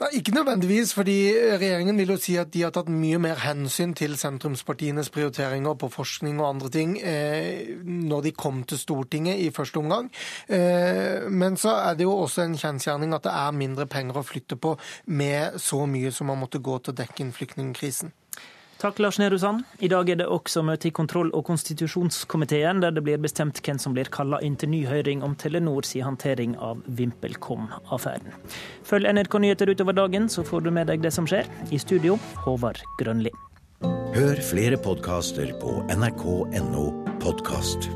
Nei, 0.00 0.08
Ikke 0.18 0.34
nødvendigvis, 0.34 0.94
fordi 0.94 1.32
regjeringen 1.60 1.98
vil 1.98 2.08
jo 2.08 2.16
si 2.18 2.34
at 2.36 2.50
de 2.54 2.64
har 2.64 2.72
tatt 2.74 2.88
mye 2.90 3.18
mer 3.22 3.38
hensyn 3.44 3.92
til 3.94 4.16
sentrumspartienes 4.18 5.10
prioriteringer 5.14 5.76
på 5.78 5.88
forskning 5.92 6.40
og 6.40 6.48
andre 6.48 6.70
ting 6.74 6.96
eh, 6.98 7.70
når 7.84 8.24
de 8.26 8.32
kom 8.34 8.64
til 8.66 8.78
Stortinget 8.78 9.38
i 9.38 9.52
første 9.54 9.78
omgang. 9.78 10.10
Eh, 10.48 11.30
men 11.30 11.56
så 11.56 11.76
er 11.84 11.94
det 11.94 12.08
jo 12.08 12.16
også 12.24 12.42
en 12.42 12.58
kjensgjerning 12.58 13.14
at 13.14 13.28
det 13.28 13.36
er 13.38 13.54
mindre 13.54 13.86
penger 13.86 14.18
å 14.18 14.26
flytte 14.26 14.58
på 14.58 14.74
med 15.06 15.60
så 15.62 15.84
mye 15.86 16.10
som 16.10 16.26
man 16.32 16.42
måtte 16.42 16.58
gå 16.58 16.78
til 16.82 16.90
å 16.90 16.98
dekke 16.98 17.22
inn 17.22 17.34
flyktningkrisen. 17.36 18.10
Takk, 18.84 18.98
Lars 18.98 19.18
Nehru 19.18 19.38
Sand. 19.38 19.62
I 19.78 19.88
dag 19.88 20.10
er 20.12 20.18
det 20.20 20.26
også 20.28 20.60
møte 20.60 20.90
i 20.90 20.92
kontroll- 20.92 21.30
og 21.32 21.46
konstitusjonskomiteen, 21.48 22.82
der 22.84 22.92
det 22.92 23.00
blir 23.06 23.16
bestemt 23.16 23.62
hvem 23.64 23.80
som 23.80 23.96
blir 23.96 24.10
kalla 24.12 24.42
inn 24.44 24.58
til 24.60 24.68
ny 24.74 24.82
høring 24.84 25.24
om 25.24 25.32
Telenors 25.40 25.94
håndtering 25.96 26.52
av 26.60 26.84
VimpelCom-affæren. 26.84 28.36
Følg 28.84 29.08
NRK 29.08 29.40
Nyheter 29.40 29.72
utover 29.72 29.96
dagen, 29.96 30.28
så 30.28 30.44
får 30.44 30.68
du 30.68 30.70
med 30.70 30.92
deg 30.92 31.00
det 31.00 31.16
som 31.16 31.24
skjer. 31.24 31.48
I 31.72 31.80
studio, 31.80 32.20
Håvard 32.44 32.84
Grønli. 33.00 33.32
Hør 34.12 34.48
flere 34.52 34.76
podkaster 34.76 35.56
på 35.64 35.80
nrk.no 35.88 36.88
podkast. 37.24 37.88